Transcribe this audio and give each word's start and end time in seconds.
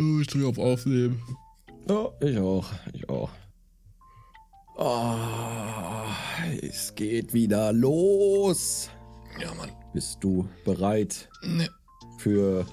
Oh, 0.00 0.20
ich 0.20 0.26
drücke 0.28 0.46
auf 0.48 0.58
Aufnehmen. 0.58 1.20
Ja, 1.88 2.08
ich 2.20 2.38
auch. 2.38 2.66
Ich 2.92 3.08
auch. 3.08 3.30
Oh, 4.76 5.16
es 6.62 6.94
geht 6.94 7.32
wieder 7.34 7.72
los. 7.72 8.90
Ja, 9.40 9.52
Mann. 9.54 9.70
Bist 9.92 10.18
du 10.20 10.46
bereit 10.64 11.28
Ne. 11.42 11.68
für 12.18 12.64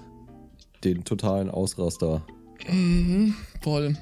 den 0.84 1.04
totalen 1.04 1.50
Ausraster? 1.50 2.24
Mhm, 2.68 3.34
voll. 3.62 3.98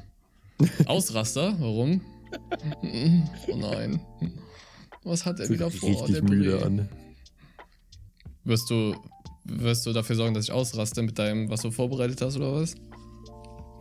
Ausraster? 0.85 1.55
Warum? 1.59 2.01
Oh 2.81 3.55
nein. 3.55 4.01
Was 5.03 5.25
hat 5.25 5.39
er 5.39 5.49
wieder 5.49 5.69
vor? 5.69 5.89
richtig 5.89 6.13
der 6.15 6.23
müde 6.23 6.65
an. 6.65 6.89
Wirst 8.43 8.69
du, 8.69 8.95
wirst 9.45 9.85
du 9.85 9.93
dafür 9.93 10.15
sorgen, 10.15 10.33
dass 10.33 10.45
ich 10.45 10.51
ausraste 10.51 11.01
mit 11.03 11.17
deinem, 11.19 11.49
was 11.49 11.61
du 11.61 11.71
vorbereitet 11.71 12.21
hast, 12.21 12.35
oder 12.37 12.53
was? 12.53 12.75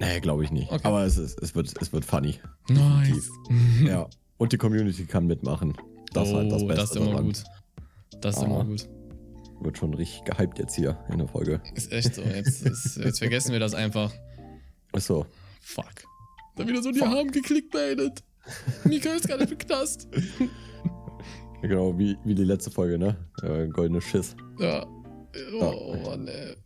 Nee, 0.03 0.21
glaube 0.21 0.45
ich 0.45 0.51
nicht. 0.51 0.71
Okay. 0.71 0.81
Aber 0.85 1.05
es, 1.05 1.17
ist, 1.17 1.41
es, 1.41 1.55
wird, 1.55 1.73
es 1.81 1.93
wird 1.93 2.05
funny. 2.05 2.39
Nice. 2.69 3.31
Ja. 3.85 4.09
Und 4.39 4.53
die 4.53 4.59
Community 4.59 5.05
kann 5.07 5.27
mitmachen. 5.27 5.75
Das 6.13 6.29
ist 6.29 6.35
oh, 6.35 6.39
halt 6.39 6.51
das 6.53 6.67
Beste 6.67 6.75
das 6.81 6.91
ist 6.91 6.97
immer 6.97 7.07
daran. 7.13 7.25
gut. 7.27 7.45
Das 8.21 8.37
ist 8.37 8.43
Ah. 8.43 8.47
immer 8.47 8.65
gut. 8.65 8.89
Wird 9.61 9.79
schon 9.79 9.95
richtig 9.95 10.25
gehypt 10.25 10.59
jetzt 10.59 10.75
hier 10.75 10.99
in 11.11 11.19
der 11.19 11.29
Folge. 11.29 11.61
Ist 11.75 11.93
echt 11.93 12.17
so. 12.17 12.23
Jetzt, 12.23 12.63
ist, 12.67 12.97
jetzt 12.97 13.19
vergessen 13.19 13.53
wir 13.53 13.61
das 13.61 13.75
einfach. 13.75 14.13
Achso. 14.93 15.27
Fuck. 15.61 15.85
Dann 16.57 16.67
wieder 16.69 16.83
so, 16.83 16.91
die 16.91 16.99
Fuck. 16.99 17.09
haben 17.09 17.31
geklickbaitet. 17.31 18.25
Mika 18.85 19.11
ist 19.11 19.29
gerade 19.29 19.45
im 19.45 19.57
Knast. 19.59 20.09
Genau, 21.63 21.97
wie, 21.97 22.17
wie 22.25 22.35
die 22.35 22.43
letzte 22.43 22.73
Folge, 22.73 22.99
ne? 22.99 23.17
Äh, 23.41 23.69
goldene 23.69 24.01
Schiss. 24.01 24.35
Ja. 24.59 24.85
Oh, 25.61 25.95
Mann, 26.05 26.27
ey. 26.27 26.57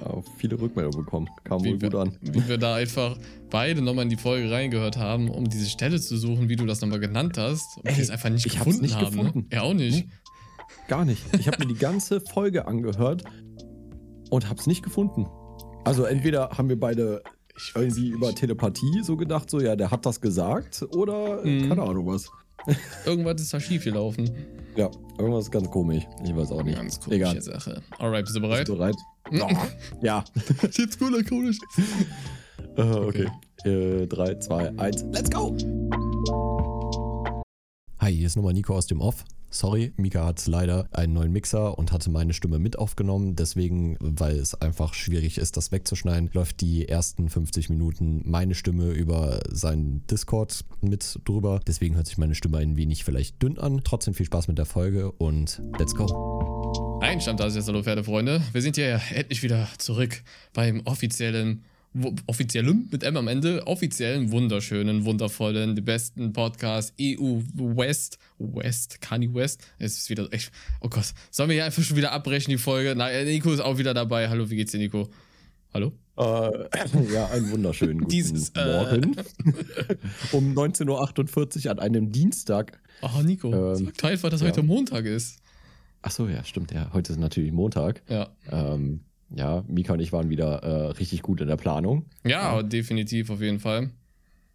Ja, 0.00 0.22
viele 0.38 0.58
Rückmeldungen 0.60 1.04
bekommen. 1.04 1.28
Kam 1.44 1.60
wohl 1.64 1.80
wir, 1.80 1.90
gut 1.90 1.94
an. 2.00 2.16
wie 2.22 2.48
wir 2.48 2.56
da 2.58 2.74
einfach 2.76 3.18
beide 3.50 3.82
nochmal 3.82 4.04
in 4.04 4.08
die 4.10 4.16
Folge 4.16 4.50
reingehört 4.50 4.96
haben, 4.96 5.28
um 5.28 5.48
diese 5.48 5.66
Stelle 5.66 6.00
zu 6.00 6.16
suchen, 6.16 6.48
wie 6.48 6.56
du 6.56 6.64
das 6.66 6.80
nochmal 6.80 7.00
genannt 7.00 7.36
hast. 7.36 7.76
Und 7.78 7.86
Ey, 7.86 7.96
wir 7.96 8.02
es 8.02 8.10
einfach 8.10 8.30
nicht 8.30 8.46
ich 8.46 8.54
gefunden 8.56 8.80
nicht 8.82 8.94
haben. 8.96 9.10
gefunden. 9.16 9.38
Ne? 9.40 9.46
Er 9.50 9.62
auch 9.64 9.74
nicht. 9.74 10.08
Gar 10.88 11.04
nicht. 11.04 11.22
Ich 11.38 11.46
habe 11.48 11.58
mir 11.58 11.66
die 11.66 11.78
ganze 11.78 12.20
Folge 12.20 12.66
angehört 12.66 13.24
und 14.30 14.48
hab's 14.48 14.66
nicht 14.66 14.82
gefunden. 14.82 15.26
Also 15.84 16.04
entweder 16.04 16.50
haben 16.50 16.68
wir 16.68 16.78
beide 16.80 17.22
Ich 17.56 17.72
irgendwie 17.74 18.02
nicht. 18.02 18.12
über 18.14 18.34
Telepathie 18.34 19.02
so 19.02 19.16
gedacht, 19.16 19.50
so 19.50 19.60
ja, 19.60 19.76
der 19.76 19.90
hat 19.90 20.06
das 20.06 20.20
gesagt 20.20 20.82
oder 20.94 21.44
äh, 21.44 21.60
Mhm. 21.64 21.68
keine 21.68 21.82
Ahnung 21.82 22.06
was. 22.06 22.30
Irgendwas 23.06 23.40
ist 23.40 23.52
da 23.54 23.60
schief 23.60 23.84
gelaufen. 23.84 24.30
Ja, 24.76 24.90
irgendwas 25.18 25.44
ist 25.46 25.50
ganz 25.50 25.68
komisch. 25.70 26.04
Ich 26.24 26.36
weiß 26.36 26.52
auch 26.52 26.62
nicht. 26.62 26.76
Ganz 26.76 27.00
komische 27.00 27.16
Egal. 27.16 27.40
Sache. 27.42 27.82
Alright, 27.98 28.24
bist 28.24 28.36
du 28.36 28.40
bereit? 28.40 28.58
Bist 28.60 28.68
du 28.68 28.76
bereit? 28.76 28.96
Mhm. 29.30 29.56
Ja. 30.02 30.24
Jetzt 30.72 30.98
cooler, 30.98 31.22
komisch. 31.22 31.58
Äh, 32.76 32.82
okay. 32.82 33.28
Äh, 33.64 34.06
3, 34.06 34.34
2, 34.36 34.78
1, 34.78 35.04
let's 35.12 35.30
go! 35.30 35.56
Hi, 37.98 38.14
hier 38.14 38.26
ist 38.26 38.36
nochmal 38.36 38.54
Nico 38.54 38.74
aus 38.74 38.86
dem 38.86 39.00
Off. 39.00 39.24
Sorry, 39.52 39.92
Mika 39.96 40.24
hat 40.24 40.46
leider 40.46 40.88
einen 40.92 41.12
neuen 41.12 41.32
Mixer 41.32 41.76
und 41.76 41.90
hatte 41.90 42.08
meine 42.08 42.32
Stimme 42.32 42.60
mit 42.60 42.78
aufgenommen. 42.78 43.34
Deswegen, 43.34 43.96
weil 43.98 44.36
es 44.36 44.54
einfach 44.54 44.94
schwierig 44.94 45.38
ist, 45.38 45.56
das 45.56 45.72
wegzuschneiden, 45.72 46.30
läuft 46.32 46.60
die 46.60 46.88
ersten 46.88 47.28
50 47.28 47.68
Minuten 47.68 48.22
meine 48.24 48.54
Stimme 48.54 48.92
über 48.92 49.40
seinen 49.50 50.06
Discord 50.06 50.64
mit 50.80 51.18
drüber. 51.24 51.60
Deswegen 51.66 51.96
hört 51.96 52.06
sich 52.06 52.16
meine 52.16 52.36
Stimme 52.36 52.58
ein 52.58 52.76
wenig 52.76 53.04
vielleicht 53.04 53.42
dünn 53.42 53.58
an. 53.58 53.80
Trotzdem 53.82 54.14
viel 54.14 54.26
Spaß 54.26 54.46
mit 54.46 54.56
der 54.56 54.66
Folge 54.66 55.10
und 55.10 55.60
let's 55.78 55.96
go. 55.96 56.59
Ein 57.00 57.18
ist 57.18 57.56
jetzt 57.56 57.68
hallo 57.68 57.82
Pferdefreunde. 57.82 58.40
Wir 58.52 58.62
sind 58.62 58.76
hier 58.76 59.00
endlich 59.14 59.42
wieder 59.42 59.68
zurück 59.78 60.22
beim 60.52 60.80
offiziellen, 60.84 61.64
offiziellen 62.26 62.88
mit 62.92 63.02
M 63.02 63.16
am 63.16 63.28
Ende, 63.28 63.66
offiziellen, 63.66 64.30
wunderschönen, 64.30 65.04
wundervollen, 65.04 65.74
die 65.74 65.82
besten 65.82 66.32
Podcast 66.32 66.94
EU 67.00 67.40
West, 67.54 68.18
West, 68.38 69.00
Kanye 69.00 69.34
West. 69.34 69.62
Es 69.78 69.98
ist 69.98 70.10
wieder 70.10 70.32
echt, 70.32 70.52
oh 70.80 70.88
Gott, 70.88 71.12
sollen 71.30 71.48
wir 71.48 71.54
hier 71.54 71.64
einfach 71.64 71.82
schon 71.82 71.96
wieder 71.96 72.12
abbrechen, 72.12 72.50
die 72.50 72.58
Folge? 72.58 72.94
Nein, 72.94 73.26
Nico 73.26 73.52
ist 73.52 73.60
auch 73.60 73.78
wieder 73.78 73.92
dabei. 73.92 74.28
Hallo, 74.28 74.48
wie 74.50 74.56
geht's 74.56 74.72
dir, 74.72 74.78
Nico? 74.78 75.08
Hallo? 75.72 75.92
Äh, 76.16 76.22
ja, 77.12 77.26
einen 77.26 77.50
wunderschönen 77.50 77.98
guten 77.98 78.10
Dieses, 78.10 78.50
äh, 78.50 78.64
Morgen. 78.64 79.16
um 80.32 80.52
19.48 80.54 81.64
Uhr 81.64 81.70
an 81.72 81.78
einem 81.78 82.12
Dienstag. 82.12 82.80
Oh, 83.02 83.22
Nico, 83.22 83.52
Ähm, 83.52 83.86
sag 83.86 83.98
doch 83.98 84.08
einfach, 84.10 84.30
dass 84.30 84.40
ja. 84.40 84.48
heute 84.48 84.62
Montag 84.62 85.06
ist. 85.06 85.38
Achso, 86.02 86.28
ja, 86.28 86.44
stimmt. 86.44 86.72
Ja, 86.72 86.90
heute 86.92 87.12
ist 87.12 87.18
natürlich 87.18 87.52
Montag. 87.52 88.02
Ja. 88.08 88.28
Ähm, 88.50 89.00
ja, 89.34 89.62
Mika 89.68 89.92
und 89.92 90.00
ich 90.00 90.12
waren 90.12 90.28
wieder 90.28 90.62
äh, 90.62 90.86
richtig 90.92 91.22
gut 91.22 91.40
in 91.40 91.48
der 91.48 91.56
Planung. 91.56 92.06
Ja, 92.24 92.62
definitiv, 92.62 93.30
auf 93.30 93.40
jeden 93.40 93.60
Fall. 93.60 93.90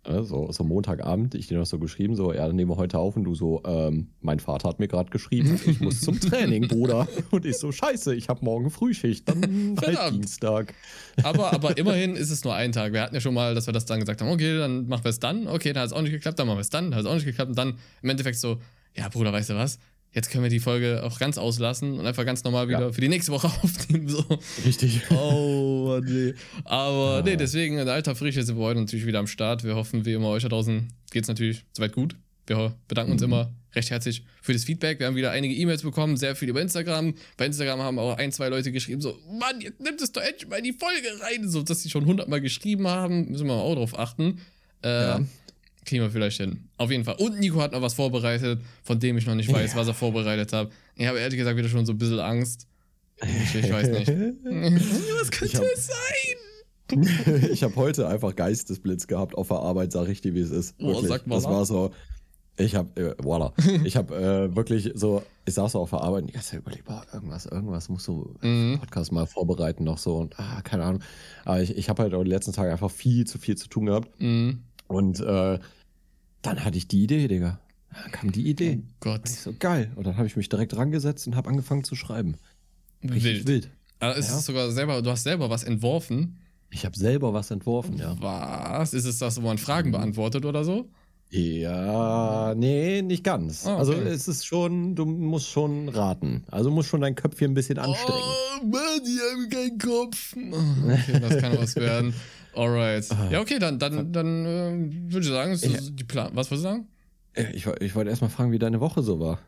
So, 0.07 0.51
so 0.51 0.63
Montagabend, 0.63 1.33
ich 1.33 1.47
dir 1.47 1.57
noch 1.57 1.65
so 1.65 1.79
geschrieben, 1.79 2.15
so, 2.15 2.31
ja, 2.31 2.45
dann 2.45 2.55
nehmen 2.55 2.69
wir 2.69 2.77
heute 2.77 2.99
auf 2.99 3.15
und 3.15 3.23
du 3.23 3.33
so, 3.33 3.63
ähm, 3.65 4.09
mein 4.21 4.39
Vater 4.39 4.69
hat 4.69 4.79
mir 4.79 4.87
gerade 4.87 5.09
geschrieben, 5.09 5.59
ich 5.65 5.79
muss 5.79 6.01
zum 6.01 6.19
Training, 6.19 6.67
Bruder. 6.67 7.07
Und 7.31 7.43
ich 7.43 7.57
so, 7.57 7.71
scheiße, 7.71 8.13
ich 8.13 8.29
habe 8.29 8.45
morgen 8.45 8.69
Frühschicht, 8.69 9.27
dann 9.27 9.75
halt. 9.81 10.13
Dienstag. 10.13 10.75
Aber, 11.23 11.53
aber 11.53 11.77
immerhin 11.79 12.15
ist 12.15 12.29
es 12.29 12.43
nur 12.43 12.53
ein 12.53 12.71
Tag. 12.71 12.93
Wir 12.93 13.01
hatten 13.01 13.15
ja 13.15 13.21
schon 13.21 13.33
mal, 13.33 13.55
dass 13.55 13.65
wir 13.67 13.73
das 13.73 13.85
dann 13.85 13.99
gesagt 13.99 14.21
haben, 14.21 14.29
okay, 14.29 14.57
dann 14.59 14.87
machen 14.87 15.05
wir 15.05 15.09
es 15.09 15.19
dann. 15.19 15.47
Okay, 15.47 15.73
dann 15.73 15.81
hat 15.81 15.87
es 15.87 15.93
auch 15.93 16.03
nicht 16.03 16.11
geklappt, 16.11 16.37
dann 16.37 16.45
machen 16.45 16.57
wir 16.57 16.61
es 16.61 16.69
dann, 16.69 16.91
dann 16.91 16.95
hat 16.95 17.05
es 17.05 17.09
auch 17.09 17.15
nicht 17.15 17.25
geklappt. 17.25 17.49
Und 17.49 17.57
dann 17.57 17.73
im 18.03 18.09
Endeffekt 18.09 18.37
so, 18.37 18.59
ja, 18.93 19.09
Bruder, 19.09 19.33
weißt 19.33 19.49
du 19.49 19.55
was? 19.55 19.79
Jetzt 20.15 20.31
können 20.31 20.43
wir 20.43 20.49
die 20.49 20.61
Folge 20.61 21.03
auch 21.03 21.19
ganz 21.19 21.37
auslassen 21.37 21.99
und 21.99 22.05
einfach 22.07 22.25
ganz 22.25 22.43
normal 22.45 22.69
wieder 22.69 22.79
Ja. 22.81 22.91
für 22.93 23.01
die 23.01 23.09
nächste 23.09 23.31
Woche 23.33 23.47
aufnehmen. 23.63 24.07
So. 24.07 24.23
Richtig. 24.65 25.01
Oh, 25.11 25.99
nee. 26.03 26.33
Aber 26.63 27.17
Ja. 27.17 27.21
nee, 27.23 27.35
deswegen 27.35 27.77
in 27.77 27.87
alter 27.89 28.15
Frische 28.15 28.41
sind 28.43 28.57
wir 28.57 28.63
heute 28.63 28.79
natürlich 28.79 29.05
wieder 29.05 29.19
am 29.19 29.27
Start. 29.27 29.63
Wir 29.65 29.75
hoffen, 29.75 30.05
wie 30.05 30.13
immer, 30.13 30.29
euch 30.29 30.43
da 30.43 30.49
draußen 30.49 30.87
geht 31.11 31.23
es 31.23 31.27
natürlich 31.27 31.65
soweit 31.73 31.91
gut. 31.91 32.15
Wir 32.47 32.73
bedanken 32.87 33.11
uns 33.11 33.21
Mhm. 33.21 33.27
immer 33.27 33.53
recht 33.75 33.89
herzlich 33.89 34.23
für 34.41 34.53
das 34.53 34.63
Feedback. 34.63 34.99
Wir 34.99 35.07
haben 35.07 35.15
wieder 35.17 35.31
einige 35.31 35.53
E-Mails 35.53 35.81
bekommen, 35.81 36.15
sehr 36.15 36.35
viel 36.35 36.47
über 36.47 36.61
Instagram. 36.61 37.13
Bei 37.35 37.45
Instagram 37.47 37.81
haben 37.81 37.99
auch 37.99 38.17
ein, 38.17 38.31
zwei 38.31 38.47
Leute 38.47 38.71
geschrieben, 38.71 39.01
so, 39.01 39.17
Mann, 39.37 39.59
jetzt 39.59 39.81
nimmt 39.81 40.01
es 40.01 40.13
doch 40.13 40.21
endlich 40.21 40.47
mal 40.49 40.57
in 40.57 40.63
die 40.63 40.73
Folge 40.73 41.07
rein. 41.21 41.49
So, 41.49 41.61
dass 41.61 41.83
sie 41.83 41.89
schon 41.89 42.05
hundertmal 42.05 42.39
geschrieben 42.39 42.87
haben, 42.87 43.31
müssen 43.31 43.47
wir 43.47 43.53
auch 43.53 43.75
drauf 43.75 43.99
achten. 43.99 44.39
Äh, 44.81 44.87
Ja. 44.89 45.21
Kriegen 45.85 46.01
wir 46.03 46.09
vielleicht 46.11 46.37
hin. 46.37 46.67
Auf 46.77 46.91
jeden 46.91 47.03
Fall. 47.03 47.15
Und 47.19 47.39
Nico 47.39 47.61
hat 47.61 47.71
noch 47.71 47.81
was 47.81 47.93
vorbereitet, 47.93 48.59
von 48.83 48.99
dem 48.99 49.17
ich 49.17 49.25
noch 49.25 49.35
nicht 49.35 49.51
weiß, 49.53 49.73
Ja. 49.73 49.79
was 49.79 49.87
er 49.87 49.93
vorbereitet 49.93 50.51
hat. 50.51 50.69
Ich 50.95 51.05
habe 51.07 51.19
ehrlich 51.19 51.37
gesagt 51.37 51.57
wieder 51.57 51.69
schon 51.69 51.85
so 51.85 51.93
ein 51.93 51.97
bisschen 51.97 52.19
Angst. 52.19 52.67
Ich, 53.23 53.55
ich 53.55 53.71
weiß 53.71 53.87
nicht. 53.89 54.07
Was 55.21 55.31
könnte 55.31 55.57
hab- 55.57 55.63
es 55.73 55.87
sein? 55.87 57.47
ich 57.51 57.63
habe 57.63 57.75
heute 57.77 58.07
einfach 58.07 58.35
Geistesblitz 58.35 59.07
gehabt 59.07 59.35
auf 59.35 59.47
der 59.47 59.57
Arbeit, 59.57 59.91
sag 59.91 60.07
ich 60.09 60.21
dir, 60.21 60.35
wie 60.35 60.41
es 60.41 60.51
ist. 60.51 60.75
Oh, 60.79 61.01
sag 61.01 61.25
mal 61.25 61.35
das 61.35 61.45
war 61.45 61.65
so. 61.65 61.91
Ich 62.57 62.75
habe, 62.75 63.15
äh, 63.17 63.23
voila. 63.23 63.53
Ich 63.83 63.95
habe 63.97 64.15
äh, 64.15 64.55
wirklich 64.55 64.91
so, 64.95 65.23
ich 65.45 65.53
saß 65.55 65.73
so 65.73 65.79
auf 65.79 65.89
der 65.89 66.01
Arbeit 66.01 66.21
und 66.23 66.27
die 66.27 66.33
ganze 66.33 66.51
Zeit 66.51 66.59
überlegt, 66.59 66.85
boah, 66.85 67.03
irgendwas, 67.13 67.45
irgendwas 67.45 67.89
musst 67.89 68.07
du 68.07 68.35
Mhm. 68.41 68.73
im 68.73 68.79
Podcast 68.79 69.11
mal 69.11 69.25
vorbereiten 69.25 69.83
noch 69.83 69.97
so 69.97 70.17
und 70.17 70.39
ah, 70.39 70.61
keine 70.61 70.83
Ahnung. 70.83 71.01
Aber 71.43 71.61
ich, 71.61 71.75
ich 71.77 71.89
habe 71.89 72.03
halt 72.03 72.13
auch 72.13 72.23
die 72.23 72.29
letzten 72.29 72.53
Tage 72.53 72.71
einfach 72.71 72.91
viel 72.91 73.25
zu 73.25 73.39
viel 73.39 73.55
zu 73.57 73.67
tun 73.67 73.87
gehabt 73.87 74.09
Mhm. 74.19 74.59
und 74.87 75.19
äh, 75.19 75.59
dann 76.45 76.63
hatte 76.63 76.77
ich 76.77 76.87
die 76.87 77.03
Idee, 77.03 77.27
Digga. 77.27 77.59
Dann 78.03 78.11
kam 78.11 78.31
die 78.31 78.47
Idee. 78.49 78.79
Oh 78.81 78.91
Gott. 78.99 79.27
So, 79.27 79.53
geil. 79.57 79.91
Und 79.95 80.05
dann 80.05 80.17
habe 80.17 80.27
ich 80.27 80.35
mich 80.35 80.49
direkt 80.49 80.75
rangesetzt 80.75 81.27
und 81.27 81.35
habe 81.35 81.49
angefangen 81.49 81.83
zu 81.83 81.95
schreiben. 81.95 82.35
Richtig 83.03 83.23
Wild. 83.23 83.47
wild. 83.47 83.69
Aber 83.99 84.17
es 84.17 84.27
Ja. 84.29 84.37
ist 84.37 84.45
sogar 84.45 84.69
selber, 84.71 85.01
du 85.01 85.09
hast 85.09 85.23
selber 85.23 85.49
was 85.49 85.63
entworfen. 85.63 86.37
Ich 86.71 86.85
habe 86.85 86.97
selber 86.97 87.33
was 87.33 87.51
entworfen, 87.51 87.97
ja. 87.97 88.15
Was? 88.19 88.93
Ist 88.93 89.05
es 89.05 89.19
das, 89.19 89.37
wo 89.41 89.45
man 89.47 89.57
Fragen 89.57 89.89
Mhm. 89.89 89.93
beantwortet 89.93 90.43
oder 90.45 90.63
so? 90.65 90.89
Ja, 91.29 92.53
nee, 92.55 93.01
nicht 93.01 93.23
ganz. 93.23 93.65
Ah, 93.65 93.71
okay. 93.73 93.79
Also 93.79 93.93
es 93.93 94.27
ist 94.27 94.45
schon, 94.45 94.95
du 94.95 95.05
musst 95.05 95.47
schon 95.49 95.89
raten. 95.89 96.43
Also 96.51 96.69
musst 96.71 96.89
schon 96.89 97.01
dein 97.01 97.15
Köpfchen 97.15 97.51
ein 97.51 97.53
bisschen 97.53 97.77
anstrengen. 97.79 98.21
Oh, 98.61 98.65
Mann, 98.65 99.01
die 99.05 99.19
haben 99.19 99.49
keinen 99.49 99.77
Kopf. 99.77 100.35
Okay, 100.35 101.19
das 101.19 101.37
kann 101.41 101.57
was 101.57 101.75
werden. 101.75 102.13
Alright. 102.55 103.05
Ah. 103.11 103.29
Ja, 103.31 103.41
okay, 103.41 103.59
dann, 103.59 103.79
dann, 103.79 104.11
dann 104.11 104.45
äh, 104.45 105.11
würde 105.11 105.25
ich 105.25 105.31
sagen, 105.31 105.51
ist 105.51 105.65
das 105.65 105.95
die 105.95 106.03
Plan. 106.03 106.31
Was 106.33 106.49
wolltest 106.51 106.65
du 106.65 106.69
sagen? 106.69 106.87
Äh, 107.33 107.51
Ich, 107.53 107.65
ich 107.81 107.95
wollte 107.95 108.09
erst 108.09 108.21
mal 108.21 108.29
fragen, 108.29 108.51
wie 108.51 108.59
deine 108.59 108.79
Woche 108.79 109.01
so 109.03 109.19
war. 109.19 109.39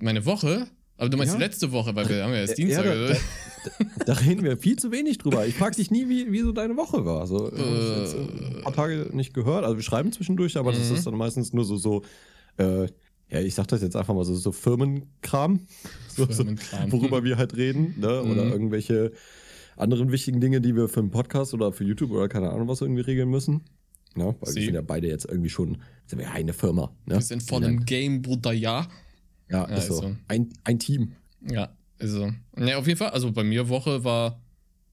Meine 0.00 0.24
Woche? 0.24 0.66
Aber 0.98 1.08
du 1.08 1.16
meinst 1.16 1.34
Ja. 1.34 1.40
letzte 1.40 1.72
Woche, 1.72 1.94
weil 1.96 2.08
wir 2.08 2.22
haben 2.22 2.32
ja 2.32 2.40
jetzt 2.40 2.50
Ja, 2.58 2.64
Dienstag. 2.64 2.84
da, 2.84 2.90
oder? 2.92 3.08
da, 3.14 4.04
da 4.06 4.12
reden 4.14 4.44
wir 4.44 4.56
viel 4.56 4.76
zu 4.78 4.92
wenig 4.92 5.18
drüber. 5.18 5.46
Ich 5.46 5.54
frage 5.54 5.76
dich 5.76 5.90
nie, 5.90 6.08
wie, 6.08 6.30
wie 6.30 6.40
so 6.40 6.52
deine 6.52 6.76
Woche 6.76 7.04
war. 7.04 7.26
So, 7.26 7.50
äh, 7.50 7.54
ich 7.54 7.98
jetzt, 8.02 8.14
äh, 8.14 8.56
ein 8.56 8.62
paar 8.62 8.72
Tage 8.72 9.08
nicht 9.12 9.34
gehört. 9.34 9.64
Also 9.64 9.76
wir 9.76 9.82
schreiben 9.82 10.12
zwischendurch, 10.12 10.56
aber 10.56 10.72
das 10.72 10.88
Mhm. 10.90 10.94
ist 10.96 11.06
dann 11.06 11.14
meistens 11.16 11.52
nur 11.52 11.64
so, 11.64 11.76
so 11.76 12.02
äh, 12.58 12.86
ja, 13.30 13.40
ich 13.40 13.54
sag 13.54 13.66
das 13.68 13.80
jetzt 13.82 13.96
einfach 13.96 14.14
mal 14.14 14.24
so, 14.24 14.34
so 14.34 14.52
Firmenkram, 14.52 15.60
so, 16.08 16.26
so, 16.26 16.32
Firmenkram. 16.34 16.92
worüber 16.92 17.24
wir 17.24 17.36
halt 17.38 17.56
reden, 17.56 17.94
ne? 17.98 18.22
oder 18.22 18.44
Mhm. 18.44 18.52
irgendwelche 18.52 19.12
anderen 19.82 20.12
wichtigen 20.12 20.40
Dinge, 20.40 20.60
die 20.60 20.74
wir 20.74 20.88
für 20.88 21.00
einen 21.00 21.10
Podcast 21.10 21.52
oder 21.54 21.72
für 21.72 21.84
YouTube 21.84 22.10
oder 22.10 22.28
keine 22.28 22.50
Ahnung 22.50 22.68
was 22.68 22.80
irgendwie 22.80 23.02
regeln 23.02 23.28
müssen. 23.28 23.62
Ja, 24.16 24.34
weil 24.40 24.52
Sie. 24.52 24.56
wir 24.56 24.64
sind 24.66 24.74
ja 24.74 24.82
beide 24.82 25.08
jetzt 25.08 25.26
irgendwie 25.26 25.50
schon, 25.50 25.78
sind 26.06 26.18
wir 26.18 26.26
ja 26.26 26.32
eine 26.32 26.52
Firma. 26.52 26.92
Ne? 27.06 27.14
Wir 27.14 27.20
sind 27.20 27.42
voll 27.42 27.64
im 27.64 27.84
Game, 27.84 28.22
Bruder, 28.22 28.52
ja. 28.52 28.88
Ja, 29.50 29.68
Ja, 29.68 29.76
ist 29.76 29.86
so. 29.86 29.94
ist 29.94 30.00
so. 30.00 30.16
Ein, 30.28 30.48
ein 30.64 30.78
Team. 30.78 31.12
Ja, 31.48 31.74
ist 31.98 32.12
so. 32.12 32.30
Ne, 32.56 32.76
auf 32.76 32.86
jeden 32.86 32.98
Fall, 32.98 33.10
also 33.10 33.32
bei 33.32 33.44
mir 33.44 33.68
Woche 33.68 34.04
war 34.04 34.40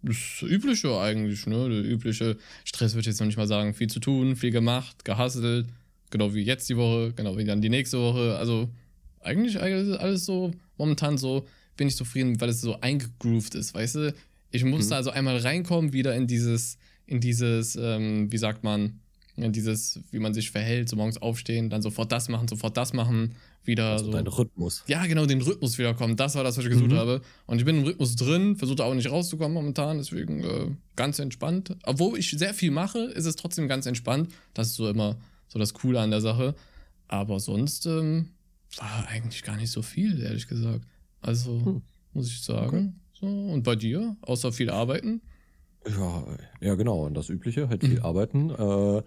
das 0.01 0.41
Übliche 0.41 0.97
eigentlich, 0.97 1.45
ne? 1.45 1.69
Der 1.69 1.83
übliche 1.83 2.37
Stress 2.63 2.93
würde 2.93 3.01
ich 3.01 3.07
jetzt 3.07 3.19
noch 3.19 3.27
nicht 3.27 3.37
mal 3.37 3.47
sagen. 3.47 3.73
Viel 3.73 3.89
zu 3.89 3.99
tun, 3.99 4.35
viel 4.35 4.51
gemacht, 4.51 5.03
gehasselt. 5.03 5.67
Genau 6.11 6.33
wie 6.33 6.41
jetzt 6.41 6.69
die 6.69 6.77
Woche, 6.77 7.13
genau 7.13 7.37
wie 7.37 7.43
dann 7.43 7.61
die 7.61 7.69
nächste 7.69 7.99
Woche. 7.99 8.37
Also 8.37 8.69
eigentlich 9.19 9.59
alles 9.59 10.25
so, 10.25 10.51
momentan 10.77 11.17
so, 11.17 11.45
bin 11.75 11.87
ich 11.87 11.95
zufrieden, 11.95 12.39
weil 12.39 12.49
es 12.49 12.61
so 12.61 12.79
eingegroovt 12.79 13.55
ist, 13.55 13.73
weißt 13.73 13.95
du? 13.95 14.13
Ich 14.51 14.63
musste 14.63 14.93
mhm. 14.93 14.97
also 14.97 15.09
einmal 15.11 15.37
reinkommen, 15.37 15.93
wieder 15.93 16.15
in 16.15 16.27
dieses, 16.27 16.77
in 17.05 17.19
dieses, 17.19 17.75
ähm, 17.75 18.31
wie 18.31 18.37
sagt 18.37 18.63
man, 18.63 18.99
in 19.35 19.53
dieses, 19.53 19.99
wie 20.11 20.19
man 20.19 20.33
sich 20.33 20.51
verhält, 20.51 20.89
so 20.89 20.95
morgens 20.95 21.17
aufstehen, 21.17 21.69
dann 21.69 21.81
sofort 21.81 22.11
das 22.11 22.29
machen, 22.29 22.47
sofort 22.47 22.75
das 22.75 22.93
machen, 22.93 23.35
wieder 23.63 23.91
also 23.91 24.05
so. 24.05 24.11
Dein 24.11 24.27
Rhythmus. 24.27 24.83
Ja, 24.87 25.05
genau, 25.05 25.25
den 25.25 25.41
Rhythmus 25.41 25.77
wiederkommen. 25.77 26.15
Das 26.15 26.35
war 26.35 26.43
das, 26.43 26.57
was 26.57 26.65
ich 26.65 26.71
gesucht 26.71 26.91
mhm. 26.91 26.97
habe. 26.97 27.21
Und 27.45 27.59
ich 27.59 27.65
bin 27.65 27.77
im 27.77 27.83
Rhythmus 27.83 28.15
drin, 28.15 28.55
versuche 28.55 28.83
auch 28.83 28.93
nicht 28.93 29.09
rauszukommen 29.09 29.53
momentan, 29.53 29.97
deswegen 29.97 30.43
äh, 30.43 30.71
ganz 30.95 31.19
entspannt. 31.19 31.75
Obwohl 31.83 32.17
ich 32.17 32.31
sehr 32.31 32.53
viel 32.53 32.71
mache, 32.71 32.99
ist 32.99 33.25
es 33.25 33.35
trotzdem 33.35 33.67
ganz 33.67 33.85
entspannt. 33.85 34.31
Das 34.53 34.67
ist 34.67 34.75
so 34.75 34.89
immer 34.89 35.17
so 35.47 35.59
das 35.59 35.73
Coole 35.73 35.99
an 35.99 36.11
der 36.11 36.21
Sache. 36.21 36.55
Aber 37.07 37.39
sonst 37.39 37.85
ähm, 37.85 38.29
war 38.77 39.07
eigentlich 39.07 39.43
gar 39.43 39.57
nicht 39.57 39.71
so 39.71 39.81
viel, 39.81 40.21
ehrlich 40.21 40.47
gesagt. 40.47 40.85
Also, 41.21 41.65
hm. 41.65 41.81
muss 42.13 42.27
ich 42.27 42.41
sagen. 42.41 42.77
Okay. 42.77 43.08
So. 43.19 43.27
Und 43.27 43.63
bei 43.63 43.75
dir? 43.75 44.15
Außer 44.21 44.51
viel 44.51 44.69
arbeiten? 44.69 45.21
Ja, 45.87 46.25
ja, 46.61 46.75
genau. 46.75 47.05
Und 47.05 47.13
das 47.13 47.29
Übliche, 47.29 47.69
halt 47.69 47.83
viel 47.83 47.99
mhm. 47.99 48.05
arbeiten. 48.05 48.49
Äh, 48.51 49.03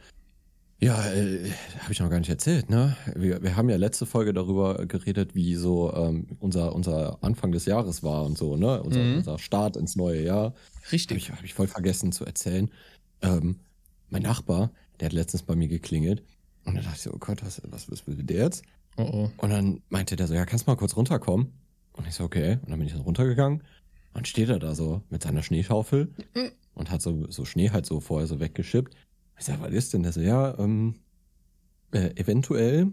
ja, 0.84 1.12
äh, 1.12 1.50
habe 1.78 1.92
ich 1.92 2.00
noch 2.00 2.10
gar 2.10 2.18
nicht 2.18 2.28
erzählt, 2.28 2.68
ne? 2.68 2.96
Wir, 3.14 3.42
wir 3.42 3.56
haben 3.56 3.70
ja 3.70 3.76
letzte 3.76 4.04
Folge 4.04 4.32
darüber 4.32 4.84
geredet, 4.86 5.34
wie 5.34 5.54
so 5.54 5.94
ähm, 5.94 6.26
unser, 6.40 6.74
unser 6.74 7.22
Anfang 7.22 7.52
des 7.52 7.66
Jahres 7.66 8.02
war 8.02 8.24
und 8.24 8.36
so, 8.36 8.56
ne? 8.56 8.82
Unser, 8.82 9.00
mhm. 9.00 9.16
unser 9.18 9.38
Start 9.38 9.76
ins 9.76 9.94
neue 9.94 10.24
Jahr. 10.24 10.54
Richtig. 10.90 11.10
Habe 11.10 11.18
ich, 11.18 11.38
hab 11.38 11.44
ich 11.44 11.54
voll 11.54 11.68
vergessen 11.68 12.10
zu 12.10 12.24
erzählen. 12.24 12.68
Ähm, 13.20 13.60
mein 14.10 14.22
Nachbar, 14.22 14.72
der 14.98 15.06
hat 15.06 15.12
letztens 15.12 15.44
bei 15.44 15.54
mir 15.54 15.68
geklingelt 15.68 16.22
und 16.64 16.74
da 16.74 16.82
dachte 16.82 16.96
ich 16.96 17.02
so, 17.02 17.12
oh 17.12 17.18
Gott, 17.18 17.44
was, 17.44 17.62
was, 17.64 17.90
was 17.90 18.06
will 18.06 18.16
der 18.16 18.44
jetzt? 18.44 18.64
Oh 18.96 19.02
oh. 19.02 19.30
Und 19.36 19.50
dann 19.50 19.82
meinte 19.88 20.16
der 20.16 20.26
so, 20.26 20.34
ja, 20.34 20.44
kannst 20.44 20.66
du 20.66 20.70
mal 20.70 20.76
kurz 20.76 20.96
runterkommen? 20.96 21.52
Und 21.92 22.06
ich 22.06 22.14
so, 22.14 22.24
okay. 22.24 22.58
Und 22.62 22.70
dann 22.70 22.78
bin 22.78 22.86
ich 22.86 22.92
dann 22.92 23.02
runtergegangen. 23.02 23.62
Und 24.14 24.28
steht 24.28 24.48
er 24.48 24.58
da 24.58 24.74
so 24.74 25.02
mit 25.08 25.22
seiner 25.22 25.42
Schneeschaufel 25.42 26.12
mhm. 26.34 26.50
und 26.74 26.90
hat 26.90 27.02
so, 27.02 27.30
so 27.30 27.44
Schnee 27.44 27.70
halt 27.70 27.86
so 27.86 28.00
vorher 28.00 28.26
so 28.26 28.40
weggeschippt. 28.40 28.94
Ich 29.38 29.46
sag, 29.46 29.60
was 29.60 29.72
ist 29.72 29.94
denn 29.94 30.02
das? 30.02 30.16
Ja, 30.16 30.58
ähm, 30.58 30.96
äh, 31.92 32.10
eventuell 32.16 32.92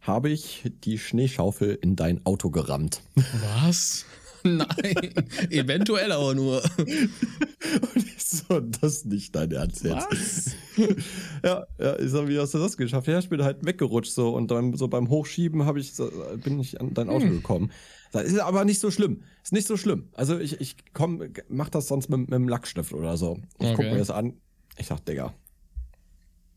habe 0.00 0.30
ich 0.30 0.70
die 0.84 0.98
Schneeschaufel 0.98 1.78
in 1.80 1.96
dein 1.96 2.24
Auto 2.24 2.50
gerammt. 2.50 3.02
Was? 3.14 4.04
Nein, 4.44 5.12
eventuell 5.50 6.12
aber 6.12 6.34
nur. 6.34 6.62
Und 6.78 7.96
ich 7.96 8.24
so, 8.24 8.60
das 8.60 8.98
ist 8.98 9.06
nicht 9.06 9.34
dein 9.34 9.50
Ernst 9.50 9.84
jetzt. 9.84 10.06
Was? 10.10 10.50
Ja, 11.44 11.66
ja, 11.78 11.98
ich 11.98 12.10
sag, 12.10 12.28
wie 12.28 12.38
hast 12.38 12.54
du 12.54 12.58
das 12.58 12.76
geschafft? 12.76 13.08
Ja, 13.08 13.18
ich 13.18 13.28
bin 13.28 13.42
halt 13.42 13.64
weggerutscht 13.64 14.12
so 14.12 14.34
und 14.34 14.50
dann 14.52 14.74
so 14.74 14.86
beim 14.86 15.08
Hochschieben 15.08 15.66
habe 15.66 15.80
ich 15.80 15.92
so, 15.92 16.10
bin 16.36 16.60
ich 16.60 16.80
an 16.80 16.94
dein 16.94 17.08
Auto 17.08 17.24
hm. 17.24 17.30
gekommen. 17.30 17.72
Das 18.12 18.24
ist 18.24 18.38
aber 18.38 18.64
nicht 18.64 18.80
so 18.80 18.90
schlimm. 18.90 19.22
Ist 19.42 19.52
nicht 19.52 19.66
so 19.66 19.76
schlimm. 19.76 20.08
Also 20.14 20.38
ich, 20.38 20.60
ich 20.60 20.76
komm, 20.92 21.22
mach 21.48 21.68
das 21.68 21.88
sonst 21.88 22.08
mit, 22.08 22.20
mit 22.20 22.32
einem 22.32 22.48
Lackstift 22.48 22.92
oder 22.92 23.16
so. 23.16 23.38
Ich 23.58 23.66
okay. 23.66 23.74
guck 23.76 23.84
mir 23.86 23.98
das 23.98 24.10
an. 24.10 24.34
Ich 24.76 24.86
sag, 24.86 25.04
Digga, 25.04 25.34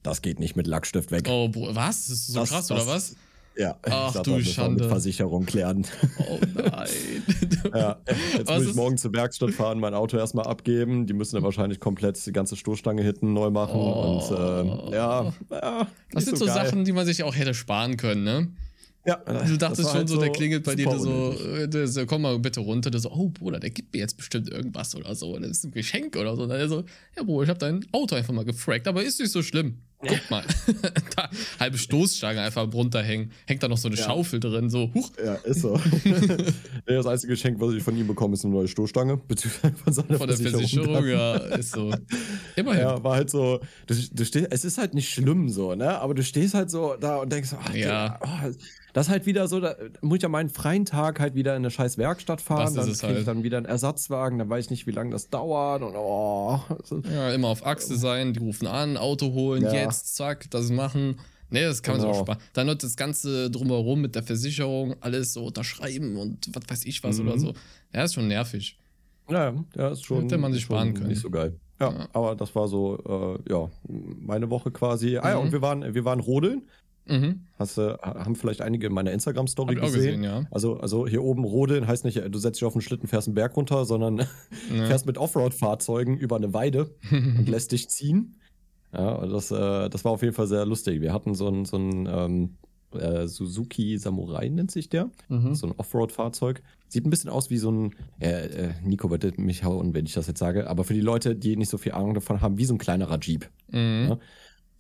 das 0.04 0.22
geht 0.22 0.40
nicht 0.40 0.56
mit 0.56 0.68
Lackstift 0.68 1.12
weg. 1.12 1.28
Oh, 1.28 1.50
was? 1.54 2.08
Das 2.08 2.10
ist 2.10 2.28
so 2.28 2.40
das, 2.40 2.50
krass, 2.50 2.68
das, 2.68 2.84
oder 2.84 2.94
was? 2.94 3.16
Ja, 3.58 3.78
Ach 3.84 4.16
ich 4.16 4.22
du 4.22 4.38
das 4.38 4.48
Schande. 4.48 4.84
mit 4.84 4.90
Versicherung 4.90 5.46
klären. 5.46 5.86
Oh 6.20 6.40
nein. 6.56 6.88
ja, 7.76 7.98
jetzt 8.08 8.48
was 8.48 8.60
muss 8.60 8.70
ich 8.70 8.76
morgen 8.76 8.98
zur 8.98 9.14
Werkstatt 9.14 9.52
fahren, 9.52 9.80
mein 9.80 9.94
Auto 9.94 10.18
erstmal 10.18 10.48
abgeben. 10.48 11.06
Die 11.06 11.14
müssen 11.14 11.36
dann 11.36 11.44
wahrscheinlich 11.44 11.82
komplett 11.82 12.26
die 12.26 12.32
ganze 12.32 12.56
Stoßstange 12.56 13.04
hinten 13.04 13.34
neu 13.34 13.50
machen. 13.50 13.76
Oh. 13.76 14.30
Und 14.30 14.92
äh, 14.92 14.96
ja, 14.96 15.34
ja 15.52 15.88
Das 16.12 16.26
sind 16.26 16.38
so, 16.38 16.46
so 16.46 16.54
Sachen, 16.54 16.86
die 16.86 16.94
man 16.94 17.06
sich 17.06 17.24
auch 17.24 17.36
hätte 17.36 17.54
sparen 17.54 17.98
können, 17.98 18.24
ne? 18.24 18.48
Ja, 19.04 19.16
du 19.16 19.58
dachtest 19.58 19.90
schon 19.90 20.00
halt 20.00 20.10
so, 20.10 20.20
der 20.20 20.32
klingelt 20.32 20.64
bei 20.64 20.76
dir 20.76 21.00
so, 21.00 21.34
der 21.66 21.88
so, 21.88 22.06
komm 22.06 22.22
mal 22.22 22.38
bitte 22.38 22.60
runter. 22.60 22.92
Der 22.92 23.00
so, 23.00 23.12
oh 23.12 23.30
Bruder, 23.30 23.60
der 23.60 23.72
gibt 23.72 23.94
mir 23.94 24.00
jetzt 24.00 24.16
bestimmt 24.16 24.50
irgendwas 24.50 24.96
oder 24.96 25.16
so. 25.16 25.38
Das 25.40 25.50
ist 25.50 25.64
ein 25.64 25.72
Geschenk 25.72 26.16
oder 26.16 26.36
so. 26.36 26.44
Und 26.44 26.50
dann 26.50 26.70
so, 26.70 26.84
ja 27.18 27.24
Bruder, 27.24 27.44
ich 27.44 27.50
habe 27.50 27.60
dein 27.60 27.86
Auto 27.92 28.16
einfach 28.16 28.34
mal 28.34 28.46
gefragt, 28.46 28.88
aber 28.88 29.04
ist 29.04 29.20
nicht 29.20 29.32
so 29.32 29.42
schlimm. 29.42 29.78
Guck 30.08 30.32
mal. 30.32 30.44
da, 31.16 31.30
halbe 31.60 31.78
Stoßstange 31.78 32.42
einfach 32.42 32.72
runterhängen. 32.74 33.32
Hängt 33.46 33.62
da 33.62 33.68
noch 33.68 33.78
so 33.78 33.88
eine 33.88 33.98
ja. 33.98 34.04
Schaufel 34.04 34.40
drin, 34.40 34.70
so, 34.70 34.92
huch. 34.94 35.12
Ja, 35.24 35.36
ist 35.36 35.62
so. 35.62 35.80
das 36.86 37.06
einzige 37.06 37.34
Geschenk, 37.34 37.60
was 37.60 37.74
ich 37.74 37.84
von 37.84 37.96
ihm 37.96 38.08
bekomme, 38.08 38.34
ist 38.34 38.44
eine 38.44 38.54
neue 38.54 38.68
Stoßstange. 38.68 39.18
Beziehungsweise 39.18 39.76
von 39.76 39.94
seiner 39.94 40.18
Von 40.18 40.28
der 40.28 40.38
Versicherung, 40.38 40.94
Versicherung 40.94 41.08
ja, 41.08 41.36
ist 41.56 41.72
so. 41.72 41.94
Immerhin. 42.56 42.82
Ja, 42.82 43.04
war 43.04 43.16
halt 43.16 43.30
so, 43.30 43.60
du, 43.86 43.96
du 44.12 44.26
stehst, 44.26 44.48
es 44.50 44.66
ist 44.66 44.78
halt 44.80 44.96
nicht 44.96 45.10
schlimm 45.10 45.50
so, 45.50 45.76
ne? 45.76 46.00
Aber 46.00 46.16
du 46.16 46.24
stehst 46.24 46.56
halt 46.56 46.72
so 46.72 46.96
da 47.00 47.18
und 47.18 47.32
denkst, 47.32 47.52
ach, 47.60 47.74
ja. 47.76 48.20
oh, 48.24 48.52
das 48.94 49.08
ist 49.08 49.12
halt 49.12 49.26
wieder 49.26 49.48
so, 49.48 49.60
da 49.60 49.76
muss 50.02 50.18
ich 50.18 50.24
ja 50.24 50.30
meinen 50.30 50.50
freien 50.50 50.86
Tag 50.86 51.20
halt 51.20 51.36
wieder 51.36 51.56
in 51.56 51.62
eine 51.62 51.72
scheiß 51.72 51.98
Werkstatt 51.98 52.42
fahren. 52.42 52.74
Das 52.76 52.86
dann 52.86 52.94
kriege 52.94 53.08
halt. 53.08 53.20
ich 53.20 53.26
dann 53.26 53.44
wieder 53.44 53.58
einen 53.58 53.66
Ersatzwagen, 53.66 54.40
dann 54.40 54.50
weiß 54.50 54.66
ich 54.66 54.72
nicht, 54.72 54.88
wie 54.88 54.92
lange 54.92 55.12
das 55.12 55.30
dauert. 55.30 55.82
Und, 55.82 55.96
oh. 55.96 56.60
Ja, 57.14 57.32
immer 57.32 57.50
auf 57.50 57.66
Achse 57.66 57.96
sein, 57.96 58.34
die 58.34 58.40
rufen 58.40 58.68
an, 58.68 58.98
Auto 58.98 59.34
holen, 59.34 59.64
ja. 59.64 59.74
jetzt, 59.74 60.16
zack, 60.16 60.50
das 60.52 60.70
machen. 60.70 61.18
Nee, 61.50 61.64
das 61.64 61.84
kann 61.84 61.96
man 61.96 62.02
genau. 62.02 62.14
sich 62.14 62.22
auch 62.22 62.26
sparen. 62.26 62.40
Dann 62.54 62.68
noch 62.68 62.76
das 62.76 62.96
Ganze 62.96 63.52
drumherum 63.52 64.02
mit 64.02 64.16
der 64.16 64.24
Versicherung, 64.24 64.96
alles 65.02 65.34
so 65.34 65.46
unterschreiben 65.46 66.16
und 66.16 66.50
was 66.54 66.64
weiß 66.68 66.86
ich 66.86 67.04
was 67.04 67.20
mhm. 67.20 67.28
oder 67.28 67.40
so. 67.40 67.54
Ja, 67.94 68.04
ist 68.04 68.14
schon 68.14 68.28
nervig. 68.28 68.80
Ja, 69.30 69.54
ja, 69.76 69.90
ist 69.90 70.06
schon. 70.06 70.24
Hätte 70.24 70.38
man 70.38 70.54
sich 70.54 70.64
sparen 70.64 70.94
können. 70.94 71.10
Nicht 71.10 71.22
so 71.22 71.30
geil. 71.30 71.60
Ja, 71.80 71.92
ja. 71.92 72.08
aber 72.14 72.36
das 72.36 72.56
war 72.56 72.68
so, 72.68 73.40
äh, 73.48 73.52
ja, 73.52 73.70
meine 73.88 74.50
Woche 74.50 74.72
quasi. 74.72 75.18
Ah 75.18 75.32
ja, 75.32 75.38
und 75.38 75.48
mhm. 75.48 75.52
wir 75.52 75.62
waren, 75.62 75.94
wir 75.94 76.06
waren 76.06 76.20
rodeln. 76.20 76.64
Mhm. 77.12 77.42
Hast, 77.60 77.78
äh, 77.78 77.98
haben 78.02 78.36
vielleicht 78.36 78.62
einige 78.62 78.88
in 78.88 78.94
meiner 78.94 79.12
Instagram-Story 79.12 79.76
gesehen. 79.76 79.94
gesehen 79.94 80.24
ja. 80.24 80.46
also, 80.50 80.78
also 80.78 81.08
hier 81.08 81.24
oben 81.24 81.44
rodeln 81.44 81.88
heißt 81.88 82.06
nicht, 82.06 82.22
du 82.30 82.40
setzt 82.40 82.62
dich 82.62 82.66
auf 82.66 82.74
einen 82.74 82.82
Schlitten, 82.82 83.08
fährst 83.08 83.28
einen 83.28 83.36
Berg 83.36 83.56
runter, 83.56 83.86
sondern 83.86 84.18
ja. 84.74 84.86
fährst 84.86 85.06
mit 85.06 85.18
Offroad-Fahrzeugen 85.18 86.18
über 86.18 86.38
eine 86.38 86.54
Weide 86.54 86.96
und 87.12 87.48
lässt 87.50 87.72
dich 87.72 87.90
ziehen. 87.90 88.36
Ja, 88.94 89.26
das, 89.26 89.52
äh, 89.52 89.90
das 89.90 90.06
war 90.06 90.12
auf 90.12 90.22
jeden 90.22 90.34
Fall 90.34 90.48
sehr 90.48 90.66
lustig. 90.66 91.02
Wir 91.02 91.14
hatten 91.14 91.34
so 91.34 91.48
ein, 91.48 91.66
so 91.66 91.78
ein 91.78 92.10
ähm, 92.12 92.58
äh, 92.94 93.28
Suzuki 93.28 93.98
Samurai, 93.98 94.50
nennt 94.50 94.72
sich 94.72 94.90
der. 94.90 95.10
Mhm. 95.30 95.56
So 95.56 95.68
ein 95.68 95.74
Offroad-Fahrzeug. 95.78 96.62
Sieht 96.88 97.06
ein 97.06 97.10
bisschen 97.10 97.30
aus 97.30 97.50
wie 97.50 97.58
so 97.58 97.72
ein, 97.72 97.96
äh, 98.20 98.48
äh, 98.48 98.70
Nico 98.84 99.10
wird 99.10 99.38
mich 99.38 99.64
hauen, 99.64 99.94
wenn 99.94 100.06
ich 100.06 100.14
das 100.14 100.28
jetzt 100.28 100.40
sage, 100.40 100.70
aber 100.70 100.84
für 100.84 100.94
die 100.94 101.02
Leute, 101.02 101.36
die 101.36 101.56
nicht 101.56 101.70
so 101.70 101.78
viel 101.78 101.94
Ahnung 101.94 102.14
davon 102.14 102.42
haben, 102.42 102.58
wie 102.58 102.66
so 102.66 102.74
ein 102.74 102.80
kleinerer 102.80 103.18
Jeep. 103.22 103.50
Mhm. 103.70 104.08
Ja? 104.10 104.20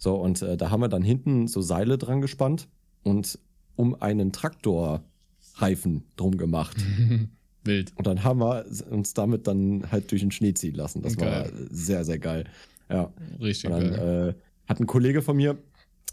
So, 0.01 0.15
und 0.15 0.41
äh, 0.41 0.57
da 0.57 0.71
haben 0.71 0.79
wir 0.79 0.89
dann 0.89 1.03
hinten 1.03 1.47
so 1.47 1.61
Seile 1.61 1.99
dran 1.99 2.21
gespannt 2.21 2.67
und 3.03 3.37
um 3.75 3.93
einen 4.01 4.31
Traktorreifen 4.31 6.05
drum 6.17 6.37
gemacht. 6.37 6.75
Wild. 7.63 7.93
Und 7.95 8.07
dann 8.07 8.23
haben 8.23 8.39
wir 8.39 8.65
uns 8.89 9.13
damit 9.13 9.45
dann 9.45 9.91
halt 9.91 10.09
durch 10.09 10.21
den 10.21 10.31
Schnee 10.31 10.55
ziehen 10.55 10.73
lassen. 10.73 11.03
Das 11.03 11.17
geil. 11.17 11.29
war 11.29 11.67
sehr, 11.69 12.03
sehr 12.03 12.17
geil. 12.17 12.45
Ja. 12.89 13.13
Richtig 13.39 13.65
und 13.65 13.71
dann, 13.73 13.91
geil. 13.91 14.35
Äh, 14.35 14.67
hat 14.67 14.79
ein 14.79 14.87
Kollege 14.87 15.21
von 15.21 15.37
mir, 15.37 15.59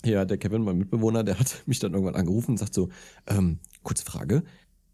ja, 0.04 0.26
der 0.26 0.36
Kevin, 0.36 0.64
mein 0.64 0.76
Mitbewohner, 0.76 1.24
der 1.24 1.38
hat 1.40 1.62
mich 1.64 1.78
dann 1.78 1.94
irgendwann 1.94 2.14
angerufen 2.14 2.52
und 2.52 2.56
sagt 2.58 2.74
so, 2.74 2.90
ähm, 3.26 3.58
kurze 3.84 4.04
Frage, 4.04 4.42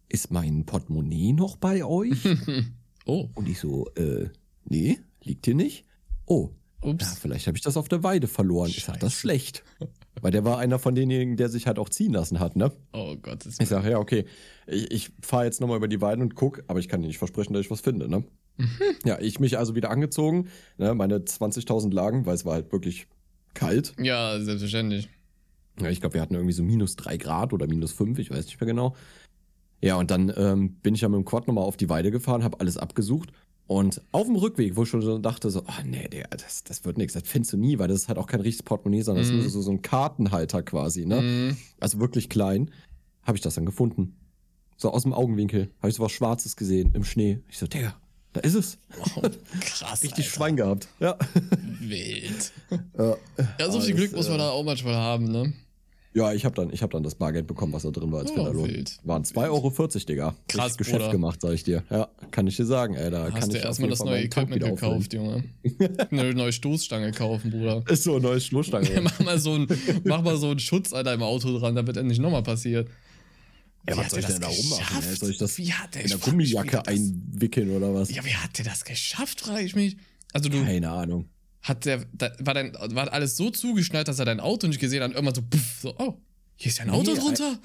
ist 0.08 0.30
mein 0.30 0.66
Portemonnaie 0.66 1.32
noch 1.32 1.56
bei 1.56 1.84
euch? 1.84 2.28
oh. 3.06 3.28
Und 3.34 3.48
ich 3.48 3.58
so, 3.58 3.88
äh, 3.96 4.28
nee, 4.64 5.00
liegt 5.24 5.46
hier 5.46 5.56
nicht. 5.56 5.84
Oh, 6.26 6.50
Ups. 6.84 7.04
Ja, 7.04 7.16
vielleicht 7.20 7.46
habe 7.46 7.56
ich 7.56 7.62
das 7.62 7.76
auf 7.76 7.88
der 7.88 8.02
Weide 8.02 8.28
verloren. 8.28 8.68
Scheiße. 8.68 8.78
Ich 8.78 8.84
sag, 8.84 9.00
das 9.00 9.14
ist 9.14 9.20
schlecht. 9.20 9.64
Weil 10.20 10.30
der 10.30 10.44
war 10.44 10.58
einer 10.58 10.78
von 10.78 10.94
denjenigen, 10.94 11.36
der 11.36 11.48
sich 11.48 11.66
halt 11.66 11.78
auch 11.78 11.88
ziehen 11.88 12.12
lassen 12.12 12.40
hat, 12.40 12.56
ne? 12.56 12.72
Oh 12.92 13.16
Gott. 13.20 13.44
Ich 13.46 13.68
sage, 13.68 13.90
ja, 13.90 13.98
okay, 13.98 14.24
ich, 14.66 14.90
ich 14.90 15.12
fahre 15.20 15.44
jetzt 15.44 15.60
nochmal 15.60 15.76
über 15.76 15.88
die 15.88 16.00
Weide 16.00 16.22
und 16.22 16.34
guck, 16.34 16.62
aber 16.66 16.78
ich 16.78 16.88
kann 16.88 17.02
dir 17.02 17.08
nicht 17.08 17.18
versprechen, 17.18 17.52
dass 17.52 17.64
ich 17.64 17.70
was 17.70 17.80
finde, 17.80 18.08
ne? 18.08 18.24
Mhm. 18.56 18.68
Ja, 19.04 19.18
ich 19.20 19.40
mich 19.40 19.58
also 19.58 19.74
wieder 19.74 19.90
angezogen, 19.90 20.48
ne, 20.78 20.94
meine 20.94 21.18
20.000 21.18 21.92
Lagen, 21.92 22.24
weil 22.26 22.34
es 22.34 22.44
war 22.44 22.54
halt 22.54 22.70
wirklich 22.72 23.08
kalt. 23.52 23.94
Ja, 23.98 24.40
selbstverständlich. 24.40 25.08
Ja, 25.80 25.90
ich 25.90 26.00
glaube, 26.00 26.14
wir 26.14 26.20
hatten 26.20 26.34
irgendwie 26.34 26.52
so 26.52 26.62
minus 26.62 26.94
drei 26.94 27.16
Grad 27.16 27.52
oder 27.52 27.66
minus 27.66 27.92
fünf, 27.92 28.18
ich 28.20 28.30
weiß 28.30 28.46
nicht 28.46 28.60
mehr 28.60 28.68
genau. 28.68 28.94
Ja, 29.80 29.96
und 29.96 30.10
dann 30.10 30.32
ähm, 30.36 30.74
bin 30.76 30.94
ich 30.94 31.00
ja 31.00 31.08
mit 31.08 31.18
dem 31.18 31.24
Quad 31.24 31.48
nochmal 31.48 31.64
auf 31.64 31.76
die 31.76 31.88
Weide 31.88 32.10
gefahren, 32.10 32.44
habe 32.44 32.60
alles 32.60 32.78
abgesucht 32.78 33.32
und 33.66 34.02
auf 34.12 34.26
dem 34.26 34.36
Rückweg, 34.36 34.76
wo 34.76 34.82
ich 34.82 34.88
schon 34.90 35.00
so 35.00 35.18
dachte, 35.18 35.50
so, 35.50 35.60
oh 35.60 35.82
nee, 35.84 36.08
der, 36.08 36.28
das, 36.28 36.64
das 36.64 36.84
wird 36.84 36.98
nichts, 36.98 37.14
das 37.14 37.22
findest 37.24 37.54
du 37.54 37.56
nie, 37.56 37.78
weil 37.78 37.88
das 37.88 38.02
ist 38.02 38.08
halt 38.08 38.18
auch 38.18 38.26
kein 38.26 38.40
richtiges 38.40 38.62
Portemonnaie, 38.62 39.02
sondern 39.02 39.24
mm. 39.24 39.28
das 39.28 39.36
ist 39.36 39.44
mhm. 39.44 39.50
so, 39.50 39.62
so 39.62 39.70
ein 39.70 39.82
Kartenhalter 39.82 40.62
quasi, 40.62 41.06
ne? 41.06 41.22
Mm. 41.22 41.56
Also 41.80 41.98
wirklich 41.98 42.28
klein, 42.28 42.70
habe 43.22 43.38
ich 43.38 43.42
das 43.42 43.54
dann 43.54 43.64
gefunden. 43.64 44.16
So 44.76 44.90
aus 44.90 45.04
dem 45.04 45.14
Augenwinkel 45.14 45.70
habe 45.78 45.88
ich 45.88 45.94
so 45.94 46.02
was 46.02 46.12
Schwarzes 46.12 46.56
gesehen 46.56 46.90
im 46.94 47.04
Schnee. 47.04 47.40
Ich 47.48 47.58
so, 47.58 47.66
Digga, 47.66 47.96
da 48.34 48.40
ist 48.40 48.54
es. 48.54 48.78
Wow, 48.98 49.30
krass. 49.60 50.02
Richtig 50.02 50.26
Alter. 50.26 50.36
Schwein 50.36 50.56
gehabt. 50.56 50.88
Ja. 51.00 51.16
Wild. 51.80 52.52
Ja, 52.98 53.16
ja 53.60 53.70
so 53.70 53.80
viel 53.80 53.94
Glück 53.94 54.12
muss 54.14 54.28
man 54.28 54.36
äh, 54.36 54.40
da 54.40 54.50
auch 54.50 54.64
manchmal 54.64 54.96
haben, 54.96 55.30
ne? 55.30 55.54
Ja, 56.16 56.32
ich 56.32 56.44
habe 56.44 56.54
dann, 56.54 56.72
ich 56.72 56.80
hab 56.82 56.92
dann 56.92 57.02
das 57.02 57.16
Bargeld 57.16 57.48
bekommen, 57.48 57.72
was 57.72 57.82
da 57.82 57.90
drin 57.90 58.12
war 58.12 58.20
als 58.20 58.30
Oh, 58.30 58.34
Finderlohn. 58.36 58.68
wild. 58.68 58.98
Waren 59.02 59.24
2,40 59.24 59.50
Euro, 59.50 59.88
Digga. 60.08 60.34
Krass, 60.46 60.64
Richtig 60.66 60.78
Geschäft 60.78 60.98
Bruder. 61.00 61.10
gemacht, 61.10 61.40
sag 61.42 61.52
ich 61.54 61.64
dir. 61.64 61.82
Ja, 61.90 62.08
kann 62.30 62.46
ich 62.46 62.56
dir 62.56 62.66
sagen, 62.66 62.94
ey. 62.94 63.10
Da 63.10 63.24
kann 63.30 63.40
Hast 63.40 63.52
du 63.52 63.56
ich 63.58 63.64
erstmal 63.64 63.90
das 63.90 63.98
neue 63.98 64.22
Equipment 64.22 64.62
gekauft, 64.62 65.12
Junge. 65.12 65.42
Eine 66.12 66.32
neue 66.34 66.52
Stoßstange 66.52 67.10
kaufen, 67.10 67.50
Bruder. 67.50 67.82
Ist 67.88 68.04
so 68.04 68.14
ein 68.16 68.22
neues 68.22 68.46
Schlussstange. 68.46 68.88
mach, 69.02 69.18
mal 69.20 69.38
so 69.40 69.54
ein, 69.54 69.66
mach 70.04 70.22
mal 70.22 70.36
so 70.36 70.50
einen 70.50 70.60
Schutz 70.60 70.92
an 70.92 71.04
deinem 71.04 71.22
Auto 71.24 71.58
dran, 71.58 71.74
damit 71.74 71.96
endlich 71.96 72.20
nochmal 72.20 72.44
passiert. 72.44 72.88
Ja, 73.88 73.94
Wie 73.94 73.98
was 73.98 74.04
hat 74.04 74.10
soll 74.12 74.20
ich 74.20 74.26
denn 74.26 74.40
da 74.40 74.46
das 74.48 74.58
rummachen? 74.58 74.82
ey? 74.96 75.00
geschafft? 75.00 75.18
Soll 75.20 75.30
ich 75.30 75.38
das 75.38 75.58
Wie 75.58 75.72
hat 75.72 75.94
der 75.96 76.02
in 76.02 76.08
der 76.10 76.18
Gummijacke 76.18 76.86
einwickeln 76.86 77.70
oder 77.70 77.92
was? 77.92 78.14
Ja, 78.14 78.24
wie 78.24 78.34
hat 78.34 78.56
der 78.56 78.64
das 78.66 78.84
geschafft, 78.84 79.40
frage 79.40 79.64
ich 79.64 79.74
mich. 79.74 79.96
Also 80.32 80.48
du, 80.48 80.62
Keine 80.64 80.90
Ahnung. 80.90 81.28
Hat 81.64 81.86
der, 81.86 82.04
da, 82.12 82.30
war, 82.38 82.54
dein, 82.54 82.74
war 82.74 83.12
alles 83.12 83.36
so 83.36 83.50
zugeschneit, 83.50 84.06
dass 84.06 84.18
er 84.18 84.26
dein 84.26 84.38
Auto 84.38 84.66
nicht 84.66 84.80
gesehen 84.80 85.02
hat 85.02 85.08
und 85.08 85.14
irgendwann 85.16 85.34
so, 85.34 85.42
puff, 85.42 85.78
so, 85.80 85.94
oh, 85.98 86.14
hier 86.56 86.70
ist 86.70 86.78
ja 86.78 86.84
ein 86.84 86.90
Auto 86.90 87.12
Nee, 87.12 87.18
drunter. 87.18 87.58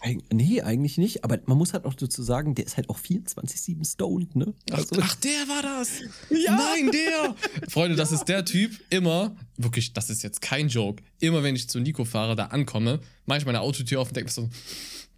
Eig 0.00 0.22
nee, 0.32 0.60
eigentlich 0.62 0.96
nicht. 0.98 1.24
Aber 1.24 1.40
man 1.46 1.58
muss 1.58 1.72
halt 1.72 1.84
auch 1.84 1.94
dazu 1.94 2.22
sagen, 2.22 2.54
der 2.54 2.66
ist 2.66 2.76
halt 2.76 2.88
auch 2.88 2.98
24-7 3.00 3.84
stoned, 3.90 4.36
ne? 4.36 4.54
Ach, 4.70 4.76
Also, 4.78 4.96
ach, 5.00 5.14
der 5.16 5.48
war 5.48 5.62
das. 5.62 5.88
Ja. 6.30 6.56
Nein, 6.56 6.92
der. 6.92 7.34
Freunde, 7.68 7.96
das 7.96 8.12
ist 8.12 8.26
der 8.26 8.44
Typ, 8.44 8.78
immer, 8.90 9.34
wirklich, 9.56 9.94
das 9.94 10.10
ist 10.10 10.22
jetzt 10.22 10.40
kein 10.40 10.68
Joke, 10.68 11.02
immer 11.18 11.42
wenn 11.42 11.56
ich 11.56 11.68
zu 11.68 11.80
Nico 11.80 12.04
fahre, 12.04 12.36
da 12.36 12.46
ankomme, 12.46 13.00
mache 13.26 13.38
ich 13.38 13.46
meine 13.46 13.60
Autotür 13.60 14.00
auf 14.00 14.08
und 14.08 14.16
denke 14.16 14.28
mir 14.28 14.34
so, 14.34 14.48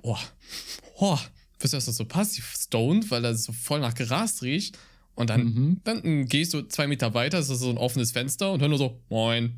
boah, 0.02 0.20
boah, 0.98 1.20
bist 1.58 1.74
du 1.74 1.76
das 1.76 1.84
so 1.84 2.04
passiv 2.06 2.54
stoned, 2.56 3.10
weil 3.10 3.20
das 3.22 3.42
so 3.42 3.52
voll 3.52 3.80
nach 3.80 3.94
Gras 3.94 4.40
riecht. 4.42 4.78
Und 5.20 5.30
dann, 5.30 5.44
Mhm. 5.44 5.80
dann 5.84 6.26
gehst 6.26 6.54
du 6.54 6.62
zwei 6.62 6.86
Meter 6.86 7.14
weiter, 7.14 7.38
ist 7.38 7.50
das 7.50 7.60
so 7.60 7.70
ein 7.70 7.78
offenes 7.78 8.12
Fenster 8.12 8.52
und 8.52 8.60
hör 8.60 8.68
nur 8.68 8.78
so, 8.78 9.00
moin. 9.08 9.54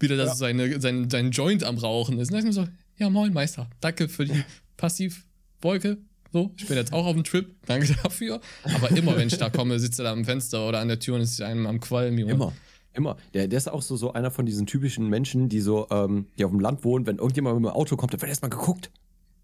Wieder, 0.00 0.16
dass 0.16 0.28
Ja. 0.30 0.34
seine, 0.34 0.80
sein, 0.80 1.08
sein 1.10 1.30
Joint 1.30 1.64
am 1.64 1.76
Rauchen 1.78 2.18
ist. 2.18 2.30
Und 2.30 2.38
dann 2.38 2.46
ist 2.48 2.54
so, 2.54 2.66
ja, 2.96 3.10
moin, 3.10 3.32
Meister. 3.32 3.68
Danke 3.80 4.08
für 4.08 4.24
die 4.26 4.42
Passivwolke. 4.76 5.98
So, 6.32 6.52
ich 6.58 6.66
bin 6.66 6.76
jetzt 6.76 6.92
auch 6.92 7.06
auf 7.06 7.14
dem 7.14 7.24
Trip. 7.24 7.54
Danke 7.66 7.86
dafür. 8.02 8.40
Aber 8.64 8.90
immer, 8.90 9.16
wenn 9.16 9.28
ich 9.28 9.38
da 9.38 9.48
komme, 9.48 9.78
sitzt 9.80 9.98
er 9.98 10.04
da 10.04 10.12
am 10.12 10.24
Fenster 10.24 10.68
oder 10.68 10.80
an 10.80 10.88
der 10.88 10.98
Tür 10.98 11.14
und 11.14 11.22
ist 11.22 11.40
einem 11.40 11.66
am 11.66 11.80
Qualm. 11.80 12.18
Junge. 12.18 12.32
Immer. 12.32 12.52
Immer. 12.92 13.16
Der, 13.32 13.48
der 13.48 13.56
ist 13.56 13.68
auch 13.70 13.80
so, 13.82 13.96
so 13.96 14.12
einer 14.12 14.30
von 14.30 14.44
diesen 14.44 14.66
typischen 14.66 15.08
Menschen, 15.08 15.48
die 15.48 15.60
so, 15.60 15.86
ähm, 15.90 16.26
die 16.38 16.44
auf 16.44 16.50
dem 16.50 16.60
Land 16.60 16.84
wohnen, 16.84 17.06
wenn 17.06 17.16
irgendjemand 17.18 17.56
mit 17.60 17.70
dem 17.70 17.74
Auto 17.74 17.96
kommt, 17.96 18.12
dann 18.12 18.20
wird 18.20 18.28
erstmal 18.28 18.50
geguckt. 18.50 18.90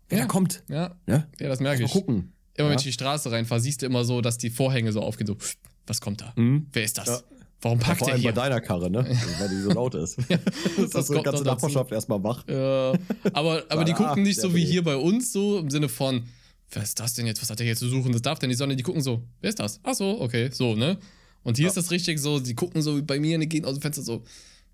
Wer 0.08 0.18
Ja. 0.18 0.24
da 0.24 0.28
kommt. 0.28 0.62
Ja, 0.68 0.94
Ne? 1.06 1.26
ja, 1.40 1.48
das 1.48 1.60
merke 1.60 1.80
Mal 1.82 1.86
ich. 1.86 1.92
gucken. 1.92 2.32
Immer 2.56 2.68
wenn 2.68 2.74
Ja. 2.74 2.78
ich 2.78 2.84
die 2.84 2.92
Straße 2.92 3.30
reinfahre, 3.30 3.60
siehst 3.60 3.82
du 3.82 3.86
immer 3.86 4.04
so, 4.04 4.20
dass 4.20 4.38
die 4.38 4.50
Vorhänge 4.50 4.92
so 4.92 5.00
aufgehen. 5.02 5.26
So, 5.26 5.36
was 5.86 6.00
kommt 6.00 6.20
da? 6.20 6.32
Mhm. 6.36 6.66
Wer 6.72 6.84
ist 6.84 6.98
das? 6.98 7.08
Ja. 7.08 7.20
Warum 7.62 7.78
Ja, 7.80 7.84
packt 7.86 7.98
vor 8.00 8.06
der 8.06 8.14
allem 8.14 8.22
bei 8.22 8.28
hier? 8.28 8.32
deiner 8.34 8.60
Karre, 8.60 8.90
ne? 8.90 8.98
Weil 9.38 9.48
die 9.48 9.60
so 9.62 9.70
laut 9.70 9.94
ist. 9.94 10.18
das 10.28 10.90
das 10.90 11.08
ist 11.08 11.16
die 11.18 11.22
ganze. 11.22 11.42
Nachbarschaft 11.44 11.90
erstmal 11.92 12.22
wach. 12.22 12.44
Ja, 12.48 12.92
aber, 13.32 13.64
aber 13.68 13.84
die 13.84 13.92
gucken 13.92 14.22
nicht 14.22 14.36
der 14.36 14.50
so 14.50 14.54
wie 14.54 14.64
hier 14.64 14.84
bei 14.84 14.96
uns, 14.96 15.32
so 15.32 15.58
im 15.58 15.70
Sinne 15.70 15.88
von, 15.88 16.24
wer 16.70 16.82
ist 16.82 17.00
das 17.00 17.14
denn 17.14 17.26
jetzt? 17.26 17.40
Was 17.42 17.50
hat 17.50 17.58
der 17.58 17.66
hier 17.66 17.76
zu 17.76 17.88
suchen? 17.88 18.12
Das 18.12 18.22
darf 18.22 18.38
der 18.38 18.48
nicht, 18.48 18.58
sondern 18.58 18.76
die 18.76 18.82
gucken 18.84 19.02
so, 19.02 19.22
wer 19.40 19.48
ist 19.48 19.58
das? 19.60 19.80
Ach 19.82 19.94
so, 19.94 20.20
okay, 20.20 20.50
so, 20.52 20.74
ne? 20.76 20.98
Und 21.42 21.56
hier 21.56 21.64
Ja. 21.64 21.68
ist 21.70 21.76
das 21.76 21.90
richtig 21.90 22.20
so, 22.20 22.38
die 22.38 22.54
gucken 22.54 22.82
so 22.82 22.96
wie 22.98 23.02
bei 23.02 23.18
mir 23.18 23.34
und 23.36 23.40
die 23.42 23.48
gehen 23.48 23.64
aus 23.64 23.74
dem 23.74 23.82
Fenster 23.82 24.02
so, 24.02 24.22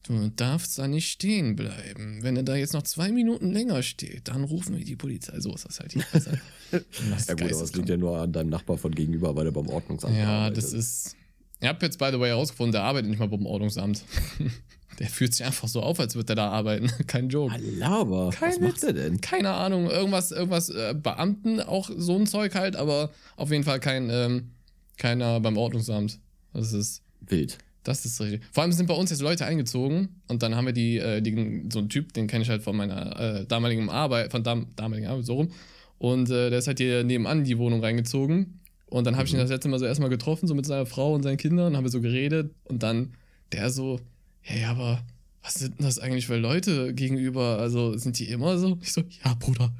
du 0.04 0.28
darfst 0.30 0.78
da 0.78 0.88
nicht 0.88 1.10
stehen 1.10 1.56
bleiben. 1.56 2.22
Wenn 2.22 2.36
er 2.36 2.42
da 2.42 2.56
jetzt 2.56 2.72
noch 2.72 2.82
zwei 2.82 3.10
Minuten 3.12 3.52
länger 3.52 3.82
steht, 3.82 4.28
dann 4.28 4.44
rufen 4.44 4.76
wir 4.78 4.84
die 4.84 4.96
Polizei. 4.96 5.38
So 5.40 5.54
ist 5.54 5.66
das 5.66 5.80
halt 5.80 5.92
hier. 5.92 6.04
Das 6.12 6.82
ist 7.22 7.28
Ja 7.28 7.34
gut, 7.34 7.42
aber 7.42 7.48
geisteskrank. 7.48 7.76
liegt 7.76 7.88
ja 7.88 7.96
nur 7.96 8.18
an 8.18 8.32
deinem 8.32 8.50
Nachbar 8.50 8.78
von 8.78 8.94
gegenüber, 8.94 9.34
weil 9.34 9.44
der 9.44 9.50
beim 9.50 9.68
Ordnungsamt 9.68 10.16
Ja, 10.16 10.44
arbeitet. 10.44 10.58
das 10.64 10.72
ist. 10.72 11.16
Ich 11.60 11.68
habe 11.68 11.84
jetzt, 11.84 11.98
by 11.98 12.08
the 12.12 12.20
way, 12.20 12.28
herausgefunden, 12.28 12.72
der 12.72 12.82
arbeitet 12.84 13.10
nicht 13.10 13.18
mal 13.18 13.28
beim 13.28 13.44
Ordnungsamt. 13.44 14.02
der 14.98 15.08
fühlt 15.08 15.34
sich 15.34 15.44
einfach 15.44 15.66
so 15.68 15.82
auf, 15.82 15.98
als 16.00 16.14
würde 16.14 16.32
er 16.32 16.36
da 16.36 16.48
arbeiten. 16.50 16.88
Kein 17.06 17.28
Joke. 17.28 17.54
Aber 17.82 18.30
Kein 18.30 18.50
was 18.52 18.60
macht 18.60 18.82
der 18.84 18.92
denn? 18.92 19.20
Keine 19.20 19.50
Ahnung, 19.50 19.90
irgendwas, 19.90 20.30
irgendwas, 20.30 20.68
äh, 20.70 20.94
Beamten, 20.94 21.60
auch 21.60 21.90
so 21.94 22.16
ein 22.16 22.26
Zeug 22.26 22.54
halt, 22.54 22.76
aber 22.76 23.10
auf 23.36 23.50
jeden 23.50 23.64
Fall 23.64 23.80
kein, 23.80 24.08
ähm, 24.10 24.50
keiner 24.96 25.40
beim 25.40 25.56
Ordnungsamt. 25.56 26.18
Das 26.52 26.72
ist, 26.72 27.02
Wild. 27.20 27.58
Das 27.82 28.04
ist 28.04 28.20
richtig. 28.20 28.42
Vor 28.52 28.62
allem 28.62 28.72
sind 28.72 28.86
bei 28.86 28.94
uns 28.94 29.10
jetzt 29.10 29.22
Leute 29.22 29.46
eingezogen 29.46 30.20
und 30.28 30.42
dann 30.42 30.54
haben 30.54 30.66
wir 30.66 30.72
die, 30.72 30.98
äh, 30.98 31.20
die 31.22 31.64
so 31.72 31.78
einen 31.78 31.88
Typ, 31.88 32.12
den 32.12 32.26
kenne 32.26 32.42
ich 32.44 32.50
halt 32.50 32.62
von 32.62 32.76
meiner 32.76 33.18
äh, 33.18 33.46
damaligen 33.46 33.88
Arbeit, 33.88 34.30
von 34.30 34.42
dam 34.42 34.66
damaligen 34.76 35.06
Arbeit, 35.08 35.24
so 35.26 35.34
rum. 35.34 35.50
Und 35.98 36.30
äh, 36.30 36.50
der 36.50 36.58
ist 36.58 36.66
halt 36.66 36.78
hier 36.78 37.04
nebenan 37.04 37.38
in 37.40 37.44
die 37.44 37.58
Wohnung 37.58 37.80
reingezogen. 37.82 38.60
Und 38.86 39.06
dann 39.06 39.16
habe 39.16 39.26
ich 39.26 39.32
ihn 39.32 39.36
Mhm. 39.36 39.42
das 39.42 39.50
letzte 39.50 39.68
Mal 39.68 39.78
so 39.78 39.84
erstmal 39.84 40.10
getroffen, 40.10 40.46
so 40.48 40.54
mit 40.54 40.66
seiner 40.66 40.86
Frau 40.86 41.14
und 41.14 41.22
seinen 41.22 41.36
Kindern, 41.36 41.76
haben 41.76 41.84
wir 41.84 41.90
so 41.90 42.00
geredet 42.00 42.52
und 42.64 42.82
dann 42.82 43.12
der 43.52 43.70
so, 43.70 44.00
hey, 44.40 44.64
aber 44.64 45.02
was 45.42 45.54
sind 45.54 45.78
denn 45.78 45.86
das 45.86 45.98
eigentlich 45.98 46.26
für 46.26 46.36
Leute 46.36 46.92
gegenüber? 46.94 47.58
Also 47.58 47.96
sind 47.96 48.18
die 48.18 48.28
immer 48.28 48.58
so? 48.58 48.78
Ich 48.82 48.92
so, 48.92 49.02
ja, 49.24 49.34
Bruder, 49.34 49.72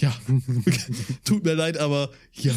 ja. 0.00 0.14
Tut 1.24 1.44
mir 1.44 1.54
leid, 1.54 1.76
aber 1.78 2.10
ja. 2.34 2.52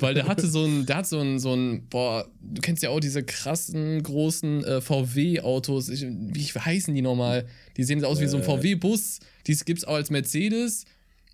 Weil 0.00 0.14
der 0.14 0.26
hatte 0.26 0.46
so 0.48 0.64
ein, 0.64 0.86
der 0.86 0.96
hat 0.98 1.06
so 1.06 1.18
ein, 1.18 1.38
so 1.38 1.54
ein, 1.54 1.86
boah, 1.88 2.26
du 2.40 2.60
kennst 2.60 2.82
ja 2.82 2.90
auch 2.90 3.00
diese 3.00 3.22
krassen, 3.22 4.02
großen 4.02 4.64
äh, 4.64 4.80
VW-Autos. 4.80 5.88
Wie 5.90 6.42
heißen 6.44 6.94
die 6.94 7.02
nochmal? 7.02 7.46
Die 7.76 7.84
sehen 7.84 8.04
aus 8.04 8.20
wie 8.20 8.26
so 8.26 8.36
ein 8.36 8.42
Äh. 8.42 8.46
VW-Bus. 8.46 9.20
Die 9.46 9.54
gibt's 9.64 9.84
auch 9.84 9.94
als 9.94 10.10
Mercedes. 10.10 10.84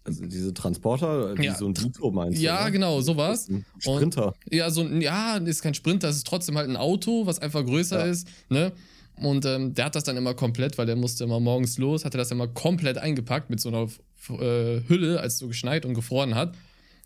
Also 0.05 0.25
diese 0.25 0.55
Transporter, 0.55 1.37
wie 1.37 1.45
Ja. 1.45 1.55
so 1.57 1.67
ein 1.67 1.77
Vito 1.77 2.11
meinst 2.11 2.39
du? 2.39 2.43
Ja, 2.43 2.65
ne? 2.65 2.73
genau, 2.73 3.01
sowas. 3.03 3.49
Ein 3.49 3.67
Sprinter. 3.79 4.35
Ja, 4.51 4.71
so 4.71 4.81
ein, 4.83 5.01
ja, 5.03 5.37
ist 5.37 5.61
kein 5.63 5.75
Sprint, 5.75 6.03
das 6.03 6.17
ist 6.17 6.27
trotzdem 6.27 6.57
halt 6.57 6.71
ein 6.71 6.77
Auto, 6.77 7.27
was 7.27 7.39
einfach 7.39 7.65
größer 7.65 7.99
Ja. 8.07 8.11
ist, 8.11 8.27
ne? 8.49 8.73
Und 9.17 9.45
ähm, 9.45 9.75
der 9.75 9.85
hat 9.85 9.95
das 9.95 10.05
dann 10.05 10.17
immer 10.17 10.33
komplett, 10.33 10.79
weil 10.79 10.87
der 10.87 10.97
musste 10.97 11.25
immer 11.25 11.39
morgens 11.41 11.77
los, 11.77 12.07
hatte 12.07 12.17
das 12.17 12.31
immer 12.31 12.49
komplett 12.49 12.97
eingepackt 12.97 13.51
mit 13.51 13.61
so 13.61 13.69
einer 13.69 13.87
äh, 14.29 14.83
Hülle, 14.89 15.21
als 15.21 15.35
es 15.35 15.39
so 15.39 15.49
geschneit 15.49 15.85
und 15.85 15.95
gefroren 15.95 16.35
hat. 16.35 16.55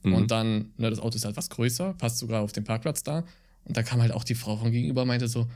Mhm. 0.02 0.14
Und 0.14 0.30
dann, 0.30 0.72
ne, 0.76 0.90
das 0.90 0.98
Auto 0.98 1.16
ist 1.16 1.24
halt 1.24 1.36
was 1.36 1.50
größer, 1.50 1.94
passt 1.94 2.18
sogar 2.18 2.42
auf 2.42 2.52
den 2.52 2.64
Parkplatz 2.64 3.02
da. 3.02 3.24
Und 3.64 3.76
da 3.76 3.82
kam 3.82 4.00
halt 4.02 4.12
auch 4.12 4.24
die 4.24 4.34
Frau 4.34 4.56
von 4.56 4.70
gegenüber, 4.70 5.04
meinte 5.04 5.28
so, 5.28 5.46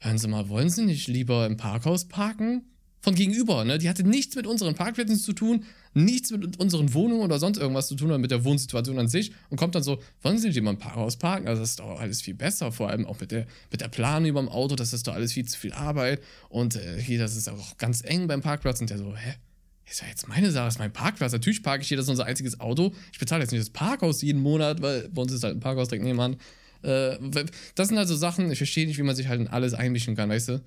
hören 0.00 0.18
Sie 0.18 0.28
mal, 0.28 0.48
wollen 0.48 0.70
Sie 0.70 0.84
nicht 0.84 1.08
lieber 1.08 1.46
im 1.46 1.56
Parkhaus 1.56 2.06
parken? 2.06 2.62
Von 3.00 3.14
gegenüber, 3.14 3.66
ne? 3.66 3.76
Die 3.76 3.90
hatte 3.90 4.02
nichts 4.02 4.34
mit 4.34 4.46
unseren 4.46 4.74
Parkplätzen 4.74 5.18
zu 5.18 5.34
tun, 5.34 5.64
nichts 5.92 6.30
mit 6.30 6.58
unseren 6.58 6.94
Wohnungen 6.94 7.20
oder 7.20 7.38
sonst 7.38 7.58
irgendwas 7.58 7.86
zu 7.86 7.96
tun 7.96 8.08
oder 8.08 8.16
mit 8.16 8.30
der 8.30 8.46
Wohnsituation 8.46 8.98
an 8.98 9.08
sich 9.08 9.32
und 9.50 9.58
kommt 9.58 9.74
dann 9.74 9.82
so, 9.82 10.00
wollen 10.22 10.38
Sie 10.38 10.46
nicht 10.46 10.54
lieber 10.54 10.70
im 10.70 10.78
Parkhaus 10.78 11.16
parken? 11.16 11.46
Also 11.46 11.60
das 11.60 11.70
ist 11.70 11.80
doch 11.80 12.00
alles 12.00 12.22
viel 12.22 12.32
besser, 12.32 12.72
vor 12.72 12.88
allem 12.88 13.04
auch 13.04 13.20
mit 13.20 13.30
der, 13.30 13.46
mit 13.70 13.82
der 13.82 13.88
Planung 13.88 14.30
über 14.30 14.40
dem 14.40 14.48
Auto, 14.48 14.74
das 14.74 14.94
ist 14.94 15.06
doch 15.06 15.12
alles 15.12 15.34
viel 15.34 15.44
zu 15.44 15.58
viel 15.58 15.74
Arbeit 15.74 16.22
und 16.48 16.76
äh, 16.76 16.98
hier, 16.98 17.18
das 17.18 17.36
ist 17.36 17.46
auch 17.46 17.76
ganz 17.76 18.02
eng 18.02 18.26
beim 18.26 18.40
Parkplatz 18.40 18.80
und 18.80 18.88
der 18.88 18.96
so, 18.96 19.14
hä? 19.14 19.34
Ist 19.88 20.00
ja 20.02 20.08
jetzt 20.08 20.26
meine 20.28 20.50
Sache, 20.50 20.68
ist 20.68 20.78
mein 20.78 20.92
Parkplatz. 20.92 21.32
Natürlich 21.32 21.62
parke 21.62 21.82
ich 21.82 21.88
hier, 21.88 21.96
das 21.96 22.06
ist 22.06 22.10
unser 22.10 22.24
einziges 22.24 22.58
Auto. 22.60 22.92
Ich 23.12 23.18
bezahle 23.18 23.42
jetzt 23.42 23.50
nicht 23.52 23.60
das 23.60 23.70
Parkhaus 23.70 24.22
jeden 24.22 24.40
Monat, 24.40 24.80
weil 24.82 25.08
bei 25.10 25.22
uns 25.22 25.32
ist 25.32 25.44
halt 25.44 25.56
ein 25.56 25.60
Parkhaus 25.60 25.88
direkt 25.88 26.04
nebenan. 26.04 26.36
Äh, 26.82 27.16
das 27.74 27.88
sind 27.88 27.98
halt 27.98 28.08
so 28.08 28.16
Sachen, 28.16 28.50
ich 28.50 28.58
verstehe 28.58 28.86
nicht, 28.86 28.98
wie 28.98 29.02
man 29.02 29.14
sich 29.16 29.28
halt 29.28 29.40
in 29.40 29.48
alles 29.48 29.74
einmischen 29.74 30.16
kann, 30.16 30.30
weißt 30.30 30.48
du? 30.48 30.64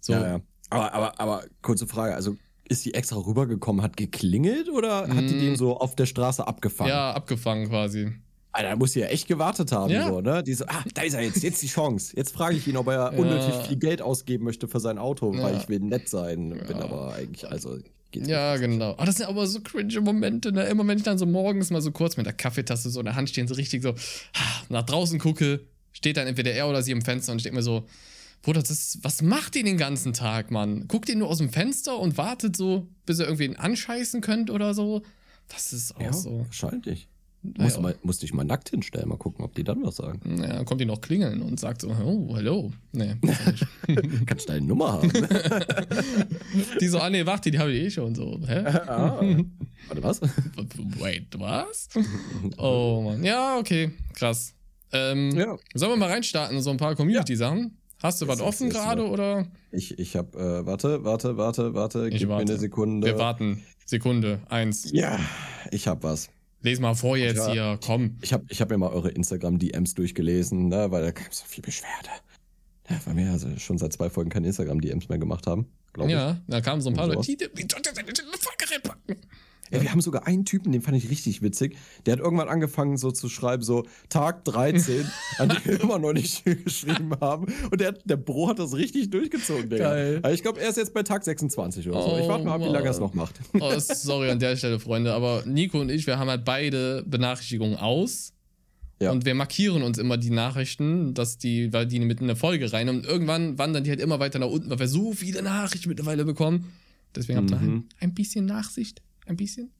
So, 0.00 0.12
Ja, 0.14 0.26
ja. 0.26 0.40
Aber, 0.70 0.92
aber, 0.94 1.20
aber 1.20 1.44
kurze 1.62 1.86
Frage, 1.86 2.14
also 2.14 2.36
ist 2.68 2.84
die 2.84 2.94
extra 2.94 3.16
rübergekommen, 3.16 3.82
hat 3.82 3.96
geklingelt 3.96 4.68
oder 4.68 5.02
hat 5.06 5.30
die 5.30 5.34
Mm. 5.34 5.38
den 5.38 5.56
so 5.56 5.78
auf 5.78 5.94
der 5.94 6.06
Straße 6.06 6.46
abgefangen? 6.46 6.90
ja, 6.90 7.12
abgefangen 7.12 7.68
quasi. 7.68 8.10
Alter, 8.52 8.70
da 8.70 8.76
muss 8.76 8.92
sie 8.92 9.00
ja 9.00 9.06
echt 9.06 9.28
gewartet 9.28 9.70
haben, 9.70 9.92
Ja. 9.92 10.08
so, 10.08 10.20
ne? 10.22 10.42
Die 10.42 10.54
so, 10.54 10.64
ah, 10.66 10.82
da 10.94 11.02
ist 11.02 11.12
er 11.14 11.20
jetzt, 11.20 11.42
jetzt 11.42 11.62
die 11.62 11.68
Chance. 11.68 12.14
Jetzt 12.16 12.34
frage 12.34 12.56
ich 12.56 12.66
ihn, 12.66 12.76
ob 12.78 12.88
er 12.88 12.94
Ja. 13.12 13.18
unnötig 13.18 13.54
viel 13.68 13.76
Geld 13.76 14.00
ausgeben 14.02 14.44
möchte 14.44 14.66
für 14.66 14.80
sein 14.80 14.98
Auto, 14.98 15.32
weil 15.40 15.54
Ja. 15.54 15.60
ich 15.60 15.68
will 15.68 15.78
nett 15.80 16.08
sein, 16.08 16.50
bin 16.66 16.78
aber 16.78 17.12
eigentlich, 17.14 17.46
also 17.48 17.78
geht's 18.10 18.28
Ja, 18.28 18.56
genau. 18.56 18.92
Aber 18.92 19.06
das 19.06 19.16
sind 19.16 19.26
aber 19.26 19.46
so 19.46 19.60
cringe 19.60 20.00
Momente, 20.00 20.52
ne? 20.52 20.64
Immer 20.64 20.86
wenn 20.86 20.98
ich 20.98 21.04
dann 21.04 21.18
so 21.18 21.26
morgens 21.26 21.70
mal 21.70 21.80
so 21.80 21.90
kurz 21.92 22.16
mit 22.16 22.26
der 22.26 22.32
Kaffeetasse 22.32 22.90
so 22.90 23.00
in 23.00 23.06
der 23.06 23.14
Hand 23.14 23.28
stehen, 23.30 23.48
so 23.48 23.54
richtig 23.54 23.82
so 23.82 23.94
nach 24.68 24.82
draußen 24.82 25.18
gucke, 25.18 25.60
steht 25.92 26.16
dann 26.16 26.26
entweder 26.26 26.52
er 26.52 26.68
oder 26.68 26.82
sie 26.82 26.92
im 26.92 27.02
Fenster 27.02 27.32
und 27.32 27.38
ich 27.38 27.44
denke 27.44 27.56
mir 27.56 27.62
so, 27.62 27.86
Bruder, 28.42 28.60
das 28.60 28.70
ist, 28.70 28.98
was 29.02 29.22
macht 29.22 29.56
ihr 29.56 29.64
den 29.64 29.76
ganzen 29.78 30.12
Tag, 30.12 30.50
Mann? 30.50 30.86
Guckt 30.88 31.08
ihr 31.08 31.16
nur 31.16 31.28
aus 31.28 31.38
dem 31.38 31.48
Fenster 31.50 31.98
und 31.98 32.16
wartet 32.16 32.56
so, 32.56 32.86
bis 33.04 33.18
ihr 33.18 33.24
irgendwen 33.24 33.56
anscheißen 33.56 34.20
könnt 34.20 34.50
oder 34.50 34.72
so? 34.74 35.02
Das 35.48 35.72
ist 35.72 35.96
auch 35.96 36.00
Ja, 36.00 36.12
so. 36.12 36.40
wahrscheinlich. 36.46 37.08
Muss, 37.58 37.78
mal, 37.80 37.94
muss 38.02 38.18
dich 38.18 38.32
mal 38.32 38.44
nackt 38.44 38.70
hinstellen, 38.70 39.08
mal 39.08 39.16
gucken, 39.18 39.44
ob 39.44 39.54
die 39.54 39.64
dann 39.64 39.82
was 39.84 39.96
sagen. 39.96 40.20
Ja, 40.40 40.54
dann 40.54 40.64
kommt 40.64 40.80
die 40.80 40.84
noch 40.86 41.00
klingeln 41.00 41.42
und 41.42 41.58
sagt 41.60 41.82
so, 41.82 41.88
oh, 41.90 42.34
hallo. 42.34 42.72
Nee. 42.92 43.14
Kannst 44.26 44.48
du 44.48 44.52
deine 44.52 44.66
Nummer 44.66 44.92
haben? 44.94 45.10
die 46.80 46.88
so, 46.88 46.98
ah 46.98 47.10
nee, 47.10 47.24
warte, 47.26 47.50
die 47.50 47.58
habe 47.58 47.72
ich 47.72 47.84
eh 47.84 47.90
schon 47.90 48.14
so. 48.14 48.40
Hä? 48.46 48.64
ah, 48.66 49.20
warte, 49.88 50.02
was? 50.02 50.20
Wait, 50.98 51.28
was? 51.38 51.88
Oh 52.58 53.02
Mann. 53.04 53.24
Ja, 53.24 53.58
okay, 53.58 53.92
krass. 54.14 54.54
Ähm, 54.92 55.30
Ja. 55.36 55.56
Sollen 55.74 55.92
wir 55.92 55.96
mal 55.96 56.10
reinstarten, 56.10 56.60
so 56.60 56.70
ein 56.70 56.76
paar 56.76 56.94
Community-Sachen? 56.94 57.76
Hast 58.02 58.20
du 58.20 58.28
was 58.28 58.40
offen 58.40 58.68
gerade 58.70 59.06
oder? 59.08 59.46
Ich, 59.72 59.98
ich 59.98 60.16
hab, 60.16 60.34
äh, 60.36 60.66
warte, 60.66 61.04
warte, 61.04 61.36
warte, 61.38 61.74
warte, 61.74 62.08
Ich 62.08 62.18
gib 62.18 62.28
warte. 62.28 62.44
mir 62.44 62.50
eine 62.52 62.60
Sekunde. 62.60 63.06
Wir 63.06 63.18
warten. 63.18 63.62
Sekunde, 63.86 64.40
eins. 64.48 64.90
Ja, 64.92 65.18
ich 65.70 65.88
hab 65.88 66.02
was. 66.02 66.28
Les 66.62 66.80
mal 66.80 66.94
vor 66.94 67.16
jetzt 67.16 67.38
Ja. 67.38 67.52
hier, 67.52 67.78
komm. 67.84 68.16
Ich 68.22 68.32
habe 68.32 68.44
ich 68.48 68.60
hab 68.60 68.70
mir 68.70 68.78
mal 68.78 68.90
eure 68.90 69.10
Instagram-DMs 69.10 69.94
durchgelesen, 69.94 70.68
ne, 70.68 70.90
weil 70.90 71.02
da 71.02 71.12
kam 71.12 71.26
so 71.30 71.44
viel 71.46 71.62
Beschwerde. 71.62 72.08
Ja, 72.88 73.00
weil 73.04 73.16
wir 73.16 73.30
also 73.30 73.48
schon 73.58 73.78
seit 73.78 73.92
zwei 73.92 74.10
Folgen 74.10 74.30
keine 74.30 74.46
Instagram-DMs 74.46 75.08
mehr 75.08 75.18
gemacht 75.18 75.46
haben, 75.46 75.66
glaube 75.92 76.10
ich. 76.10 76.16
Ja, 76.16 76.40
da 76.46 76.60
kamen 76.60 76.80
so 76.80 76.90
ein 76.90 76.96
paar 76.96 77.08
Leute, 77.08 77.22
die, 77.22 77.36
die, 77.36 77.48
die, 77.48 77.66
die, 77.66 77.66
die 77.66 78.38
Folge 78.38 78.72
reinpacken. 78.72 79.16
Ja, 79.70 79.82
wir 79.82 79.90
haben 79.92 80.00
sogar 80.00 80.26
einen 80.26 80.44
Typen, 80.44 80.72
den 80.72 80.82
fand 80.82 80.96
ich 80.96 81.10
richtig 81.10 81.42
witzig. 81.42 81.76
Der 82.04 82.12
hat 82.12 82.20
irgendwann 82.20 82.48
angefangen 82.48 82.96
so 82.96 83.10
zu 83.10 83.28
schreiben, 83.28 83.62
so 83.62 83.84
Tag 84.08 84.44
13, 84.44 85.04
an 85.38 85.48
dem 85.48 85.64
wir 85.64 85.80
immer 85.80 85.98
noch 85.98 86.12
nicht 86.12 86.44
geschrieben 86.64 87.12
haben. 87.20 87.52
Und 87.70 87.80
der, 87.80 87.92
der 87.92 88.16
Bro 88.16 88.48
hat 88.50 88.58
das 88.58 88.74
richtig 88.74 89.10
durchgezogen, 89.10 89.68
Digga. 89.70 89.88
Geil. 89.90 90.20
Also 90.22 90.34
ich 90.34 90.42
glaube, 90.42 90.60
er 90.60 90.68
ist 90.68 90.76
jetzt 90.76 90.94
bei 90.94 91.02
Tag 91.02 91.24
26 91.24 91.88
oder 91.88 92.02
so. 92.02 92.12
Oh, 92.14 92.18
ich 92.20 92.28
warte 92.28 92.44
mal 92.44 92.54
ab, 92.54 92.60
wie 92.60 92.64
lange 92.72 92.84
er 92.86 92.90
es 92.90 93.00
noch 93.00 93.14
macht. 93.14 93.34
Oh, 93.58 93.72
sorry 93.78 94.30
an 94.30 94.38
der 94.38 94.56
Stelle, 94.56 94.78
Freunde, 94.78 95.12
aber 95.12 95.42
Nico 95.46 95.80
und 95.80 95.90
ich, 95.90 96.06
wir 96.06 96.18
haben 96.18 96.30
halt 96.30 96.44
beide 96.44 97.02
Benachrichtigungen 97.06 97.76
aus. 97.76 98.32
Ja. 99.00 99.10
Und 99.10 99.26
wir 99.26 99.34
markieren 99.34 99.82
uns 99.82 99.98
immer 99.98 100.16
die 100.16 100.30
Nachrichten, 100.30 101.12
dass 101.12 101.36
die, 101.36 101.70
weil 101.72 101.86
die 101.86 102.00
mit 102.00 102.20
in 102.20 102.26
eine 102.26 102.36
Folge 102.36 102.72
rein 102.72 102.88
und 102.88 103.04
irgendwann 103.04 103.58
wandern 103.58 103.84
die 103.84 103.90
halt 103.90 104.00
immer 104.00 104.20
weiter 104.20 104.38
nach 104.38 104.46
unten, 104.48 104.70
weil 104.70 104.78
wir 104.78 104.88
so 104.88 105.12
viele 105.12 105.42
Nachrichten 105.42 105.90
mittlerweile 105.90 106.24
bekommen. 106.24 106.72
Deswegen 107.14 107.38
habt 107.38 107.50
ihr 107.50 107.56
Mhm. 107.58 107.74
ein, 107.76 107.88
ein 108.00 108.14
bisschen 108.14 108.46
Nachsicht. 108.46 109.02
Ein 109.26 109.36
bisschen. 109.36 109.70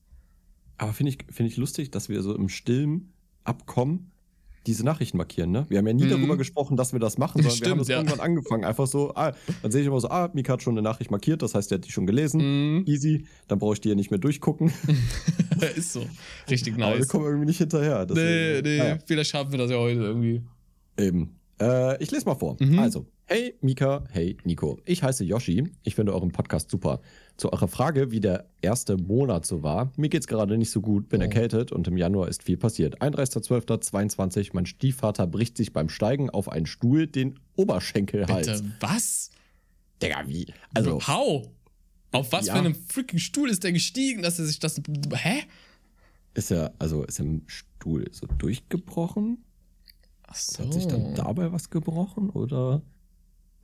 Aber 0.79 0.93
finde 0.93 1.11
ich, 1.13 1.19
finde 1.35 1.51
ich 1.51 1.57
lustig, 1.57 1.91
dass 1.91 2.09
wir 2.09 2.23
so 2.23 2.35
im 2.35 2.49
stillen 2.49 3.13
Abkommen 3.45 4.11
diese 4.67 4.85
Nachrichten 4.85 5.17
markieren, 5.17 5.53
ne? 5.53 5.65
Wir 5.69 5.79
haben 5.79 5.87
ja 5.87 5.93
nie 5.93 6.05
Mhm. 6.07 6.11
darüber 6.11 6.37
gesprochen, 6.37 6.77
dass 6.77 6.93
wir 6.93 6.99
das 6.99 7.19
machen, 7.19 7.35
sondern 7.41 7.53
wir 7.53 7.57
Stimmt, 7.57 7.71
haben 7.71 7.79
das 7.79 7.87
ja. 7.89 7.97
irgendwann 7.99 8.19
angefangen. 8.19 8.65
Einfach 8.65 8.89
so, 8.89 9.15
ah, 9.15 9.33
dann 9.63 9.71
sehe 9.71 9.83
ich 9.83 9.87
immer 9.87 10.01
so, 10.01 10.09
ah, 10.11 10.29
Mika 10.35 10.55
hat 10.55 10.63
schon 10.63 10.75
eine 10.75 10.83
Nachricht 10.83 11.13
markiert, 11.13 11.41
das 11.43 11.55
heißt, 11.55 11.71
der 11.71 11.79
hat 11.79 11.87
die 11.87 11.93
schon 11.93 12.05
gelesen. 12.05 12.79
Mhm. 12.79 12.85
Easy, 12.87 13.27
dann 13.47 13.61
brauche 13.61 13.75
ich 13.75 13.81
die 13.81 13.91
ja 13.91 13.95
nicht 13.95 14.11
mehr 14.11 14.19
durchgucken. 14.19 14.73
Ist 15.77 15.93
so. 15.93 16.05
Richtig 16.51 16.75
Aber 16.75 16.93
wir 16.93 16.99
nice. 16.99 17.09
kommen 17.09 17.25
irgendwie 17.27 17.47
nicht 17.47 17.59
hinterher. 17.59 18.01
Nee, 18.01 18.15
deswegen- 18.15 18.69
nee, 18.69 18.79
Naja. 18.79 18.99
vielleicht 19.07 19.31
schaffen 19.31 19.53
wir 19.53 19.59
das 19.59 19.71
ja 19.71 19.77
heute 19.79 20.01
irgendwie. 20.01 20.43
Eben. 20.99 21.37
Äh, 21.61 22.03
ich 22.03 22.11
lese 22.11 22.27
mal 22.27 22.35
vor. 22.35 22.57
Mhm. 22.61 22.79
Also, 22.81 23.07
hey 23.27 23.55
Mika, 23.61 24.05
hey 24.11 24.37
Nico. 24.45 24.81
Ich 24.85 25.03
heiße 25.03 25.25
Yoshi. 25.25 25.65
Ich 25.85 25.95
finde 25.95 26.13
euren 26.13 26.33
Podcast 26.33 26.71
super. 26.71 27.01
Zu 27.37 27.53
eurer 27.53 27.69
Frage, 27.69 28.11
wie 28.11 28.21
der 28.21 28.47
erste 28.63 28.97
Monat 28.97 29.45
so 29.45 29.63
war. 29.63 29.93
Mir 29.97 30.09
geht's 30.09 30.27
gerade 30.27 30.57
nicht 30.57 30.71
so 30.71 30.81
gut, 30.81 31.09
bin 31.11 31.21
Oh. 31.21 31.25
erkältet 31.25 31.71
und 31.71 31.87
im 31.87 31.97
Januar 31.99 32.29
ist 32.29 32.43
viel 32.43 32.57
passiert. 32.57 33.03
31.12.22, 33.03 34.51
mein 34.55 34.65
Stiefvater 34.67 35.27
bricht 35.27 35.57
sich 35.57 35.73
beim 35.73 35.89
Steigen 35.91 36.31
auf 36.31 36.49
einen 36.49 36.67
Stuhl 36.67 37.07
den 37.07 37.39
Oberschenkelhals. 37.57 38.47
Bitte, 38.47 38.65
was? 38.81 39.31
Digga, 40.03 40.25
wie? 40.27 40.47
Also, 40.75 41.01
How? 41.07 41.49
Auf 42.13 42.33
was 42.33 42.47
Ja. 42.47 42.55
für 42.55 42.61
einem 42.61 42.75
freaking 42.75 43.19
Stuhl 43.19 43.51
ist 43.51 43.65
der 43.65 43.73
gestiegen, 43.73 44.23
dass 44.23 44.39
er 44.39 44.47
sich 44.47 44.59
das. 44.59 44.81
Hä? 45.13 45.43
ist 46.35 46.51
er, 46.51 46.75
also 46.79 47.03
ist 47.05 47.19
im 47.19 47.43
Stuhl 47.47 48.05
so 48.13 48.27
durchgebrochen? 48.27 49.39
Ach 50.27 50.35
so. 50.35 50.65
Hat 50.65 50.73
sich 50.75 50.87
dann 50.87 51.15
dabei 51.15 51.51
was 51.53 51.71
gebrochen? 51.71 52.29
Oder? 52.31 52.83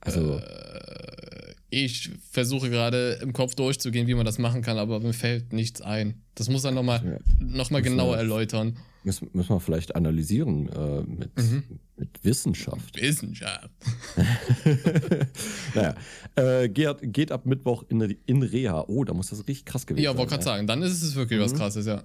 Also, 0.01 0.37
Äh, 0.37 1.42
ich 1.73 2.11
versuche 2.29 2.69
gerade 2.69 3.19
im 3.21 3.33
Kopf 3.33 3.55
durchzugehen, 3.55 4.07
wie 4.07 4.13
man 4.13 4.25
das 4.25 4.37
machen 4.37 4.61
kann, 4.61 4.77
aber 4.77 4.99
mir 4.99 5.13
fällt 5.13 5.53
nichts 5.53 5.81
ein. 5.81 6.21
Das 6.35 6.49
muss 6.49 6.63
er 6.63 6.71
nochmal 6.71 7.01
Ja. 7.03 7.11
noch 7.39 7.69
mal 7.71 7.79
Müssen 7.81 7.91
genauer 7.91 8.13
wir- 8.13 8.17
erläutern. 8.19 8.77
müssen, 9.03 9.29
müssen 9.33 9.49
wir 9.49 9.59
vielleicht 9.59 9.95
analysieren 9.95 10.69
äh, 10.69 11.01
mit, 11.01 11.35
Mhm. 11.37 11.63
mit 11.97 12.23
Wissenschaft. 12.23 13.01
Wissenschaft. 13.01 13.69
naja, 15.75 15.95
äh, 16.35 16.69
geht, 16.69 16.97
geht 17.13 17.31
ab 17.31 17.45
Mittwoch 17.45 17.83
in, 17.89 18.01
in 18.25 18.43
Reha. 18.43 18.85
Oh, 18.87 19.03
da 19.03 19.13
muss 19.13 19.29
das 19.29 19.39
richtig 19.47 19.65
krass 19.65 19.85
gewesen 19.85 20.03
Ja, 20.03 20.11
sein. 20.11 20.17
wollte 20.19 20.31
gerade 20.31 20.43
sagen, 20.43 20.67
dann 20.67 20.81
ist 20.81 21.01
es 21.01 21.15
wirklich 21.15 21.39
was 21.39 21.53
Mhm. 21.53 21.57
krasses, 21.57 21.85
ja. 21.85 22.03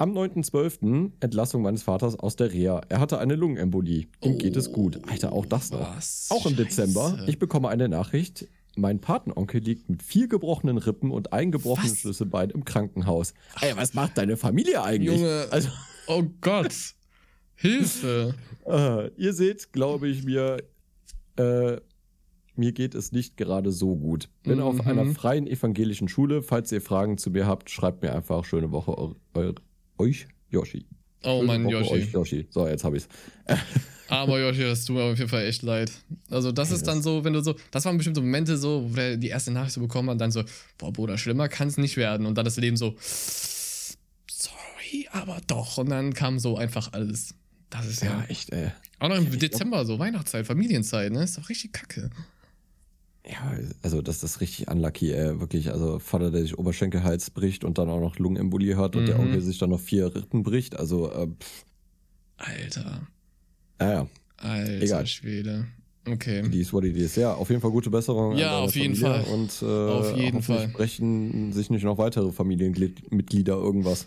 Am 0.00 0.12
9.12. 0.12 1.10
Entlassung 1.18 1.62
meines 1.62 1.82
Vaters 1.82 2.14
aus 2.14 2.36
der 2.36 2.52
Reha. 2.52 2.82
Er 2.88 3.00
hatte 3.00 3.18
eine 3.18 3.34
Lungenembolie. 3.34 4.06
Ihm 4.22 4.38
geht 4.38 4.54
es 4.56 4.70
gut. 4.72 5.00
Alter, 5.10 5.32
auch 5.32 5.44
das 5.44 5.72
noch. 5.72 5.80
Oh, 5.80 5.96
Was? 5.96 6.28
Auch 6.30 6.46
im 6.46 6.52
Scheiße. 6.54 6.64
Dezember. 6.64 7.24
Ich 7.26 7.40
bekomme 7.40 7.68
eine 7.68 7.88
Nachricht. 7.88 8.46
Mein 8.78 9.00
Patenonkel 9.00 9.60
liegt 9.60 9.88
mit 9.90 10.02
vier 10.02 10.28
gebrochenen 10.28 10.78
Rippen 10.78 11.10
und 11.10 11.32
ein 11.32 11.50
gebrochenes 11.50 11.92
Was? 11.92 11.98
Schlüsselbein 12.00 12.50
im 12.50 12.64
Krankenhaus. 12.64 13.34
Ey, 13.60 13.76
was 13.76 13.94
macht 13.94 14.16
deine 14.18 14.36
Familie 14.36 14.82
eigentlich? 14.82 15.18
Junge. 15.20 15.48
Also, 15.50 15.68
Oh 16.06 16.22
Gott. 16.40 16.74
Hilfe. 17.54 18.34
Äh, 18.68 19.08
ihr 19.16 19.32
seht, 19.32 19.72
glaube 19.72 20.08
ich 20.08 20.24
mir, 20.24 20.58
äh, 21.38 21.78
mir 22.54 22.72
geht 22.72 22.94
es 22.94 23.12
nicht 23.12 23.38
gerade 23.38 23.72
so 23.72 23.96
gut. 23.96 24.28
Bin 24.42 24.60
auf 24.60 24.74
Mhm. 24.74 24.80
einer 24.82 25.06
freien 25.06 25.46
evangelischen 25.46 26.06
Schule. 26.06 26.42
Falls 26.42 26.70
ihr 26.70 26.82
Fragen 26.82 27.16
zu 27.16 27.30
mir 27.30 27.46
habt, 27.46 27.70
schreibt 27.70 28.02
mir 28.02 28.14
einfach 28.14 28.44
schöne 28.44 28.70
Woche 28.70 28.94
eu 29.34 29.52
euch, 29.96 30.28
Yoshi. 30.50 30.84
Oh 31.24 31.40
Schöne 31.40 31.46
Mann, 31.46 31.64
Woche 31.64 31.72
Yoshi. 31.74 31.92
Euch, 31.92 32.12
Yoshi. 32.12 32.46
So, 32.50 32.68
jetzt 32.68 32.84
hab 32.84 32.94
ich's. 32.94 33.08
Aber 34.08 34.40
Yoshi, 34.40 34.62
das 34.62 34.84
tut 34.84 34.96
mir 34.96 35.02
auf 35.02 35.18
jeden 35.18 35.28
Fall 35.28 35.44
echt 35.44 35.62
leid. 35.62 35.92
Also, 36.30 36.50
das 36.50 36.70
ist 36.70 36.86
dann 36.86 37.02
so, 37.02 37.24
wenn 37.24 37.34
du 37.34 37.42
so, 37.42 37.56
das 37.70 37.84
waren 37.84 37.98
bestimmte 37.98 38.20
Momente 38.20 38.56
so, 38.56 38.88
wo 38.90 38.94
der 38.94 39.16
die 39.18 39.28
erste 39.28 39.50
Nachricht 39.50 39.74
so 39.74 39.80
bekommen 39.80 40.08
hat, 40.08 40.14
und 40.14 40.18
dann 40.20 40.32
so, 40.32 40.44
boah, 40.78 40.92
Bruder, 40.92 41.18
schlimmer 41.18 41.48
kann 41.48 41.68
es 41.68 41.76
nicht 41.76 41.96
werden. 41.96 42.26
Und 42.26 42.36
dann 42.36 42.44
das 42.44 42.56
Leben 42.56 42.76
so, 42.76 42.96
sorry, 44.30 45.08
aber 45.12 45.40
doch. 45.46 45.76
Und 45.76 45.90
dann 45.90 46.14
kam 46.14 46.38
so 46.38 46.56
einfach 46.56 46.92
alles. 46.92 47.34
Das 47.68 47.86
ist 47.86 48.02
ja. 48.02 48.20
Ja, 48.20 48.24
echt, 48.28 48.50
ey. 48.50 48.70
Auch 48.98 49.10
noch 49.10 49.16
im 49.16 49.38
Dezember, 49.38 49.84
so 49.84 49.98
Weihnachtszeit, 49.98 50.46
Familienzeit, 50.46 51.12
ne? 51.12 51.24
Ist 51.24 51.36
doch 51.36 51.50
richtig 51.50 51.74
kacke. 51.74 52.08
Ja, 53.30 53.52
also 53.82 54.00
das 54.00 54.22
ist 54.22 54.40
richtig 54.40 54.68
unlucky, 54.68 55.12
ey. 55.12 55.38
Wirklich, 55.38 55.70
also 55.70 55.98
Vater, 55.98 56.30
der 56.30 56.42
sich 56.42 56.58
Oberschenkelhals 56.58 57.30
bricht 57.30 57.62
und 57.62 57.76
dann 57.76 57.90
auch 57.90 58.00
noch 58.00 58.18
Lungenembolie 58.18 58.76
hat 58.78 58.96
und 58.96 59.06
der 59.06 59.16
Mhm. 59.16 59.24
Onkel 59.26 59.42
sich 59.42 59.58
dann 59.58 59.70
noch 59.70 59.80
vier 59.80 60.14
Rippen 60.14 60.42
bricht. 60.42 60.78
Also, 60.78 61.12
äh, 61.12 61.26
pff, 61.26 61.64
Alter. 62.38 63.06
naja, 63.78 64.06
Alter 64.38 64.82
Egal. 64.82 65.06
Schwede. 65.06 65.66
Okay. 66.08 66.48
die 66.48 66.60
ist 66.60 66.72
what 66.72 66.84
it 66.84 66.96
is. 66.96 67.16
Ja, 67.16 67.34
auf 67.34 67.50
jeden 67.50 67.60
Fall 67.60 67.70
gute 67.70 67.90
Besserung. 67.90 68.34
Ja, 68.38 68.60
auf 68.60 68.74
jeden 68.74 68.94
Familie 68.94 69.24
Fall. 69.24 69.34
Und 69.34 69.62
äh, 69.62 69.90
Auf 69.92 70.16
jeden 70.16 70.40
Fall. 70.40 70.68
brechen 70.68 71.52
sich 71.52 71.68
nicht 71.68 71.82
noch 71.84 71.98
weitere 71.98 72.32
Familienmitglieder 72.32 73.54
irgendwas. 73.54 74.06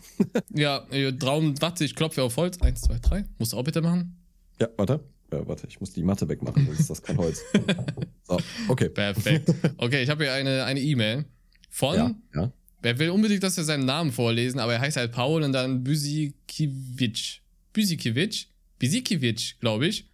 Ja, 0.52 0.84
äh, 0.90 1.12
Traum, 1.14 1.54
warte, 1.62 1.84
ich 1.86 1.94
klopfe 1.96 2.24
auf 2.24 2.38
Holz. 2.38 2.60
Eins, 2.60 2.82
zwei, 2.82 2.98
drei. 3.00 3.26
Musst 3.38 3.54
du 3.54 3.58
auch 3.58 3.64
bitte 3.64 3.82
machen? 3.84 4.18
ja, 4.60 4.68
warte. 4.78 5.00
Ja, 5.32 5.48
warte, 5.48 5.67
ich 5.67 5.80
muss 5.80 5.94
die 5.94 6.04
Matte 6.04 6.28
wegmachen, 6.28 6.65
sonst 6.65 6.80
ist 6.82 6.89
das 6.89 7.02
kein 7.02 7.17
Holz. 7.17 7.41
so, 8.24 8.38
okay. 8.67 8.89
Perfekt. 8.89 9.54
Okay, 9.78 10.04
ich 10.04 10.10
habe 10.10 10.24
hier 10.26 10.34
eine 10.34 10.65
eine 10.65 10.82
E-Mail 10.82 11.26
von. 11.70 11.96
Ja, 11.96 12.15
ja. 12.36 12.52
Wer 12.82 13.00
will 13.00 13.12
unbedingt, 13.12 13.44
dass 13.44 13.56
wir 13.58 13.63
seinen 13.63 13.86
Namen 13.86 14.12
vorlesen, 14.12 14.60
aber 14.60 14.74
er 14.74 14.82
heißt 14.82 14.98
halt 14.98 15.12
Paul 15.12 15.44
und 15.44 15.54
dann 15.54 15.84
Büsikiewicz. 15.84 17.38
Büsikiewicz? 17.74 18.48
Büsikiewicz, 18.80 19.60
glaube 19.60 19.88
ich. 19.88 20.10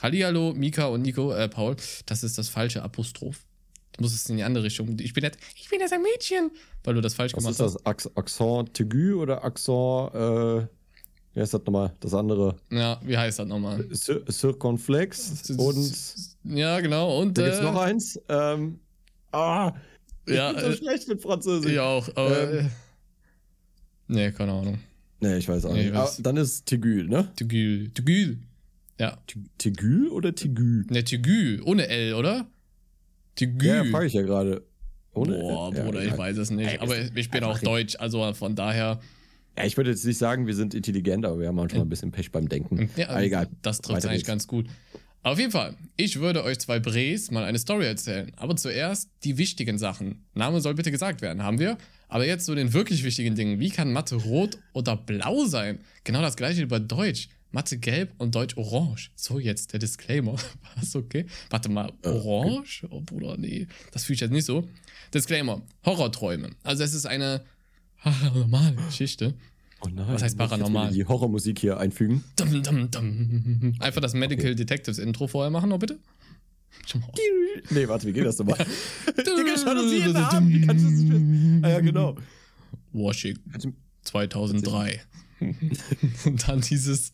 Hallihallo, 0.00 0.52
Mika 0.54 0.86
und 0.86 1.02
Nico, 1.02 1.32
äh, 1.32 1.48
Paul. 1.48 1.76
Das 2.06 2.22
ist 2.22 2.36
das 2.36 2.48
falsche 2.50 2.82
Apostroph. 2.82 3.46
Du 3.92 4.02
musst 4.02 4.14
es 4.14 4.28
in 4.28 4.36
die 4.36 4.42
andere 4.42 4.64
Richtung. 4.64 4.98
Ich 5.00 5.14
bin 5.14 5.24
jetzt, 5.24 5.38
ich 5.56 5.68
bin 5.70 5.80
jetzt 5.80 5.92
ein 5.92 6.02
Mädchen, 6.02 6.50
weil 6.82 6.94
du 6.94 7.00
das 7.00 7.14
falsch 7.14 7.32
Was 7.32 7.44
gemacht 7.44 7.52
ist 7.52 7.60
das? 7.60 7.74
hast. 7.76 7.86
Ac 7.86 8.10
Accent 8.16 8.80
aigu 8.80 9.22
oder 9.22 9.42
Accent, 9.44 10.14
äh, 10.14 10.66
wie 11.34 11.40
heißt 11.40 11.54
das 11.54 11.60
nochmal? 11.64 11.92
Das 12.00 12.14
andere. 12.14 12.56
Ja, 12.70 13.00
wie 13.04 13.16
heißt 13.18 13.38
das 13.40 13.46
nochmal? 13.48 13.84
Cir 13.92 14.22
Circonflex 14.30 15.50
und 15.50 16.56
Ja, 16.56 16.80
genau. 16.80 17.20
Und 17.20 17.36
da 17.36 17.42
gibt's 17.44 17.58
äh, 17.58 17.62
noch 17.62 17.76
eins. 17.80 18.20
Ähm, 18.28 18.78
ah, 19.32 19.72
ich 20.26 20.34
Ja, 20.34 20.52
bin 20.52 20.60
so 20.62 20.66
äh, 20.68 20.76
schlecht 20.76 21.08
mit 21.08 21.20
Französisch. 21.22 21.72
ich 21.72 21.78
auch, 21.78 22.08
aber. 22.16 22.52
Ähm. 22.52 22.58
äh, 22.66 22.70
nee, 24.08 24.30
keine 24.32 24.52
Ahnung. 24.52 24.78
Nee, 25.20 25.38
ich 25.38 25.48
weiß 25.48 25.64
auch 25.66 25.72
Nee, 25.72 25.84
nicht. 25.90 25.94
Ah, 25.94 26.08
dann 26.20 26.36
ist 26.36 26.66
Tigül, 26.66 27.08
ne? 27.08 27.28
Tugül. 27.36 27.90
Tugül. 27.94 28.38
Ja. 29.00 29.18
Tigül 29.58 30.08
oder 30.10 30.34
Tigül? 30.34 30.84
Ne, 30.90 31.02
Tugül. 31.02 31.62
Ohne 31.64 31.88
L, 31.88 32.14
oder? 32.14 32.46
Tugül. 33.34 33.68
Ja, 33.68 33.84
frage 33.84 34.06
ich 34.06 34.12
ja 34.12 34.22
gerade. 34.22 34.62
Ohne- 35.14 35.38
Boah, 35.38 35.74
ja, 35.74 35.82
Bruder, 35.84 36.02
ja. 36.04 36.12
ich 36.12 36.18
weiß 36.18 36.36
es 36.36 36.50
nicht. 36.50 36.68
Ey, 36.72 36.78
aber 36.78 36.96
ich 37.14 37.30
bin 37.30 37.42
auch 37.44 37.58
Deutsch, 37.58 37.96
also 37.98 38.32
von 38.34 38.54
daher. 38.54 39.00
Ja, 39.56 39.64
ich 39.64 39.76
würde 39.76 39.90
jetzt 39.90 40.04
nicht 40.04 40.18
sagen, 40.18 40.46
wir 40.46 40.54
sind 40.54 40.74
intelligent, 40.74 41.24
aber 41.24 41.38
wir 41.40 41.48
haben 41.48 41.54
manchmal 41.56 41.82
ein 41.82 41.88
bisschen 41.88 42.10
Pech 42.12 42.32
beim 42.32 42.48
Denken. 42.48 42.90
Ja, 42.96 43.10
Aber 43.10 43.22
egal. 43.22 43.48
Das 43.62 43.80
trifft 43.80 44.04
eigentlich 44.04 44.18
geht's. 44.18 44.26
ganz 44.26 44.46
gut. 44.46 44.66
Auf 45.22 45.38
jeden 45.38 45.52
Fall, 45.52 45.74
ich 45.96 46.20
würde 46.20 46.44
euch 46.44 46.58
zwei 46.58 46.78
Brees 46.80 47.30
mal 47.30 47.44
eine 47.44 47.58
Story 47.58 47.86
erzählen. 47.86 48.30
Aber 48.36 48.56
zuerst 48.56 49.08
die 49.22 49.38
wichtigen 49.38 49.78
Sachen. 49.78 50.24
Name 50.34 50.60
soll 50.60 50.74
bitte 50.74 50.90
gesagt 50.90 51.22
werden, 51.22 51.42
haben 51.42 51.58
wir. 51.58 51.78
Aber 52.08 52.26
jetzt 52.26 52.44
zu 52.46 52.54
den 52.54 52.72
wirklich 52.74 53.04
wichtigen 53.04 53.34
Dingen. 53.34 53.58
Wie 53.58 53.70
kann 53.70 53.92
Mathe 53.92 54.16
rot 54.16 54.58
oder 54.74 54.96
blau 54.96 55.46
sein? 55.46 55.78
Genau 56.04 56.20
das 56.20 56.36
gleiche 56.36 56.60
wie 56.60 56.66
bei 56.66 56.78
Deutsch. 56.78 57.28
Mathe 57.52 57.78
gelb 57.78 58.12
und 58.18 58.34
Deutsch 58.34 58.56
orange. 58.56 59.12
So, 59.14 59.38
jetzt 59.38 59.72
der 59.72 59.78
Disclaimer. 59.78 60.34
Was, 60.76 60.94
okay? 60.96 61.24
Warte 61.50 61.68
mal, 61.70 61.92
Äh, 62.02 62.08
orange? 62.08 62.84
Oh, 62.90 63.00
Bruder, 63.00 63.36
nee. 63.38 63.68
Das 63.92 64.04
fühle 64.04 64.16
ich 64.16 64.20
jetzt 64.20 64.32
nicht 64.32 64.44
so. 64.44 64.68
Disclaimer. 65.14 65.62
Horrorträume. 65.86 66.50
Also, 66.64 66.82
es 66.82 66.92
ist 66.94 67.06
eine 67.06 67.44
normale 68.34 68.74
Geschichte. 68.86 69.34
Oh 69.80 69.88
nein. 69.88 70.06
Was 70.08 70.22
heißt 70.22 70.38
paranormal? 70.38 70.92
Die 70.92 71.04
Horrormusik 71.04 71.58
hier 71.58 71.78
einfügen. 71.78 72.24
Dum, 72.36 72.62
dum, 72.62 72.90
dum. 72.90 73.74
Einfach 73.80 74.00
das 74.00 74.14
Medical 74.14 74.54
Detectives 74.54 74.98
Intro 74.98 75.26
vorher 75.26 75.50
machen, 75.50 75.70
noch 75.70 75.78
bitte. 75.78 75.98
Nee, 77.70 77.88
warte, 77.88 78.06
wie 78.06 78.12
geht 78.12 78.26
das 78.26 78.38
nochmal? 78.38 78.58
Digga, 79.16 79.54
schau 79.62 79.74
das 79.74 79.90
jeden 79.92 80.16
Abend. 80.16 80.52
Wie 80.52 80.66
kannst 80.66 80.84
du 80.84 80.90
das 80.90 80.98
nicht 81.00 81.12
wissen? 81.12 81.60
Ah, 81.64 81.68
ja, 81.70 81.80
genau. 81.80 82.16
Washington 82.92 83.50
Kannst 83.50 83.66
du- 83.66 83.72
2003. 84.04 85.00
Und 85.40 86.48
dann 86.48 86.60
dieses 86.60 87.10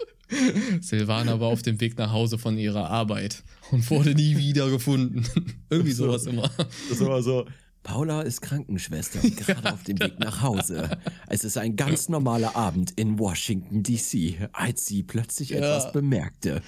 Silvana 0.81 1.41
war 1.41 1.49
auf 1.49 1.63
dem 1.63 1.81
Weg 1.81 1.99
nach 1.99 2.13
Hause 2.13 2.39
von 2.39 2.57
ihrer 2.59 2.89
Arbeit 2.91 3.43
und 3.71 3.89
wurde 3.91 4.15
nie 4.15 4.37
wieder 4.39 4.71
gefunden. 4.71 5.25
Irgendwie 5.69 5.93
So. 5.93 6.07
sowas 6.07 6.27
immer. 6.27 6.51
Das 6.57 6.69
ist 6.91 7.01
immer 7.01 7.23
so. 7.23 7.47
Paula 7.83 8.23
ist 8.23 8.43
Krankenschwester 8.43 9.21
und 9.25 9.37
gerade 9.37 9.73
auf 9.73 9.83
dem 9.85 9.99
Weg 10.01 10.19
nach 10.21 10.43
Hause. 10.43 10.99
Es 11.29 11.45
ist 11.45 11.57
ein 11.57 11.77
ganz 11.77 12.09
normaler 12.09 12.55
Abend 12.57 12.93
in 12.97 13.19
Washington, 13.19 13.83
D.C., 13.83 14.37
als 14.53 14.87
sie 14.87 15.03
plötzlich 15.03 15.51
Ja. 15.51 15.57
etwas 15.59 15.93
bemerkte. 15.93 16.63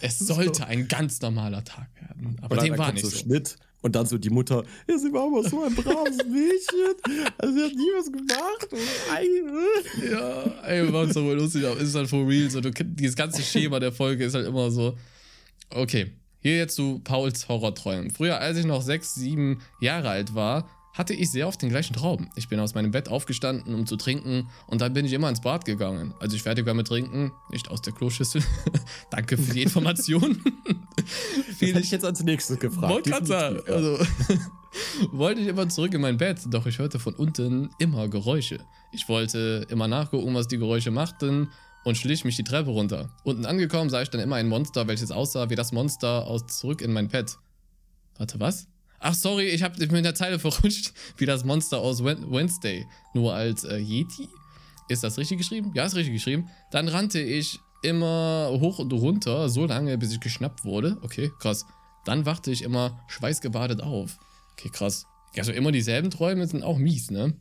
Es 0.00 0.18
sollte 0.20 0.66
ein 0.66 0.88
ganz 0.88 1.20
normaler 1.20 1.64
Tag 1.64 1.88
werden. 2.00 2.36
Aber 2.40 2.52
Und 2.52 2.56
dann, 2.58 2.64
dem 2.66 2.78
war 2.78 2.86
kommt 2.86 2.94
nicht 2.96 3.04
so 3.04 3.10
so. 3.10 3.18
Schnitt 3.18 3.56
und 3.82 3.94
dann 3.94 4.06
so 4.06 4.18
die 4.18 4.30
Mutter, 4.30 4.64
ja, 4.88 4.98
sie 4.98 5.12
war 5.12 5.26
aber 5.26 5.48
so 5.48 5.62
ein 5.62 5.74
braves 5.74 6.16
Mädchen. 6.26 7.28
Also 7.38 7.54
sie 7.54 7.62
hat 7.64 7.72
nie 7.74 7.90
was 7.96 8.06
gemacht. 8.10 8.68
Und 8.72 10.10
Ja, 10.10 10.64
ey, 10.66 10.92
war 10.92 11.02
uns 11.02 11.14
so 11.14 11.32
lustig, 11.34 11.64
aber 11.66 11.78
ist 11.78 11.94
halt 11.94 12.08
for 12.08 12.26
real. 12.26 12.50
So, 12.50 12.60
du, 12.60 12.70
dieses 12.72 13.14
ganze 13.14 13.42
Schema 13.42 13.78
der 13.78 13.92
Folge 13.92 14.24
ist 14.24 14.34
halt 14.34 14.46
immer 14.46 14.70
so. 14.70 14.96
Okay, 15.70 16.12
hier 16.40 16.56
jetzt 16.56 16.76
zu 16.76 17.00
Pauls 17.04 17.48
Horrorträumen. 17.48 18.10
Früher, 18.10 18.38
als 18.38 18.58
ich 18.58 18.66
noch 18.66 18.82
sechs, 18.82 19.14
sieben 19.14 19.60
Jahre 19.80 20.10
alt 20.10 20.34
war, 20.34 20.68
hatte 20.98 21.14
ich 21.14 21.30
sehr 21.30 21.46
oft 21.46 21.62
den 21.62 21.68
gleichen 21.68 21.94
Traum. 21.94 22.28
Ich 22.34 22.48
bin 22.48 22.58
aus 22.58 22.74
meinem 22.74 22.90
Bett 22.90 23.08
aufgestanden, 23.08 23.74
um 23.74 23.86
zu 23.86 23.96
trinken, 23.96 24.48
und 24.66 24.80
dann 24.80 24.92
bin 24.92 25.06
ich 25.06 25.12
immer 25.12 25.28
ins 25.28 25.40
Bad 25.40 25.64
gegangen. 25.64 26.12
Als 26.18 26.34
ich 26.34 26.42
fertig 26.42 26.66
war 26.66 26.74
mit 26.74 26.88
Trinken, 26.88 27.30
nicht 27.50 27.70
aus 27.70 27.82
der 27.82 27.92
Kloschüssel. 27.92 28.42
Danke 29.10 29.38
für 29.38 29.54
die 29.54 29.62
Information. 29.62 30.42
Das 31.48 31.60
hätte 31.66 31.80
ich 31.80 31.90
jetzt 31.90 32.04
als 32.04 32.22
nächstes 32.22 32.58
gefragt. 32.58 32.92
Wollte 32.92 33.10
gerade 33.10 33.24
sagen. 33.24 33.60
Also, 33.66 33.98
wollte 35.12 35.40
ich 35.40 35.46
immer 35.46 35.66
zurück 35.68 35.94
in 35.94 36.02
mein 36.02 36.18
Bett, 36.18 36.40
doch 36.50 36.66
ich 36.66 36.78
hörte 36.78 36.98
von 36.98 37.14
unten 37.14 37.70
immer 37.78 38.08
Geräusche. 38.08 38.58
Ich 38.92 39.08
wollte 39.08 39.66
immer 39.70 39.88
nachgucken, 39.88 40.34
was 40.34 40.48
die 40.48 40.58
Geräusche 40.58 40.90
machten 40.90 41.48
und 41.84 41.96
schlich 41.96 42.24
mich 42.24 42.36
die 42.36 42.44
Treppe 42.44 42.70
runter. 42.70 43.10
Unten 43.24 43.46
angekommen 43.46 43.90
sah 43.90 44.02
ich 44.02 44.10
dann 44.10 44.20
immer 44.20 44.36
ein 44.36 44.48
Monster, 44.48 44.88
welches 44.88 45.10
aussah 45.10 45.50
wie 45.50 45.56
das 45.56 45.72
Monster 45.72 46.26
aus 46.26 46.46
zurück 46.46 46.82
in 46.82 46.92
mein 46.92 47.08
Bett. 47.08 47.36
Warte, 48.16 48.40
was? 48.40 48.68
Ach, 49.00 49.14
sorry, 49.14 49.46
ich 49.46 49.62
habe 49.62 49.78
mich 49.78 49.90
mit 49.90 50.04
der 50.04 50.14
Zeile 50.14 50.38
verrutscht, 50.38 50.92
wie 51.16 51.26
das 51.26 51.44
Monster 51.44 51.78
aus 51.78 52.02
Wednesday. 52.02 52.86
Nur 53.14 53.34
als 53.34 53.64
äh, 53.64 53.78
Yeti? 53.78 54.28
Ist 54.88 55.04
das 55.04 55.18
richtig 55.18 55.38
geschrieben? 55.38 55.72
Ja, 55.74 55.84
ist 55.84 55.94
richtig 55.94 56.14
geschrieben. 56.14 56.48
Dann 56.70 56.88
rannte 56.88 57.20
ich 57.20 57.60
immer 57.82 58.48
hoch 58.60 58.78
und 58.78 58.92
runter, 58.92 59.48
so 59.48 59.66
lange, 59.66 59.96
bis 59.98 60.12
ich 60.12 60.20
geschnappt 60.20 60.64
wurde. 60.64 60.98
Okay, 61.02 61.30
krass. 61.38 61.66
Dann 62.04 62.26
wachte 62.26 62.50
ich 62.50 62.62
immer 62.62 62.98
schweißgebadet 63.08 63.82
auf. 63.82 64.18
Okay, 64.52 64.70
krass. 64.72 65.06
Also 65.36 65.52
immer 65.52 65.70
dieselben 65.70 66.10
Träume 66.10 66.46
sind 66.46 66.64
auch 66.64 66.78
mies, 66.78 67.10
ne? 67.10 67.34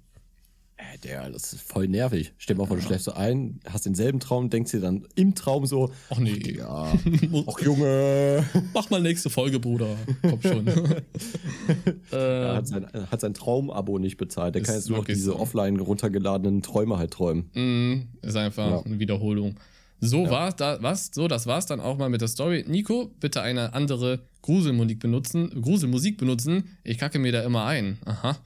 Äh, 0.80 0.98
der, 1.04 1.30
das 1.32 1.54
ist 1.54 1.62
voll 1.64 1.88
nervig. 1.88 2.34
Stell 2.38 2.56
dir 2.56 2.62
mal 2.62 2.68
vor, 2.68 2.78
du 2.78 2.84
schläfst 2.84 3.06
so 3.06 3.14
ein, 3.14 3.60
hast 3.68 3.88
denselben 3.88 4.20
Traum, 4.20 4.52
denkst 4.52 4.72
dir 4.72 4.80
dann 4.80 5.08
im 5.16 5.34
Traum 5.34 5.66
so, 5.66 5.92
Ach 6.12 6.20
nee. 6.20 6.56
ja, 6.56 6.94
ach 7.48 7.60
Junge. 7.60 8.44
Mach 8.76 8.88
mal 8.92 9.02
nächste 9.02 9.32
Folge, 9.32 9.60
Bruder. 9.60 9.96
Komm 10.22 10.42
schon. 10.42 10.68
Er 12.12 12.54
äh, 12.54 12.56
hat 12.58 12.68
sein, 12.68 12.88
hat 13.12 13.22
sein 13.22 13.34
Traumabo 13.34 13.98
nicht 14.00 14.18
bezahlt. 14.18 14.56
Der 14.56 14.62
kann 14.62 14.76
jetzt 14.76 14.90
nur 14.90 15.00
noch 15.00 15.06
diese 15.06 15.32
so. 15.32 15.40
offline 15.40 15.80
runtergeladenen 15.80 16.62
Träume 16.62 16.98
halt 16.98 17.12
träumen. 17.12 17.50
Mm, 17.54 18.08
ist 18.26 18.36
einfach 18.36 18.70
Ja. 18.70 18.82
eine 18.82 19.00
Wiederholung. 19.00 19.60
So 20.00 20.30
war's 20.30 20.56
da, 20.56 20.78
was? 20.82 21.10
So, 21.12 21.28
das 21.28 21.48
war's 21.48 21.66
dann 21.66 21.80
auch 21.80 21.98
mal 21.98 22.10
mit 22.10 22.22
der 22.22 22.28
Story. 22.28 22.64
Nico, 22.68 23.12
bitte 23.20 23.42
eine 23.42 23.74
andere 23.74 24.20
Gruselmusik 24.44 25.00
benutzen, 25.00 25.50
Gruselmusik 25.60 26.18
benutzen. 26.20 26.78
Ich 26.84 27.00
kacke 27.00 27.18
mir 27.18 27.32
da 27.32 27.42
immer 27.42 27.66
ein. 27.66 27.98
Aha. 28.06 28.38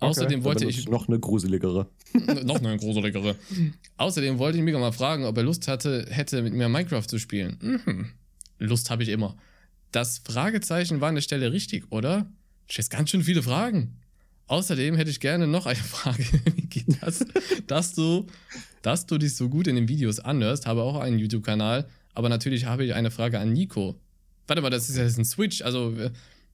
Außerdem 0.00 0.40
Okay, 0.40 0.44
wollte 0.44 0.60
dann 0.60 0.68
ich 0.70 0.88
noch 0.88 1.08
eine 1.08 1.18
gruseligere. 1.18 1.88
noch 2.44 2.56
eine 2.60 2.76
gruseligere. 2.76 3.34
Außerdem 3.96 4.38
wollte 4.38 4.58
ich 4.58 4.64
Mika 4.64 4.78
mal 4.78 4.92
fragen, 4.92 5.24
ob 5.24 5.36
er 5.36 5.42
Lust 5.42 5.66
hatte, 5.68 6.06
hätte 6.10 6.42
mit 6.42 6.52
mir 6.54 6.68
Minecraft 6.68 7.02
zu 7.06 7.18
spielen. 7.18 7.56
Mhm. 7.60 8.06
Lust 8.58 8.90
habe 8.90 9.02
ich 9.02 9.08
immer. 9.08 9.36
Das 9.92 10.18
Fragezeichen 10.18 11.00
war 11.00 11.08
an 11.08 11.14
der 11.16 11.22
Stelle 11.22 11.52
richtig, 11.52 11.90
oder? 11.90 12.30
Stellst 12.70 12.90
ganz 12.90 13.10
schön 13.10 13.22
viele 13.24 13.42
Fragen. 13.42 13.96
Außerdem 14.46 14.94
hätte 14.96 15.10
ich 15.10 15.20
gerne 15.20 15.46
noch 15.46 15.66
eine 15.66 15.76
Frage. 15.78 16.24
Wie 16.54 16.62
geht 16.66 17.02
das? 17.02 17.24
dass 17.66 17.94
du, 17.94 18.26
dass 18.82 19.06
du 19.06 19.18
dich 19.18 19.34
so 19.34 19.48
gut 19.48 19.66
in 19.66 19.76
den 19.76 19.88
Videos 19.88 20.20
anhörst, 20.20 20.66
habe 20.66 20.82
auch 20.82 20.96
einen 21.00 21.18
YouTube-Kanal, 21.18 21.88
aber 22.14 22.28
natürlich 22.28 22.66
habe 22.66 22.84
ich 22.84 22.94
eine 22.94 23.10
Frage 23.10 23.38
an 23.40 23.52
Nico. 23.52 23.98
Warte 24.46 24.62
mal, 24.62 24.70
das 24.70 24.88
ist 24.88 24.96
ja 24.96 25.02
jetzt 25.04 25.18
ein 25.18 25.24
Switch, 25.24 25.60
also 25.62 25.92
äh, 25.96 26.10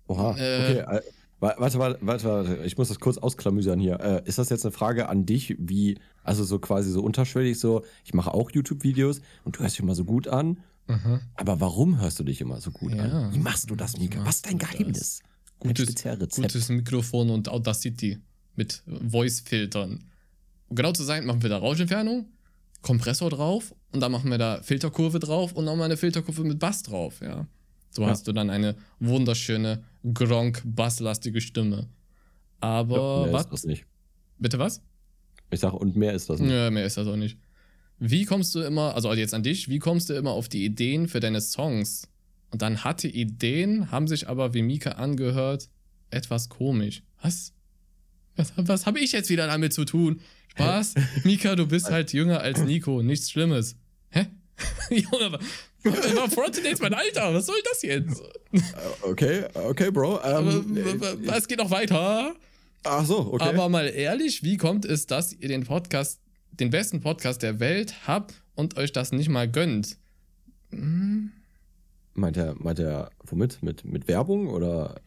Oha, 0.07 0.37
Äh. 0.39 0.83
okay. 0.83 1.01
Wa- 1.41 1.55
warte, 1.59 1.79
warte, 1.79 1.99
warte, 2.01 2.25
warte, 2.25 2.57
ich 2.65 2.77
muss 2.79 2.89
das 2.89 3.01
kurz 3.01 3.19
ausklamüsern 3.19 3.79
hier. 3.81 4.01
Äh, 4.01 4.23
ist 4.25 4.39
das 4.39 4.49
jetzt 4.51 4.65
eine 4.65 4.73
Frage 4.73 5.09
an 5.09 5.27
dich, 5.27 5.57
wie, 5.59 5.99
also 6.23 6.45
so 6.45 6.59
quasi 6.59 6.91
so 6.91 7.03
unterschwellig 7.03 7.59
so, 7.59 7.85
ich 8.05 8.15
mache 8.15 8.33
auch 8.33 8.51
YouTube-Videos 8.51 9.21
und 9.45 9.57
du 9.57 9.61
hörst 9.61 9.75
dich 9.77 9.81
immer 9.83 9.95
so 9.95 10.05
gut 10.05 10.29
an, 10.29 10.61
aha. 10.87 11.21
aber 11.35 11.61
warum 11.61 12.01
hörst 12.01 12.19
du 12.19 12.25
dich 12.25 12.41
immer 12.41 12.61
so 12.61 12.71
gut 12.71 12.95
Ja. 12.95 13.03
an? 13.05 13.35
Wie 13.35 13.39
machst 13.39 13.69
du 13.71 13.77
das, 13.77 13.99
Mika? 13.99 14.25
Was 14.25 14.37
ist 14.37 14.47
dein 14.47 14.59
Geheimnis? 14.59 15.21
Gutes- 15.59 15.95
gutes 16.37 16.69
Mikrofon 16.69 17.31
und 17.31 17.49
Audacity 17.49 18.19
mit 18.57 18.83
Voice-Filtern. 19.09 20.05
Um 20.69 20.77
genau 20.77 20.93
zu 20.93 21.03
sein, 21.05 21.27
machen 21.27 21.43
wir 21.43 21.51
da 21.51 21.59
Rauschentfernung, 21.59 22.27
Kompressor 22.83 23.31
drauf 23.31 23.75
und 23.93 24.01
dann 24.01 24.13
machen 24.13 24.31
wir 24.31 24.39
da 24.39 24.63
Filterkurve 24.63 25.19
drauf 25.19 25.53
und 25.53 25.65
nochmal 25.65 25.87
eine 25.87 25.97
Filterkurve 25.97 26.45
mit 26.45 26.59
Bass 26.59 26.83
drauf, 26.83 27.21
ja. 27.23 27.47
So 27.95 28.03
Ja. 28.03 28.09
hast 28.09 28.27
du 28.27 28.33
dann 28.33 28.51
eine 28.51 28.75
wunderschöne 28.99 29.85
Gronk-basslastige 30.13 31.41
Stimme. 31.41 31.89
Aber 32.61 33.27
Ja, 33.27 33.33
was? 33.33 33.49
das 33.49 33.65
nicht. 33.65 33.85
Bitte 34.39 34.59
was? 34.59 34.83
Ich 35.51 35.61
sag, 35.61 35.73
und 35.73 35.97
mehr 35.97 36.13
ist 36.13 36.29
das 36.29 36.41
nicht. 36.41 36.51
Ja, 36.51 36.71
mehr 36.71 36.85
ist 36.85 36.97
das 36.97 37.07
auch 37.07 37.17
nicht. 37.17 37.39
Wie 38.01 38.25
kommst 38.25 38.55
du 38.55 38.61
immer, 38.61 38.95
also 38.95 39.13
jetzt 39.13 39.35
an 39.35 39.43
dich, 39.45 39.69
wie 39.69 39.79
kommst 39.79 40.11
du 40.11 40.15
immer 40.15 40.33
auf 40.33 40.49
die 40.49 40.65
Ideen 40.65 41.07
für 41.09 41.21
deine 41.21 41.41
Songs? 41.41 42.09
Und 42.51 42.63
dann 42.63 42.83
hatte 42.85 43.07
Ideen, 43.09 43.91
haben 43.91 44.09
sich 44.09 44.29
aber, 44.29 44.55
wie 44.55 44.63
Mika 44.63 44.93
angehört, 44.93 45.69
etwas 46.11 46.49
komisch. 46.49 47.03
Was? 47.23 47.53
Was, 48.37 48.53
was 48.57 48.87
habe 48.87 48.99
ich 48.99 49.13
jetzt 49.13 49.31
wieder 49.31 49.47
damit 49.47 49.73
zu 49.73 49.85
tun? 49.85 50.21
Spaß? 50.49 50.95
Mika, 51.25 51.55
du 51.55 51.67
bist 51.69 51.91
halt 51.91 52.13
jünger 52.13 52.41
als 52.41 52.61
Nico, 52.65 53.03
nichts 53.03 53.31
Schlimmes. 53.31 53.77
Hä? 54.11 54.27
Junge, 54.91 55.39
wa- 55.85 56.23
wa- 56.23 56.29
frontet 56.29 56.65
jetzt 56.65 56.83
mein 56.83 56.95
Alter, 56.95 57.33
was 57.35 57.47
soll 57.47 57.57
das 57.71 57.83
jetzt? 57.83 58.21
Äh, 58.53 58.61
Okay, 59.03 59.45
okay, 59.55 59.91
Bro. 59.91 60.21
Aber, 60.21 60.51
Ähm, 60.51 60.77
wa- 60.77 61.01
wa- 61.01 61.17
Was 61.35 61.47
geht 61.49 61.59
noch 61.59 61.71
weiter? 61.71 62.35
ach 62.85 63.05
so, 63.07 63.33
okay. 63.33 63.45
Aber 63.45 63.69
mal 63.69 63.87
ehrlich, 63.89 64.43
wie 64.43 64.57
kommt 64.57 64.85
es, 64.85 65.07
dass 65.07 65.33
ihr 65.33 65.49
den 65.49 65.65
Podcast, 65.65 66.21
den 66.53 66.71
besten 66.71 67.01
Podcast 67.01 67.43
der 67.43 67.61
Welt 67.61 67.95
habt 68.07 68.35
und 68.55 68.77
euch 68.77 68.93
das 68.93 69.13
nicht 69.13 69.29
mal 69.29 69.49
gönnt? 69.49 69.97
Hm, 70.71 71.33
meint 72.15 72.37
er, 72.37 72.55
meint 72.59 72.79
er, 72.79 73.11
womit? 73.25 73.63
Mit, 73.63 73.85
mit 73.85 74.07
Werbung 74.09 74.49
oder, 74.49 75.01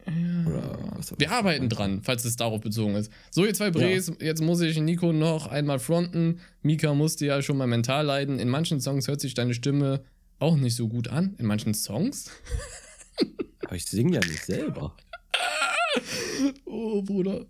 oder 0.46 0.78
was? 0.96 1.14
Wir 1.18 1.30
arbeiten 1.30 1.68
dran, 1.68 2.00
falls 2.02 2.24
es 2.24 2.36
darauf 2.36 2.60
bezogen 2.60 2.94
ist. 2.96 3.10
So, 3.30 3.44
ihr 3.44 3.54
zwei 3.54 3.70
Brees, 3.70 4.12
jetzt 4.20 4.42
muss 4.42 4.60
ich 4.60 4.78
Nico 4.80 5.12
noch 5.12 5.46
einmal 5.46 5.78
fronten. 5.78 6.40
Mika 6.62 6.94
musste 6.94 7.26
ja 7.26 7.40
schon 7.42 7.56
mal 7.56 7.66
mental 7.66 8.04
leiden. 8.06 8.38
In 8.38 8.48
manchen 8.48 8.80
Songs 8.80 9.08
hört 9.08 9.20
sich 9.20 9.34
deine 9.34 9.54
Stimme 9.54 10.02
auch 10.38 10.56
nicht 10.56 10.76
so 10.76 10.88
gut 10.88 11.08
an. 11.08 11.34
In 11.38 11.46
manchen 11.46 11.74
Songs? 11.74 12.30
Aber 13.64 13.76
ich 13.76 13.86
singe 13.86 14.14
ja 14.14 14.20
nicht 14.26 14.44
selber. 14.44 14.96
Oh, 16.64 17.02
Bruder. 17.02 17.46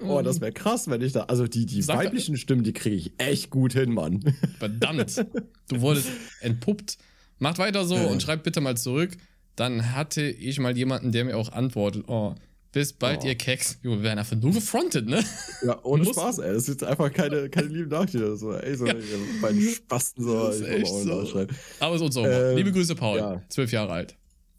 Oh, 0.00 0.22
das 0.22 0.40
wäre 0.40 0.52
krass, 0.52 0.88
wenn 0.88 1.02
ich 1.02 1.12
da. 1.12 1.24
Also 1.24 1.46
die, 1.46 1.66
die 1.66 1.82
Sag- 1.82 1.98
weiblichen 1.98 2.36
Stimmen, 2.36 2.64
die 2.64 2.72
kriege 2.72 2.96
ich 2.96 3.12
echt 3.18 3.50
gut 3.50 3.72
hin, 3.74 3.92
Mann. 3.92 4.20
Verdammt. 4.58 5.24
Du 5.68 5.80
wurdest 5.80 6.08
entpuppt. 6.40 6.98
Macht 7.38 7.58
weiter 7.58 7.84
so 7.84 7.96
Ja. 7.96 8.04
und 8.06 8.22
schreibt 8.22 8.44
bitte 8.44 8.60
mal 8.60 8.76
zurück. 8.76 9.16
Dann 9.56 9.92
hatte 9.92 10.22
ich 10.22 10.58
mal 10.58 10.76
jemanden, 10.76 11.12
der 11.12 11.24
mir 11.24 11.36
auch 11.36 11.52
antwortet. 11.52 12.04
Oh, 12.08 12.34
bis 12.74 12.92
bald, 12.92 13.20
Oh. 13.22 13.26
ihr 13.26 13.34
Keks. 13.36 13.78
Jo, 13.82 13.92
wir 13.92 14.02
werden 14.02 14.18
einfach 14.18 14.36
nur 14.36 14.52
gefrontet, 14.52 15.06
ne? 15.06 15.24
Ja, 15.64 15.78
ohne 15.84 16.04
Spaß, 16.04 16.38
ey. 16.40 16.52
Das 16.52 16.64
ist 16.64 16.68
jetzt 16.68 16.84
einfach 16.84 17.10
keine, 17.12 17.48
keine 17.48 17.68
lieben 17.68 17.88
Nachrichten. 17.88 18.36
So, 18.36 18.52
ey, 18.52 18.76
so 18.76 18.86
Ja. 18.86 18.92
ja. 18.94 19.00
bei 19.40 19.52
den 19.52 19.62
Spasten 19.70 20.22
so. 20.24 20.46
Das 20.48 20.56
ist 20.56 20.62
ich 20.62 20.68
echt 20.68 20.86
so. 20.92 21.04
nachschreiben. 21.22 21.56
Aber 21.80 21.94
ist 21.96 22.02
unser 22.02 22.20
Humor. 22.22 22.34
Ähm, 22.50 22.56
Liebe 22.56 22.72
Grüße, 22.72 22.94
Paul. 22.94 23.18
ja. 23.18 23.42
Zwölf 23.48 23.72
Jahre 23.72 23.92
alt. 23.92 24.16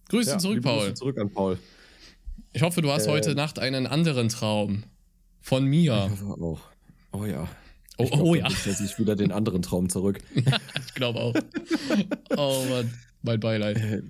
Grüße 0.10 0.32
Ja, 0.32 0.38
zurück, 0.40 0.56
liebe 0.56 0.68
Grüße 0.70 0.80
Paul. 0.86 0.94
Zurück 0.96 1.18
an 1.20 1.30
Paul. 1.32 1.60
Ich 2.54 2.62
hoffe, 2.62 2.82
du 2.82 2.92
hast 2.92 3.06
Äh, 3.08 3.12
heute 3.12 3.36
Nacht 3.36 3.60
einen 3.60 3.86
anderen 3.86 4.30
Traum. 4.30 4.84
Von 5.42 5.66
mir. 5.66 6.10
Ich 6.16 6.22
hoffe 6.22 6.42
auch. 6.42 6.62
Oh 7.12 7.26
ja. 7.26 7.48
Oh, 7.98 8.04
Ich 8.04 8.12
glaub, 8.12 8.22
oh 8.24 8.36
ja. 8.36 8.48
er 8.48 8.74
sich 8.74 8.98
wieder 8.98 9.16
den 9.16 9.32
anderen 9.32 9.62
Traum 9.62 9.90
zurück. 9.90 10.20
ich 10.36 10.94
glaube 10.96 11.20
auch. 11.20 11.34
oh 12.38 12.66
Mann, 12.70 12.94
mein 13.22 13.40
Beileid. 13.40 14.04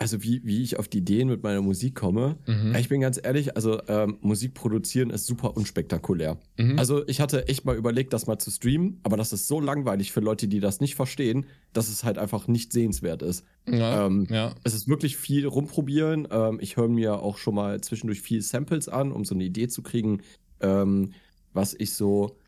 Also 0.00 0.22
wie, 0.22 0.40
wie 0.44 0.62
ich 0.62 0.78
auf 0.78 0.88
die 0.88 0.98
Ideen 0.98 1.28
mit 1.28 1.42
meiner 1.42 1.60
Musik 1.60 1.94
komme. 1.94 2.38
Mhm. 2.46 2.74
Ich 2.74 2.88
bin 2.88 3.02
ganz 3.02 3.20
ehrlich, 3.22 3.54
also 3.54 3.82
ähm, 3.86 4.16
Musik 4.22 4.54
produzieren 4.54 5.10
ist 5.10 5.26
super 5.26 5.58
unspektakulär. 5.58 6.38
Mhm. 6.56 6.78
Also 6.78 7.06
ich 7.06 7.20
hatte 7.20 7.48
echt 7.48 7.66
mal 7.66 7.76
überlegt, 7.76 8.14
das 8.14 8.26
mal 8.26 8.38
zu 8.38 8.50
streamen, 8.50 8.98
aber 9.02 9.18
das 9.18 9.34
ist 9.34 9.46
so 9.46 9.60
langweilig 9.60 10.10
für 10.10 10.20
Leute, 10.20 10.48
die 10.48 10.58
das 10.58 10.80
nicht 10.80 10.94
verstehen, 10.94 11.44
dass 11.74 11.90
es 11.90 12.02
halt 12.02 12.16
einfach 12.16 12.48
nicht 12.48 12.72
sehenswert 12.72 13.20
ist. 13.20 13.44
ja, 13.66 14.06
ähm, 14.06 14.26
ja. 14.30 14.54
Es 14.64 14.72
ist 14.72 14.88
wirklich 14.88 15.18
viel 15.18 15.46
rumprobieren. 15.46 16.26
Ähm, 16.30 16.60
ich 16.62 16.78
höre 16.78 16.88
mir 16.88 17.20
auch 17.20 17.36
schon 17.36 17.54
mal 17.54 17.82
zwischendurch 17.82 18.22
viel 18.22 18.40
Samples 18.40 18.88
an, 18.88 19.12
um 19.12 19.26
so 19.26 19.34
eine 19.34 19.44
Idee 19.44 19.68
zu 19.68 19.82
kriegen, 19.82 20.22
ähm, 20.60 21.12
was 21.52 21.74
ich 21.78 21.92
so, 21.92 22.38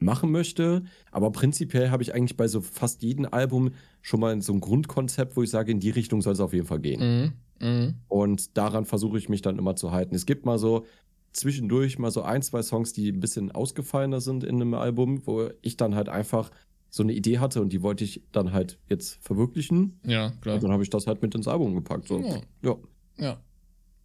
machen 0.00 0.30
möchte. 0.30 0.84
Aber 1.12 1.30
prinzipiell 1.32 1.90
habe 1.90 2.02
ich 2.02 2.14
eigentlich 2.14 2.36
bei 2.36 2.48
so 2.48 2.60
fast 2.60 3.02
jedem 3.02 3.26
Album 3.30 3.70
schon 4.02 4.20
mal 4.20 4.40
so 4.42 4.52
ein 4.52 4.60
Grundkonzept, 4.60 5.36
wo 5.36 5.42
ich 5.42 5.50
sage, 5.50 5.72
in 5.72 5.80
die 5.80 5.90
Richtung 5.90 6.22
soll 6.22 6.32
es 6.34 6.40
auf 6.40 6.52
jeden 6.52 6.66
Fall 6.66 6.80
gehen. 6.80 7.32
Mhm. 7.60 7.66
Mhm. 7.68 7.94
Und 8.08 8.56
daran 8.56 8.84
versuche 8.84 9.18
ich 9.18 9.28
mich 9.28 9.42
dann 9.42 9.58
immer 9.58 9.74
zu 9.76 9.90
halten. 9.90 10.14
Es 10.14 10.26
gibt 10.26 10.46
mal 10.46 10.58
so 10.58 10.86
zwischendurch 11.32 11.98
mal 11.98 12.10
so 12.10 12.22
ein, 12.22 12.42
zwei 12.42 12.62
Songs, 12.62 12.92
die 12.92 13.10
ein 13.10 13.20
bisschen 13.20 13.50
ausgefallener 13.52 14.20
sind 14.20 14.44
in 14.44 14.56
einem 14.56 14.74
Album, 14.74 15.26
wo 15.26 15.48
ich 15.62 15.76
dann 15.76 15.94
halt 15.94 16.08
einfach 16.08 16.50
so 16.90 17.02
eine 17.02 17.12
Idee 17.12 17.38
hatte 17.38 17.60
und 17.60 17.70
die 17.72 17.82
wollte 17.82 18.02
ich 18.04 18.22
dann 18.32 18.52
halt 18.52 18.78
jetzt 18.88 19.18
verwirklichen. 19.22 20.00
Ja, 20.06 20.30
klar. 20.40 20.54
Und 20.54 20.62
dann 20.64 20.72
habe 20.72 20.82
ich 20.82 20.90
das 20.90 21.06
halt 21.06 21.20
mit 21.20 21.34
ins 21.34 21.46
Album 21.46 21.74
gepackt. 21.74 22.08
So. 22.08 22.20
Ja. 22.20 22.40
Ja, 22.62 22.76
Ja. 23.18 23.40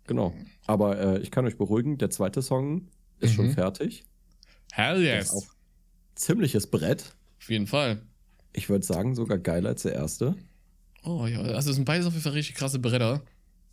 genau. 0.05 0.33
Aber 0.65 0.99
äh, 0.99 1.19
ich 1.19 1.31
kann 1.31 1.45
euch 1.45 1.57
beruhigen, 1.57 1.97
der 1.97 2.09
zweite 2.09 2.41
Song 2.41 2.87
ist 3.19 3.31
Mhm. 3.31 3.35
schon 3.35 3.49
fertig. 3.51 4.03
Hell 4.73 5.01
yes. 5.01 5.27
ist 5.27 5.33
auch 5.35 5.53
ziemliches 6.15 6.67
Brett. 6.67 7.13
Auf 7.39 7.49
jeden 7.49 7.67
Fall. 7.67 8.01
Ich 8.53 8.69
würde 8.69 8.85
sagen, 8.85 9.15
sogar 9.15 9.37
geiler 9.37 9.69
als 9.69 9.83
der 9.83 9.93
erste. 9.93 10.35
Oh 11.03 11.25
ja, 11.27 11.39
also 11.41 11.69
es 11.71 11.75
sind 11.75 11.85
beides 11.85 12.05
auf 12.05 12.13
jeden 12.13 12.23
Fall 12.23 12.33
richtig 12.33 12.55
krasse 12.55 12.79
Bretter. 12.79 13.21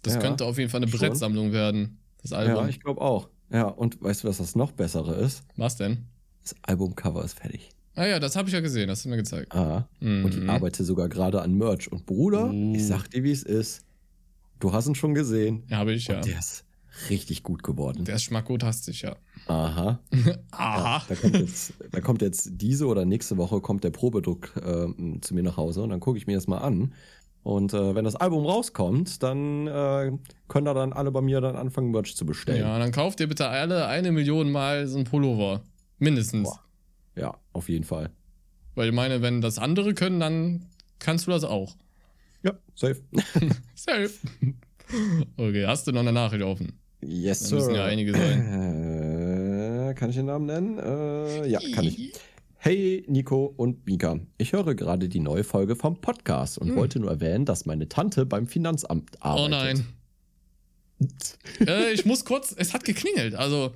Das 0.02 0.14
Ja, 0.14 0.20
könnte 0.20 0.44
auf 0.46 0.58
jeden 0.58 0.70
Fall 0.70 0.82
eine 0.82 0.90
schon. 0.90 0.98
Brettsammlung 1.00 1.52
werden. 1.52 1.98
Das 2.22 2.30
Ja, 2.32 2.38
Album. 2.38 2.68
ich 2.68 2.80
glaube 2.80 3.00
auch. 3.00 3.28
Ja, 3.52 3.64
und 3.64 4.02
weißt 4.02 4.24
du, 4.24 4.28
was 4.28 4.38
das 4.38 4.54
noch 4.56 4.72
bessere 4.72 5.14
ist? 5.16 5.42
Was 5.56 5.76
denn? 5.76 6.06
Das 6.42 6.54
Albumcover 6.62 7.24
ist 7.24 7.38
fertig. 7.38 7.68
Ah 7.94 8.06
ja, 8.06 8.18
das 8.18 8.36
habe 8.36 8.48
ich 8.48 8.54
ja 8.54 8.60
gesehen, 8.60 8.88
das 8.88 9.00
hast 9.00 9.04
du 9.04 9.08
mir 9.10 9.16
gezeigt. 9.16 9.54
Ah. 9.54 9.86
Mhm. 10.00 10.24
Und 10.24 10.34
ich 10.34 10.48
arbeite 10.48 10.84
sogar 10.84 11.08
gerade 11.08 11.42
an 11.42 11.54
Merch. 11.54 11.90
Und 11.92 12.06
Bruder, 12.06 12.50
Uh. 12.50 12.74
ich 12.74 12.86
sag 12.86 13.08
dir, 13.08 13.22
wie 13.24 13.32
es 13.32 13.42
ist. 13.42 13.82
Du 14.60 14.72
hast 14.72 14.86
ihn 14.86 14.94
schon 14.94 15.14
gesehen. 15.14 15.64
Ja, 15.68 15.78
habe 15.78 15.92
ich 15.92 16.06
ja. 16.06 16.16
Und 16.16 16.26
der 16.26 16.38
ist 16.38 16.64
richtig 17.08 17.42
gut 17.42 17.62
geworden. 17.62 18.04
Der 18.04 18.16
ist 18.16 18.24
schmackotastisch, 18.24 19.02
ja. 19.02 19.16
Aha. 19.46 20.00
Aha. 20.50 21.04
Da 21.08 21.14
kommt, 21.14 21.36
jetzt, 21.36 21.74
da 21.90 22.00
kommt 22.00 22.22
jetzt 22.22 22.50
diese 22.52 22.86
oder 22.86 23.04
nächste 23.04 23.36
Woche 23.36 23.60
kommt 23.60 23.84
der 23.84 23.90
Probedruck 23.90 24.52
ähm, 24.64 25.20
zu 25.22 25.34
mir 25.34 25.42
nach 25.42 25.56
Hause 25.56 25.82
und 25.82 25.90
dann 25.90 26.00
gucke 26.00 26.18
ich 26.18 26.26
mir 26.26 26.36
das 26.36 26.46
mal 26.46 26.58
an. 26.58 26.92
Und 27.42 27.72
äh, 27.72 27.94
wenn 27.94 28.04
das 28.04 28.16
Album 28.16 28.44
rauskommt, 28.44 29.22
dann 29.22 29.66
äh, 29.66 30.12
können 30.48 30.66
da 30.66 30.74
dann 30.74 30.92
alle 30.92 31.10
bei 31.10 31.22
mir 31.22 31.40
dann 31.40 31.56
anfangen, 31.56 31.90
Merch 31.90 32.14
zu 32.14 32.26
bestellen. 32.26 32.60
Ja, 32.60 32.78
dann 32.78 32.92
kauft 32.92 33.20
ihr 33.20 33.28
bitte 33.28 33.48
alle 33.48 33.86
eine 33.86 34.12
Million 34.12 34.52
Mal 34.52 34.86
so 34.86 34.98
ein 34.98 35.04
Pullover. 35.04 35.62
Mindestens. 35.98 36.48
Boah. 36.48 36.60
Ja, 37.16 37.36
auf 37.52 37.68
jeden 37.68 37.84
Fall. 37.84 38.10
Weil 38.74 38.88
ich 38.88 38.94
meine, 38.94 39.22
wenn 39.22 39.40
das 39.40 39.58
andere 39.58 39.94
können, 39.94 40.20
dann 40.20 40.66
kannst 40.98 41.26
du 41.26 41.30
das 41.30 41.44
auch. 41.44 41.76
Ja, 42.42 42.52
safe. 42.74 43.02
Safe. 43.74 44.10
Okay, 45.36 45.66
hast 45.66 45.86
du 45.86 45.92
noch 45.92 46.00
eine 46.00 46.12
Nachricht 46.12 46.42
offen? 46.42 46.72
Yes, 47.02 47.40
Da 47.40 47.46
sir. 47.46 47.56
müssen 47.56 47.74
ja 47.74 47.84
einige 47.84 48.12
Äh, 48.12 49.94
kann 49.94 50.10
ich 50.10 50.16
den 50.16 50.26
Namen 50.26 50.46
nennen? 50.46 50.78
Äh, 50.78 51.48
ja, 51.48 51.60
kann 51.74 51.86
ich. 51.86 52.12
Hey 52.62 53.04
Nico 53.08 53.54
und 53.56 53.86
Mika, 53.86 54.18
ich 54.36 54.52
höre 54.52 54.74
gerade 54.74 55.08
die 55.08 55.20
neue 55.20 55.44
Folge 55.44 55.76
vom 55.76 56.00
Podcast 56.00 56.58
und 56.58 56.68
Hm. 56.68 56.76
wollte 56.76 57.00
nur 57.00 57.10
erwähnen, 57.10 57.46
dass 57.46 57.64
meine 57.64 57.88
Tante 57.88 58.26
beim 58.26 58.46
Finanzamt 58.46 59.10
arbeitet. 59.22 59.46
Oh 59.46 59.48
nein. 59.48 59.84
äh, 61.66 61.92
ich 61.92 62.04
muss 62.04 62.24
kurz, 62.26 62.54
es 62.56 62.74
hat 62.74 62.84
geklingelt, 62.84 63.34
also 63.34 63.72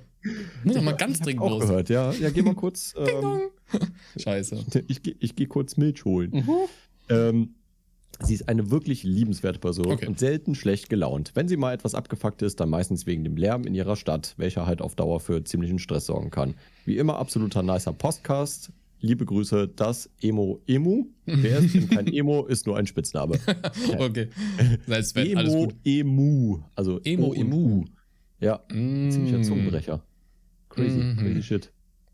muss 0.63 0.79
mal 0.81 0.91
ganz 0.95 1.17
Ich 1.17 1.23
dringend 1.23 1.41
auch 1.43 1.49
los. 1.49 1.61
gehört, 1.61 1.89
ja. 1.89 2.11
Ja, 2.13 2.29
geh 2.29 2.43
mal 2.43 2.53
kurz. 2.53 2.93
ähm, 2.97 3.49
Scheiße. 4.17 4.63
ich 4.87 5.01
gehe 5.01 5.15
ich 5.19 5.35
geh 5.35 5.47
kurz 5.47 5.77
Milch 5.77 6.05
holen. 6.05 6.31
Mhm. 6.31 6.49
Ähm, 7.09 7.55
sie 8.21 8.33
ist 8.33 8.47
eine 8.49 8.71
wirklich 8.71 9.03
liebenswerte 9.03 9.59
Person 9.59 9.87
Okay. 9.87 10.07
und 10.07 10.19
selten 10.19 10.55
schlecht 10.55 10.89
gelaunt. 10.89 11.31
Wenn 11.35 11.47
sie 11.47 11.57
mal 11.57 11.73
etwas 11.73 11.95
abgefuckt 11.95 12.41
ist, 12.41 12.59
dann 12.59 12.69
meistens 12.69 13.05
wegen 13.05 13.23
dem 13.23 13.35
Lärm 13.37 13.63
in 13.65 13.75
ihrer 13.75 13.95
Stadt, 13.95 14.33
welcher 14.37 14.65
halt 14.65 14.81
auf 14.81 14.95
Dauer 14.95 15.19
für 15.19 15.43
ziemlichen 15.43 15.79
Stress 15.79 16.05
sorgen 16.05 16.29
kann. 16.29 16.55
Wie 16.85 16.97
immer 16.97 17.17
absoluter 17.17 17.63
nicer 17.63 17.93
Podcast. 17.93 18.71
Liebe 19.01 19.25
Grüße, 19.25 19.67
das 19.67 20.09
Emo 20.21 20.61
Emu. 20.65 21.05
Wer 21.25 21.59
ist 21.59 21.75
denn 21.75 21.89
kein 21.89 22.07
Emo, 22.07 22.45
ist 22.47 22.65
nur 22.65 22.77
ein 22.77 22.87
Spitzname. 22.87 23.37
Okay. 23.99 24.29
Sei 24.87 25.01
Sven, 25.03 25.37
Emo. 25.37 25.71
Emu. 25.83 26.59
Also 26.75 26.99
Emo 27.03 27.33
Emu. 27.33 27.85
Ja, 28.39 28.61
ziemlicher 28.69 29.37
Mm. 29.39 29.43
Zungenbrecher. 29.43 30.03
Crazy, 30.69 30.97
Mhm. 30.99 31.17
crazy 31.17 31.43
shit. 31.43 31.71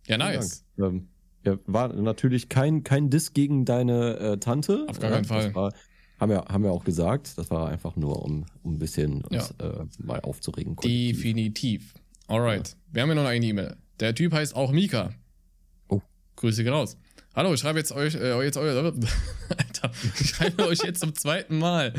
Ja, 0.07 0.17
nice. 0.17 0.65
Ähm, 0.79 1.07
ja, 1.45 1.57
war 1.65 1.93
natürlich 1.93 2.49
kein, 2.49 2.83
kein 2.83 3.09
Diss 3.09 3.33
gegen 3.33 3.65
deine 3.65 4.17
äh, 4.17 4.37
Tante. 4.37 4.85
Auf 4.89 4.99
gar 4.99 5.11
keinen 5.11 5.23
Äh, 5.23 5.27
Fall. 5.27 5.55
War, 5.55 5.73
haben, 6.21 6.29
wir, 6.29 6.45
haben 6.47 6.63
wir 6.63 6.71
auch 6.71 6.83
gesagt. 6.85 7.37
Das 7.37 7.49
war 7.49 7.69
einfach 7.69 7.95
nur, 7.95 8.23
um, 8.23 8.45
um 8.63 8.75
ein 8.75 8.79
bisschen 8.79 9.23
Ja. 9.31 9.39
uns 9.41 9.51
äh, 9.59 9.85
mal 10.03 10.19
aufzuregen. 10.21 10.75
kollektiv. 10.75 11.17
Definitiv. 11.17 11.93
Alright. 12.27 12.77
Wir 12.91 13.01
haben 13.01 13.09
ja 13.09 13.15
noch 13.15 13.25
eine 13.25 13.45
E-Mail. 13.45 13.75
Der 13.99 14.15
Typ 14.15 14.31
heißt 14.33 14.55
auch 14.55 14.71
Mika. 14.71 15.13
Oh. 15.89 16.01
Grüße 16.37 16.63
gehen 16.63 16.73
raus. 16.73 16.97
Hallo, 17.33 17.53
ich 17.53 17.61
schreibe 17.61 17.79
jetzt 17.79 17.93
euch, 17.93 18.15
äh, 18.15 18.43
jetzt 18.43 18.57
euer, 18.57 18.75
Alter, 19.57 19.91
ich 20.19 20.29
schreibe 20.29 20.65
euch 20.67 20.79
jetzt 20.83 20.99
zum 20.99 21.15
zweiten 21.15 21.57
Mal. 21.57 21.93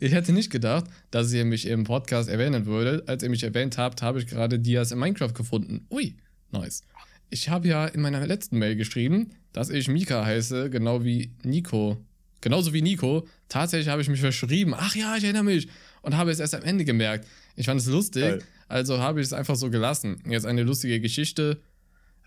Ich 0.00 0.12
hätte 0.12 0.32
nicht 0.32 0.50
gedacht, 0.50 0.84
dass 1.10 1.32
ihr 1.32 1.44
mich 1.44 1.66
im 1.66 1.84
Podcast 1.84 2.28
erwähnen 2.28 2.66
würdet. 2.66 3.08
Als 3.08 3.22
ihr 3.22 3.30
mich 3.30 3.44
erwähnt 3.44 3.78
habt, 3.78 4.02
habe 4.02 4.18
ich 4.18 4.26
gerade 4.26 4.58
Dias 4.58 4.90
in 4.90 4.98
Minecraft 4.98 5.32
gefunden. 5.34 5.86
Ui, 5.90 6.16
nice. 6.50 6.82
Ich 7.30 7.48
habe 7.48 7.68
ja 7.68 7.86
in 7.86 8.00
meiner 8.02 8.26
letzten 8.26 8.58
Mail 8.58 8.76
geschrieben, 8.76 9.30
dass 9.52 9.70
ich 9.70 9.88
Mika 9.88 10.24
heiße, 10.24 10.68
genau 10.68 11.04
wie 11.04 11.32
Nico. 11.44 11.96
Genauso 12.42 12.74
wie 12.74 12.82
Nico. 12.82 13.26
Tatsächlich 13.48 13.88
habe 13.88 14.02
ich 14.02 14.10
mich 14.10 14.20
verschrieben. 14.20 14.74
Ach 14.76 14.94
ja, 14.94 15.16
ich 15.16 15.24
erinnere 15.24 15.44
mich. 15.44 15.68
Und 16.02 16.16
habe 16.16 16.30
es 16.30 16.40
erst 16.40 16.54
am 16.54 16.62
Ende 16.62 16.84
gemerkt. 16.84 17.26
Ich 17.56 17.66
fand 17.66 17.80
es 17.80 17.86
lustig. 17.86 18.22
Geil. 18.22 18.42
Also 18.68 18.98
habe 18.98 19.20
ich 19.20 19.26
es 19.26 19.32
einfach 19.32 19.56
so 19.56 19.70
gelassen. 19.70 20.20
Jetzt 20.28 20.44
eine 20.44 20.62
lustige 20.62 21.00
Geschichte. 21.00 21.60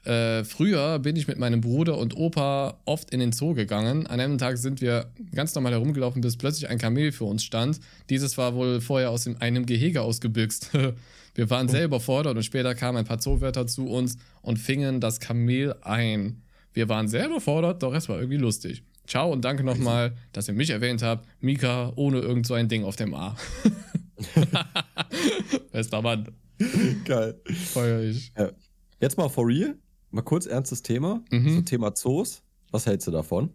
Äh, 0.06 0.44
früher 0.44 1.00
bin 1.00 1.16
ich 1.16 1.28
mit 1.28 1.40
meinem 1.40 1.62
Bruder 1.62 1.98
und 1.98 2.16
Opa 2.16 2.80
oft 2.86 3.10
in 3.12 3.20
den 3.20 3.32
Zoo 3.32 3.56
gegangen. 3.56 4.06
An 4.06 4.20
einem 4.20 4.38
Tag 4.38 4.58
sind 4.58 4.80
wir 4.80 5.12
ganz 5.34 5.56
normal 5.56 5.74
herumgelaufen, 5.74 6.22
bis 6.22 6.38
plötzlich 6.38 6.70
ein 6.70 6.78
Kamel 6.78 7.12
für 7.12 7.26
uns 7.26 7.44
stand. 7.44 7.80
Dieses 8.10 8.38
war 8.38 8.54
wohl 8.54 8.82
vorher 8.82 9.10
aus 9.10 9.28
einem 9.28 9.66
Gehege 9.66 10.02
ausgebüxt. 10.04 10.70
wir 11.36 11.50
waren 11.50 11.68
sehr 11.68 11.86
überfordert 11.86 12.38
und 12.38 12.44
später 12.44 12.76
kamen 12.76 13.00
ein 13.00 13.06
paar 13.06 13.20
Zoowärter 13.20 13.66
zu 13.66 13.88
uns 13.88 14.18
und 14.44 14.60
fingen 14.60 15.02
das 15.02 15.20
Kamel 15.20 15.76
ein. 15.82 16.44
Wir 16.72 16.88
waren 16.88 17.08
sehr 17.08 17.26
überfordert, 17.26 17.82
doch 17.82 17.94
es 17.96 18.08
war 18.08 18.18
irgendwie 18.18 18.38
lustig. 18.38 18.84
Ciao 19.08 19.32
und 19.32 19.46
danke 19.46 19.64
nochmal, 19.64 20.16
dass 20.34 20.48
ihr 20.48 20.54
mich 20.54 20.72
erwähnt 20.72 21.02
habt. 21.04 21.28
Mika 21.40 21.94
ohne 21.96 22.20
irgend 22.20 22.48
so 22.48 22.56
ein 22.56 22.68
Ding 22.68 22.84
auf 22.84 22.96
dem 22.96 23.14
A. 23.14 23.36
Bester 25.72 26.02
Mann. 26.02 26.28
Geil. 27.06 27.40
Feuer 27.74 28.02
ich. 28.02 28.32
Jetzt 29.00 29.18
mal 29.18 29.30
for 29.30 29.48
real. 29.48 29.76
Mal 30.12 30.22
kurz 30.22 30.46
ernstes 30.46 30.82
Thema. 30.82 31.22
Mhm. 31.32 31.56
So 31.56 31.62
Thema 31.62 31.94
Zoos. 31.94 32.42
Was 32.72 32.86
hältst 32.86 33.08
du 33.08 33.12
davon? 33.12 33.52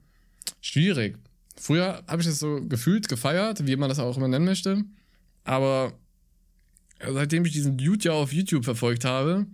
Schwierig. 0.61 1.19
Früher 1.57 2.03
habe 2.07 2.23
ich 2.23 2.29
das 2.29 2.39
so 2.39 2.61
gefühlt 2.67 3.09
gefeiert, 3.09 3.67
wie 3.67 3.77
man 3.77 3.89
das 3.89 3.99
auch 3.99 4.17
immer 4.17 4.29
nennen 4.29 4.45
möchte. 4.45 4.85
Aber 5.45 5.93
seitdem 7.07 7.45
ich 7.45 7.53
diesen 7.53 7.77
Dude 7.77 8.05
ja 8.05 8.13
auf 8.13 8.33
YouTube 8.33 8.65
verfolgt 8.65 9.05
habe, 9.05 9.47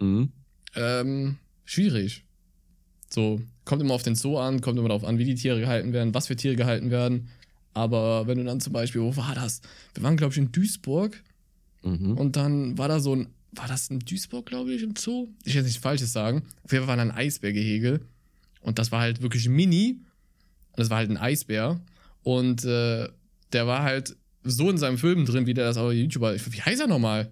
Mhm. 0.00 0.30
ähm, 0.74 1.36
schwierig. 1.64 2.24
So, 3.08 3.40
kommt 3.66 3.82
immer 3.82 3.92
auf 3.92 4.02
den 4.02 4.14
Zoo 4.14 4.38
an, 4.38 4.62
kommt 4.62 4.78
immer 4.78 4.88
darauf 4.88 5.04
an, 5.04 5.18
wie 5.18 5.24
die 5.26 5.34
Tiere 5.34 5.60
gehalten 5.60 5.92
werden, 5.92 6.14
was 6.14 6.28
für 6.28 6.36
Tiere 6.36 6.56
gehalten 6.56 6.90
werden. 6.90 7.28
Aber 7.74 8.26
wenn 8.26 8.38
du 8.38 8.44
dann 8.44 8.60
zum 8.60 8.72
Beispiel, 8.72 9.02
wo 9.02 9.14
war 9.16 9.34
das? 9.34 9.60
Wir 9.92 10.02
waren, 10.02 10.16
glaube 10.16 10.32
ich, 10.32 10.38
in 10.38 10.50
Duisburg 10.52 11.22
Mhm. 11.82 12.16
und 12.16 12.36
dann 12.36 12.78
war 12.78 12.88
da 12.88 12.98
so 13.00 13.14
ein, 13.14 13.26
war 13.52 13.68
das 13.68 13.88
in 13.88 13.98
Duisburg, 14.00 14.46
glaube 14.46 14.72
ich, 14.72 14.82
im 14.82 14.96
Zoo? 14.96 15.28
Ich 15.44 15.52
will 15.54 15.56
jetzt 15.60 15.66
nichts 15.66 15.80
Falsches 15.82 16.12
sagen. 16.12 16.42
Auf 16.64 16.72
jeden 16.72 16.84
Fall 16.86 16.96
war 16.96 17.04
da 17.04 17.10
ein 17.10 17.16
Eisbärgehege 17.16 18.00
und 18.62 18.78
das 18.78 18.90
war 18.92 19.00
halt 19.00 19.20
wirklich 19.22 19.48
mini 19.48 19.98
und 20.72 20.78
das 20.80 20.88
war 20.90 20.96
halt 20.98 21.10
ein 21.10 21.16
Eisbär 21.18 21.78
und 22.22 22.64
äh, 22.64 23.08
der 23.52 23.66
war 23.66 23.82
halt 23.82 24.16
so 24.42 24.70
in 24.70 24.78
seinem 24.78 24.98
Film 24.98 25.26
drin, 25.26 25.46
wie 25.46 25.54
der 25.54 25.64
das 25.66 25.76
auch 25.76 25.90
YouTuber, 25.92 26.34
wie 26.34 26.62
heißt 26.62 26.80
er 26.80 26.86
nochmal? 26.86 27.30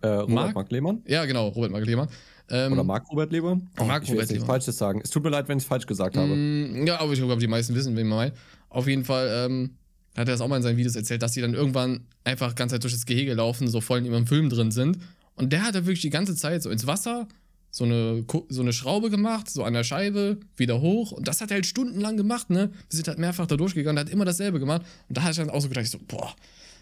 Äh, 0.00 0.08
Robert 0.08 0.30
Mark- 0.30 0.54
Mark, 0.54 0.70
Lehmann? 0.72 1.02
Ja, 1.06 1.24
genau, 1.26 1.48
Robert 1.48 1.70
Mark 1.70 1.84
Lehmann. 1.86 2.08
Ähm, 2.52 2.72
Oder 2.74 2.84
Marc 2.84 3.10
Robert 3.10 3.32
Lehmann? 3.32 3.68
Marc 3.78 4.02
ich 4.04 4.10
will 4.10 4.16
Robert 4.16 4.30
Lehmann. 4.30 4.46
Falsches 4.46 4.76
sagen. 4.76 5.00
Es 5.02 5.10
tut 5.10 5.24
mir 5.24 5.30
leid, 5.30 5.48
wenn 5.48 5.58
ich 5.58 5.64
es 5.64 5.68
falsch 5.68 5.86
gesagt 5.86 6.16
habe. 6.16 6.28
Mm, 6.34 6.86
Ja, 6.86 7.00
aber 7.00 7.12
ich 7.12 7.18
glaube, 7.18 7.38
die 7.40 7.48
meisten 7.48 7.74
wissen, 7.74 7.96
wen 7.96 8.06
man 8.06 8.18
meint. 8.18 8.34
Auf 8.68 8.86
jeden 8.86 9.04
Fall 9.04 9.46
ähm, 9.46 9.70
hat 10.16 10.28
er 10.28 10.34
das 10.34 10.40
auch 10.42 10.48
mal 10.48 10.58
in 10.58 10.62
seinen 10.62 10.76
Videos 10.76 10.94
erzählt, 10.94 11.22
dass 11.22 11.32
die 11.32 11.40
dann 11.40 11.54
irgendwann 11.54 12.06
einfach 12.24 12.54
ganz 12.54 12.70
Zeit 12.72 12.82
durch 12.84 12.92
das 12.92 13.06
Gehege 13.06 13.34
laufen, 13.34 13.68
so 13.68 13.80
voll 13.80 13.98
in 13.98 14.04
ihrem 14.04 14.26
Film 14.26 14.50
drin 14.50 14.70
sind. 14.70 14.98
Und 15.34 15.52
der 15.52 15.62
hat 15.64 15.74
da 15.74 15.80
wirklich 15.86 16.02
die 16.02 16.10
ganze 16.10 16.36
Zeit 16.36 16.62
so 16.62 16.70
ins 16.70 16.86
Wasser 16.86 17.26
so 17.74 17.84
eine, 17.84 18.24
so 18.50 18.60
eine 18.60 18.74
Schraube 18.74 19.08
gemacht, 19.08 19.48
so 19.48 19.64
an 19.64 19.72
der 19.72 19.82
Scheibe, 19.82 20.38
wieder 20.56 20.82
hoch. 20.82 21.10
Und 21.10 21.26
das 21.26 21.40
hat 21.40 21.50
er 21.50 21.54
halt 21.54 21.66
stundenlang 21.66 22.18
gemacht, 22.18 22.50
ne? 22.50 22.70
Wir 22.70 22.96
sind 22.96 23.08
halt 23.08 23.18
mehrfach 23.18 23.46
da 23.46 23.56
durchgegangen, 23.56 23.98
hat 23.98 24.10
immer 24.10 24.26
dasselbe 24.26 24.60
gemacht. 24.60 24.82
Und 25.08 25.16
da 25.16 25.22
hatte 25.22 25.30
ich 25.32 25.36
dann 25.38 25.48
auch 25.48 25.60
so 25.62 25.68
gedacht, 25.68 25.86
so, 25.86 25.98
boah, 26.06 26.34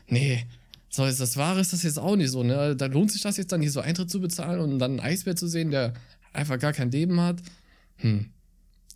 nee, 0.08 0.44
so 0.90 1.04
ist 1.06 1.20
das 1.20 1.36
Wahre 1.36 1.60
ist 1.60 1.72
das 1.72 1.82
jetzt 1.84 1.98
auch 1.98 2.16
nicht 2.16 2.30
so, 2.30 2.42
ne? 2.42 2.76
Da 2.76 2.86
lohnt 2.86 3.10
sich 3.12 3.22
das 3.22 3.36
jetzt 3.36 3.52
dann, 3.52 3.62
hier 3.62 3.70
so 3.70 3.80
Eintritt 3.80 4.10
zu 4.10 4.20
bezahlen 4.20 4.60
und 4.60 4.78
dann 4.78 4.92
einen 4.92 5.00
Eisbär 5.00 5.36
zu 5.36 5.46
sehen, 5.48 5.70
der 5.70 5.94
einfach 6.32 6.58
gar 6.58 6.72
kein 6.72 6.90
Leben 6.90 7.20
hat. 7.20 7.40
Hm. 7.96 8.26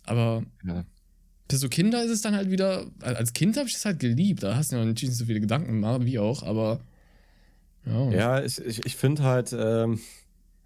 Aber 0.03 0.43
Ja. 0.65 0.85
für 1.49 1.57
so 1.57 1.69
Kinder 1.69 2.03
ist 2.03 2.11
es 2.11 2.21
dann 2.21 2.35
halt 2.35 2.51
wieder, 2.51 2.85
als 3.01 3.33
Kind 3.33 3.57
habe 3.57 3.67
ich 3.67 3.73
das 3.73 3.85
halt 3.85 3.99
geliebt. 3.99 4.43
Da 4.43 4.55
hast 4.55 4.71
du 4.71 4.75
ja 4.77 4.83
noch 4.85 4.91
nicht 4.91 5.13
so 5.13 5.25
viele 5.25 5.39
Gedanken 5.39 5.67
gemacht, 5.81 6.05
wie 6.05 6.19
auch, 6.19 6.43
aber 6.43 6.81
ja. 7.85 8.11
Ja, 8.11 8.43
ich, 8.43 8.59
ich, 8.59 8.85
ich 8.85 8.95
finde 8.95 9.23
halt, 9.23 9.53
ähm, 9.57 9.99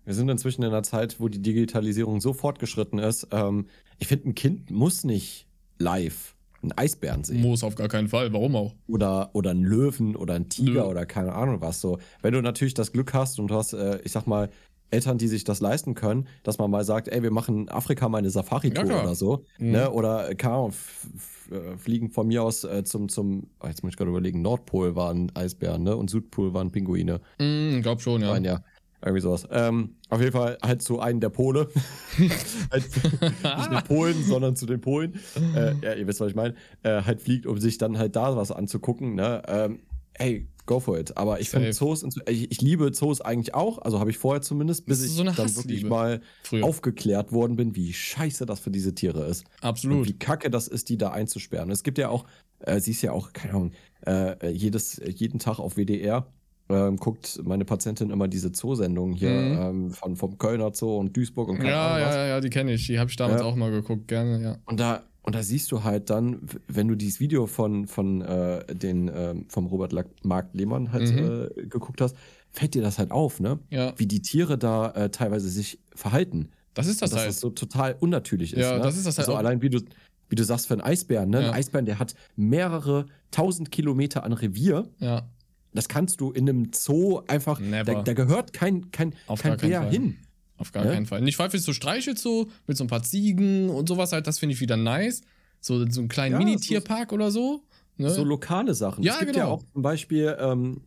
Wir 0.05 0.15
sind 0.15 0.29
inzwischen 0.29 0.63
in 0.63 0.69
einer 0.69 0.83
Zeit, 0.83 1.19
wo 1.19 1.27
die 1.27 1.41
Digitalisierung 1.41 2.21
so 2.21 2.33
fortgeschritten 2.33 2.97
ist. 2.99 3.27
Ähm, 3.31 3.67
ich 3.99 4.07
finde, 4.07 4.29
ein 4.29 4.35
Kind 4.35 4.71
muss 4.71 5.03
nicht 5.03 5.47
live 5.77 6.35
einen 6.61 6.71
Eisbären 6.73 7.23
sehen. 7.23 7.41
Muss 7.41 7.63
auf 7.63 7.75
gar 7.75 7.87
keinen 7.87 8.07
Fall. 8.07 8.33
Warum 8.33 8.55
auch? 8.55 8.75
Oder, 8.87 9.29
oder 9.33 9.51
einen 9.51 9.63
Löwen 9.63 10.15
oder 10.15 10.33
einen 10.35 10.49
Tiger 10.49 10.83
Nö. 10.83 10.89
oder 10.89 11.05
keine 11.05 11.33
Ahnung 11.33 11.61
was. 11.61 11.81
So, 11.81 11.99
wenn 12.21 12.33
du 12.33 12.41
natürlich 12.41 12.73
das 12.73 12.91
Glück 12.91 13.13
hast 13.13 13.39
und 13.39 13.49
du 13.51 13.55
hast, 13.55 13.73
äh, 13.73 13.99
ich 14.03 14.11
sag 14.11 14.27
mal, 14.27 14.49
Eltern, 14.91 15.19
die 15.19 15.27
sich 15.27 15.43
das 15.43 15.59
leisten 15.61 15.93
können, 15.93 16.27
dass 16.41 16.57
man 16.57 16.71
mal 16.71 16.83
sagt, 16.83 17.09
ey, 17.09 17.21
wir 17.21 17.29
machen 17.29 17.61
in 17.63 17.69
Afrika 17.69 18.09
mal 18.09 18.17
eine 18.17 18.31
Safari-Tour 18.31 18.85
Ja, 18.89 19.03
oder 19.03 19.13
so. 19.13 19.43
Mhm. 19.59 19.71
Ne? 19.71 19.91
Oder, 19.91 20.31
f- 20.31 21.07
f- 21.15 21.51
äh, 21.51 21.77
fliegen 21.77 22.09
von 22.09 22.25
mir 22.27 22.41
aus 22.41 22.63
äh, 22.63 22.83
zum, 22.83 23.07
zum, 23.07 23.47
oh, 23.61 23.67
jetzt 23.67 23.83
muss 23.83 23.91
ich 23.93 23.97
gerade 23.97 24.09
überlegen, 24.09 24.41
Nordpol 24.41 24.95
waren 24.95 25.31
Eisbären, 25.35 25.83
ne? 25.83 25.95
Und 25.95 26.09
Südpol 26.09 26.55
waren 26.55 26.71
Pinguine. 26.71 27.21
Mm, 27.39 27.81
glaub 27.81 28.01
schon, 28.01 28.21
ja. 28.21 28.31
Nein, 28.33 28.45
ja. 28.45 28.63
Irgendwie 29.01 29.21
sowas. 29.21 29.47
Ähm, 29.49 29.95
auf 30.09 30.19
jeden 30.19 30.33
Fall 30.33 30.57
halt 30.61 30.81
zu 30.81 30.99
einem 30.99 31.19
der 31.21 31.29
Pole. 31.29 31.69
halt, 32.71 32.83
nicht 32.83 33.71
den 33.71 33.83
Polen, 33.85 34.23
sondern 34.23 34.55
zu 34.55 34.65
den 34.65 34.81
Polen. 34.81 35.19
Äh, 35.55 35.75
ja, 35.81 35.93
ihr 35.93 36.05
wisst, 36.05 36.19
was 36.19 36.29
ich 36.29 36.35
meine. 36.35 36.55
Äh, 36.83 37.03
halt 37.03 37.21
fliegt, 37.21 37.45
um 37.45 37.57
sich 37.59 37.77
dann 37.77 37.97
halt 37.97 38.15
da 38.15 38.35
was 38.35 38.51
anzugucken. 38.51 39.15
Ne? 39.15 39.41
Ähm, 39.47 39.79
hey, 40.13 40.47
go 40.65 40.79
for 40.81 40.99
it. 40.99 41.15
Aber 41.17 41.39
ich 41.39 41.49
finde. 41.49 41.71
Zoos, 41.71 42.03
ich, 42.27 42.51
ich 42.51 42.61
liebe 42.61 42.91
Zoos 42.91 43.21
eigentlich 43.21 43.55
auch. 43.55 43.79
Also 43.79 43.99
habe 43.99 44.09
ich 44.09 44.17
vorher 44.17 44.41
zumindest, 44.41 44.85
bis 44.85 45.03
ich 45.03 45.11
so 45.11 45.23
dann 45.23 45.37
Hassliebe. 45.37 45.69
wirklich 45.69 45.83
mal 45.85 46.21
Früher. 46.43 46.65
aufgeklärt 46.65 47.31
worden 47.31 47.55
bin, 47.55 47.75
wie 47.75 47.93
scheiße 47.93 48.45
das 48.45 48.59
für 48.59 48.69
diese 48.69 48.93
Tiere 48.93 49.25
ist. 49.25 49.45
Und 49.61 49.69
Absolut. 49.69 50.07
wie 50.07 50.13
kacke 50.13 50.49
das 50.49 50.67
ist, 50.67 50.89
die 50.89 50.97
da 50.97 51.11
einzusperren. 51.11 51.71
Es 51.71 51.83
gibt 51.83 51.97
ja 51.97 52.09
auch, 52.09 52.25
äh, 52.59 52.81
sie 52.81 52.91
ist 52.91 53.01
ja 53.01 53.13
auch, 53.13 53.31
keine 53.31 53.53
Ahnung, 53.53 53.71
äh, 54.05 54.49
jedes, 54.51 55.01
jeden 55.05 55.39
Tag 55.39 55.59
auf 55.59 55.75
WDR 55.77 56.27
ähm, 56.69 56.97
guckt 56.97 57.41
meine 57.43 57.65
Patientin 57.65 58.11
immer 58.11 58.27
diese 58.27 58.51
Zoosendungen 58.51 59.15
hier 59.15 59.31
Mhm. 59.31 59.59
ähm, 59.59 59.91
von, 59.91 60.15
vom 60.15 60.37
Kölner 60.37 60.71
Zoo 60.73 60.97
und 60.97 61.15
Duisburg 61.17 61.49
und 61.49 61.57
keine 61.57 61.69
Ja, 61.71 61.87
Ahnung 61.95 62.07
was. 62.07 62.15
ja, 62.15 62.27
ja, 62.27 62.41
die 62.41 62.49
kenne 62.49 62.73
ich. 62.73 62.85
Die 62.87 62.99
habe 62.99 63.09
ich 63.09 63.15
damals 63.15 63.41
Ja. 63.41 63.47
auch 63.47 63.55
mal 63.55 63.71
geguckt, 63.71 64.07
gerne, 64.07 64.41
ja. 64.41 64.57
Und 64.65 64.79
da, 64.79 65.03
und 65.23 65.33
da 65.35 65.41
siehst 65.43 65.71
du 65.71 65.83
halt 65.83 66.09
dann, 66.09 66.41
wenn 66.67 66.87
du 66.87 66.95
dieses 66.95 67.19
Video 67.19 67.47
von, 67.47 67.87
von 67.87 68.21
äh, 68.21 68.63
den, 68.75 69.11
ähm, 69.13 69.45
vom 69.49 69.65
Robert 69.67 69.93
Mark 70.23 70.49
Lehmann 70.53 70.91
halt 70.91 71.11
Mhm. 71.11 71.49
äh, 71.57 71.65
geguckt 71.65 72.01
hast, 72.01 72.15
fällt 72.51 72.73
dir 72.75 72.81
das 72.81 72.99
halt 72.99 73.11
auf, 73.11 73.39
ne? 73.39 73.59
Ja, 73.69 73.93
Wie 73.97 74.05
die 74.07 74.21
Tiere 74.21 74.57
da 74.57 74.91
äh, 74.91 75.09
teilweise 75.09 75.49
sich 75.49 75.79
verhalten. 75.95 76.49
das 76.75 76.87
ist 76.87 77.01
das 77.01 77.09
dass 77.11 77.19
halt. 77.19 77.29
das 77.29 77.39
so 77.39 77.49
total 77.49 77.95
unnatürlich 77.99 78.53
ist. 78.53 78.59
Ja, 78.61 78.77
ne? 78.77 78.83
das 78.83 78.95
ist 78.95 79.05
das 79.07 79.17
halt 79.17 79.27
Also 79.27 79.33
auch. 79.33 79.39
allein 79.39 79.61
wie 79.61 79.69
du, 79.69 79.81
wie 80.29 80.35
du 80.35 80.43
sagst, 80.43 80.67
für 80.67 80.75
einen 80.75 80.81
Eisbären, 80.81 81.29
ne? 81.31 81.41
Ja. 81.41 81.47
Ein 81.49 81.55
Eisbären, 81.55 81.85
der 81.85 81.97
hat 81.99 82.13
mehrere 82.35 83.07
tausend 83.31 83.71
Kilometer 83.71 84.23
an 84.23 84.33
Revier. 84.33 84.87
ja, 84.99 85.27
Das 85.73 85.87
kannst 85.87 86.19
du 86.21 86.31
in 86.31 86.49
einem 86.49 86.71
Zoo 86.73 87.21
einfach. 87.27 87.61
Da, 87.61 87.83
da 88.01 88.13
gehört 88.13 88.53
kein, 88.53 88.91
kein, 88.91 89.13
Auf 89.27 89.41
kein 89.41 89.59
Fall. 89.59 89.89
hin. 89.91 90.17
auf 90.57 90.71
gar 90.71 90.85
Ja? 90.85 90.91
keinen 90.93 91.05
Fall. 91.05 91.21
Und 91.21 91.27
ich 91.27 91.37
pfeife 91.37 91.57
so 91.59 91.73
Streichelzoo 91.73 92.47
mit 92.67 92.75
so 92.77 92.83
ein 92.83 92.87
paar 92.87 93.03
Ziegen 93.03 93.69
und 93.69 93.87
sowas 93.87 94.11
halt, 94.11 94.25
das 94.27 94.39
finde 94.39 94.53
ich 94.55 94.61
wieder 94.61 94.77
nice. 94.77 95.21
So, 95.61 95.85
so 95.89 95.99
einen 96.01 96.09
kleinen 96.09 96.33
Ja, 96.33 96.37
Mini-Tierpark 96.39 97.11
oder 97.13 97.31
so. 97.31 97.61
Ne? 97.97 98.09
So 98.09 98.23
lokale 98.23 98.73
Sachen. 98.73 99.03
Ja, 99.03 99.13
es 99.13 99.19
gibt 99.19 99.35
ja 99.35 99.43
genau. 99.43 99.55
auch 99.55 99.63
zum 99.73 99.81
Beispiel, 99.81 100.35
ähm, 100.39 100.81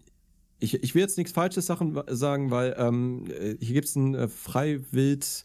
ich, 0.59 0.83
ich 0.83 0.95
will 0.95 1.03
jetzt 1.03 1.19
nichts 1.19 1.33
Falsches 1.33 1.67
Sachen 1.67 2.01
sagen, 2.09 2.51
weil 2.51 2.75
ähm, 2.79 3.25
äh, 3.31 3.57
hier 3.61 3.75
gibt 3.75 3.89
es 3.89 3.97
einen 3.97 4.15
äh, 4.15 4.29
Freiwild. 4.29 5.45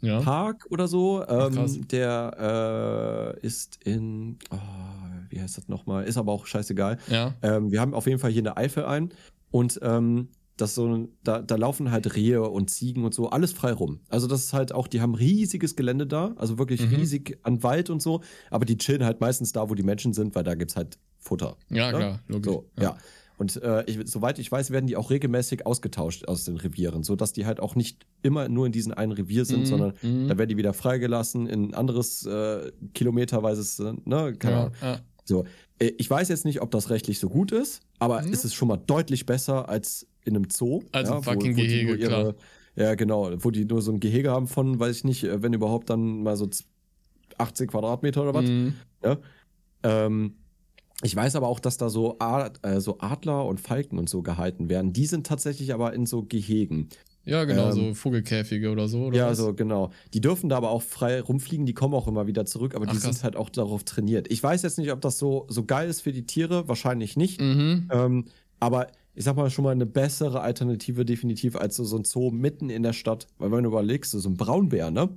ja. 0.00 0.20
Park 0.20 0.66
oder 0.70 0.88
so. 0.88 1.22
Ach. 1.26 1.50
Ähm, 1.54 1.86
der 1.88 3.36
äh, 3.42 3.46
ist 3.46 3.78
in, 3.84 4.38
oh, 4.50 4.56
wie 5.36 5.42
heißt 5.42 5.56
das 5.58 5.68
nochmal? 5.68 6.04
Ist 6.04 6.16
aber 6.16 6.32
auch 6.32 6.46
scheißegal. 6.46 6.96
ja. 7.08 7.34
Ähm, 7.42 7.70
wir 7.70 7.80
haben 7.80 7.92
auf 7.94 8.06
jeden 8.06 8.18
Fall 8.18 8.30
hier 8.30 8.42
eine 8.42 8.56
Eifel 8.56 8.84
ein 8.86 9.10
und 9.50 9.78
ähm, 9.82 10.28
das 10.56 10.74
so, 10.74 11.08
da, 11.22 11.42
da 11.42 11.56
laufen 11.56 11.90
halt 11.90 12.16
Rehe 12.16 12.42
und 12.42 12.70
Ziegen 12.70 13.04
und 13.04 13.12
so, 13.12 13.28
alles 13.28 13.52
frei 13.52 13.72
rum. 13.72 14.00
Also 14.08 14.26
das 14.26 14.44
ist 14.44 14.52
halt 14.54 14.72
auch, 14.72 14.88
die 14.88 15.02
haben 15.02 15.14
riesiges 15.14 15.76
Gelände 15.76 16.06
da, 16.06 16.32
also 16.36 16.56
wirklich 16.58 16.80
Mhm. 16.80 16.94
riesig 16.96 17.38
an 17.42 17.62
Wald 17.62 17.90
und 17.90 18.00
so, 18.00 18.22
aber 18.50 18.64
die 18.64 18.78
chillen 18.78 19.04
halt 19.04 19.20
meistens 19.20 19.52
da, 19.52 19.68
wo 19.68 19.74
die 19.74 19.82
Menschen 19.82 20.14
sind, 20.14 20.34
weil 20.34 20.44
da 20.44 20.54
gibt's 20.54 20.74
halt 20.74 20.96
Futter. 21.18 21.58
Ja, 21.68 21.92
ne? 21.92 21.98
klar, 21.98 22.20
logisch. 22.28 22.52
So, 22.52 22.70
ja. 22.80 22.96
Und 23.38 23.56
äh, 23.62 23.84
ich, 23.84 23.98
soweit 24.10 24.38
ich 24.38 24.50
weiß, 24.50 24.70
werden 24.70 24.86
die 24.86 24.96
auch 24.96 25.10
regelmäßig 25.10 25.66
ausgetauscht 25.66 26.26
aus 26.26 26.44
den 26.46 26.56
Revieren, 26.56 27.02
sodass 27.02 27.34
die 27.34 27.44
halt 27.44 27.60
auch 27.60 27.74
nicht 27.74 28.06
immer 28.22 28.48
nur 28.48 28.64
in 28.64 28.72
diesem 28.72 28.94
einen 28.94 29.12
Revier 29.12 29.44
sind, 29.44 29.60
Mhm, 29.60 29.66
sondern 29.66 29.92
mhm. 30.00 30.28
da 30.28 30.38
werden 30.38 30.48
die 30.48 30.56
wieder 30.56 30.72
freigelassen 30.72 31.46
in 31.46 31.64
ein 31.66 31.74
anderes 31.74 32.24
äh, 32.24 32.72
kilometerweises, 32.94 33.78
ne, 34.06 34.32
keine 34.38 34.54
ja, 34.54 34.60
Ahnung. 34.62 34.72
ja. 34.80 35.00
So, 35.28 35.44
äh, 35.78 35.92
ich 35.98 36.08
weiß 36.08 36.28
jetzt 36.28 36.44
nicht, 36.44 36.62
ob 36.62 36.70
das 36.70 36.88
rechtlich 36.90 37.18
so 37.18 37.28
gut 37.28 37.52
ist, 37.52 37.80
aber 37.98 38.22
Mhm. 38.22 38.32
es 38.32 38.44
ist 38.44 38.54
schon 38.54 38.68
mal 38.68 38.76
deutlich 38.78 39.26
besser 39.26 39.68
als 39.68 40.06
in 40.24 40.36
einem 40.36 40.48
Zoo. 40.50 40.82
Als 40.92 41.08
ja, 41.08 41.16
ein 41.16 41.22
fucking 41.22 41.54
die 41.56 41.62
Gehege, 41.62 41.96
nur 41.96 41.98
klar. 41.98 42.34
Ja, 42.76 42.94
genau, 42.94 43.30
wo 43.42 43.50
die 43.50 43.64
nur 43.64 43.80
so 43.82 43.90
ein 43.92 44.00
Gehege 44.00 44.30
haben 44.30 44.46
von, 44.46 44.78
weiß 44.78 44.96
ich 44.98 45.04
nicht, 45.04 45.24
äh, 45.24 45.42
wenn 45.42 45.52
überhaupt 45.52 45.90
dann 45.90 46.22
mal 46.22 46.36
so 46.36 46.46
z- 46.46 46.66
18 47.38 47.66
Quadratmeter 47.68 48.22
oder 48.22 48.34
was. 48.34 48.44
Mhm. 48.48 48.74
Ja? 49.02 49.18
Ähm, 49.82 50.34
ich 51.02 51.14
weiß 51.14 51.36
aber 51.36 51.48
auch, 51.48 51.60
dass 51.60 51.76
da 51.76 51.90
so, 51.90 52.18
A 52.20 52.50
äh, 52.62 52.80
so 52.80 52.98
Adler 53.00 53.44
und 53.44 53.60
Falken 53.60 53.98
und 53.98 54.08
so 54.08 54.22
gehalten 54.22 54.68
werden. 54.70 54.92
Die 54.92 55.06
sind 55.06 55.26
tatsächlich 55.26 55.74
aber 55.74 55.92
in 55.92 56.06
so 56.06 56.22
Gehegen. 56.22 56.88
Ja, 57.26 57.44
genau, 57.44 57.66
Ähm, 57.66 57.72
so 57.72 57.94
Vogelkäfige 57.94 58.70
oder 58.70 58.88
so. 58.88 59.06
Oder 59.06 59.16
ja, 59.18 59.28
was? 59.30 59.38
so 59.38 59.52
genau. 59.52 59.90
Die 60.14 60.20
dürfen 60.20 60.48
da 60.48 60.56
aber 60.56 60.70
auch 60.70 60.82
frei 60.82 61.20
rumfliegen, 61.20 61.66
die 61.66 61.74
kommen 61.74 61.92
auch 61.94 62.06
immer 62.08 62.26
wieder 62.26 62.46
zurück, 62.46 62.74
aber 62.74 62.86
die 62.86 62.92
Ach, 62.96 63.00
krass. 63.02 63.16
sind 63.16 63.24
halt 63.24 63.36
auch 63.36 63.50
darauf 63.50 63.84
trainiert. 63.84 64.30
Ich 64.30 64.42
weiß 64.42 64.62
jetzt 64.62 64.78
nicht, 64.78 64.92
ob 64.92 65.00
das 65.00 65.18
so, 65.18 65.44
so 65.48 65.64
geil 65.64 65.88
ist 65.88 66.00
für 66.02 66.12
die 66.12 66.24
Tiere, 66.24 66.68
wahrscheinlich 66.68 67.16
nicht. 67.16 67.40
Mhm. 67.40 67.88
Ähm, 67.92 68.24
aber 68.60 68.86
ich 69.14 69.24
sag 69.24 69.34
mal 69.36 69.50
schon 69.50 69.64
mal 69.64 69.70
eine 69.72 69.86
bessere 69.86 70.40
Alternative 70.40 71.04
definitiv 71.04 71.56
als 71.56 71.76
so, 71.76 71.84
so 71.84 71.96
ein 71.96 72.04
Zoo 72.04 72.30
mitten 72.30 72.70
in 72.70 72.82
der 72.82 72.92
Stadt. 72.92 73.26
Weil 73.38 73.50
wenn 73.50 73.64
du 73.64 73.70
überlegst, 73.70 74.12
so, 74.12 74.18
so 74.20 74.28
ein 74.28 74.36
Braunbär, 74.36 74.90
ne? 74.90 75.08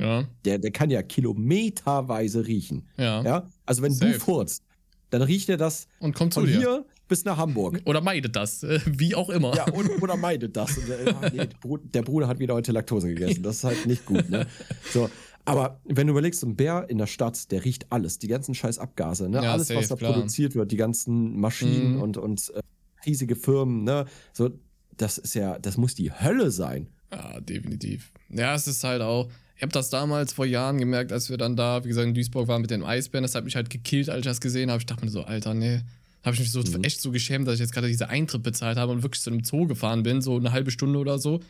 Ja, 0.00 0.24
Der, 0.44 0.58
der 0.58 0.70
kann 0.70 0.90
ja 0.90 1.02
kilometerweise 1.02 2.46
riechen. 2.46 2.86
ja, 2.96 3.22
Ja? 3.22 3.48
Also 3.66 3.82
wenn 3.82 3.92
Safe. 3.92 4.12
du 4.12 4.20
furzt, 4.20 4.62
dann 5.10 5.22
riecht 5.22 5.48
er 5.48 5.56
das 5.56 5.88
Und 6.00 6.14
kommt 6.14 6.34
zu 6.34 6.46
dir. 6.46 6.56
hier 6.58 6.84
bis 7.08 7.24
nach 7.24 7.36
Hamburg. 7.38 7.80
Oder 7.86 8.00
meidet 8.00 8.36
das, 8.36 8.62
äh, 8.62 8.80
wie 8.86 9.14
auch 9.14 9.30
immer. 9.30 9.54
Ja, 9.56 9.64
und, 9.72 10.02
oder 10.02 10.16
meidet 10.16 10.56
das. 10.56 10.78
Ah, 10.78 11.28
nee, 11.32 11.38
der 11.38 11.48
Bru- 11.60 11.80
der 11.82 12.02
Bruder 12.02 12.28
hat 12.28 12.38
wieder 12.38 12.54
heute 12.54 12.72
Laktose 12.72 13.08
gegessen. 13.08 13.42
Das 13.42 13.56
ist 13.56 13.64
halt 13.64 13.86
nicht 13.86 14.04
gut, 14.06 14.28
ne? 14.30 14.46
So. 14.92 15.10
Aber 15.44 15.80
wenn 15.86 16.06
du 16.06 16.12
überlegst, 16.12 16.40
so 16.40 16.46
ein 16.46 16.56
Bär 16.56 16.84
in 16.90 16.98
der 16.98 17.06
Stadt, 17.06 17.50
der 17.50 17.64
riecht 17.64 17.86
alles, 17.90 18.18
die 18.18 18.28
ganzen 18.28 18.54
scheiß 18.54 18.78
Abgase, 18.78 19.28
ne? 19.30 19.42
Ja, 19.42 19.52
alles, 19.52 19.70
was 19.70 19.88
safe, 19.88 19.88
da 19.88 19.96
klar. 19.96 20.12
produziert 20.12 20.54
wird, 20.54 20.70
die 20.70 20.76
ganzen 20.76 21.40
Maschinen 21.40 21.94
Mhm. 21.96 22.02
und, 22.02 22.16
und 22.18 22.52
äh, 22.54 22.60
riesige 23.06 23.34
Firmen, 23.34 23.82
ne? 23.84 24.04
So, 24.34 24.50
das 24.98 25.16
ist 25.16 25.34
ja, 25.34 25.58
das 25.58 25.78
muss 25.78 25.94
die 25.94 26.12
Hölle 26.12 26.50
sein. 26.50 26.88
Ja, 27.10 27.40
definitiv. 27.40 28.12
Ja, 28.28 28.54
es 28.54 28.68
ist 28.68 28.84
halt 28.84 29.00
auch. 29.00 29.30
Ich 29.56 29.62
habe 29.62 29.72
das 29.72 29.88
damals 29.90 30.34
vor 30.34 30.44
Jahren 30.46 30.76
gemerkt, 30.78 31.10
als 31.12 31.30
wir 31.30 31.38
dann 31.38 31.56
da, 31.56 31.82
wie 31.82 31.88
gesagt, 31.88 32.06
in 32.06 32.14
Duisburg 32.14 32.46
waren 32.46 32.60
mit 32.60 32.70
den 32.70 32.84
Eisbären. 32.84 33.22
Das 33.24 33.34
hat 33.34 33.44
mich 33.44 33.56
halt 33.56 33.70
gekillt, 33.70 34.08
als 34.10 34.18
ich 34.20 34.24
das 34.26 34.40
gesehen 34.40 34.70
habe. 34.70 34.78
Ich 34.80 34.86
dachte 34.86 35.04
mir 35.04 35.10
so, 35.10 35.22
Alter, 35.22 35.54
nee. 35.54 35.80
Habe 36.24 36.34
ich 36.34 36.40
mich 36.40 36.50
so 36.50 36.60
Mhm. 36.60 36.84
echt 36.84 37.00
so 37.00 37.10
geschämt, 37.10 37.46
dass 37.46 37.54
ich 37.54 37.60
jetzt 37.60 37.72
gerade 37.72 37.88
diese 37.88 38.08
Eintritt 38.08 38.42
bezahlt 38.42 38.76
habe 38.76 38.92
und 38.92 39.02
wirklich 39.02 39.22
zu 39.22 39.30
einem 39.30 39.44
Zoo 39.44 39.66
gefahren 39.66 40.02
bin, 40.02 40.20
so 40.20 40.36
eine 40.36 40.52
halbe 40.52 40.70
Stunde 40.70 40.98
oder 40.98 41.18
so. 41.18 41.40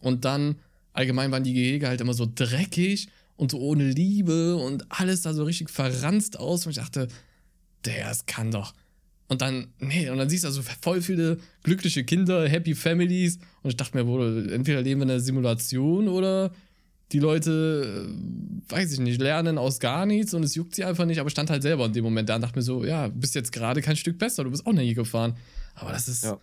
Und 0.00 0.24
dann, 0.24 0.56
allgemein 0.92 1.30
waren 1.32 1.44
die 1.44 1.54
Gehege 1.54 1.88
halt 1.88 2.00
immer 2.00 2.14
so 2.14 2.30
dreckig 2.32 3.08
und 3.36 3.50
so 3.50 3.58
ohne 3.58 3.90
Liebe 3.90 4.56
und 4.56 4.84
alles 4.90 5.22
da 5.22 5.34
so 5.34 5.44
richtig 5.44 5.70
verranzt 5.70 6.38
aus. 6.38 6.66
Und 6.66 6.70
ich 6.70 6.78
dachte, 6.78 7.08
der, 7.84 8.10
es 8.10 8.26
kann 8.26 8.50
doch. 8.50 8.74
Und 9.28 9.40
dann, 9.40 9.68
nee, 9.78 10.10
und 10.10 10.18
dann 10.18 10.28
siehst 10.28 10.44
du 10.44 10.48
also 10.48 10.62
voll 10.82 11.00
viele 11.00 11.38
glückliche 11.62 12.04
Kinder, 12.04 12.46
Happy 12.48 12.74
Families. 12.74 13.38
Und 13.62 13.70
ich 13.70 13.76
dachte 13.76 13.96
mir, 13.96 14.06
wohl, 14.06 14.50
entweder 14.52 14.82
leben 14.82 15.00
wir 15.00 15.04
in 15.04 15.10
einer 15.10 15.20
Simulation 15.20 16.06
oder 16.08 16.52
die 17.12 17.18
Leute, 17.18 18.08
äh, 18.08 18.72
weiß 18.72 18.92
ich 18.92 19.00
nicht, 19.00 19.20
lernen 19.20 19.58
aus 19.58 19.78
gar 19.80 20.06
nichts 20.06 20.32
und 20.34 20.42
es 20.42 20.54
juckt 20.54 20.74
sie 20.74 20.84
einfach 20.84 21.04
nicht. 21.04 21.20
Aber 21.20 21.30
stand 21.30 21.50
halt 21.50 21.62
selber 21.62 21.86
in 21.86 21.92
dem 21.92 22.04
Moment 22.04 22.28
da 22.28 22.36
und 22.36 22.40
dachte 22.42 22.56
mir 22.58 22.62
so, 22.62 22.84
ja, 22.84 23.08
bist 23.08 23.34
jetzt 23.34 23.52
gerade 23.52 23.82
kein 23.82 23.96
Stück 23.96 24.18
besser, 24.18 24.44
du 24.44 24.50
bist 24.50 24.66
auch 24.66 24.72
nie 24.72 24.94
gefahren. 24.94 25.36
Aber 25.74 25.92
das 25.92 26.08
ist, 26.08 26.24
Ja. 26.24 26.38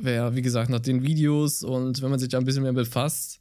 wer, 0.00 0.34
wie 0.36 0.42
gesagt, 0.42 0.70
nach 0.70 0.80
den 0.80 1.02
Videos 1.02 1.62
und 1.62 2.02
wenn 2.02 2.10
man 2.10 2.18
sich 2.18 2.28
da 2.28 2.38
ein 2.38 2.44
bisschen 2.44 2.62
mehr 2.62 2.72
befasst 2.72 3.40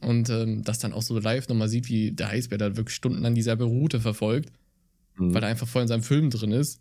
und 0.00 0.30
ähm, 0.30 0.62
das 0.64 0.78
dann 0.78 0.92
auch 0.92 1.02
so 1.02 1.18
live 1.18 1.48
nochmal 1.48 1.68
sieht, 1.68 1.88
wie 1.88 2.12
der 2.12 2.28
Eisbär 2.30 2.58
da 2.58 2.76
wirklich 2.76 2.94
stundenlang 2.96 3.34
dieselbe 3.34 3.64
Route 3.64 4.00
verfolgt, 4.00 4.50
Mhm. 5.16 5.34
weil 5.34 5.42
er 5.42 5.48
einfach 5.50 5.68
voll 5.68 5.82
in 5.82 5.88
seinem 5.88 6.02
Film 6.02 6.30
drin 6.30 6.52
ist. 6.52 6.80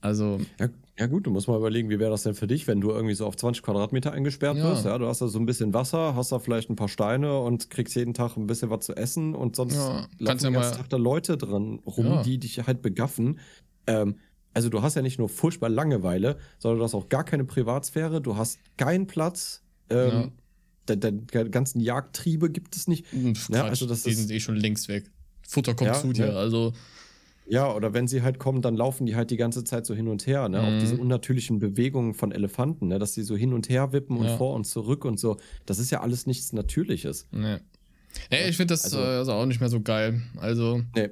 Also, 0.00 0.40
Ja, 0.58 0.68
ja 0.98 1.06
gut, 1.06 1.26
du 1.26 1.30
musst 1.30 1.46
mal 1.48 1.56
überlegen, 1.58 1.90
wie 1.90 1.98
wäre 1.98 2.10
das 2.10 2.22
denn 2.22 2.34
für 2.34 2.46
dich, 2.46 2.66
wenn 2.66 2.80
du 2.80 2.90
irgendwie 2.90 3.14
so 3.14 3.26
auf 3.26 3.36
20 3.36 3.62
Quadratmeter 3.62 4.12
eingesperrt 4.12 4.56
Ja. 4.56 4.64
wirst. 4.64 4.84
Ja, 4.84 4.96
du 4.98 5.06
hast 5.06 5.20
da 5.20 5.28
so 5.28 5.38
ein 5.38 5.46
bisschen 5.46 5.74
Wasser, 5.74 6.14
hast 6.14 6.32
da 6.32 6.38
vielleicht 6.38 6.70
ein 6.70 6.76
paar 6.76 6.88
Steine 6.88 7.38
und 7.40 7.70
kriegst 7.70 7.94
jeden 7.96 8.14
Tag 8.14 8.36
ein 8.36 8.46
bisschen 8.46 8.70
was 8.70 8.84
zu 8.86 8.94
essen 8.96 9.34
und 9.34 9.56
sonst 9.56 9.74
Ja, 9.74 10.08
laufen 10.18 10.38
den 10.38 10.54
ja 10.54 10.60
ganzen 10.60 10.76
Tag 10.78 10.88
da 10.88 10.96
Leute 10.96 11.36
dran 11.36 11.80
rum, 11.86 12.06
Ja. 12.06 12.22
die 12.22 12.38
dich 12.38 12.66
halt 12.66 12.80
begaffen. 12.82 13.38
Ähm, 13.86 14.16
also 14.54 14.68
du 14.68 14.82
hast 14.82 14.96
ja 14.96 15.02
nicht 15.02 15.18
nur 15.18 15.28
furchtbar 15.28 15.68
Langeweile, 15.68 16.38
sondern 16.58 16.78
du 16.78 16.84
hast 16.84 16.94
auch 16.94 17.08
gar 17.08 17.24
keine 17.24 17.44
Privatsphäre, 17.44 18.20
du 18.20 18.36
hast 18.36 18.58
keinen 18.76 19.06
Platz. 19.06 19.62
Ähm, 19.90 20.32
de- 20.88 20.96
de- 20.96 21.12
de 21.12 21.48
ganzen 21.50 21.80
Jagdtriebe 21.80 22.50
gibt 22.50 22.74
es 22.74 22.88
nicht. 22.88 23.06
pf, 23.06 23.48
Ja, 23.50 23.60
Quatsch, 23.60 23.70
also 23.70 23.86
das 23.86 24.02
die 24.04 24.10
ist- 24.10 24.18
sind 24.18 24.30
eh 24.30 24.40
schon 24.40 24.56
längst 24.56 24.88
weg. 24.88 25.10
Futter 25.46 25.74
kommt 25.74 25.88
Ja, 25.88 25.94
zu 26.00 26.12
dir, 26.12 26.26
ne? 26.26 26.36
also 26.36 26.72
Ja, 27.50 27.74
oder 27.74 27.92
wenn 27.92 28.06
sie 28.06 28.22
halt 28.22 28.38
kommen, 28.38 28.62
dann 28.62 28.76
laufen 28.76 29.06
die 29.06 29.16
halt 29.16 29.30
die 29.30 29.36
ganze 29.36 29.64
Zeit 29.64 29.84
so 29.84 29.94
hin 29.94 30.06
und 30.08 30.26
her. 30.26 30.48
Ne? 30.48 30.60
Auch 30.60 30.78
diese 30.80 30.94
Mhm. 30.94 31.00
unnatürlichen 31.00 31.58
Bewegungen 31.58 32.14
von 32.14 32.30
Elefanten, 32.32 32.88
ne? 32.88 32.98
dass 33.00 33.14
sie 33.14 33.22
so 33.22 33.36
hin 33.36 33.52
und 33.52 33.68
her 33.68 33.92
wippen 33.92 34.16
und 34.16 34.26
Ja. 34.26 34.36
vor 34.36 34.54
und 34.54 34.64
zurück 34.66 35.04
und 35.04 35.18
so. 35.18 35.36
Das 35.66 35.78
ist 35.80 35.90
ja 35.90 36.00
alles 36.00 36.26
nichts 36.26 36.52
Natürliches. 36.52 37.26
Nee. 37.32 37.56
Nee, 38.30 38.48
ich 38.48 38.56
finde 38.56 38.74
das 38.74 38.84
Also- 38.84 38.98
äh, 38.98 39.18
also 39.18 39.32
auch 39.32 39.46
nicht 39.46 39.60
mehr 39.60 39.68
so 39.68 39.80
geil. 39.80 40.22
Also 40.36 40.82
Nee. 40.94 41.10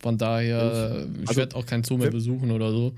von 0.00 0.16
daher, 0.16 1.06
ich 1.22 1.28
Also- 1.28 1.38
werde 1.40 1.56
auch 1.56 1.66
kein 1.66 1.82
Zoo 1.84 1.96
mehr 1.96 2.10
besuchen 2.10 2.50
oder 2.52 2.70
so. 2.70 2.92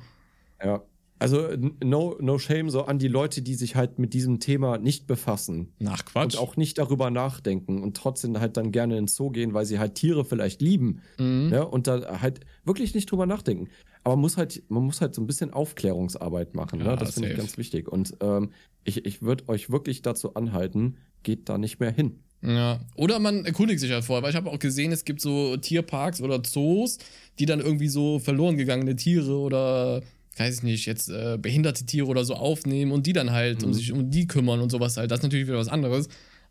Ja. 0.63 0.83
Also 1.23 1.49
no, 1.85 2.17
no 2.21 2.39
shame 2.39 2.69
so 2.69 2.83
an 2.83 2.99
die 2.99 3.07
Leute, 3.07 3.43
die 3.43 3.55
sich 3.55 3.77
halt 3.77 4.01
mit 4.01 4.13
diesem 4.13 4.41
Thema 4.41 4.79
nicht 4.79 5.07
befassen. 5.07 5.73
Nach 5.79 6.05
Quatsch. 6.05 6.35
Und 6.35 6.41
auch 6.41 6.57
nicht 6.57 6.79
darüber 6.79 7.11
nachdenken 7.11 7.81
und 7.81 7.97
trotzdem 7.97 8.41
halt 8.41 8.57
dann 8.57 8.73
gerne 8.73 8.99
ins 8.99 9.15
Zoo 9.15 9.31
gehen, 9.31 9.55
weil 9.55 9.65
sie 9.65 9.79
halt 9.79 9.95
Tiere 9.95 10.25
vielleicht 10.25 10.61
lieben. 10.61 11.01
Mhm. 11.19 11.51
Ne? 11.51 11.65
Und 11.65 11.87
da 11.87 12.21
halt 12.21 12.41
wirklich 12.65 12.97
nicht 12.97 13.09
drüber 13.09 13.27
nachdenken. 13.27 13.69
Aber 14.03 14.17
man 14.17 14.23
muss 14.23 14.37
halt, 14.37 14.65
man 14.69 14.83
muss 14.83 15.01
halt 15.01 15.15
so 15.15 15.23
ein 15.23 15.29
bisschen 15.29 15.53
Aufklärungsarbeit 15.53 16.57
machen. 16.57 16.81
Ja, 16.81 16.87
ne? 16.87 16.97
Das 16.97 17.15
finde 17.15 17.31
ich 17.31 17.37
ganz 17.37 17.57
wichtig. 17.57 17.87
Und 17.87 18.17
ähm, 18.21 18.51
ich, 18.83 19.07
ich 19.07 19.23
würde 19.23 19.49
euch 19.49 19.71
wirklich 19.71 20.03
dazu 20.03 20.35
anhalten, 20.35 20.97
geht 21.23 21.49
da 21.49 21.57
nicht 21.57 21.79
mehr 21.79 21.93
hin. 21.93 22.19
Ja, 22.45 22.81
oder 22.97 23.21
man 23.21 23.45
erkundigt 23.45 23.79
sich 23.79 23.93
halt 23.93 24.03
vorher, 24.05 24.25
weil 24.25 24.31
ich 24.31 24.37
habe 24.37 24.51
auch 24.51 24.59
gesehen, 24.59 24.91
es 24.91 25.05
gibt 25.05 25.21
so 25.21 25.57
Tierparks 25.57 26.21
oder 26.21 26.43
Zoos, 26.43 26.99
die 27.39 27.47
dann 27.47 27.61
irgendwie 27.61 27.87
so 27.87 28.19
verloren 28.19 28.57
gegangene 28.57 28.97
Tiere 28.97 29.39
oder, 29.39 30.03
weiß 30.37 30.57
ich 30.59 30.63
nicht, 30.63 30.87
jetzt 30.87 31.09
äh, 31.11 31.39
behinderte 31.41 31.85
Tiere 31.85 32.07
oder 32.07 32.25
so 32.25 32.35
aufnehmen 32.35 32.93
und 32.93 33.07
die 33.07 33.13
dann 33.13 33.31
halt 33.33 33.63
um 33.63 33.71
Mhm. 33.71 33.75
sich 33.75 33.93
um 33.93 34.11
die 34.11 34.27
kümmern 34.27 34.61
und 34.61 34.71
sowas 34.71 34.97
halt. 34.97 35.11
Das 35.11 35.19
ist 35.21 35.23
natürlich 35.25 35.47
wieder 35.47 35.59
was 35.59 35.69
anderes. 35.69 36.09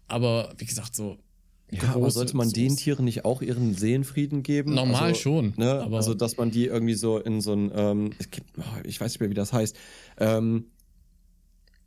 Aber 0.07 0.53
wie 0.57 0.65
gesagt, 0.65 0.95
so. 0.95 1.17
Ja, 1.71 1.95
aber 1.95 2.11
sollte 2.11 2.36
man 2.36 2.49
den 2.49 2.69
Zoos- 2.71 2.79
Tieren 2.84 3.05
nicht 3.05 3.23
auch 3.23 3.41
ihren 3.41 3.73
Seelenfrieden 3.73 4.43
geben? 4.43 4.73
Normal 4.73 5.09
also, 5.09 5.21
schon. 5.21 5.53
Ne? 5.55 5.71
aber 5.82 5.97
Also, 5.97 6.13
dass 6.13 6.36
man 6.36 6.51
die 6.51 6.65
irgendwie 6.65 6.95
so 6.95 7.17
in 7.17 7.39
so 7.39 7.53
ein, 7.53 7.71
ähm, 7.73 8.11
es 8.19 8.29
gibt, 8.29 8.47
oh, 8.57 8.63
ich 8.84 8.99
weiß 8.99 9.13
nicht 9.13 9.21
mehr, 9.21 9.29
wie 9.29 9.34
das 9.36 9.53
heißt, 9.53 9.75
ähm, 10.19 10.65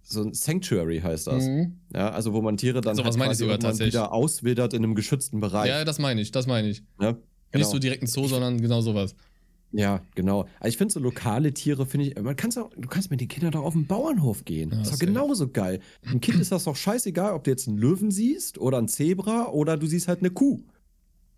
so 0.02 0.22
ein 0.22 0.34
Sanctuary 0.34 1.00
heißt 1.00 1.26
das. 1.26 1.44
Mhm. 1.44 1.78
Ja, 1.94 2.10
also 2.10 2.32
wo 2.32 2.42
man 2.42 2.56
Tiere 2.56 2.80
dann 2.80 2.96
Sowas 2.96 3.16
meine 3.16 3.32
ich 3.32 3.38
sogar 3.38 3.54
irgendwann 3.54 3.70
tatsächlich. 3.72 3.94
wieder 3.94 4.12
auswildert 4.12 4.74
in 4.74 4.82
einem 4.84 4.94
geschützten 4.94 5.40
Bereich. 5.40 5.68
Ja, 5.68 5.84
das 5.84 5.98
meine 5.98 6.20
ich, 6.20 6.30
das 6.30 6.46
meine 6.46 6.68
ich. 6.68 6.82
ne? 6.98 7.16
Nicht 7.54 7.66
so 7.70 7.78
direkt 7.78 8.02
ein 8.02 8.06
Zoo, 8.06 8.26
sondern 8.26 8.60
genau 8.60 8.80
sowas. 8.80 9.14
Ja, 9.76 10.00
genau. 10.14 10.42
Also 10.60 10.68
ich 10.68 10.76
finde 10.76 10.94
so 10.94 11.00
lokale 11.00 11.52
Tiere, 11.52 11.84
finde 11.84 12.06
ich, 12.06 12.20
man 12.22 12.36
kann's 12.36 12.56
auch, 12.56 12.70
du 12.76 12.88
kannst 12.88 13.10
mit 13.10 13.20
den 13.20 13.28
Kindern 13.28 13.50
doch 13.52 13.62
auf 13.64 13.72
den 13.74 13.86
Bauernhof 13.86 14.44
gehen. 14.44 14.70
Ja, 14.70 14.76
das 14.78 14.88
ist 14.88 14.94
doch 14.94 14.98
genauso 15.06 15.48
geil. 15.48 15.80
Ein 16.06 16.20
Kind 16.20 16.40
ist 16.40 16.52
das 16.52 16.64
doch 16.64 16.76
scheißegal, 16.76 17.32
ob 17.34 17.44
du 17.44 17.50
jetzt 17.50 17.66
einen 17.66 17.78
Löwen 17.78 18.10
siehst 18.12 18.58
oder 18.58 18.78
ein 18.78 18.86
Zebra 18.88 19.48
oder 19.48 19.76
du 19.76 19.86
siehst 19.86 20.06
halt 20.08 20.20
eine 20.20 20.30
Kuh. 20.30 20.60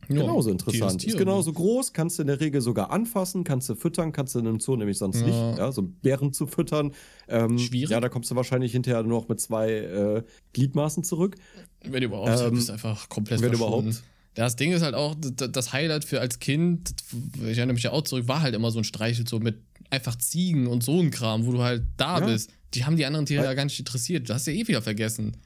Ja, 0.08 0.16
genauso 0.20 0.50
Tier 0.50 0.52
interessant. 0.52 1.00
Tier. 1.00 1.08
Ist 1.10 1.18
genauso 1.18 1.52
groß, 1.52 1.92
kannst 1.92 2.18
du 2.18 2.22
in 2.22 2.28
der 2.28 2.38
Regel 2.38 2.60
sogar 2.60 2.90
anfassen, 2.92 3.42
kannst 3.42 3.68
du 3.68 3.74
füttern, 3.74 4.12
kannst 4.12 4.34
du 4.34 4.38
in 4.38 4.46
einem 4.46 4.60
Zoo 4.60 4.76
nämlich 4.76 4.98
sonst 4.98 5.20
Ja. 5.22 5.26
nicht. 5.26 5.58
Ja, 5.58 5.72
so 5.72 5.82
Bären 5.82 6.32
zu 6.32 6.46
füttern. 6.46 6.92
Ähm, 7.26 7.58
Schwierig. 7.58 7.90
Ja, 7.90 7.98
da 8.00 8.08
kommst 8.08 8.30
du 8.30 8.36
wahrscheinlich 8.36 8.70
hinterher 8.70 9.02
nur 9.02 9.20
noch 9.22 9.28
mit 9.28 9.40
zwei 9.40 9.70
äh, 9.72 10.22
Gliedmaßen 10.52 11.02
zurück. 11.02 11.36
Wenn 11.84 12.02
überhaupt, 12.04 12.28
Ähm, 12.38 12.50
du 12.50 12.50
bist 12.52 12.70
einfach 12.70 13.08
komplett 13.08 13.40
wenn 13.40 13.48
verschwunden. 13.48 13.88
überhaupt. 13.90 14.04
Das 14.36 14.54
Ding 14.54 14.70
ist 14.72 14.82
halt 14.82 14.94
auch, 14.94 15.14
das 15.18 15.72
Highlight 15.72 16.04
für 16.04 16.20
als 16.20 16.38
Kind, 16.38 16.94
ich 17.36 17.56
erinnere 17.58 17.74
mich 17.74 17.82
ja 17.82 17.92
auch 17.92 18.02
zurück, 18.02 18.28
war 18.28 18.42
halt 18.42 18.54
immer 18.54 18.70
so 18.70 18.78
ein 18.78 18.84
Streichel 18.84 19.26
so 19.26 19.40
mit 19.40 19.58
einfach 19.90 20.16
Ziegen 20.16 20.66
und 20.66 20.82
so 20.84 21.00
ein 21.00 21.10
Kram, 21.10 21.46
wo 21.46 21.52
du 21.52 21.62
halt 21.62 21.84
da 21.96 22.20
Ja. 22.20 22.26
bist. 22.26 22.50
Die 22.74 22.84
haben 22.84 22.96
die 22.96 23.06
anderen 23.06 23.24
Tiere 23.26 23.44
ja 23.44 23.54
gar 23.54 23.64
nicht 23.64 23.78
interessiert. 23.78 24.28
Du 24.28 24.34
hast 24.34 24.46
ja 24.46 24.52
eh 24.52 24.68
wieder 24.68 24.82
vergessen. 24.82 25.36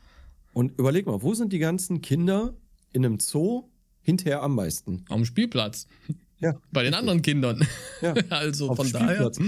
Und 0.53 0.77
überleg 0.79 1.07
mal, 1.07 1.23
wo 1.23 1.35
sind 1.35 1.53
die 1.53 1.59
ganzen 1.61 2.03
Kinder 2.03 2.55
in 2.93 3.05
einem 3.07 3.21
Zoo 3.21 3.69
hinterher 4.03 4.43
am 4.43 4.57
meisten? 4.57 5.05
Am 5.09 5.25
Spielplatz. 5.25 5.87
Ja. 6.41 6.55
Bei 6.73 6.83
den 6.83 6.95
anderen 6.95 7.23
Kindern. 7.23 7.65
Ja. 8.03 8.15
also 8.31 8.75
von 8.75 8.87
dem 8.87 8.93
daher. 8.95 9.31
Spielplatz. 9.33 9.39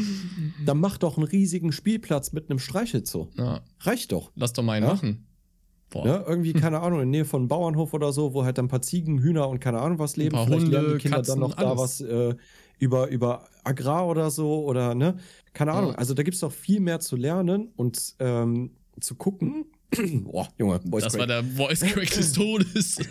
Dann 0.64 0.78
mach 0.78 0.99
doch 0.99 1.16
einen 1.16 1.26
riesigen 1.26 1.72
Spielplatz 1.72 2.32
mit 2.32 2.49
einem 2.49 2.61
Streichelzoo. 2.61 3.28
Ja, 3.36 3.62
Reicht 3.80 4.12
doch. 4.12 4.30
lass 4.36 4.53
doch 4.53 4.62
mal 4.62 4.74
einen 4.74 4.86
Ja. 4.86 4.93
machen. 4.93 5.26
Ja, 5.95 6.24
irgendwie, 6.26 6.53
keine 6.53 6.80
Ahnung, 6.80 7.01
in 7.01 7.12
der 7.12 7.20
Nähe 7.20 7.24
von 7.24 7.43
einem 7.43 7.49
Bauernhof 7.49 7.93
oder 7.95 8.12
so, 8.12 8.34
wo 8.34 8.45
halt 8.45 8.59
dann 8.59 8.66
ein 8.66 8.68
paar 8.68 8.82
Ziegen, 8.82 9.18
Hühner 9.18 9.49
und 9.49 9.61
keine 9.61 9.80
Ahnung 9.80 9.99
was 9.99 10.16
leben. 10.16 10.36
Vielleicht 10.45 10.68
lernen 10.68 10.86
Hunde, 10.86 10.93
die 10.99 11.03
Kinder 11.03 11.16
Katzen, 11.18 11.40
dann 11.40 11.49
noch 11.51 11.55
da 11.55 11.68
alles. 11.70 11.78
was 11.78 12.01
äh, 12.01 12.34
über, 12.78 13.09
über 13.09 13.47
Agrar 13.64 14.07
oder 14.09 14.30
so 14.30 14.64
oder 14.64 14.95
ne? 14.95 15.16
Keine 15.53 15.72
Ahnung. 15.72 15.90
Ja. 15.93 15.99
Also 15.99 16.14
da 16.14 16.22
gibt 16.22 16.34
es 16.34 16.40
doch 16.40 16.53
viel 16.53 16.80
mehr 16.80 16.99
zu 17.01 17.16
lernen 17.16 17.68
und 17.76 18.14
ähm, 18.18 18.70
zu 19.01 19.14
gucken. 19.14 19.66
Boah, 20.24 20.49
Junge, 20.59 20.80
Voice 20.88 21.05
das 21.05 21.12
Crack. 21.12 21.20
war 21.20 21.26
der 21.26 21.45
Voice 21.45 21.80
Crack 21.80 22.11
des 22.11 22.32
Todes. 22.32 22.97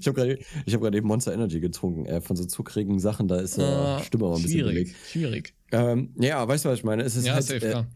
Ich 0.00 0.06
habe 0.06 0.14
gerade 0.14 0.38
hab 0.70 0.94
eben 0.94 1.06
Monster 1.08 1.32
Energy 1.34 1.58
getrunken. 1.60 2.06
Äh, 2.06 2.20
von 2.20 2.36
so 2.36 2.44
zuckrigen 2.44 2.98
Sachen, 3.00 3.26
da 3.28 3.40
ist 3.40 3.58
äh, 3.58 3.62
Ah, 3.62 4.00
Stimme 4.04 4.26
aber 4.26 4.36
ein 4.36 4.42
bisschen 4.42 4.60
schwierig, 4.60 4.94
schwierig. 5.10 5.54
Ähm, 5.72 6.14
ja, 6.20 6.46
weißt 6.46 6.64
du, 6.64 6.68
was 6.68 6.78
ich 6.78 6.84
meine? 6.84 7.02
Es 7.02 7.16
ist 7.16 7.26
Ja, 7.26 7.34
halt, 7.34 7.44
safe, 7.44 7.66
äh, 7.66 7.70
klar. 7.70 7.86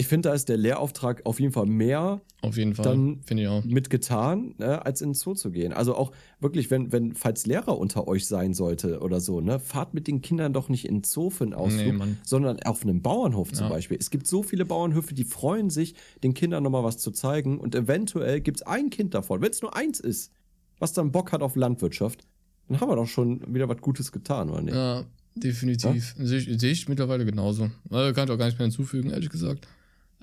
Ich 0.00 0.06
finde, 0.08 0.30
da 0.30 0.34
ist 0.34 0.48
der 0.48 0.56
Lehrauftrag 0.56 1.24
auf 1.26 1.38
jeden 1.40 1.52
Fall 1.52 1.66
mehr 1.66 2.20
Auf 2.42 2.56
jeden 2.56 2.74
Fall. 2.74 2.84
dann- 2.84 3.20
ich 3.28 3.46
auch. 3.48 3.62
mitgetan, 3.64 4.54
ne, 4.58 4.84
als 4.84 5.00
in 5.02 5.10
den 5.10 5.14
Zoo 5.14 5.34
zu 5.34 5.50
gehen. 5.50 5.72
Also 5.72 5.94
auch 5.94 6.12
wirklich, 6.40 6.70
wenn, 6.70 6.90
wenn, 6.90 7.14
falls 7.14 7.46
Lehrer 7.46 7.76
unter 7.78 8.08
euch 8.08 8.26
sein 8.26 8.54
sollte 8.54 9.00
oder 9.00 9.20
so, 9.20 9.40
ne, 9.40 9.60
fahrt 9.60 9.94
mit 9.94 10.06
den 10.06 10.22
Kindern 10.22 10.52
doch 10.52 10.68
nicht 10.68 10.86
in 10.86 10.96
den 10.96 11.04
Zoo 11.04 11.30
für 11.30 11.44
einen 11.44 11.54
Ausflug, 11.54 11.94
Nee, 11.98 12.14
sondern 12.24 12.60
auf 12.62 12.82
einem 12.82 13.02
Bauernhof 13.02 13.52
zum 13.52 13.66
Ja. 13.66 13.70
Beispiel. 13.70 13.98
Es 14.00 14.10
gibt 14.10 14.26
so 14.26 14.42
viele 14.42 14.64
Bauernhöfe, 14.64 15.12
die 15.14 15.24
freuen 15.24 15.70
sich, 15.70 15.94
den 16.22 16.34
Kindern 16.34 16.62
nochmal 16.62 16.82
was 16.84 16.98
zu 16.98 17.10
zeigen 17.10 17.58
und 17.60 17.74
eventuell 17.74 18.40
gibt 18.40 18.60
es 18.60 18.66
ein 18.66 18.90
Kind 18.90 19.14
davon, 19.14 19.42
wenn 19.42 19.50
es 19.50 19.60
nur 19.62 19.76
eins 19.76 20.00
ist, 20.00 20.32
was 20.78 20.92
dann 20.94 21.12
Bock 21.12 21.32
hat 21.32 21.42
auf 21.42 21.56
Landwirtschaft, 21.56 22.26
dann 22.68 22.80
haben 22.80 22.88
wir 22.88 22.96
doch 22.96 23.06
schon 23.06 23.54
wieder 23.54 23.68
was 23.68 23.78
Gutes 23.82 24.12
getan, 24.12 24.48
oder 24.48 24.62
nicht? 24.62 24.74
Ja, 24.74 25.04
definitiv. 25.36 26.14
Sehe 26.18 26.38
ich, 26.38 26.60
sehe 26.60 26.72
ich 26.72 26.88
mittlerweile 26.88 27.24
genauso. 27.24 27.70
Also 27.90 28.14
kann 28.14 28.26
ich 28.28 28.30
auch 28.32 28.38
gar 28.38 28.46
nicht 28.46 28.58
mehr 28.58 28.66
hinzufügen, 28.66 29.10
ehrlich 29.10 29.28
gesagt. 29.30 29.66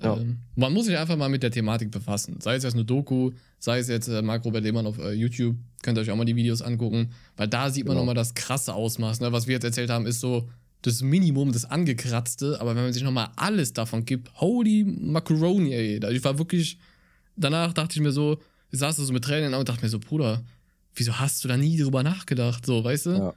Ja. 0.00 0.16
Ähm, 0.16 0.38
man 0.54 0.72
muss 0.72 0.86
sich 0.86 0.96
einfach 0.96 1.16
mal 1.16 1.28
mit 1.28 1.42
der 1.42 1.50
Thematik 1.50 1.90
befassen. 1.90 2.36
Sei 2.40 2.54
es 2.54 2.62
jetzt 2.62 2.74
eine 2.74 2.84
Doku, 2.84 3.32
sei 3.58 3.78
es 3.80 3.88
jetzt 3.88 4.08
äh, 4.08 4.22
Marc 4.22 4.44
Robert 4.44 4.62
Lehmann 4.62 4.86
auf 4.86 4.98
äh, 4.98 5.12
YouTube. 5.12 5.56
Könnt 5.82 5.98
ihr 5.98 6.02
euch 6.02 6.10
auch 6.10 6.16
mal 6.16 6.24
die 6.24 6.36
Videos 6.36 6.62
angucken. 6.62 7.10
Weil 7.36 7.48
da 7.48 7.70
sieht 7.70 7.84
man 7.84 7.92
Genau. 7.94 8.02
nochmal 8.02 8.14
das 8.14 8.34
krasse 8.34 8.74
Ausmaß. 8.74 9.20
Ne? 9.20 9.32
Was 9.32 9.46
wir 9.46 9.54
jetzt 9.54 9.64
erzählt 9.64 9.90
haben, 9.90 10.06
ist 10.06 10.20
so 10.20 10.48
das 10.82 11.02
Minimum, 11.02 11.50
das 11.52 11.64
Angekratzte. 11.64 12.60
Aber 12.60 12.76
wenn 12.76 12.84
man 12.84 12.92
sich 12.92 13.02
nochmal 13.02 13.30
alles 13.36 13.72
davon 13.72 14.04
gibt, 14.04 14.32
holy 14.40 14.84
Macaroni, 14.84 15.72
ey. 15.74 16.00
Ich 16.14 16.22
war 16.24 16.38
wirklich, 16.38 16.78
danach 17.36 17.72
dachte 17.72 17.96
ich 17.96 18.00
mir 18.00 18.12
so, 18.12 18.38
ich 18.70 18.78
saß 18.78 18.96
so 18.96 19.12
mit 19.12 19.24
Tränen 19.24 19.44
in 19.44 19.50
den 19.50 19.54
Augen 19.54 19.60
und 19.62 19.68
dachte 19.68 19.82
mir 19.84 19.88
so, 19.88 19.98
Bruder, 19.98 20.42
wieso 20.94 21.18
hast 21.18 21.42
du 21.42 21.48
da 21.48 21.56
nie 21.56 21.76
drüber 21.76 22.02
nachgedacht? 22.02 22.64
So, 22.66 22.84
weißt 22.84 23.06
du? 23.06 23.10
Ja. 23.10 23.34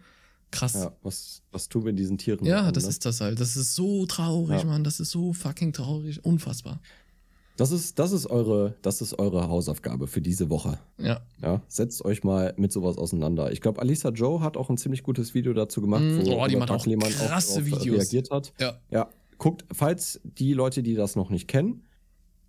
Krass. 0.52 0.74
Ja, 0.74 0.92
was, 1.02 1.42
was 1.52 1.70
tun 1.70 1.86
wir 1.86 1.94
diesen 1.94 2.18
Tieren? 2.18 2.46
Ja, 2.46 2.62
an, 2.66 2.74
das 2.74 2.84
ne? 2.84 2.90
ist 2.90 3.06
das 3.06 3.22
halt. 3.22 3.40
Das 3.40 3.56
ist 3.56 3.74
so 3.74 4.06
traurig, 4.06 4.60
Ja. 4.60 4.66
Mann. 4.66 4.84
Das 4.84 5.00
ist 5.00 5.12
so 5.12 5.34
fucking 5.34 5.74
traurig. 5.74 6.24
Unfassbar. 6.26 6.80
Das 7.58 7.72
ist, 7.72 8.00
das 8.00 8.12
ist 8.12 8.26
eure, 8.28 8.76
das 8.82 9.02
ist 9.02 9.20
eure 9.20 9.48
Hausaufgabe 9.48 10.08
für 10.08 10.22
diese 10.22 10.50
Woche. 10.50 10.80
Ja. 10.98 11.22
Ja, 11.42 11.62
setzt 11.68 12.04
euch 12.04 12.24
mal 12.24 12.54
mit 12.58 12.72
sowas 12.72 12.98
auseinander. 12.98 13.52
Ich 13.52 13.62
glaube, 13.62 13.82
Alisa 13.82 14.10
Joe 14.10 14.42
hat 14.42 14.58
auch 14.58 14.70
ein 14.70 14.78
ziemlich 14.78 15.04
gutes 15.04 15.34
Video 15.34 15.54
dazu 15.54 15.80
gemacht, 15.82 16.02
Mm, 16.02 16.26
wo 16.26 16.42
oh, 16.42 16.48
die 16.48 16.56
macht 16.56 16.72
auch 16.72 16.84
krasse 16.84 17.60
äh, 17.62 17.66
Videos. 17.66 17.98
reagiert 17.98 18.32
hat. 18.32 18.54
Ja. 18.60 18.80
Ja, 18.90 19.10
guckt, 19.38 19.66
falls 19.72 20.20
die 20.24 20.54
Leute, 20.54 20.82
die 20.82 20.96
das 20.96 21.16
noch 21.16 21.30
nicht 21.30 21.48
kennen, 21.48 21.84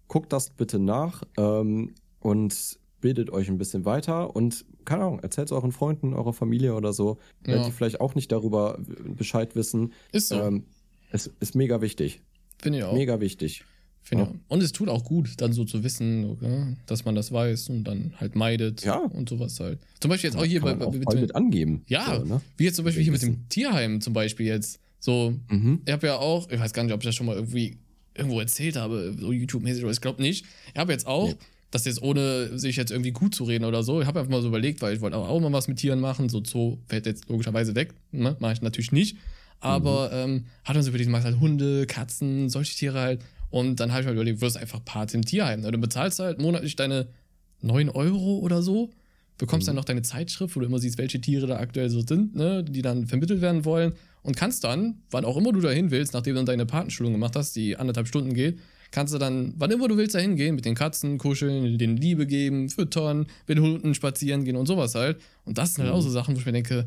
guckt 0.08 0.32
das 0.32 0.50
bitte 0.50 0.78
nach 0.78 1.22
ähm, 1.36 1.94
und 2.20 2.78
bildet 3.02 3.28
euch 3.30 3.48
ein 3.48 3.58
bisschen 3.58 3.84
weiter 3.84 4.34
und 4.34 4.64
keine 4.86 5.02
Ahnung, 5.04 5.20
erzählt 5.20 5.48
es 5.48 5.52
euren 5.52 5.72
Freunden, 5.72 6.14
eurer 6.14 6.32
Familie 6.32 6.74
oder 6.74 6.94
so, 6.94 7.18
äh, 7.46 7.52
Ja. 7.56 7.64
die 7.66 7.70
vielleicht 7.72 8.00
auch 8.00 8.14
nicht 8.14 8.32
darüber 8.32 8.78
Bescheid 9.04 9.54
wissen. 9.54 9.92
Ist 10.12 10.28
so. 10.28 10.40
Ähm, 10.40 10.64
es 11.10 11.30
ist 11.40 11.54
mega 11.54 11.82
wichtig. 11.82 12.22
Finde 12.58 12.78
ich 12.78 12.84
auch. 12.84 12.94
Mega 12.94 13.20
wichtig. 13.20 13.64
Finde 14.04 14.24
ich 14.24 14.30
Ja. 14.30 14.34
auch. 14.36 14.54
Und 14.54 14.62
es 14.62 14.72
tut 14.72 14.88
auch 14.88 15.04
gut, 15.04 15.34
dann 15.40 15.52
so 15.52 15.64
zu 15.64 15.84
wissen, 15.84 16.24
okay, 16.30 16.76
dass 16.86 17.04
man 17.04 17.14
das 17.14 17.30
weiß 17.30 17.68
und 17.68 17.84
dann 17.84 18.14
halt 18.18 18.34
meidet 18.34 18.82
Ja. 18.84 18.96
und 18.98 19.28
sowas 19.28 19.60
halt. 19.60 19.78
Zum 20.00 20.08
Beispiel 20.08 20.30
jetzt 20.30 20.36
auch 20.38 20.44
hier 20.44 20.60
Kann 20.60 20.78
bei, 20.78 20.86
man 20.86 20.88
auch 20.88 21.02
voll 21.12 21.20
mit 21.20 21.36
angeben. 21.36 21.82
Ja, 21.86 22.16
So, 22.20 22.24
ne? 22.24 22.40
wie 22.56 22.64
jetzt 22.64 22.76
zum 22.76 22.84
Beispiel 22.84 23.02
hier 23.04 23.12
mit 23.12 23.22
dem 23.22 23.48
Tierheim 23.48 24.00
zum 24.00 24.12
Beispiel 24.14 24.46
jetzt. 24.46 24.80
So, 24.98 25.34
Mhm. 25.50 25.82
ich 25.84 25.92
habe 25.92 26.06
ja 26.06 26.16
auch, 26.16 26.48
ich 26.50 26.58
weiß 26.58 26.72
gar 26.72 26.82
nicht, 26.84 26.92
ob 26.92 27.00
ich 27.02 27.06
das 27.06 27.14
schon 27.14 27.26
mal 27.26 27.36
irgendwie 27.36 27.78
irgendwo 28.14 28.40
erzählt 28.40 28.76
habe, 28.76 29.14
so 29.18 29.32
YouTube-mäßig, 29.32 29.82
aber 29.84 29.92
ich 29.92 30.00
glaube 30.00 30.20
nicht. 30.22 30.44
Ich 30.74 30.78
habe 30.80 30.92
jetzt 30.92 31.06
auch, 31.06 31.28
Nee. 31.28 31.34
Das 31.72 31.86
jetzt 31.86 32.02
ohne 32.02 32.56
sich 32.58 32.76
jetzt 32.76 32.92
irgendwie 32.92 33.12
gut 33.12 33.34
zu 33.34 33.44
reden 33.44 33.64
oder 33.64 33.82
so, 33.82 34.00
ich 34.00 34.06
habe 34.06 34.20
einfach 34.20 34.30
mal 34.30 34.42
so 34.42 34.48
überlegt, 34.48 34.82
weil 34.82 34.94
ich 34.94 35.00
wollte 35.00 35.16
auch, 35.16 35.40
mal 35.40 35.52
was 35.52 35.68
mit 35.68 35.78
Tieren 35.78 36.00
machen. 36.00 36.28
So 36.28 36.44
Zoo 36.44 36.78
fällt 36.86 37.06
jetzt 37.06 37.28
logischerweise 37.28 37.74
weg, 37.74 37.94
ne? 38.12 38.36
mache 38.38 38.52
ich 38.52 38.62
natürlich 38.62 38.92
nicht. 38.92 39.16
Aber 39.58 40.10
ähm, 40.12 40.46
hat 40.64 40.76
uns 40.76 40.86
überlegt, 40.86 41.08
du 41.08 41.12
machst 41.12 41.24
halt 41.24 41.40
Hunde, 41.40 41.86
Katzen, 41.86 42.50
solche 42.50 42.76
Tiere 42.76 43.00
halt. 43.00 43.24
Und 43.48 43.80
dann 43.80 43.90
habe 43.90 44.02
ich 44.02 44.06
mir 44.06 44.12
überlegt, 44.12 44.38
du 44.38 44.42
wirst 44.42 44.58
einfach 44.58 44.84
Part 44.84 45.14
im 45.14 45.24
Tierheim. 45.24 45.62
Ne? 45.62 45.70
Du 45.72 45.78
bezahlst 45.78 46.18
halt 46.18 46.40
monatlich 46.40 46.76
deine 46.76 47.08
9 47.62 47.88
Euro 47.88 48.38
oder 48.38 48.60
so, 48.60 48.90
bekommst 49.38 49.66
dann 49.66 49.76
noch 49.76 49.84
deine 49.84 50.02
Zeitschrift, 50.02 50.54
wo 50.54 50.60
du 50.60 50.66
immer 50.66 50.78
siehst, 50.78 50.98
welche 50.98 51.20
Tiere 51.20 51.46
da 51.46 51.56
aktuell 51.56 51.88
so 51.88 52.02
sind, 52.06 52.34
ne? 52.34 52.62
die 52.64 52.82
dann 52.82 53.06
vermittelt 53.06 53.40
werden 53.40 53.64
wollen. 53.64 53.94
Und 54.22 54.36
kannst 54.36 54.62
dann, 54.64 55.00
wann 55.10 55.24
auch 55.24 55.38
immer 55.38 55.52
du 55.52 55.60
dahin 55.60 55.90
willst, 55.90 56.12
nachdem 56.12 56.34
du 56.34 56.38
dann 56.40 56.46
deine 56.46 56.66
Patenschulung 56.66 57.12
gemacht 57.12 57.34
hast, 57.34 57.56
die 57.56 57.76
anderthalb 57.76 58.08
Stunden 58.08 58.34
geht, 58.34 58.58
kannst 58.92 59.12
du 59.12 59.18
dann, 59.18 59.54
wann 59.56 59.70
immer 59.72 59.88
du 59.88 59.96
willst, 59.96 60.14
dahin 60.14 60.36
gehen, 60.36 60.54
mit 60.54 60.64
den 60.64 60.76
Katzen 60.76 61.18
kuscheln, 61.18 61.76
denen 61.78 61.96
Liebe 61.96 62.26
geben, 62.26 62.68
füttern, 62.68 63.26
mit 63.48 63.58
den 63.58 63.64
Hunden 63.64 63.94
spazieren 63.94 64.44
gehen 64.44 64.54
und 64.54 64.66
sowas 64.66 64.94
halt. 64.94 65.20
Und 65.44 65.58
das 65.58 65.74
sind 65.74 65.84
halt 65.84 65.92
auch 65.92 66.00
so 66.00 66.10
Sachen, 66.10 66.36
wo 66.36 66.38
ich 66.40 66.46
mir 66.46 66.52
denke, 66.52 66.86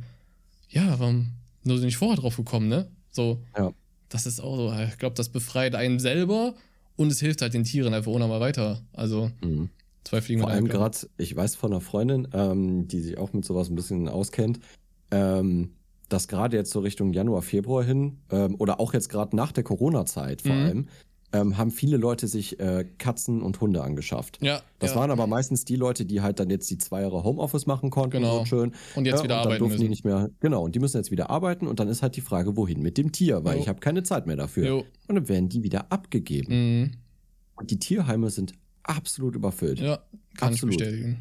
ja, 0.70 0.98
warum 1.00 1.32
nur 1.64 1.78
nicht 1.80 1.98
vorher 1.98 2.18
drauf 2.18 2.38
gekommen, 2.38 2.70
ne? 2.70 2.88
So, 3.12 3.42
Ja. 3.58 3.74
das 4.10 4.26
ist 4.26 4.40
auch 4.40 4.56
so, 4.56 4.74
ich 4.88 4.98
glaube, 4.98 5.16
das 5.16 5.30
befreit 5.30 5.76
einen 5.76 6.00
selber 6.00 6.56
und 6.96 7.12
es 7.12 7.20
hilft 7.20 7.42
halt 7.42 7.54
den 7.54 7.64
Tieren 7.64 7.94
einfach 7.94 8.12
unnormal 8.12 8.40
weiter. 8.40 8.82
Also, 8.94 9.32
Mhm. 9.44 9.70
zwei 10.04 10.22
Fliegen 10.22 10.42
Vor 10.42 10.50
mit 10.50 10.58
einem 10.58 10.66
allem 10.68 10.72
gerade, 10.72 10.98
ich 11.18 11.36
weiß 11.36 11.56
von 11.56 11.72
einer 11.74 11.82
Freundin, 11.82 12.28
ähm, 12.34 12.88
die 12.88 13.02
sich 13.02 13.18
auch 13.18 13.34
mit 13.34 13.44
sowas 13.46 13.70
ein 13.70 13.76
bisschen 13.76 14.08
auskennt, 14.08 14.60
ähm, 15.12 15.72
dass 16.10 16.28
gerade 16.28 16.56
jetzt 16.56 16.72
so 16.72 16.80
Richtung 16.82 17.14
Januar, 17.14 17.42
Februar 17.42 17.84
hin 17.84 18.20
ähm, 18.30 18.56
oder 18.60 18.80
auch 18.80 18.94
jetzt 18.94 19.10
gerade 19.10 19.36
nach 19.36 19.52
der 19.52 19.64
Corona-Zeit 19.64 20.42
vor 20.44 20.56
Mhm. 20.56 20.62
allem, 20.66 20.88
ähm, 21.34 21.58
haben 21.58 21.72
viele 21.72 21.98
Leute 21.98 22.28
sich 22.28 22.60
äh, 22.60 22.86
Katzen 22.98 23.42
und 23.42 23.60
Hunde 23.60 23.84
angeschafft. 23.84 24.38
Ja, 24.42 24.62
Das 24.80 24.92
ja. 24.92 24.98
waren 24.98 25.12
aber 25.12 25.28
meistens 25.28 25.66
die 25.66 25.76
Leute, 25.76 26.06
die 26.06 26.22
halt 26.22 26.40
dann 26.40 26.50
jetzt 26.50 26.70
die 26.70 26.78
zwei 26.78 27.02
Jahre 27.02 27.24
Homeoffice 27.24 27.66
machen 27.66 27.90
konnten. 27.90 28.12
Genau. 28.18 28.40
So 28.40 28.46
schön. 28.46 28.72
Und 28.96 29.06
jetzt 29.06 29.16
wieder 29.16 29.22
und 29.24 29.30
dann 29.30 29.40
arbeiten 29.40 29.60
durften 29.60 29.78
die 29.78 29.84
müssen. 29.84 29.90
nicht 29.90 30.06
mehr. 30.06 30.30
Genau, 30.40 30.64
und 30.64 30.76
die 30.76 30.80
müssen 30.80 30.98
jetzt 30.98 31.12
wieder 31.12 31.30
arbeiten 31.30 31.68
und 31.68 31.80
dann 31.80 31.88
ist 31.90 32.02
halt 32.02 32.16
die 32.16 32.22
Frage, 32.22 32.56
wohin 32.56 32.82
mit 32.82 32.98
dem 32.98 33.12
Tier, 33.12 33.44
weil 33.44 33.56
Jo. 33.58 33.62
ich 33.64 33.68
habe 33.68 33.80
keine 33.80 34.04
Zeit 34.04 34.28
mehr 34.28 34.36
dafür. 34.38 34.66
Jo. 34.68 34.86
Und 35.08 35.16
dann 35.16 35.28
werden 35.28 35.50
die 35.50 35.64
wieder 35.64 35.92
abgegeben. 35.92 36.82
Mhm. 36.82 36.92
Und 37.56 37.72
die 37.72 37.80
Tierheime 37.80 38.30
sind 38.30 38.54
absolut 38.84 39.36
überfüllt. 39.36 39.80
Ja, 39.80 40.00
kann 40.38 40.54
Absolut. 40.54 40.76
ich 40.76 40.80
bestätigen. 40.80 41.18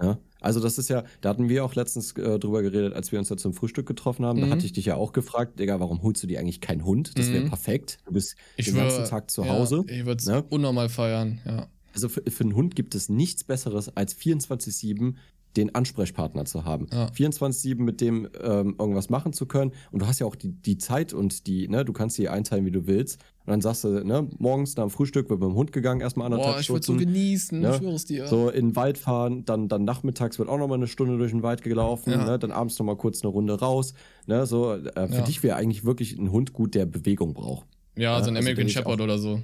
Ja, 0.00 0.18
also 0.40 0.60
das 0.60 0.78
ist 0.78 0.88
ja, 0.88 1.04
da 1.20 1.30
hatten 1.30 1.48
wir 1.48 1.64
auch 1.64 1.74
letztens 1.74 2.12
äh, 2.12 2.38
drüber 2.38 2.62
geredet, 2.62 2.92
als 2.94 3.12
wir 3.12 3.18
uns 3.18 3.28
da 3.28 3.36
zum 3.36 3.52
Frühstück 3.54 3.86
getroffen 3.86 4.24
haben. 4.24 4.40
Da 4.40 4.46
Mhm. 4.46 4.50
hatte 4.52 4.66
ich 4.66 4.72
dich 4.72 4.86
ja 4.86 4.96
auch 4.96 5.12
gefragt, 5.12 5.58
Digga, 5.58 5.80
warum 5.80 6.02
holst 6.02 6.22
du 6.22 6.26
dir 6.26 6.40
eigentlich 6.40 6.60
keinen 6.60 6.84
Hund? 6.84 7.18
Das 7.18 7.32
wäre 7.32 7.44
Mhm. 7.44 7.48
perfekt. 7.48 7.98
Du 8.06 8.12
bist 8.12 8.36
Ich 8.56 8.66
den 8.66 8.76
ganzen 8.76 9.04
Tag 9.04 9.30
zu 9.30 9.42
ja, 9.42 9.48
Hause. 9.48 9.84
Ich 9.88 10.04
würde 10.06 10.20
es 10.20 10.26
ne? 10.26 10.42
unnormal 10.48 10.88
feiern, 10.88 11.40
ja. 11.46 11.68
Also 11.94 12.08
für, 12.10 12.22
für 12.30 12.44
einen 12.44 12.54
Hund 12.54 12.76
gibt 12.76 12.94
es 12.94 13.08
nichts 13.08 13.42
Besseres 13.44 13.96
als 13.96 14.14
24-7 14.14 15.14
den 15.56 15.74
Ansprechpartner 15.74 16.44
zu 16.44 16.64
haben. 16.64 16.86
Ja. 16.92 17.06
24-7 17.08 17.80
mit 17.82 18.00
dem 18.00 18.28
ähm, 18.42 18.74
irgendwas 18.78 19.08
machen 19.10 19.32
zu 19.32 19.46
können. 19.46 19.72
Und 19.90 20.02
du 20.02 20.06
hast 20.06 20.18
ja 20.18 20.26
auch 20.26 20.34
die, 20.36 20.52
die 20.52 20.78
Zeit 20.78 21.12
und 21.12 21.46
die, 21.46 21.68
ne, 21.68 21.84
du 21.84 21.92
kannst 21.92 22.16
sie 22.16 22.28
einteilen, 22.28 22.64
wie 22.66 22.70
du 22.70 22.86
willst. 22.86 23.20
Und 23.46 23.50
dann 23.52 23.60
sagst 23.60 23.84
du, 23.84 24.04
ne, 24.04 24.28
morgens 24.38 24.76
nach 24.76 24.84
dem 24.84 24.90
Frühstück 24.90 25.30
wird 25.30 25.40
mit 25.40 25.48
dem 25.48 25.54
Hund 25.54 25.72
gegangen, 25.72 26.00
erstmal 26.00 26.26
anderthalb 26.26 26.56
Boah, 26.56 26.60
ich 26.60 26.68
würde 26.68 26.84
so 26.84 26.92
Stunden. 26.94 27.12
genießen, 27.12 27.62
Ja. 27.62 27.70
ich 27.70 27.76
schwöre 27.76 27.94
es 27.94 28.04
dir. 28.04 28.26
So 28.26 28.50
in 28.50 28.68
den 28.70 28.76
Wald 28.76 28.98
fahren, 28.98 29.44
dann, 29.44 29.68
dann 29.68 29.84
nachmittags 29.84 30.38
wird 30.38 30.48
auch 30.48 30.58
nochmal 30.58 30.78
eine 30.78 30.88
Stunde 30.88 31.16
durch 31.16 31.30
den 31.30 31.42
Wald 31.42 31.62
gelaufen, 31.62 32.10
Ja. 32.12 32.24
ne, 32.24 32.38
dann 32.38 32.50
abends 32.50 32.78
nochmal 32.78 32.96
kurz 32.96 33.22
eine 33.22 33.30
Runde 33.30 33.58
raus. 33.58 33.94
Ne, 34.26 34.46
so, 34.46 34.72
äh, 34.74 35.06
für 35.08 35.14
Ja. 35.14 35.20
dich 35.22 35.42
wäre 35.42 35.56
eigentlich 35.56 35.84
wirklich 35.84 36.18
ein 36.18 36.32
Hund 36.32 36.52
gut, 36.52 36.74
der 36.74 36.86
Bewegung 36.86 37.34
braucht. 37.34 37.66
ja, 37.96 38.10
so 38.22 38.28
ein 38.30 38.36
also 38.36 38.38
American 38.40 38.66
ich 38.66 38.72
Shepherd 38.72 39.00
oder 39.00 39.18
so. 39.18 39.40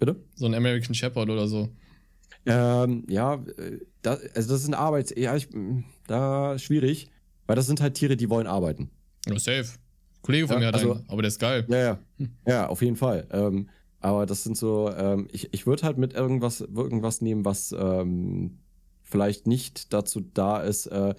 Bitte? 0.00 0.16
So 0.34 0.46
ein 0.46 0.54
American 0.54 0.94
Shepherd 0.94 1.30
oder 1.30 1.46
so. 1.46 1.68
Ähm, 2.46 3.04
ja, 3.08 3.34
äh, 3.34 3.78
da, 4.02 4.12
also 4.34 4.50
das 4.52 4.62
ist 4.62 4.66
eine 4.66 4.78
Arbeit, 4.78 5.16
ja, 5.16 5.36
ich, 5.36 5.50
mh, 5.52 5.84
da 6.06 6.58
schwierig, 6.58 7.10
weil 7.46 7.56
das 7.56 7.66
sind 7.66 7.80
halt 7.80 7.94
Tiere, 7.94 8.16
die 8.16 8.28
wollen 8.30 8.46
arbeiten. 8.46 8.90
Ja, 9.26 9.38
safe. 9.38 9.66
Kollege 10.22 10.46
von 10.46 10.54
Ja, 10.56 10.60
mir 10.60 10.66
hat 10.68 10.74
also- 10.74 10.92
einen, 10.94 11.04
aber 11.08 11.22
der 11.22 11.28
ist 11.28 11.38
geil. 11.40 11.64
Ja, 11.68 11.78
ja, 11.78 11.98
ja, 12.46 12.66
auf 12.68 12.82
jeden 12.82 12.96
Fall. 12.96 13.26
Ähm, 13.30 13.68
aber 14.00 14.26
das 14.26 14.42
sind 14.42 14.56
so, 14.56 14.90
ähm, 14.96 15.28
ich, 15.32 15.52
ich 15.54 15.66
würde 15.66 15.82
halt 15.84 15.98
mit 15.98 16.12
irgendwas, 16.14 16.60
irgendwas 16.60 17.20
nehmen, 17.20 17.44
was 17.44 17.72
ähm, 17.76 18.58
vielleicht 19.02 19.46
nicht 19.46 19.92
dazu 19.92 20.20
da 20.20 20.60
ist, 20.60 20.86
äh, 20.86 21.14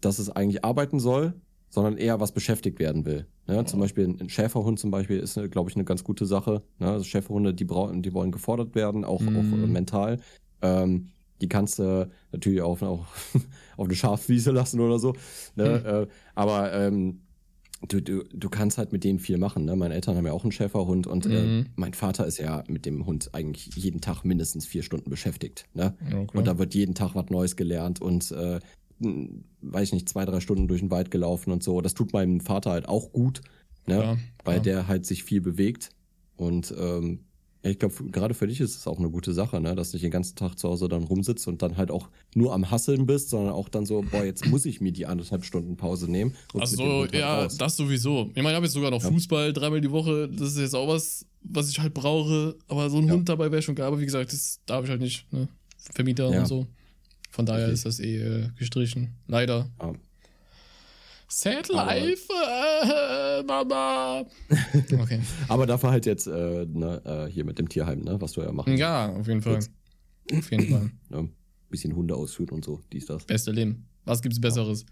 dass 0.00 0.18
es 0.18 0.30
eigentlich 0.30 0.64
arbeiten 0.64 1.00
soll, 1.00 1.34
sondern 1.70 1.96
eher 1.96 2.20
was 2.20 2.32
beschäftigt 2.32 2.78
werden 2.78 3.04
will. 3.04 3.26
Ne? 3.46 3.64
Zum 3.64 3.80
Ja. 3.80 3.84
Beispiel 3.84 4.08
ein 4.20 4.28
Schäferhund 4.28 4.78
zum 4.78 4.90
Beispiel 4.90 5.18
ist, 5.18 5.38
glaube 5.50 5.68
ich, 5.70 5.76
eine 5.76 5.84
ganz 5.84 6.04
gute 6.04 6.26
Sache. 6.26 6.62
Ne? 6.78 6.88
Also 6.90 7.04
Schäferhunde, 7.04 7.52
die 7.54 7.64
brauchen, 7.64 8.02
die 8.02 8.12
wollen 8.14 8.30
gefordert 8.32 8.74
werden, 8.74 9.04
auch, 9.04 9.20
auch 9.20 9.42
Mhm. 9.42 9.64
äh, 9.64 9.66
mental. 9.66 10.20
Ähm, 10.62 11.08
die 11.40 11.48
kannst 11.48 11.80
du 11.80 12.08
natürlich 12.30 12.62
auch, 12.62 12.80
auch 12.82 13.04
auf 13.76 13.86
eine 13.86 13.94
Schafwiese 13.96 14.52
lassen 14.52 14.78
oder 14.80 14.98
so. 15.00 15.14
Ne? 15.56 15.82
Hm. 15.84 16.02
Äh, 16.04 16.06
aber 16.36 16.72
ähm, 16.72 17.22
du, 17.88 18.00
du, 18.00 18.22
du 18.32 18.48
kannst 18.48 18.78
halt 18.78 18.92
mit 18.92 19.02
denen 19.02 19.18
viel 19.18 19.38
machen. 19.38 19.64
Ne? 19.64 19.74
Meine 19.74 19.94
Eltern 19.94 20.16
haben 20.16 20.24
ja 20.26 20.32
auch 20.32 20.44
einen 20.44 20.52
Schäferhund 20.52 21.08
und 21.08 21.26
äh, 21.26 21.28
Mhm. 21.44 21.66
mein 21.74 21.94
Vater 21.94 22.24
ist 22.26 22.38
ja 22.38 22.62
mit 22.68 22.86
dem 22.86 23.06
Hund 23.06 23.30
eigentlich 23.32 23.74
jeden 23.74 24.00
Tag 24.00 24.22
mindestens 24.24 24.66
vier 24.66 24.84
Stunden 24.84 25.10
beschäftigt. 25.10 25.64
Ne? 25.74 25.96
Ja. 26.12 26.18
Und 26.32 26.46
da 26.46 26.58
wird 26.58 26.74
jeden 26.74 26.94
Tag 26.94 27.16
was 27.16 27.28
Neues 27.30 27.56
gelernt 27.56 28.00
und 28.00 28.30
äh, 28.30 28.60
weiß 29.60 29.88
ich 29.88 29.92
nicht, 29.94 30.08
zwei, 30.08 30.24
drei 30.24 30.40
Stunden 30.40 30.68
durch 30.68 30.80
den 30.80 30.90
Wald 30.90 31.10
gelaufen 31.10 31.50
und 31.52 31.62
so. 31.62 31.80
Das 31.80 31.94
tut 31.94 32.12
meinem 32.12 32.40
Vater 32.40 32.70
halt 32.70 32.88
auch 32.88 33.12
gut, 33.12 33.40
ne? 33.86 33.96
Klar, 33.96 34.18
weil 34.44 34.54
klar. 34.60 34.64
der 34.64 34.88
halt 34.88 35.06
sich 35.06 35.24
viel 35.24 35.40
bewegt. 35.40 35.90
Und 36.36 36.74
ähm, 36.78 37.20
ja, 37.64 37.70
ich 37.70 37.78
glaube, 37.78 37.94
gerade 38.10 38.34
für 38.34 38.48
dich 38.48 38.60
ist 38.60 38.76
es 38.76 38.86
auch 38.88 38.98
eine 38.98 39.08
gute 39.08 39.32
Sache, 39.32 39.60
ne? 39.60 39.76
dass 39.76 39.92
du 39.92 39.96
nicht 39.96 40.02
den 40.02 40.10
ganzen 40.10 40.34
Tag 40.34 40.58
zu 40.58 40.68
Hause 40.68 40.88
dann 40.88 41.04
rumsitzt 41.04 41.46
und 41.46 41.62
dann 41.62 41.76
halt 41.76 41.92
auch 41.92 42.08
nur 42.34 42.52
am 42.52 42.72
Hasseln 42.72 43.06
bist, 43.06 43.30
sondern 43.30 43.52
auch 43.52 43.68
dann 43.68 43.86
so, 43.86 44.02
boah, 44.10 44.24
jetzt 44.24 44.46
muss 44.46 44.66
ich 44.66 44.80
mir 44.80 44.90
die 44.90 45.06
anderthalb 45.06 45.44
Stunden 45.44 45.76
Pause 45.76 46.10
nehmen. 46.10 46.34
und 46.54 46.62
Ach 46.64 46.70
mit 46.70 46.80
dem 46.80 46.84
so, 46.86 46.92
Hund 46.92 47.12
halt 47.12 47.14
ja, 47.14 47.42
raus. 47.42 47.56
das 47.58 47.76
sowieso. 47.76 48.30
Ich 48.34 48.42
meine, 48.42 48.48
ich 48.50 48.54
habe 48.56 48.66
jetzt 48.66 48.72
sogar 48.72 48.90
noch 48.90 49.00
Ja. 49.04 49.08
Fußball 49.10 49.52
dreimal 49.52 49.80
die 49.80 49.92
Woche. 49.92 50.28
Das 50.28 50.48
ist 50.48 50.58
jetzt 50.58 50.74
auch 50.74 50.88
was, 50.88 51.24
was 51.42 51.70
ich 51.70 51.78
halt 51.78 51.94
brauche. 51.94 52.56
Aber 52.66 52.90
so 52.90 52.98
ein 52.98 53.06
Ja. 53.06 53.12
Hund 53.12 53.28
dabei 53.28 53.52
wäre 53.52 53.62
schon 53.62 53.76
geil. 53.76 53.86
Aber 53.86 54.00
wie 54.00 54.06
gesagt, 54.06 54.32
das 54.32 54.58
darf 54.66 54.82
ich 54.84 54.90
halt 54.90 55.00
nicht. 55.00 55.32
Ne? 55.32 55.46
Vermieter 55.94 56.32
Ja. 56.32 56.40
und 56.40 56.46
so. 56.46 56.66
Von 57.32 57.46
daher 57.46 57.68
Richtig. 57.68 57.74
ist 57.74 57.86
das 57.86 58.00
eh 58.00 58.16
äh, 58.18 58.48
gestrichen. 58.56 59.14
Leider. 59.26 59.68
Ja. 59.80 59.92
Sad 61.28 61.68
life, 61.68 62.28
äh, 62.30 63.42
Mama. 63.44 64.24
Okay. 65.00 65.18
Aber 65.48 65.66
dafür 65.66 65.90
halt 65.90 66.04
jetzt 66.04 66.26
äh, 66.26 66.66
ne, 66.66 67.00
äh, 67.04 67.32
hier 67.32 67.44
mit 67.46 67.58
dem 67.58 67.68
Tierheim, 67.70 68.00
ne? 68.02 68.20
was 68.20 68.32
du 68.32 68.42
ja 68.42 68.52
machen 68.52 68.76
Ja, 68.76 69.10
auf 69.14 69.26
jeden 69.26 69.40
Fall. 69.40 69.60
Auf 70.30 70.50
jeden 70.50 70.68
Fall. 70.68 70.90
Ne? 71.08 71.28
Bisschen 71.70 71.96
Hunde 71.96 72.14
ausführen 72.14 72.50
und 72.50 72.64
so, 72.66 72.82
dies, 72.92 73.06
das. 73.06 73.24
Beste 73.24 73.50
Leben. 73.50 73.86
Was 74.04 74.20
gibt's 74.20 74.38
Besseres? 74.38 74.84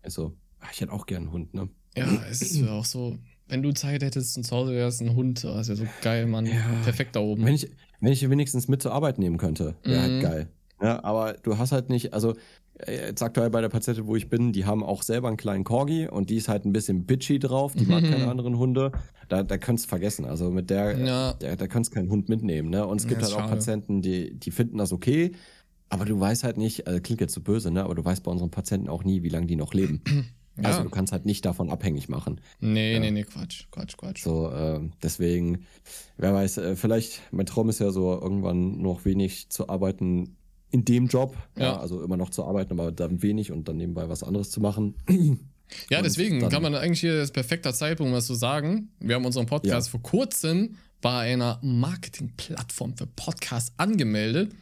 Also, 0.00 0.34
ach, 0.60 0.72
ich 0.72 0.80
hätte 0.80 0.92
auch 0.92 1.04
gern 1.04 1.24
einen 1.24 1.32
Hund, 1.32 1.52
ne? 1.52 1.68
Ja, 1.94 2.06
es 2.30 2.40
ist 2.40 2.66
auch 2.68 2.86
so. 2.86 3.18
Wenn 3.48 3.62
du 3.62 3.72
Zeit 3.72 4.02
hättest 4.02 4.36
und 4.38 4.44
zu 4.44 4.56
Hause 4.56 4.72
wärst, 4.72 5.02
ein 5.02 5.14
Hund, 5.14 5.44
das 5.44 5.68
wäre 5.68 5.76
so 5.76 5.86
geil, 6.02 6.26
Mann. 6.26 6.46
Ja. 6.46 6.64
Perfekt 6.84 7.16
da 7.16 7.20
oben. 7.20 7.44
Wenn 7.44 7.54
ich, 7.54 7.70
wenn 8.00 8.12
ich 8.12 8.28
wenigstens 8.30 8.66
mit 8.66 8.80
zur 8.82 8.92
Arbeit 8.92 9.18
nehmen 9.18 9.36
könnte, 9.36 9.76
wäre 9.84 9.98
Mhm. 10.08 10.12
halt 10.12 10.22
geil. 10.22 10.48
Ja, 10.82 11.02
aber 11.04 11.34
du 11.42 11.56
hast 11.58 11.72
halt 11.72 11.88
nicht, 11.88 12.12
also 12.12 12.34
äh, 12.78 13.08
jetzt 13.08 13.22
aktuell 13.22 13.48
bei 13.50 13.60
der 13.62 13.70
Patientin, 13.70 14.06
wo 14.06 14.14
ich 14.16 14.28
bin, 14.28 14.52
die 14.52 14.66
haben 14.66 14.82
auch 14.84 15.02
selber 15.02 15.28
einen 15.28 15.36
kleinen 15.38 15.64
Corgi 15.64 16.06
und 16.08 16.28
die 16.28 16.36
ist 16.36 16.48
halt 16.48 16.64
ein 16.66 16.72
bisschen 16.72 17.06
bitchy 17.06 17.38
drauf, 17.38 17.74
die 17.74 17.86
mag 17.86 18.02
Mhm. 18.04 18.10
keine 18.10 18.26
anderen 18.28 18.58
Hunde. 18.58 18.92
Da, 19.28 19.42
da 19.42 19.56
könntest 19.56 19.86
du 19.86 19.88
vergessen. 19.88 20.24
Also 20.26 20.50
mit 20.50 20.68
der, 20.68 20.98
Ja. 20.98 21.32
da, 21.34 21.56
da 21.56 21.66
kannst 21.66 21.90
du 21.90 21.94
keinen 21.94 22.10
Hund 22.10 22.28
mitnehmen. 22.28 22.68
Ne? 22.68 22.86
Und 22.86 22.98
es 22.98 23.04
Ja, 23.04 23.08
gibt 23.08 23.22
ist 23.22 23.28
halt 23.28 23.34
auch 23.36 23.46
schade. 23.48 23.56
Patienten, 23.56 24.02
die, 24.02 24.34
die 24.38 24.50
finden 24.50 24.76
das 24.78 24.92
okay, 24.92 25.32
aber 25.88 26.04
du 26.04 26.18
weißt 26.20 26.44
halt 26.44 26.58
nicht, 26.58 26.86
also 26.86 27.00
klingt 27.00 27.20
jetzt 27.22 27.32
so 27.32 27.40
böse, 27.40 27.70
ne? 27.70 27.82
aber 27.84 27.94
du 27.94 28.04
weißt 28.04 28.22
bei 28.22 28.30
unseren 28.30 28.50
Patienten 28.50 28.88
auch 28.88 29.04
nie, 29.04 29.22
wie 29.22 29.28
lange 29.30 29.46
die 29.46 29.56
noch 29.56 29.72
leben. 29.74 30.02
Also 30.62 30.78
Ja. 30.78 30.84
du 30.84 30.88
kannst 30.90 31.12
halt 31.12 31.26
nicht 31.26 31.44
davon 31.44 31.68
abhängig 31.68 32.08
machen. 32.08 32.40
Nee, 32.60 32.94
Ja. 32.94 33.00
nee, 33.00 33.10
nee, 33.10 33.24
Quatsch, 33.24 33.66
Quatsch, 33.70 33.94
Quatsch. 33.98 34.22
So, 34.24 34.50
ähm, 34.50 34.92
deswegen, 35.02 35.66
wer 36.16 36.32
weiß, 36.32 36.56
äh, 36.56 36.76
vielleicht, 36.76 37.20
mein 37.30 37.44
Traum 37.44 37.68
ist 37.68 37.78
ja 37.78 37.90
so, 37.90 38.18
irgendwann 38.18 38.78
noch 38.80 39.04
wenig 39.04 39.50
zu 39.50 39.68
arbeiten 39.68 40.35
in 40.70 40.84
dem 40.84 41.06
Job. 41.06 41.36
Ja. 41.56 41.62
Ja. 41.64 41.76
also 41.80 42.02
immer 42.02 42.16
noch 42.16 42.30
zu 42.30 42.44
arbeiten, 42.44 42.72
aber 42.72 42.92
dann 42.92 43.22
wenig 43.22 43.52
und 43.52 43.68
dann 43.68 43.76
nebenbei 43.76 44.08
was 44.08 44.22
anderes 44.22 44.50
zu 44.50 44.60
machen. 44.60 44.94
Ja, 45.90 45.98
Und 45.98 46.04
deswegen 46.04 46.48
kann 46.48 46.62
man 46.62 46.76
eigentlich 46.76 47.00
hier 47.00 47.16
das 47.18 47.32
perfekter 47.32 47.74
Zeitpunkt, 47.74 48.10
um 48.12 48.16
was 48.16 48.26
zu 48.28 48.34
sagen. 48.36 48.88
Wir 49.00 49.16
haben 49.16 49.24
unseren 49.24 49.46
Podcast 49.46 49.88
Ja. 49.88 49.90
vor 49.90 50.00
kurzem 50.00 50.76
bei 51.00 51.32
einer 51.32 51.58
Marketingplattform 51.60 52.96
für 52.96 53.08
Podcasts 53.08 53.72
angemeldet. 53.76 54.52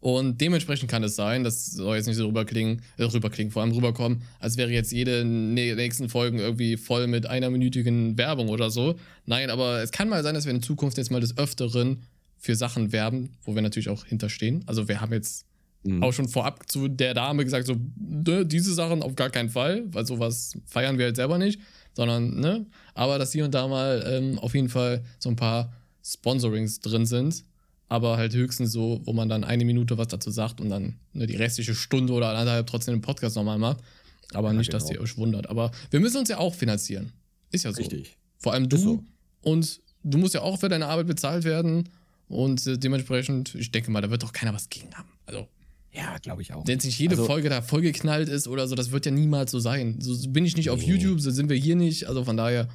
Und 0.00 0.40
dementsprechend 0.40 0.88
kann 0.90 1.02
es 1.04 1.14
sein, 1.16 1.42
das 1.42 1.66
soll 1.66 1.96
jetzt 1.96 2.06
nicht 2.06 2.16
so 2.16 2.26
rüberklingen, 2.26 2.82
äh, 2.98 3.04
rüberklingen, 3.04 3.52
vor 3.52 3.62
allem 3.62 3.70
rüberkommen, 3.72 4.22
als 4.40 4.56
wäre 4.56 4.70
jetzt 4.70 4.92
jede 4.92 5.22
nä- 5.22 5.74
nächsten 5.76 6.08
Folgen 6.08 6.38
irgendwie 6.40 6.76
voll 6.76 7.06
mit 7.08 7.26
einer 7.26 7.50
minütigen 7.50 8.16
Werbung 8.18 8.48
oder 8.48 8.70
so. 8.70 8.94
Nein, 9.26 9.50
aber 9.50 9.82
es 9.82 9.90
kann 9.92 10.08
mal 10.08 10.22
sein, 10.22 10.34
dass 10.34 10.44
wir 10.44 10.52
in 10.52 10.62
Zukunft 10.62 10.98
jetzt 10.98 11.10
mal 11.10 11.20
des 11.20 11.36
Öfteren 11.38 12.02
für 12.38 12.54
Sachen 12.54 12.92
werben, 12.92 13.30
wo 13.42 13.54
wir 13.54 13.62
natürlich 13.62 13.88
auch 13.88 14.04
hinterstehen. 14.04 14.62
Also 14.66 14.88
wir 14.88 15.00
haben 15.00 15.12
jetzt 15.12 15.44
Mhm. 15.84 16.02
auch 16.02 16.12
schon 16.12 16.28
vorab 16.28 16.68
zu 16.70 16.88
der 16.88 17.14
Dame 17.14 17.44
gesagt, 17.44 17.66
so, 17.68 17.76
ne, 17.96 18.44
diese 18.44 18.74
Sachen 18.74 19.00
auf 19.00 19.14
gar 19.14 19.30
keinen 19.30 19.48
Fall, 19.48 19.84
weil 19.94 20.04
sowas 20.04 20.52
feiern 20.66 20.98
wir 20.98 21.04
halt 21.06 21.14
selber 21.16 21.38
nicht, 21.38 21.60
sondern, 21.94 22.40
ne, 22.40 22.66
aber 22.94 23.16
dass 23.18 23.30
hier 23.32 23.44
und 23.44 23.54
da 23.54 23.68
mal 23.68 24.04
ähm, 24.10 24.38
auf 24.40 24.54
jeden 24.56 24.68
Fall 24.68 25.04
so 25.20 25.28
ein 25.28 25.36
paar 25.36 25.72
Sponsorings 26.04 26.80
drin 26.80 27.06
sind, 27.06 27.44
aber 27.88 28.16
halt 28.16 28.34
höchstens 28.34 28.72
so, 28.72 29.00
wo 29.04 29.12
man 29.12 29.28
dann 29.28 29.44
eine 29.44 29.64
Minute 29.64 29.96
was 29.98 30.08
dazu 30.08 30.30
sagt 30.32 30.60
und 30.60 30.68
dann 30.68 30.96
ne, 31.12 31.26
die 31.28 31.36
restliche 31.36 31.74
Stunde 31.76 32.12
oder 32.12 32.30
anderthalb 32.30 32.66
trotzdem 32.66 32.94
den 32.96 33.00
Podcast 33.00 33.36
nochmal 33.36 33.58
macht. 33.58 33.78
Aber 34.34 34.48
Ja, 34.48 34.58
nicht, 34.58 34.72
dass 34.74 34.86
genau. 34.88 34.94
ihr 34.98 35.04
euch 35.04 35.16
wundert. 35.16 35.48
Aber 35.48 35.70
wir 35.90 36.00
müssen 36.00 36.18
uns 36.18 36.28
ja 36.28 36.38
auch 36.38 36.54
finanzieren. 36.54 37.12
Ist 37.52 37.64
ja 37.64 37.72
so. 37.72 37.78
Richtig. 37.78 38.18
Vor 38.36 38.52
allem 38.52 38.68
du. 38.68 38.76
So. 38.76 39.04
Und 39.42 39.80
du 40.02 40.18
musst 40.18 40.34
ja 40.34 40.42
auch 40.42 40.58
für 40.58 40.68
deine 40.68 40.86
Arbeit 40.86 41.06
bezahlt 41.06 41.44
werden. 41.44 41.88
Und 42.28 42.66
äh, 42.66 42.78
dementsprechend, 42.78 43.54
ich 43.54 43.70
denke 43.70 43.90
mal, 43.90 44.00
da 44.02 44.10
wird 44.10 44.22
doch 44.22 44.32
keiner 44.32 44.52
was 44.54 44.68
gegen 44.68 44.92
haben. 44.94 45.08
Also, 45.26 45.46
Ja, 45.92 46.18
glaube 46.18 46.42
ich 46.42 46.52
auch. 46.52 46.66
wenn 46.66 46.74
jetzt 46.74 46.84
nicht 46.84 46.98
jede 46.98 47.12
Also- 47.14 47.24
Folge 47.26 47.48
da 47.48 47.62
vollgeknallt 47.62 48.28
ist 48.28 48.46
oder 48.48 48.68
so, 48.68 48.74
das 48.74 48.90
wird 48.90 49.06
ja 49.06 49.12
niemals 49.12 49.50
so 49.50 49.58
sein. 49.58 49.96
So 50.00 50.28
bin 50.30 50.44
ich 50.44 50.56
nicht 50.56 50.70
auf 50.70 50.80
Nee. 50.80 50.92
YouTube, 50.92 51.20
so 51.20 51.30
sind 51.30 51.48
wir 51.48 51.56
hier 51.56 51.76
nicht. 51.76 52.06
Also 52.06 52.24
von 52.24 52.36
daher, 52.36 52.68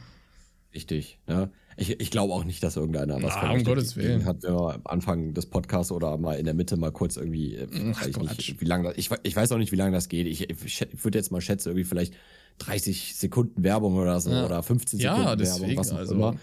Richtig. 0.73 1.19
Ne? 1.27 1.51
Ich, 1.77 1.99
ich 1.99 2.09
glaube 2.11 2.33
auch 2.33 2.43
nicht, 2.43 2.63
dass 2.63 2.75
irgendeiner 2.77 3.15
was 3.21 3.33
Na, 3.35 3.41
von 3.41 3.57
um 3.59 3.63
Gottes 3.63 3.95
Willen. 3.95 4.25
hat, 4.25 4.41
wenn 4.43 4.53
wir 4.55 4.73
am 4.75 4.81
Anfang 4.85 5.33
des 5.35 5.45
Podcasts 5.45 5.91
oder 5.91 6.17
mal 6.17 6.33
in 6.39 6.45
der 6.45 6.53
Mitte 6.55 6.77
mal 6.77 6.91
kurz 6.91 7.15
irgendwie, 7.15 7.55
äh, 7.55 7.67
Ach, 7.95 8.05
ich 8.07 8.17
nicht, 8.17 8.59
wie 8.61 8.65
lange, 8.65 8.91
ich, 8.95 9.09
we- 9.11 9.19
ich 9.23 9.35
weiß 9.35 9.51
auch 9.51 9.57
nicht, 9.59 9.71
wie 9.71 9.75
lange 9.75 9.91
das 9.95 10.09
geht. 10.09 10.25
Ich, 10.27 10.49
ich, 10.49 10.81
ich 10.81 11.03
würde 11.03 11.17
jetzt 11.19 11.31
mal 11.31 11.41
schätzen, 11.41 11.69
irgendwie 11.69 11.83
vielleicht 11.83 12.15
30 12.59 13.15
Sekunden 13.15 13.63
Werbung 13.63 13.95
oder 13.97 14.19
so 14.19 14.31
Ja. 14.31 14.45
oder 14.45 14.63
15 14.63 14.99
Ja, 14.99 15.15
Sekunden 15.15 15.37
deswegen, 15.39 15.61
Werbung, 15.67 15.77
was 15.77 15.91
auch 15.91 15.97
also- 15.97 16.15
immer. 16.15 16.35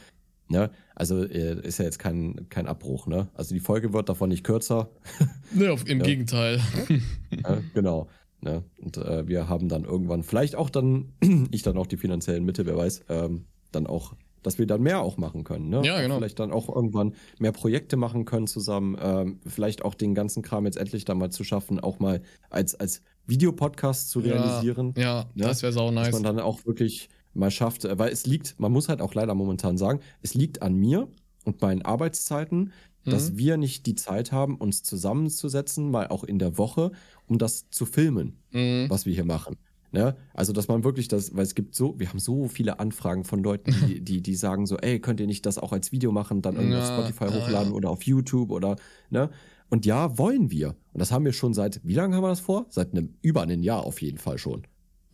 Ne? 0.50 0.70
Also 0.96 1.22
äh, 1.24 1.64
ist 1.64 1.78
ja 1.78 1.84
jetzt 1.84 2.00
kein, 2.00 2.48
kein 2.48 2.66
Abbruch, 2.66 3.06
ne? 3.06 3.28
Also 3.34 3.54
die 3.54 3.60
Folge 3.60 3.92
wird 3.92 4.08
davon 4.08 4.28
nicht 4.30 4.42
kürzer. 4.44 4.90
Ne, 5.52 5.70
auf, 5.72 5.88
im 5.88 5.98
Ja. 5.98 6.04
Gegenteil. 6.04 6.60
ne? 7.30 7.64
Genau. 7.74 8.08
Ne? 8.40 8.64
Und 8.78 8.96
äh, 8.96 9.26
wir 9.28 9.48
haben 9.48 9.68
dann 9.68 9.84
irgendwann, 9.84 10.22
vielleicht 10.22 10.56
auch 10.56 10.70
dann, 10.70 11.12
ich 11.52 11.62
dann 11.62 11.76
auch 11.76 11.86
die 11.86 11.96
finanziellen 11.96 12.44
Mittel, 12.44 12.66
wer 12.66 12.76
weiß, 12.76 13.02
ähm, 13.08 13.46
dann 13.70 13.86
auch, 13.86 14.14
dass 14.42 14.58
wir 14.58 14.66
dann 14.66 14.82
mehr 14.82 15.00
auch 15.02 15.16
machen 15.18 15.44
können. 15.44 15.68
Ne? 15.68 15.82
Ja, 15.84 16.00
genau. 16.00 16.16
Vielleicht 16.16 16.40
dann 16.40 16.50
auch 16.50 16.68
irgendwann 16.68 17.14
mehr 17.38 17.52
Projekte 17.52 17.96
machen 17.96 18.24
können 18.24 18.46
zusammen. 18.46 18.96
Ähm, 19.00 19.40
vielleicht 19.46 19.84
auch 19.84 19.94
den 19.94 20.14
ganzen 20.14 20.42
Kram 20.42 20.64
jetzt 20.66 20.78
endlich 20.78 21.04
dann 21.04 21.18
mal 21.18 21.30
zu 21.30 21.44
schaffen, 21.44 21.78
auch 21.78 21.98
mal 22.00 22.22
als, 22.48 22.74
als 22.74 23.02
Videopodcast 23.26 24.10
zu 24.10 24.20
realisieren. 24.20 24.94
Ja, 24.96 25.02
ja 25.02 25.26
Ja, 25.34 25.48
das 25.48 25.62
wäre 25.62 25.72
sau 25.72 25.86
Dass 25.92 26.06
nice. 26.06 26.12
man 26.12 26.22
dann 26.24 26.40
auch 26.40 26.64
wirklich 26.66 27.08
mal 27.40 27.50
schafft, 27.50 27.84
weil 27.98 28.12
es 28.12 28.26
liegt, 28.26 28.60
man 28.60 28.70
muss 28.70 28.88
halt 28.88 29.00
auch 29.00 29.14
leider 29.14 29.34
momentan 29.34 29.76
sagen, 29.76 30.00
es 30.22 30.34
liegt 30.34 30.62
an 30.62 30.74
mir 30.76 31.08
und 31.44 31.60
meinen 31.60 31.82
Arbeitszeiten, 31.82 32.72
dass 33.04 33.32
Mhm. 33.32 33.38
wir 33.38 33.56
nicht 33.56 33.86
die 33.86 33.94
Zeit 33.94 34.30
haben, 34.30 34.56
uns 34.56 34.82
zusammenzusetzen, 34.82 35.90
mal 35.90 36.08
auch 36.08 36.22
in 36.24 36.38
der 36.38 36.58
Woche, 36.58 36.92
um 37.26 37.38
das 37.38 37.68
zu 37.70 37.86
filmen, 37.86 38.36
Mhm. 38.52 38.86
was 38.88 39.06
wir 39.06 39.14
hier 39.14 39.24
machen. 39.24 39.56
Ne? 39.92 40.14
Also, 40.34 40.52
dass 40.52 40.68
man 40.68 40.84
wirklich 40.84 41.08
das, 41.08 41.34
weil 41.34 41.42
es 41.42 41.54
gibt 41.56 41.74
so, 41.74 41.98
wir 41.98 42.08
haben 42.10 42.20
so 42.20 42.46
viele 42.46 42.78
Anfragen 42.78 43.24
von 43.24 43.42
Leuten, 43.42 43.74
die, 43.88 44.00
die, 44.04 44.22
die 44.22 44.34
sagen 44.36 44.66
so, 44.66 44.76
ey, 44.76 45.00
könnt 45.00 45.18
ihr 45.18 45.26
nicht 45.26 45.46
das 45.46 45.58
auch 45.58 45.72
als 45.72 45.90
Video 45.90 46.12
machen, 46.12 46.42
dann 46.42 46.54
irgendwie 46.54 46.76
auf 46.76 46.84
Ja, 46.88 46.94
Spotify 46.94 47.24
ja, 47.24 47.32
hochladen 47.32 47.70
ja. 47.72 47.76
oder 47.76 47.90
auf 47.90 48.02
YouTube 48.04 48.50
oder, 48.52 48.76
ne? 49.10 49.30
Und 49.68 49.86
ja, 49.86 50.18
wollen 50.18 50.50
wir. 50.50 50.70
Und 50.92 50.98
das 51.00 51.10
haben 51.12 51.24
wir 51.24 51.32
schon 51.32 51.54
seit, 51.54 51.80
wie 51.84 51.94
lange 51.94 52.14
haben 52.16 52.24
wir 52.24 52.28
das 52.28 52.40
vor? 52.40 52.66
Seit 52.70 52.90
einem, 52.92 53.14
über 53.22 53.42
einem 53.42 53.62
Jahr 53.62 53.84
auf 53.84 54.02
jeden 54.02 54.18
Fall 54.18 54.36
schon. 54.38 54.62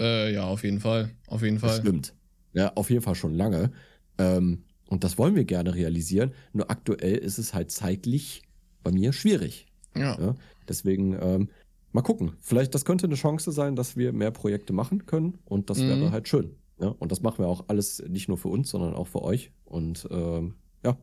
Äh, 0.01 0.33
ja, 0.35 0.45
auf 0.45 0.63
jeden 0.65 0.81
Fall. 0.81 1.11
Auf 1.27 1.43
jeden 1.43 1.59
Das 1.61 1.73
Fall. 1.73 1.81
stimmt. 1.81 2.15
Ja, 2.53 2.73
auf 2.75 2.91
jeden 2.91 3.03
Fall 3.03 3.15
schon 3.15 3.35
lange. 3.35 3.71
Ähm, 4.19 4.65
und 4.89 5.05
das 5.05 5.19
wollen 5.19 5.35
wir 5.35 5.45
gerne 5.45 5.75
realisieren. 5.75 6.33
Nur 6.53 6.71
aktuell 6.71 7.17
ist 7.17 7.39
es 7.39 7.53
halt 7.55 7.71
zeitlich 7.71 8.43
bei 8.83 8.93
mir 8.93 9.13
schwierig. 9.13 9.67
Ja. 9.97 10.19
Ja? 10.21 10.35
Deswegen 10.69 11.17
ähm, 11.21 11.49
mal 11.93 12.03
gucken. 12.03 12.33
Vielleicht, 12.41 12.75
das 12.75 12.85
könnte 12.85 13.07
eine 13.07 13.15
Chance 13.17 13.53
sein, 13.53 13.77
dass 13.77 13.97
wir 13.97 14.13
mehr 14.13 14.31
Projekte 14.31 14.73
machen 14.73 15.07
können. 15.07 15.39
Und 15.45 15.71
das 15.71 15.79
Mhm. 15.79 15.89
wäre 15.89 16.11
halt 16.13 16.29
schön. 16.29 16.55
Ja? 16.81 16.89
Und 16.89 17.11
das 17.13 17.21
machen 17.23 17.39
wir 17.45 17.49
auch 17.49 17.65
alles 17.69 18.03
nicht 18.09 18.29
nur 18.29 18.39
für 18.39 18.49
uns, 18.49 18.71
sondern 18.71 18.95
auch 18.95 19.07
für 19.09 19.23
euch. 19.23 19.51
Und 19.65 20.07
ähm, 20.11 20.55
ja, 20.85 20.97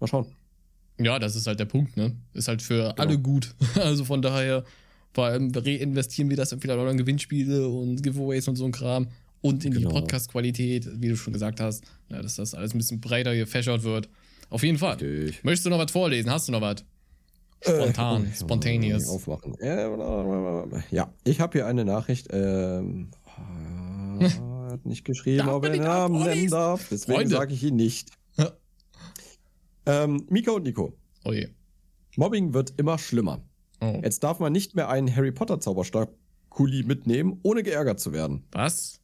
mal 0.00 0.06
schauen. 0.06 0.26
Ja, 0.98 1.18
das 1.18 1.36
ist 1.36 1.46
halt 1.46 1.60
der 1.60 1.66
Punkt, 1.66 1.96
ne? 1.98 2.16
Ist 2.32 2.48
halt 2.48 2.62
für 2.62 2.98
alle 2.98 3.18
gut. 3.18 3.54
Also 3.76 4.04
von 4.06 4.22
daher, 4.22 4.64
vor 5.16 5.24
allem 5.24 5.50
reinvestieren 5.54 6.28
wir 6.28 6.36
das 6.36 6.52
in 6.52 6.60
vielleicht 6.60 6.78
auch 6.78 6.90
in 6.90 6.98
Gewinnspiele 6.98 7.66
und 7.66 8.02
Giveaways 8.02 8.46
und 8.48 8.56
so 8.56 8.66
ein 8.66 8.72
Kram 8.72 9.08
und 9.40 9.64
in 9.64 9.72
Genau. 9.72 9.88
die 9.88 9.94
Podcast-Qualität, 9.94 10.86
wie 11.00 11.08
du 11.08 11.16
schon 11.16 11.32
gesagt 11.32 11.58
hast, 11.58 11.84
ja, 12.10 12.20
dass 12.20 12.36
das 12.36 12.52
alles 12.54 12.74
ein 12.74 12.78
bisschen 12.78 13.00
breiter 13.00 13.34
gefächert 13.34 13.82
wird. 13.82 14.10
Auf 14.50 14.62
jeden 14.62 14.76
Fall. 14.76 14.96
Richtig. 14.96 15.42
Möchtest 15.42 15.64
du 15.64 15.70
noch 15.70 15.78
was 15.78 15.90
vorlesen? 15.90 16.30
Hast 16.30 16.48
du 16.48 16.52
noch 16.52 16.60
was? 16.60 16.84
Spontan, 17.62 18.26
Äh, 18.26 18.34
spontaneous. 18.36 19.08
Aufmachen. 19.08 19.54
Äh, 19.58 19.88
Ja, 20.90 21.10
ich 21.24 21.40
habe 21.40 21.56
hier 21.60 21.66
eine 21.66 21.86
Nachricht. 21.86 22.28
Ähm, 22.30 23.08
äh, 24.20 24.28
hat 24.70 24.84
nicht 24.84 25.06
geschrieben, 25.06 25.48
ob 25.48 25.64
er 25.64 25.70
den 25.70 25.82
Namen 25.84 26.22
nennen 26.24 26.50
darf. 26.50 26.88
Deswegen 26.90 27.30
sage 27.30 27.54
ich 27.54 27.62
ihn 27.64 27.76
nicht. 27.76 28.10
Ähm, 29.86 30.26
Mika 30.28 30.50
und 30.50 30.64
Nico. 30.64 30.92
Oh 31.24 31.32
je. 31.32 31.48
Mobbing 32.16 32.52
wird 32.52 32.74
immer 32.76 32.98
schlimmer. 32.98 33.40
Oh. 33.80 34.00
Jetzt 34.02 34.24
darf 34.24 34.40
man 34.40 34.52
nicht 34.52 34.74
mehr 34.74 34.88
einen 34.88 35.14
Harry 35.14 35.32
Potter 35.32 35.60
Zauberstab-Kuli 35.60 36.84
mitnehmen, 36.84 37.38
ohne 37.42 37.62
geärgert 37.62 38.00
zu 38.00 38.12
werden. 38.12 38.44
Was? 38.52 39.00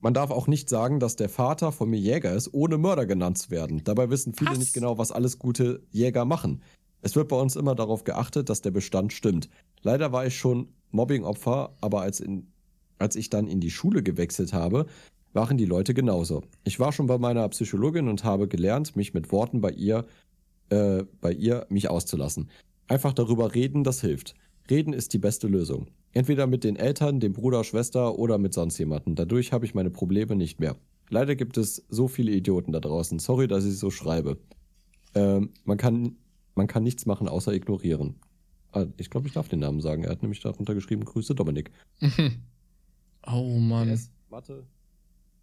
Man 0.00 0.14
darf 0.14 0.30
auch 0.30 0.46
nicht 0.46 0.68
sagen, 0.68 1.00
dass 1.00 1.16
der 1.16 1.28
Vater 1.28 1.72
von 1.72 1.90
mir 1.90 1.98
Jäger 1.98 2.32
ist, 2.32 2.54
ohne 2.54 2.78
Mörder 2.78 3.06
genannt 3.06 3.38
zu 3.38 3.50
werden. 3.50 3.82
Dabei 3.82 4.10
wissen 4.10 4.32
viele 4.32 4.52
Was? 4.52 4.58
nicht 4.58 4.74
genau, 4.74 4.98
was 4.98 5.10
alles 5.10 5.38
gute 5.38 5.82
Jäger 5.90 6.24
machen. 6.24 6.62
Es 7.00 7.16
wird 7.16 7.28
bei 7.28 7.36
uns 7.36 7.56
immer 7.56 7.74
darauf 7.74 8.04
geachtet, 8.04 8.48
dass 8.48 8.62
der 8.62 8.70
Bestand 8.70 9.12
stimmt. 9.12 9.48
Leider 9.82 10.12
war 10.12 10.26
ich 10.26 10.36
schon 10.36 10.68
Mobbing-Opfer, 10.90 11.76
aber 11.80 12.02
als, 12.02 12.20
in, 12.20 12.48
als 12.98 13.16
ich 13.16 13.30
dann 13.30 13.46
in 13.46 13.60
die 13.60 13.70
Schule 13.70 14.02
gewechselt 14.02 14.52
habe, 14.52 14.86
waren 15.32 15.58
die 15.58 15.64
Leute 15.64 15.94
genauso. 15.94 16.42
Ich 16.64 16.80
war 16.80 16.92
schon 16.92 17.06
bei 17.06 17.18
meiner 17.18 17.48
Psychologin 17.48 18.08
und 18.08 18.24
habe 18.24 18.48
gelernt, 18.48 18.96
mich 18.96 19.14
mit 19.14 19.30
Worten 19.30 19.60
bei 19.60 19.70
ihr, 19.70 20.06
äh, 20.70 21.04
bei 21.20 21.32
ihr 21.32 21.66
mich 21.68 21.90
auszulassen. 21.90 22.50
Einfach 22.88 23.12
darüber 23.12 23.54
reden, 23.54 23.84
das 23.84 24.00
hilft. 24.00 24.34
Reden 24.70 24.92
ist 24.92 25.12
die 25.12 25.18
beste 25.18 25.46
Lösung. 25.46 25.88
Entweder 26.12 26.46
mit 26.46 26.64
den 26.64 26.76
Eltern, 26.76 27.20
dem 27.20 27.34
Bruder, 27.34 27.62
Schwester 27.64 28.18
oder 28.18 28.38
mit 28.38 28.54
sonst 28.54 28.78
jemandem. 28.78 29.14
Dadurch 29.14 29.52
habe 29.52 29.66
ich 29.66 29.74
meine 29.74 29.90
Probleme 29.90 30.36
nicht 30.36 30.58
mehr. 30.58 30.76
Leider 31.10 31.36
gibt 31.36 31.56
es 31.56 31.84
so 31.88 32.08
viele 32.08 32.32
Idioten 32.32 32.72
da 32.72 32.80
draußen. 32.80 33.18
Sorry, 33.18 33.46
dass 33.46 33.64
ich 33.64 33.78
so 33.78 33.90
schreibe. 33.90 34.38
Ähm, 35.14 35.50
man, 35.64 35.78
kann, 35.78 36.16
man 36.54 36.66
kann 36.66 36.82
nichts 36.82 37.06
machen, 37.06 37.28
außer 37.28 37.52
ignorieren. 37.52 38.16
Ah, 38.72 38.86
ich 38.96 39.10
glaube, 39.10 39.28
ich 39.28 39.34
darf 39.34 39.48
den 39.48 39.60
Namen 39.60 39.80
sagen. 39.80 40.04
Er 40.04 40.10
hat 40.10 40.22
nämlich 40.22 40.40
darunter 40.40 40.74
geschrieben, 40.74 41.04
Grüße 41.04 41.34
Dominik. 41.34 41.70
Oh 43.26 43.58
Mann. 43.58 43.92
PS, 43.92 44.10
Mathe, 44.30 44.64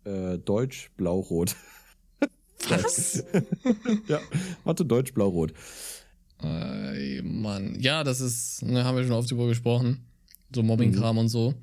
äh, 0.06 0.39
Deutsch, 0.39 0.91
Blau-Rot. 0.98 1.56
Was? 2.70 3.24
ja, 4.08 4.20
Mathe, 4.64 4.86
Deutsch, 4.86 5.14
Blau-Rot. 5.14 5.54
Ey, 6.42 7.22
Mann. 7.24 7.78
Ja, 7.80 8.04
das 8.04 8.22
ist, 8.22 8.64
ne, 8.64 8.84
haben 8.84 8.98
wir 8.98 9.04
schon 9.04 9.14
oft 9.14 9.30
drüber 9.32 9.48
gesprochen. 9.48 10.06
So 10.54 10.64
Mobbing-Kram 10.64 11.18
und 11.18 11.30
so. 11.30 11.54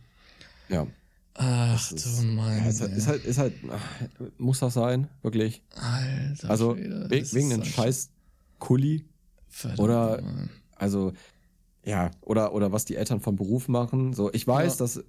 Ja. 0.68 0.87
Ach 1.35 1.91
Das 1.91 2.03
du 2.03 2.09
ist- 2.11 2.25
Mann. 2.25 2.59
Ja, 2.59 2.66
ist, 2.68 2.81
halt, 2.81 2.93
ist 2.95 3.07
halt, 3.07 3.25
ist 3.25 3.39
halt, 3.39 3.55
ach, 3.70 3.83
muss 4.39 4.61
das 4.61 4.75
sein, 4.75 5.09
wirklich? 5.23 5.62
Alter. 5.75 6.51
Also, 6.51 6.75
Schwede, 6.75 7.07
we 7.09 7.11
wegen 7.11 7.23
ist 7.23 7.37
einem 7.37 7.62
so 7.64 7.70
scheiß 7.70 8.11
Kuli 8.59 9.05
Verdammt, 9.49 9.81
oder- 9.81 10.23
Mann. 10.23 10.51
Also, 10.77 11.12
ja, 11.85 12.11
oder, 12.20 12.55
oder 12.55 12.70
was 12.73 12.85
die 12.85 12.97
Eltern 12.97 13.20
vom 13.20 13.35
Beruf 13.37 13.66
machen. 13.68 14.12
So, 14.12 14.33
ich 14.33 14.47
weiß, 14.47 14.75
Ja. 14.75 14.79
dass 14.85 15.03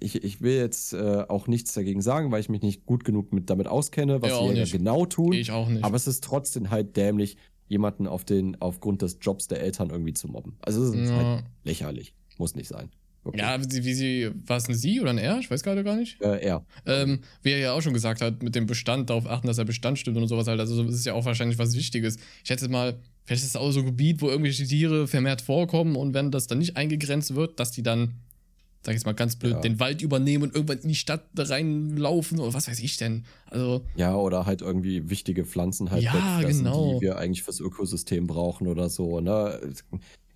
ich, 0.00 0.22
ich 0.24 0.40
will 0.40 0.56
jetzt 0.56 0.92
äh, 0.94 1.24
auch 1.28 1.48
nichts 1.48 1.74
dagegen 1.74 2.00
sagen, 2.02 2.30
weil 2.30 2.40
ich 2.40 2.48
mich 2.48 2.62
nicht 2.62 2.86
gut 2.86 3.04
genug 3.04 3.32
mit, 3.32 3.50
damit 3.50 3.66
auskenne, 3.66 4.22
was 4.22 4.30
Ja, 4.30 4.64
sie 4.66 4.72
genau 4.72 5.06
tun. 5.06 5.32
Ich 5.32 5.50
auch 5.50 5.68
nicht. 5.68 5.84
Aber 5.84 5.96
es 5.96 6.06
ist 6.06 6.24
trotzdem 6.24 6.70
halt 6.70 6.96
dämlich, 6.96 7.36
jemanden 7.68 8.06
auf 8.06 8.24
den, 8.24 8.60
aufgrund 8.60 9.02
des 9.02 9.18
Jobs 9.20 9.48
der 9.48 9.60
Eltern 9.62 9.90
irgendwie 9.90 10.14
zu 10.14 10.28
mobben. 10.28 10.56
Also 10.60 10.82
es 10.84 10.94
ist 10.94 11.10
Ja. 11.10 11.16
halt 11.16 11.44
lächerlich. 11.64 12.14
Muss 12.38 12.54
nicht 12.54 12.68
sein. 12.68 12.90
Wirklich. 13.22 13.42
ja, 13.42 13.58
wie 13.58 13.94
sie, 13.94 14.30
war 14.46 14.58
es 14.58 14.68
ein 14.68 14.74
Sie 14.74 15.00
oder 15.00 15.08
ein 15.10 15.16
Er? 15.18 15.38
Ich 15.38 15.50
weiß 15.50 15.62
gerade 15.62 15.82
gar 15.82 15.96
nicht. 15.96 16.20
Äh, 16.20 16.44
er. 16.44 16.66
Ähm, 16.84 17.20
wie 17.42 17.52
er 17.52 17.58
ja 17.58 17.72
auch 17.72 17.80
schon 17.80 17.94
gesagt 17.94 18.20
hat, 18.20 18.42
mit 18.42 18.54
dem 18.54 18.66
Bestand 18.66 19.08
darauf 19.08 19.26
achten, 19.26 19.46
dass 19.46 19.56
der 19.56 19.64
Bestand 19.64 19.98
stimmt 19.98 20.18
und 20.18 20.28
sowas 20.28 20.46
halt. 20.46 20.60
Also, 20.60 20.82
das 20.84 20.94
ist 20.94 21.06
ja 21.06 21.14
auch 21.14 21.24
wahrscheinlich 21.24 21.56
was 21.58 21.74
Wichtiges. 21.74 22.16
Ich 22.16 22.48
schätze 22.48 22.68
mal, 22.68 22.98
vielleicht 23.24 23.42
ist 23.44 23.48
es 23.50 23.56
auch 23.56 23.70
so 23.70 23.80
ein 23.80 23.86
Gebiet, 23.86 24.20
wo 24.20 24.28
irgendwelche 24.28 24.66
Tiere 24.66 25.06
vermehrt 25.08 25.40
vorkommen 25.40 25.96
und 25.96 26.12
wenn 26.12 26.30
das 26.30 26.48
dann 26.48 26.58
nicht 26.58 26.76
eingegrenzt 26.76 27.34
wird, 27.34 27.58
dass 27.58 27.70
die 27.70 27.82
dann, 27.82 28.12
sag 28.84 28.92
ich 28.92 28.96
jetzt 28.96 29.06
mal 29.06 29.12
ganz 29.12 29.36
blöd, 29.36 29.52
Ja. 29.54 29.60
den 29.60 29.80
Wald 29.80 30.02
übernehmen 30.02 30.44
und 30.44 30.54
irgendwann 30.54 30.78
in 30.80 30.88
die 30.88 30.94
Stadt 30.94 31.22
reinlaufen 31.36 32.38
oder 32.38 32.52
was 32.54 32.68
weiß 32.68 32.80
ich 32.80 32.96
denn. 32.96 33.24
Also, 33.46 33.84
Ja, 33.96 34.14
oder 34.14 34.46
halt 34.46 34.62
irgendwie 34.62 35.08
wichtige 35.10 35.44
Pflanzen 35.44 35.90
halt 35.90 36.02
Ja, 36.02 36.40
genau. 36.42 36.94
die 36.96 37.00
wir 37.06 37.18
eigentlich 37.18 37.42
fürs 37.42 37.60
Ökosystem 37.60 38.26
brauchen 38.26 38.66
oder 38.66 38.88
so, 38.90 39.20
ne? 39.20 39.58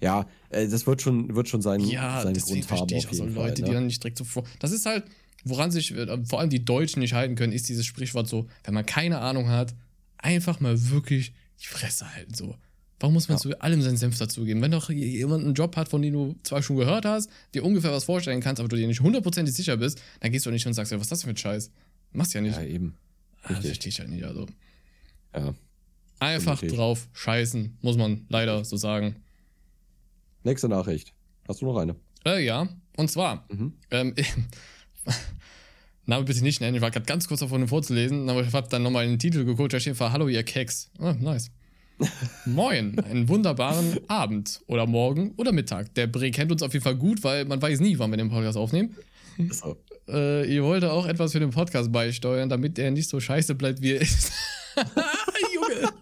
Ja, 0.00 0.26
äh, 0.50 0.68
das 0.68 0.86
wird 0.86 1.02
schon, 1.02 1.34
wird 1.34 1.48
schon 1.48 1.60
seinen, 1.60 1.84
ja, 1.88 2.22
seinen 2.22 2.34
Grund 2.38 2.56
haben 2.56 2.62
verstehe 2.62 2.98
ich 2.98 3.06
auf 3.06 3.10
auch 3.12 3.16
so 3.16 3.22
jeden 3.24 3.34
Leute, 3.34 3.46
Fall. 3.48 3.54
die 3.56 3.62
Ne? 3.62 3.72
dann 3.74 3.86
nicht 3.86 4.02
direkt 4.02 4.18
so 4.18 4.24
vor. 4.24 4.44
Das 4.60 4.70
ist 4.70 4.86
halt, 4.86 5.04
woran 5.44 5.70
sich 5.70 5.94
äh, 5.96 6.24
vor 6.24 6.40
allem 6.40 6.50
die 6.50 6.64
Deutschen 6.64 7.00
nicht 7.00 7.14
halten 7.14 7.34
können, 7.34 7.52
ist 7.52 7.68
dieses 7.68 7.84
Sprichwort 7.84 8.28
so, 8.28 8.46
wenn 8.64 8.74
man 8.74 8.86
keine 8.86 9.18
Ahnung 9.18 9.48
hat, 9.48 9.74
einfach 10.18 10.60
mal 10.60 10.90
wirklich 10.90 11.32
die 11.60 11.66
Fresse 11.66 12.14
halten 12.14 12.32
so. 12.34 12.54
Warum 13.00 13.14
muss 13.14 13.28
man 13.28 13.36
Ja. 13.36 13.42
zu 13.42 13.60
allem 13.60 13.80
seinen 13.82 13.96
Senf 13.96 14.18
dazugeben? 14.18 14.60
Wenn 14.60 14.72
doch 14.72 14.90
jemand 14.90 15.44
einen 15.44 15.54
Job 15.54 15.76
hat, 15.76 15.88
von 15.88 16.02
dem 16.02 16.12
du 16.12 16.34
zwar 16.42 16.62
schon 16.62 16.76
gehört 16.76 17.04
hast, 17.04 17.30
dir 17.54 17.64
ungefähr 17.64 17.92
was 17.92 18.04
vorstellen 18.04 18.40
kannst, 18.40 18.58
aber 18.60 18.68
du 18.68 18.76
dir 18.76 18.86
nicht 18.88 19.00
hundertprozentig 19.00 19.54
sicher 19.54 19.76
bist, 19.76 20.00
dann 20.20 20.32
gehst 20.32 20.46
du 20.46 20.50
nicht 20.50 20.66
und 20.66 20.72
sagst, 20.74 20.90
ja, 20.90 20.98
was 20.98 21.04
ist 21.06 21.12
das 21.12 21.22
für 21.22 21.30
ein 21.30 21.36
Scheiß? 21.36 21.70
Machst 22.12 22.34
ja 22.34 22.40
nicht. 22.40 22.56
Ja, 22.56 22.62
eben. 22.64 22.96
ah, 23.42 23.48
richtig. 23.48 23.66
verstehe 23.66 23.88
ich 23.90 24.00
halt 24.00 24.10
nicht. 24.10 24.24
Also. 24.24 24.46
Ja. 25.34 25.54
Einfach 26.20 26.60
drauf 26.60 27.08
scheißen, 27.12 27.78
muss 27.82 27.96
man 27.96 28.26
leider 28.28 28.64
so 28.64 28.76
sagen. 28.76 29.16
Nächste 30.42 30.68
Nachricht. 30.68 31.12
Hast 31.46 31.62
du 31.62 31.66
noch 31.66 31.76
eine? 31.76 31.94
Äh, 32.26 32.44
ja, 32.44 32.68
und 32.96 33.10
zwar, 33.10 33.46
Mhm. 33.48 33.74
ähm, 33.92 34.14
Name 36.06 36.24
bitte 36.24 36.42
nicht 36.42 36.60
nennen, 36.60 36.74
ich 36.76 36.80
war 36.82 36.90
gerade 36.90 37.04
ganz 37.06 37.28
kurz 37.28 37.40
davon, 37.40 37.68
vorzulesen, 37.68 38.28
aber 38.30 38.42
ich 38.42 38.52
habe 38.52 38.68
dann 38.68 38.82
nochmal 38.82 39.06
den 39.06 39.18
Titel 39.18 39.44
geguckt, 39.44 39.72
da 39.74 39.78
steht 39.80 40.00
Hallo, 40.00 40.26
ihr 40.28 40.42
Keks. 40.42 40.90
Ah, 40.98 41.12
nice. 41.12 41.50
Moin, 42.46 42.98
einen 43.00 43.28
wunderbaren 43.28 43.98
Abend 44.08 44.60
oder 44.66 44.86
Morgen 44.86 45.32
oder 45.36 45.52
Mittag. 45.52 45.94
Der 45.94 46.06
Bre 46.06 46.30
kennt 46.30 46.52
uns 46.52 46.62
auf 46.62 46.72
jeden 46.72 46.84
Fall 46.84 46.96
gut, 46.96 47.24
weil 47.24 47.44
man 47.44 47.60
weiß 47.60 47.80
nie, 47.80 47.98
wann 47.98 48.10
wir 48.10 48.16
den 48.16 48.30
Podcast 48.30 48.56
aufnehmen. 48.56 48.94
So. 49.50 49.76
Äh, 50.08 50.52
ihr 50.52 50.64
wollt 50.64 50.84
auch 50.84 51.06
etwas 51.06 51.32
für 51.32 51.40
den 51.40 51.50
Podcast 51.50 51.92
beisteuern, 51.92 52.48
damit 52.48 52.78
er 52.78 52.90
nicht 52.90 53.08
so 53.08 53.20
scheiße 53.20 53.54
bleibt, 53.54 53.82
wie 53.82 53.92
er 53.92 54.00
ist. 54.00 54.32
Junge. 55.54 55.92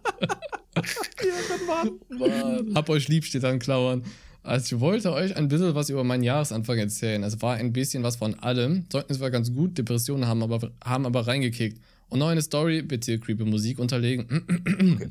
Mann. 2.19 2.75
Hab 2.75 2.89
euch 2.89 3.09
lieb, 3.09 3.25
steht 3.25 3.45
an 3.45 3.59
Klauern. 3.59 4.05
Also 4.43 4.77
ich 4.77 4.81
wollte 4.81 5.13
euch 5.13 5.37
ein 5.37 5.49
bisschen 5.49 5.75
was 5.75 5.91
über 5.91 6.05
meinen 6.05 6.23
Jahresanfang 6.23 6.79
erzählen. 6.79 7.23
Es 7.25 7.43
war 7.43 7.57
ein 7.57 7.73
bisschen 7.73 8.05
was 8.05 8.17
von 8.17 8.39
allem. 8.39 8.89
Zeugnis 8.91 9.19
war 9.19 9.31
ganz 9.31 9.53
gut, 9.53 9.77
Depressionen 9.77 10.29
haben 10.29 10.43
aber, 10.43 10.71
haben 10.85 11.05
aber 11.05 11.27
reingekickt. 11.27 11.81
Und 12.09 12.21
noch 12.21 12.29
eine 12.29 12.43
Story, 12.43 12.83
bitte 12.83 13.19
creepy 13.19 13.45
Musik 13.45 13.81
unterlegen. 13.81 14.45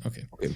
okay. 0.04 0.26
Okay. 0.30 0.50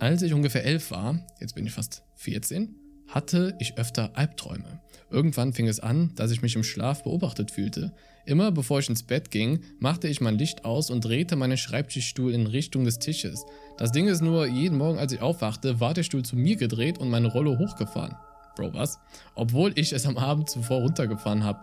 Als 0.00 0.22
ich 0.22 0.32
ungefähr 0.32 0.64
elf 0.64 0.92
war, 0.92 1.18
jetzt 1.40 1.56
bin 1.56 1.66
ich 1.66 1.72
fast 1.72 2.04
14, 2.16 2.76
hatte 3.08 3.56
ich 3.58 3.78
öfter 3.78 4.16
Albträume. 4.16 4.80
Irgendwann 5.10 5.52
fing 5.52 5.66
es 5.66 5.80
an, 5.80 6.12
dass 6.14 6.30
ich 6.30 6.40
mich 6.40 6.54
im 6.54 6.62
Schlaf 6.62 7.02
beobachtet 7.02 7.50
fühlte. 7.50 7.92
Immer 8.24 8.52
bevor 8.52 8.78
ich 8.78 8.88
ins 8.88 9.02
Bett 9.02 9.32
ging, 9.32 9.60
machte 9.80 10.06
ich 10.06 10.20
mein 10.20 10.38
Licht 10.38 10.64
aus 10.64 10.90
und 10.90 11.04
drehte 11.04 11.34
meinen 11.34 11.56
Schreibtischstuhl 11.56 12.32
in 12.32 12.46
Richtung 12.46 12.84
des 12.84 13.00
Tisches. 13.00 13.44
Das 13.76 13.90
Ding 13.90 14.06
ist 14.06 14.20
nur, 14.20 14.46
jeden 14.46 14.78
Morgen, 14.78 14.98
als 14.98 15.12
ich 15.12 15.20
aufwachte, 15.20 15.80
war 15.80 15.94
der 15.94 16.04
Stuhl 16.04 16.22
zu 16.22 16.36
mir 16.36 16.54
gedreht 16.54 16.98
und 16.98 17.10
meine 17.10 17.28
Rolle 17.28 17.58
hochgefahren. 17.58 18.14
Bro, 18.54 18.74
was? 18.74 19.00
Obwohl 19.34 19.72
ich 19.76 19.92
es 19.92 20.06
am 20.06 20.16
Abend 20.16 20.48
zuvor 20.48 20.82
runtergefahren 20.82 21.42
habe. 21.42 21.60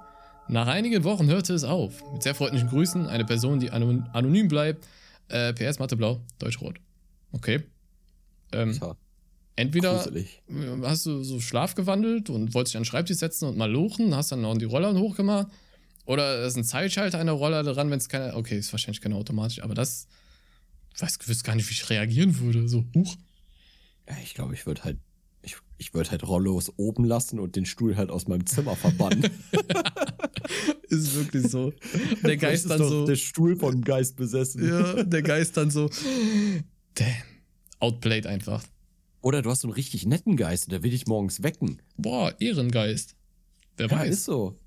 Nach 0.50 0.68
einigen 0.68 1.06
Wochen 1.06 1.28
hörte 1.28 1.54
es 1.54 1.64
auf. 1.64 2.04
Mit 2.12 2.24
sehr 2.24 2.36
freundlichen 2.36 2.68
Grüßen, 2.68 3.08
eine 3.08 3.24
Person, 3.24 3.60
die 3.60 3.72
anon 3.72 4.10
anonym 4.12 4.50
bleibt. 4.50 4.86
Äh, 5.30 5.54
PS 5.54 5.80
Mathe 5.80 5.96
Blau, 5.96 6.22
Deutsch 6.40 6.60
Rot. 6.60 6.82
Okay. 7.32 7.64
Ähm, 8.56 8.80
entweder 9.56 9.96
gruselig. 9.96 10.42
hast 10.84 11.06
du 11.06 11.24
so 11.24 11.40
Schlaf 11.40 11.76
gewandelt 11.76 12.30
und 12.30 12.54
wolltest 12.54 12.74
dich 12.74 12.78
an 12.78 12.84
den 12.84 12.88
Schreibtisch 12.88 13.18
setzen 13.18 13.48
und 13.48 13.58
mal 13.58 13.72
lochen, 13.72 14.16
hast 14.16 14.32
dann 14.32 14.42
noch 14.42 14.58
die 14.58 14.66
Roller 14.66 14.94
hochgemacht. 14.94 15.48
Oder 16.06 16.40
es 16.42 16.54
ist 16.54 16.58
ein 16.58 16.64
Zeitschalter 16.64 17.20
an 17.20 17.26
der 17.28 17.36
Roller 17.36 17.64
dran, 17.64 17.90
wenn 17.90 17.98
es 17.98 18.10
keine. 18.10 18.36
Okay, 18.36 18.58
ist 18.58 18.72
wahrscheinlich 18.72 19.02
keine 19.02 19.16
automatisch, 19.16 19.62
aber 19.62 19.74
das. 19.74 20.08
Ich 20.94 21.02
weiß, 21.02 21.18
wüsste 21.26 21.44
gar 21.44 21.56
nicht, 21.56 21.68
wie 21.70 21.74
ich 21.74 21.90
reagieren 21.90 22.40
würde. 22.40 22.70
So, 22.70 22.86
huch. 22.96 23.16
Ja, 24.08 24.16
ich 24.24 24.34
glaube, 24.34 24.54
ich 24.54 24.66
würde 24.66 24.84
halt, 24.84 24.98
ich, 25.42 25.58
ich 25.78 25.94
würde 25.94 26.12
halt 26.12 26.26
Rollos 26.26 26.72
oben 26.78 27.04
lassen 27.04 27.40
und 27.40 27.56
den 27.56 27.66
Stuhl 27.66 27.98
halt 27.98 28.12
aus 28.12 28.28
meinem 28.28 28.46
Zimmer 28.46 28.76
verbannen. 28.76 29.30
Ist 30.90 31.16
wirklich 31.16 31.48
so. 31.48 31.74
Der 32.24 32.38
Geist 32.38 32.70
dann 32.70 32.78
so. 32.78 33.06
Der 33.06 33.16
Stuhl 33.16 33.58
vom 33.58 33.82
Geist 33.82 34.16
besessen. 34.16 34.68
Ja, 34.68 35.04
der 35.04 35.24
Geist 35.24 35.58
dann 35.58 35.72
so. 35.72 35.90
Damn. 36.94 37.35
Outplayed 37.80 38.26
einfach. 38.28 38.64
Oder 39.22 39.42
du 39.42 39.50
hast 39.50 39.62
so 39.62 39.68
einen 39.68 39.74
richtig 39.76 40.06
netten 40.06 40.38
Geist 40.38 40.66
und 40.66 40.72
der 40.72 40.84
will 40.84 40.92
dich 40.92 41.08
morgens 41.08 41.42
wecken. 41.44 41.82
Boah, 41.98 42.34
Ehrengeist. 42.40 43.16
Wer 43.78 43.88
Ja, 43.88 44.00
weiß. 44.00 44.10
ist 44.14 44.26
so. 44.26 44.58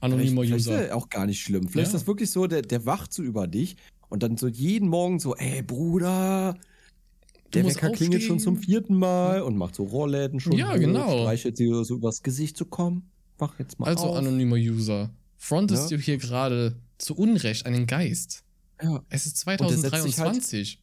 Anonymer 0.00 0.42
vielleicht, 0.42 0.64
vielleicht 0.64 0.66
ist 0.66 0.66
User. 0.68 0.88
er 0.88 0.96
auch 0.96 1.08
gar 1.10 1.26
nicht 1.26 1.40
schlimm. 1.40 1.68
Vielleicht 1.68 1.90
Ja. 1.92 1.96
ist 1.96 2.02
das 2.02 2.06
wirklich 2.06 2.30
so, 2.30 2.46
der, 2.46 2.62
der 2.62 2.86
wacht 2.86 3.12
so 3.12 3.22
über 3.22 3.46
dich 3.46 3.76
und 4.08 4.22
dann 4.22 4.36
so 4.36 4.48
jeden 4.48 4.88
Morgen 4.88 5.20
so, 5.20 5.36
ey 5.36 5.62
Bruder, 5.62 6.56
der 7.52 7.66
Wecker 7.66 7.90
klingelt 7.90 8.22
schon 8.22 8.40
zum 8.40 8.56
vierten 8.56 8.94
Mal 8.96 9.42
und 9.42 9.56
macht 9.56 9.74
so 9.74 9.84
Rohrläden 9.84 10.40
schon. 10.40 10.54
Ja, 10.54 10.72
hoch, 10.72 10.78
genau. 10.78 11.20
Streichelt 11.20 11.58
dir 11.58 11.84
so 11.84 11.94
übers 11.96 12.22
Gesicht 12.22 12.56
zu 12.56 12.64
kommen. 12.64 13.10
Wach 13.38 13.58
jetzt 13.58 13.78
mal 13.78 13.86
Also 13.86 14.04
auf. 14.06 14.16
anonymer 14.16 14.56
User. 14.56 15.10
Frontest 15.36 15.90
Ja. 15.90 15.96
du 15.98 16.02
hier 16.02 16.16
gerade 16.16 16.76
zu 16.98 17.14
Unrecht 17.14 17.66
einen 17.66 17.86
Geist? 17.86 18.42
Ja, 18.82 19.04
Es 19.10 19.26
ist 19.26 19.46
der 19.46 19.58
setzt 19.58 19.82
sich 19.82 19.92
halt- 19.92 20.42
2023. 20.42 20.81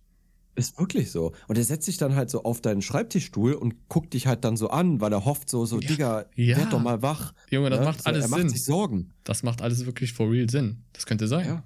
ist 0.59 0.77
wirklich 0.79 1.11
so. 1.11 1.33
Und 1.47 1.57
er 1.57 1.63
setzt 1.63 1.85
sich 1.85 1.97
dann 1.97 2.15
halt 2.15 2.29
so 2.29 2.43
auf 2.43 2.61
deinen 2.61 2.81
Schreibtischstuhl 2.81 3.53
und 3.53 3.75
guckt 3.89 4.13
dich 4.13 4.27
halt 4.27 4.43
dann 4.43 4.57
so 4.57 4.69
an, 4.69 5.01
weil 5.01 5.11
er 5.13 5.25
hofft 5.25 5.49
so, 5.49 5.65
so, 5.65 5.79
Ja. 5.79 5.87
Digga, 5.87 6.25
Ja. 6.35 6.57
werd 6.57 6.73
doch 6.73 6.81
mal 6.81 7.01
wach. 7.01 7.33
Junge, 7.49 7.69
das 7.69 7.79
Ne? 7.79 7.85
macht 7.85 7.99
so, 8.03 8.05
alles 8.05 8.25
Er 8.25 8.29
macht 8.29 8.41
Sinn. 8.41 8.49
sich 8.49 8.63
Sorgen. 8.63 9.13
Das 9.23 9.43
macht 9.43 9.61
alles 9.61 9.85
wirklich 9.85 10.13
for 10.13 10.29
real 10.31 10.49
Sinn. 10.49 10.83
Das 10.93 11.05
könnte 11.05 11.27
sein. 11.27 11.45
Ja. 11.47 11.63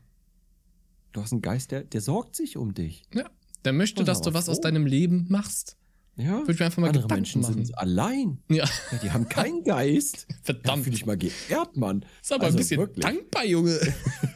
Du 1.11 1.21
hast 1.21 1.31
einen 1.31 1.41
Geist, 1.41 1.71
der, 1.71 1.83
der 1.83 2.01
sorgt 2.01 2.35
sich 2.35 2.57
um 2.57 2.73
dich. 2.73 3.03
Ja. 3.13 3.29
Der 3.65 3.73
möchte, 3.73 4.01
ist 4.03 4.07
dass 4.07 4.21
du 4.21 4.33
was 4.33 4.49
aus 4.49 4.57
froh. 4.57 4.63
deinem 4.63 4.85
Leben 4.85 5.25
machst. 5.29 5.77
Ja. 6.15 6.39
Würde 6.39 6.51
ich 6.51 6.59
mir 6.59 6.65
einfach 6.65 6.79
mal 6.79 6.87
Andere 6.87 7.03
Gedanken 7.03 7.21
Menschen 7.21 7.41
machen. 7.41 7.65
sind 7.65 7.77
allein. 7.77 8.39
Ja, 8.49 8.65
Ja, 8.91 8.97
die 9.01 9.11
haben 9.11 9.29
keinen 9.29 9.63
Geist. 9.63 10.27
Ja, 10.29 10.35
verdammt. 10.43 10.83
fühl 10.83 10.91
dich 10.93 11.05
mal 11.05 11.17
geehrt, 11.17 11.75
Mann. 11.77 12.05
ist 12.21 12.31
aber 12.33 12.45
Also 12.45 12.55
ein 12.55 12.59
bisschen 12.59 12.79
wirklich. 12.79 13.03
dankbar, 13.03 13.45
Junge. 13.45 13.79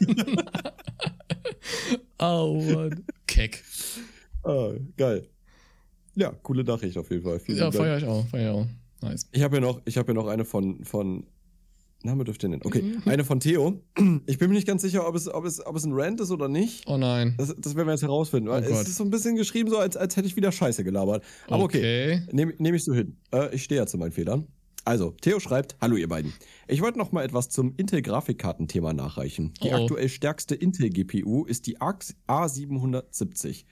oh, 2.18 2.62
Mann. 2.72 3.04
Keck. 3.26 3.62
Ah, 4.44 4.70
geil. 4.96 5.26
Ja, 6.14 6.32
coole 6.42 6.64
Nachricht 6.64 6.96
auf 6.96 7.10
jeden 7.10 7.22
Fall. 7.22 7.38
Vielen 7.38 7.58
Ja, 7.58 7.70
feier 7.70 7.98
ich 7.98 8.04
auch. 8.04 8.26
Feier 8.28 8.50
ich 8.52 8.56
auch. 9.02 9.08
Nice. 9.08 9.28
Ich 9.32 9.42
habe 9.42 9.56
ja 9.56 9.60
noch, 9.60 9.80
ich 9.84 9.96
habe 9.96 10.08
ja 10.08 10.14
noch 10.14 10.26
eine 10.26 10.44
von, 10.44 10.84
von 10.84 11.26
Name 12.02 12.24
dürfte 12.24 12.46
ihr 12.46 12.50
nennen. 12.50 12.62
Okay, 12.64 12.82
Mhm. 12.82 13.02
eine 13.06 13.24
von 13.24 13.40
Theo. 13.40 13.80
Ich 14.26 14.38
bin 14.38 14.48
mir 14.50 14.54
nicht 14.56 14.66
ganz 14.66 14.82
sicher, 14.82 15.06
ob 15.08 15.14
es, 15.16 15.28
ob 15.32 15.44
es, 15.44 15.64
ob 15.64 15.74
es 15.76 15.84
ein 15.84 15.92
Rant 15.92 16.20
ist 16.20 16.30
oder 16.30 16.48
nicht. 16.48 16.84
Oh 16.88 16.96
nein. 16.96 17.34
Das, 17.38 17.54
das 17.58 17.74
werden 17.76 17.86
wir 17.88 17.92
jetzt 17.92 18.02
herausfinden. 18.02 18.48
Oh 18.48 18.52
Gott. 18.52 18.64
es 18.64 18.88
ist 18.88 18.96
so 18.96 19.04
ein 19.04 19.10
bisschen 19.10 19.36
geschrieben, 19.36 19.68
so 19.70 19.78
als, 19.78 19.96
als 19.96 20.16
hätte 20.16 20.26
ich 20.28 20.36
wieder 20.36 20.50
Scheiße 20.52 20.84
gelabert. 20.84 21.24
Aber 21.48 21.64
okay, 21.64 21.78
Okay. 22.20 22.22
nehme 22.32 22.54
nehm 22.58 22.74
ich 22.74 22.84
so 22.84 22.94
hin. 22.94 23.16
Äh, 23.32 23.54
ich 23.54 23.64
stehe 23.64 23.80
ja 23.80 23.86
zu 23.86 23.98
meinen 23.98 24.12
Fehlern. 24.12 24.46
Also, 24.84 25.10
Theo 25.20 25.38
schreibt, 25.38 25.76
hallo 25.82 25.96
ihr 25.96 26.08
beiden. 26.08 26.32
Ich 26.66 26.80
wollte 26.80 26.98
noch 26.98 27.12
mal 27.12 27.22
etwas 27.22 27.50
zum 27.50 27.74
Intel-Grafikkartenthema 27.76 28.92
nachreichen. 28.94 29.52
Die 29.62 29.68
Oh 29.68 29.72
oh. 29.76 29.82
aktuell 29.82 30.08
stärkste 30.08 30.54
Intel-GPU 30.54 31.44
ist 31.44 31.66
die 31.66 31.80
ARC 31.80 32.04
A770. 32.26 33.64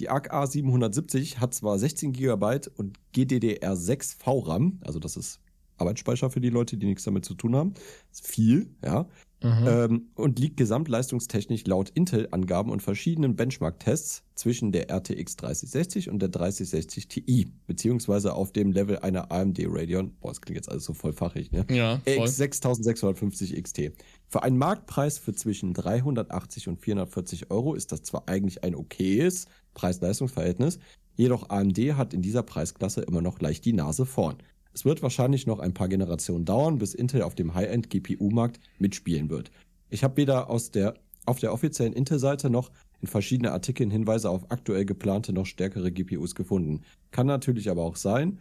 Die 0.00 0.08
ARC 0.08 0.32
A770 0.32 1.38
hat 1.38 1.54
zwar 1.54 1.78
16 1.78 2.12
GB 2.12 2.60
und 2.76 2.98
GDDR6 3.14 4.16
VRAM, 4.18 4.78
also 4.82 4.98
das 4.98 5.16
ist 5.16 5.40
Arbeitsspeicher 5.76 6.30
für 6.30 6.40
die 6.40 6.50
Leute, 6.50 6.76
die 6.76 6.86
nichts 6.86 7.04
damit 7.04 7.24
zu 7.24 7.34
tun 7.34 7.56
haben. 7.56 7.74
ist 8.12 8.26
viel, 8.26 8.74
ja. 8.84 9.08
Aha. 9.40 9.84
Ähm, 9.84 10.08
und 10.16 10.38
liegt 10.40 10.56
gesamtleistungstechnisch 10.56 11.64
laut 11.66 11.90
Intel-Angaben 11.90 12.72
und 12.72 12.82
verschiedenen 12.82 13.36
Benchmark-Tests 13.36 14.24
zwischen 14.34 14.72
der 14.72 14.90
RTX 14.90 15.36
3060 15.36 16.10
und 16.10 16.18
der 16.20 16.28
3060 16.28 17.06
Ti, 17.06 17.52
beziehungsweise 17.66 18.34
auf 18.34 18.52
dem 18.52 18.72
Level 18.72 18.98
einer 18.98 19.30
AMD 19.30 19.60
Radeon, 19.66 20.12
boah, 20.20 20.30
das 20.30 20.40
klingt 20.40 20.56
jetzt 20.56 20.68
alles 20.68 20.84
so 20.84 20.92
voll 20.92 21.12
fachig, 21.12 21.52
ne? 21.52 21.64
ja, 21.70 22.00
voll. 22.04 22.24
RX 22.24 22.36
6650 22.36 23.62
XT. 23.62 23.92
Für 24.26 24.42
einen 24.42 24.58
Marktpreis 24.58 25.18
für 25.18 25.34
zwischen 25.34 25.72
380 25.72 26.68
und 26.68 26.80
440 26.80 27.50
Euro 27.50 27.74
ist 27.74 27.92
das 27.92 28.02
zwar 28.02 28.28
eigentlich 28.28 28.64
ein 28.64 28.74
okayes 28.74 29.46
Preis-Leistungs-Verhältnis, 29.74 30.80
jedoch 31.14 31.50
AMD 31.50 31.78
hat 31.94 32.12
in 32.12 32.22
dieser 32.22 32.42
Preisklasse 32.42 33.02
immer 33.02 33.22
noch 33.22 33.40
leicht 33.40 33.64
die 33.64 33.72
Nase 33.72 34.04
vorn. 34.04 34.38
Es 34.78 34.84
wird 34.84 35.02
wahrscheinlich 35.02 35.44
noch 35.44 35.58
ein 35.58 35.74
paar 35.74 35.88
Generationen 35.88 36.44
dauern, 36.44 36.78
bis 36.78 36.94
Intel 36.94 37.22
auf 37.22 37.34
dem 37.34 37.52
High-End-GPU-Markt 37.52 38.60
mitspielen 38.78 39.28
wird. 39.28 39.50
Ich 39.90 40.04
habe 40.04 40.16
weder 40.18 40.50
aus 40.50 40.70
der, 40.70 40.94
auf 41.26 41.40
der 41.40 41.52
offiziellen 41.52 41.92
Intel-Seite 41.92 42.48
noch 42.48 42.70
in 43.00 43.08
verschiedenen 43.08 43.50
Artikeln 43.50 43.90
Hinweise 43.90 44.30
auf 44.30 44.52
aktuell 44.52 44.84
geplante 44.84 45.32
noch 45.32 45.46
stärkere 45.46 45.90
GPUs 45.90 46.36
gefunden. 46.36 46.82
Kann 47.10 47.26
natürlich 47.26 47.70
aber 47.70 47.82
auch 47.82 47.96
sein, 47.96 48.38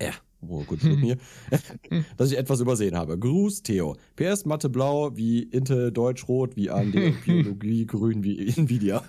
ja, 0.00 0.12
oh, 0.40 0.64
gut, 0.64 0.82
mit 0.82 0.98
mir, 0.98 1.18
dass 2.16 2.32
ich 2.32 2.38
etwas 2.38 2.60
übersehen 2.60 2.96
habe. 2.96 3.18
Gruß, 3.18 3.62
Theo. 3.62 3.98
PS 4.16 4.46
Mathe 4.46 4.70
Blau 4.70 5.14
wie 5.14 5.42
Intel 5.42 5.92
Deutsch 5.92 6.26
Rot 6.26 6.56
wie 6.56 6.70
AMD 6.70 6.94
Biologie 7.26 7.84
Grün 7.84 8.24
wie 8.24 8.48
Nvidia. 8.56 9.04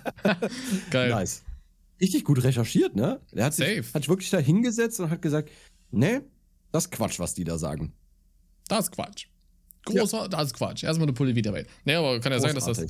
Geil. 0.90 1.08
Nice. 1.08 1.44
Richtig 1.98 2.24
gut 2.24 2.44
recherchiert, 2.44 2.94
ne? 2.94 3.20
Der 3.32 3.46
hat 3.46 3.54
sich, 3.54 3.66
Safe. 3.66 3.94
hat 3.94 4.02
sich 4.02 4.08
wirklich 4.10 4.30
da 4.30 4.38
hingesetzt 4.38 5.00
und 5.00 5.08
hat 5.08 5.22
gesagt, 5.22 5.50
ne, 5.90 6.22
das 6.72 6.84
ist 6.86 6.92
Quatsch, 6.92 7.18
was 7.18 7.34
die 7.34 7.44
da 7.44 7.58
sagen. 7.58 7.92
Das 8.68 8.84
ist 8.84 8.92
Quatsch. 8.92 9.26
Großer, 9.84 10.28
das 10.28 10.46
ist 10.46 10.54
Quatsch. 10.54 10.84
Erstmal 10.84 11.08
eine 11.08 11.14
Pulle 11.14 11.34
wieder 11.34 11.52
weg. 11.52 11.66
Nee, 11.84 11.94
aber 11.94 12.20
kann 12.20 12.32
ja 12.32 12.38
sein, 12.40 12.54
dass 12.54 12.66
das, 12.66 12.84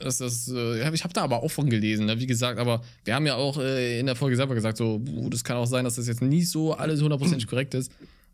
dass 0.00 0.18
das 0.18 0.48
äh, 0.48 0.80
ja, 0.80 0.92
ich 0.92 1.04
habe 1.04 1.12
da 1.12 1.22
aber 1.22 1.42
auch 1.42 1.50
von 1.50 1.68
gelesen, 1.68 2.06
ne? 2.06 2.18
wie 2.18 2.26
gesagt, 2.26 2.58
aber 2.58 2.82
wir 3.04 3.14
haben 3.14 3.26
ja 3.26 3.36
auch 3.36 3.58
äh, 3.58 3.98
in 3.98 4.06
der 4.06 4.16
Folge 4.16 4.36
selber 4.36 4.54
gesagt, 4.54 4.78
so, 4.78 5.00
uh, 5.08 5.28
das 5.28 5.44
kann 5.44 5.56
auch 5.56 5.66
sein, 5.66 5.84
dass 5.84 5.96
das 5.96 6.06
jetzt 6.06 6.22
nicht 6.22 6.48
so 6.50 6.74
alles 6.74 7.02
hundertprozentig 7.02 7.46
korrekt 7.48 7.74
ist. 7.74 7.92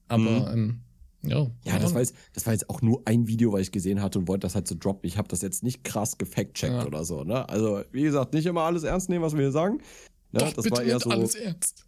Aber, 0.09 0.53
ähm, 0.53 0.81
ja. 1.23 1.47
Ja, 1.65 1.79
das 1.79 1.95
war, 1.95 2.01
jetzt, 2.01 2.15
das 2.35 2.45
war 2.45 2.53
jetzt 2.53 2.69
auch 2.69 2.83
nur 2.83 3.03
ein 3.07 3.27
Video, 3.27 3.53
weil 3.53 3.63
ich 3.63 3.73
gesehen 3.73 4.03
hatte 4.03 4.19
und 4.19 4.29
wollte 4.29 4.47
das 4.47 4.55
halt 4.55 4.69
so 4.69 4.77
droppen. 4.79 5.07
Ich 5.09 5.17
habe 5.17 5.29
das 5.29 5.41
jetzt 5.41 5.63
nicht 5.63 5.83
krass 5.83 6.19
gefact-checkt 6.19 6.75
Ja. 6.75 6.87
oder 6.87 7.05
so, 7.05 7.25
ne? 7.25 7.49
Also, 7.49 7.83
wie 7.93 8.03
gesagt, 8.03 8.35
nicht 8.35 8.47
immer 8.47 8.63
alles 8.63 8.83
ernst 8.83 9.09
nehmen, 9.09 9.25
was 9.25 9.33
wir 9.33 9.41
hier 9.41 9.53
sagen. 9.53 9.79
Ne? 10.33 10.41
Doch, 10.41 10.53
das 10.53 10.65
bitte 10.65 10.77
war 10.77 10.83
eher 10.83 11.01
so. 11.01 11.11
alles 11.11 11.35
ernst. 11.35 11.87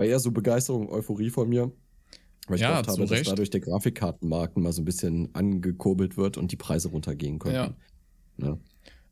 War 0.00 0.06
eher 0.06 0.18
so 0.18 0.30
Begeisterung, 0.30 0.88
Euphorie 0.88 1.28
von 1.28 1.46
mir. 1.46 1.70
Weil 2.46 2.56
ich 2.56 2.62
Ja, 2.62 2.82
zu 2.82 2.92
habe, 2.92 3.04
dass 3.06 3.22
dadurch 3.22 3.50
der 3.50 3.60
Grafikkartenmarkt 3.60 4.56
mal 4.56 4.72
so 4.72 4.80
ein 4.80 4.86
bisschen 4.86 5.28
angekurbelt 5.34 6.16
wird 6.16 6.38
und 6.38 6.52
die 6.52 6.56
Preise 6.56 6.88
runtergehen 6.88 7.38
können. 7.38 7.54
Ja. 7.54 7.74
Ne? 8.38 8.58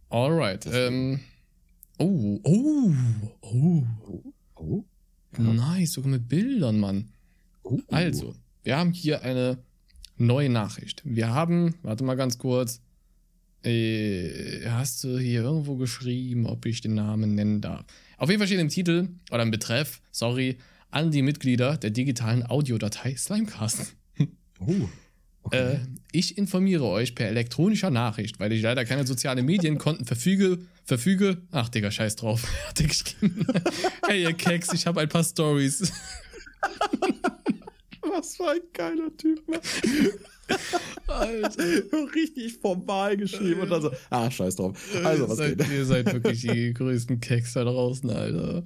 Alright. 0.09 0.67
Ähm, 0.73 1.21
oh, 1.99 2.41
oh, 2.43 2.93
oh. 3.43 3.85
Oh. 4.55 4.85
Nice, 5.37 5.93
sogar 5.93 6.11
mit 6.11 6.27
Bildern, 6.27 6.81
Mann. 6.81 7.11
Oh. 7.65 7.81
Also, 7.89 8.35
wir 8.63 8.79
haben 8.79 8.93
hier 8.93 9.21
eine 9.21 9.59
neue 10.17 10.49
Nachricht. 10.49 11.03
Wir 11.05 11.35
haben, 11.35 11.75
warte 11.83 12.03
mal 12.03 12.15
ganz 12.15 12.39
kurz, 12.39 12.81
äh, 13.63 14.65
hast 14.65 15.05
du 15.05 15.19
hier 15.19 15.43
irgendwo 15.43 15.77
geschrieben, 15.77 16.47
ob 16.47 16.65
ich 16.65 16.81
den 16.81 16.95
Namen 16.95 17.35
nennen 17.35 17.61
darf? 17.61 17.85
Auf 18.17 18.31
jeden 18.31 18.41
Fall 18.41 18.47
steht 18.47 18.59
im 18.59 18.71
Titel 18.71 19.11
oder 19.31 19.43
im 19.43 19.51
Betreff, 19.51 20.01
sorry, 20.13 20.57
an 20.91 21.11
die 21.11 21.23
Mitglieder 21.23 21.77
der 21.77 21.91
digitalen 21.91 22.45
Audiodatei 22.49 23.15
Slimecast. 23.17 23.95
Oh. 24.61 25.55
Äh, 25.55 25.79
ich 26.11 26.37
informiere 26.37 26.85
euch 26.85 27.15
per 27.15 27.29
elektronischer 27.29 27.91
Nachricht, 27.91 28.41
weil 28.41 28.53
ich 28.53 28.61
leider 28.61 28.85
keine 28.85 29.07
sozialen 29.07 29.47
Medienkonten 29.47 30.05
verfüge, 30.05 30.59
verfüge. 30.85 31.43
Ach, 31.53 31.69
Digga, 31.69 31.93
scheiß 31.93 32.17
drauf. 32.17 32.43
Hat 32.69 32.81
er 32.81 32.89
geschrieben. 32.89 33.47
hey, 34.07 34.23
ihr 34.25 34.33
Keks, 34.33 34.73
ich 34.73 34.85
habe 34.89 35.01
ein 35.01 35.09
paar 35.09 35.23
Stories. 35.23 35.93
Was 38.03 38.37
für 38.37 38.51
ein 38.51 38.61
geiler 38.73 39.17
Typ, 39.17 39.47
Mann. 39.47 39.61
Alter. 41.07 41.65
Richtig 42.15 42.59
formal 42.59 43.17
geschrieben 43.17 43.61
und 43.61 43.71
dann 43.71 43.83
so, 43.83 43.93
ah, 44.11 44.29
scheiß 44.31 44.57
drauf. 44.57 44.77
Also, 45.05 45.29
was 45.29 45.37
seid, 45.37 45.59
geht? 45.59 45.71
Ihr 45.71 45.85
seid 45.85 46.13
wirklich 46.13 46.41
die 46.41 46.73
größten 46.73 47.21
Keks 47.21 47.53
da 47.53 47.65
draußen, 47.65 48.11
Alter. 48.11 48.65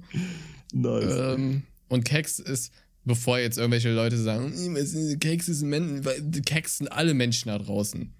Nice. 0.73 1.35
Ähm, 1.37 1.63
und 1.87 2.03
Keks 2.05 2.39
ist, 2.39 2.71
bevor 3.05 3.39
jetzt 3.39 3.57
irgendwelche 3.57 3.91
Leute 3.93 4.17
sagen, 4.17 4.53
"Hm, 4.53 5.19
Keks 5.19 5.47
ist 5.47 5.61
ein 5.61 6.41
Keks 6.45 6.77
sind 6.77 6.87
alle 6.91 7.13
Menschen 7.13 7.49
da 7.49 7.57
draußen. 7.57 8.13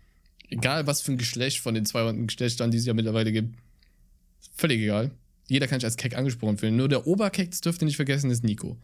Egal 0.49 0.85
was 0.87 1.01
für 1.01 1.11
ein 1.13 1.17
Geschlecht 1.17 1.59
von 1.59 1.73
den 1.73 1.85
200 1.85 2.27
Geschlechtern, 2.27 2.71
die 2.71 2.77
es 2.77 2.85
ja 2.85 2.93
mittlerweile 2.93 3.31
gibt. 3.31 3.55
Völlig 4.55 4.81
egal. 4.81 5.11
Jeder 5.47 5.67
kann 5.67 5.79
sich 5.79 5.85
als 5.85 5.97
Kek 5.97 6.15
angesprochen 6.15 6.57
fühlen. 6.57 6.75
Nur 6.75 6.89
der 6.89 7.07
Oberkek, 7.07 7.51
das 7.51 7.61
dürft 7.61 7.81
ihr 7.81 7.85
nicht 7.85 7.95
vergessen, 7.95 8.29
ist 8.29 8.43
Nico. 8.43 8.77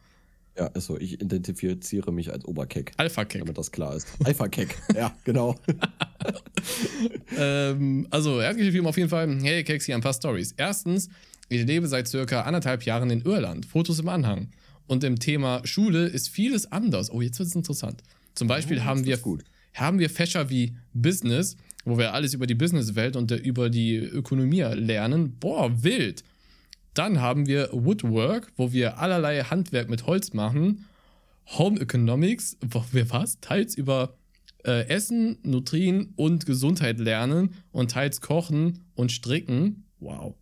Ja, 0.57 0.67
ist 0.67 0.87
so. 0.87 0.97
Ich 0.97 1.21
identifiziere 1.21 2.11
mich 2.11 2.31
als 2.33 2.43
Oberkeck. 2.43 2.91
Alpha-Kek. 2.97 3.41
Damit 3.41 3.57
das 3.57 3.71
klar 3.71 3.95
ist. 3.95 4.07
Alpha-Keck. 4.23 4.75
ja, 4.95 5.15
genau. 5.23 5.55
Ähm, 7.37 8.07
also, 8.09 8.39
er 8.39 8.49
hat 8.49 8.57
geschrieben 8.57 8.85
auf 8.85 8.97
jeden 8.97 9.09
Fall, 9.09 9.39
hey 9.41 9.63
Keks, 9.63 9.85
hier 9.85 9.95
ein 9.95 10.01
paar 10.01 10.13
Stories. 10.13 10.53
Erstens, 10.57 11.09
ich 11.47 11.65
lebe 11.65 11.87
seit 11.87 12.07
circa 12.07 12.41
anderthalb 12.41 12.83
Jahren 12.83 13.09
in 13.09 13.21
Irland. 13.21 13.65
Fotos 13.65 13.99
im 13.99 14.09
Anhang. 14.09 14.49
Und 14.89 15.03
im 15.03 15.19
Thema 15.19 15.61
Schule 15.65 16.07
ist 16.07 16.29
vieles 16.29 16.71
anders. 16.71 17.11
Oh, 17.11 17.21
jetzt 17.21 17.37
wird 17.37 17.47
es 17.49 17.55
interessant. 17.55 18.01
Zum 18.33 18.47
Beispiel 18.47 18.79
Oh, 18.79 18.85
haben, 18.85 19.05
wir, 19.05 19.17
gut. 19.17 19.43
haben 19.75 19.99
wir 19.99 20.09
Fächer 20.09 20.49
wie 20.49 20.75
Business, 20.93 21.57
wo 21.85 21.99
wir 21.99 22.13
alles 22.15 22.33
über 22.33 22.47
die 22.47 22.55
Businesswelt 22.55 23.15
und 23.15 23.29
der, 23.29 23.43
über 23.43 23.69
die 23.69 23.95
Ökonomie 23.97 24.61
lernen. 24.61 25.37
Boah, 25.39 25.83
wild. 25.83 26.23
Dann 26.95 27.21
haben 27.21 27.45
wir 27.45 27.69
Woodwork, 27.71 28.51
wo 28.55 28.71
wir 28.73 28.97
allerlei 28.97 29.43
Handwerk 29.43 29.89
mit 29.89 30.07
Holz 30.07 30.33
machen. 30.33 30.85
Home 31.59 31.79
Economics, 31.79 32.57
wo 32.67 32.83
wir 32.91 33.09
was? 33.11 33.39
Teils 33.41 33.75
über 33.75 34.17
äh, 34.65 34.87
Essen, 34.87 35.37
Nutrien 35.43 36.13
und 36.15 36.47
Gesundheit 36.47 36.97
lernen 36.99 37.51
und 37.71 37.91
teils 37.91 38.21
kochen 38.21 38.79
und 38.95 39.11
stricken. 39.11 39.85
Wow. 39.99 40.35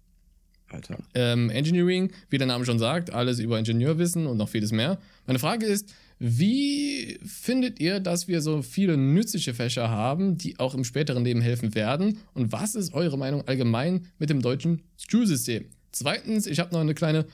Alter. 0.69 0.97
Ähm, 1.13 1.49
Engineering, 1.49 2.11
wie 2.29 2.37
der 2.37 2.47
Name 2.47 2.65
schon 2.65 2.79
sagt, 2.79 3.13
alles 3.13 3.39
über 3.39 3.57
Ingenieurwissen 3.57 4.27
und 4.27 4.37
noch 4.37 4.49
vieles 4.49 4.71
mehr. 4.71 4.99
Meine 5.25 5.39
Frage 5.39 5.65
ist, 5.65 5.93
wie 6.19 7.19
findet 7.23 7.79
ihr, 7.79 7.99
dass 7.99 8.27
wir 8.27 8.41
so 8.41 8.61
viele 8.61 8.97
nützliche 8.97 9.53
Fächer 9.53 9.89
haben, 9.89 10.37
die 10.37 10.59
auch 10.59 10.73
im 10.73 10.83
späteren 10.83 11.23
Leben 11.23 11.41
helfen 11.41 11.75
werden? 11.75 12.17
Und 12.33 12.51
was 12.51 12.75
ist 12.75 12.93
eure 12.93 13.17
Meinung 13.17 13.47
allgemein 13.47 14.07
mit 14.17 14.29
dem 14.29 14.41
deutschen 14.41 14.81
Schulsystem? 14.97 15.65
Zweitens, 15.91 16.47
ich 16.47 16.59
habe 16.59 16.73
noch 16.73 16.81
eine 16.81 16.95
kleine 16.95 17.25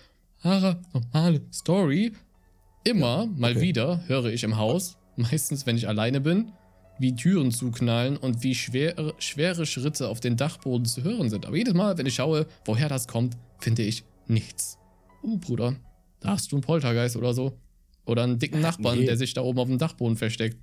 normale 0.43 1.41
Story. 1.51 2.11
Immer 2.83 3.27
mal 3.27 3.51
okay. 3.51 3.61
wieder 3.61 4.03
höre 4.07 4.25
ich 4.25 4.43
im 4.43 4.57
Haus, 4.57 4.97
meistens 5.15 5.65
wenn 5.65 5.77
ich 5.77 5.87
alleine 5.87 6.19
bin, 6.19 6.51
wie 7.03 7.15
Türen 7.15 7.51
zuknallen 7.51 8.15
und 8.15 8.43
wie 8.43 8.55
schwere, 8.55 9.13
schwere 9.17 9.65
Schritte 9.65 10.07
auf 10.07 10.21
den 10.21 10.37
Dachboden 10.37 10.85
zu 10.85 11.03
hören 11.03 11.29
sind. 11.29 11.45
Aber 11.45 11.57
jedes 11.57 11.73
Mal, 11.73 11.97
wenn 11.97 12.05
ich 12.05 12.15
schaue, 12.15 12.47
woher 12.63 12.87
das 12.87 13.09
kommt, 13.09 13.35
finde 13.59 13.83
ich 13.83 14.05
nichts. 14.25 14.77
Oh, 15.21 15.35
Bruder, 15.35 15.75
da 16.21 16.29
hast 16.29 16.51
du 16.51 16.55
einen 16.55 16.63
Poltergeist 16.63 17.17
oder 17.17 17.33
so. 17.33 17.59
Oder 18.05 18.23
einen 18.23 18.39
dicken 18.39 18.61
Nachbarn, 18.61 18.99
nee. 18.99 19.05
der 19.05 19.17
sich 19.17 19.33
da 19.33 19.41
oben 19.41 19.59
auf 19.59 19.67
dem 19.67 19.77
Dachboden 19.77 20.15
versteckt. 20.15 20.57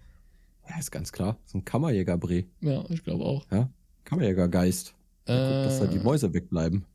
Ja, 0.67 0.79
ist 0.79 0.91
ganz 0.91 1.13
klar. 1.13 1.39
So 1.45 1.59
ein 1.59 1.65
Kammerjägerbree. 1.65 2.45
Ja, 2.63 2.85
ich 2.89 3.05
glaube 3.05 3.25
auch. 3.25 3.47
Ja? 3.51 3.71
Kammerjägergeist. 4.05 4.95
Äh, 5.27 5.33
dass 5.35 5.81
da 5.81 5.87
die 5.89 5.99
Mäuse 5.99 6.33
wegbleiben. 6.33 6.87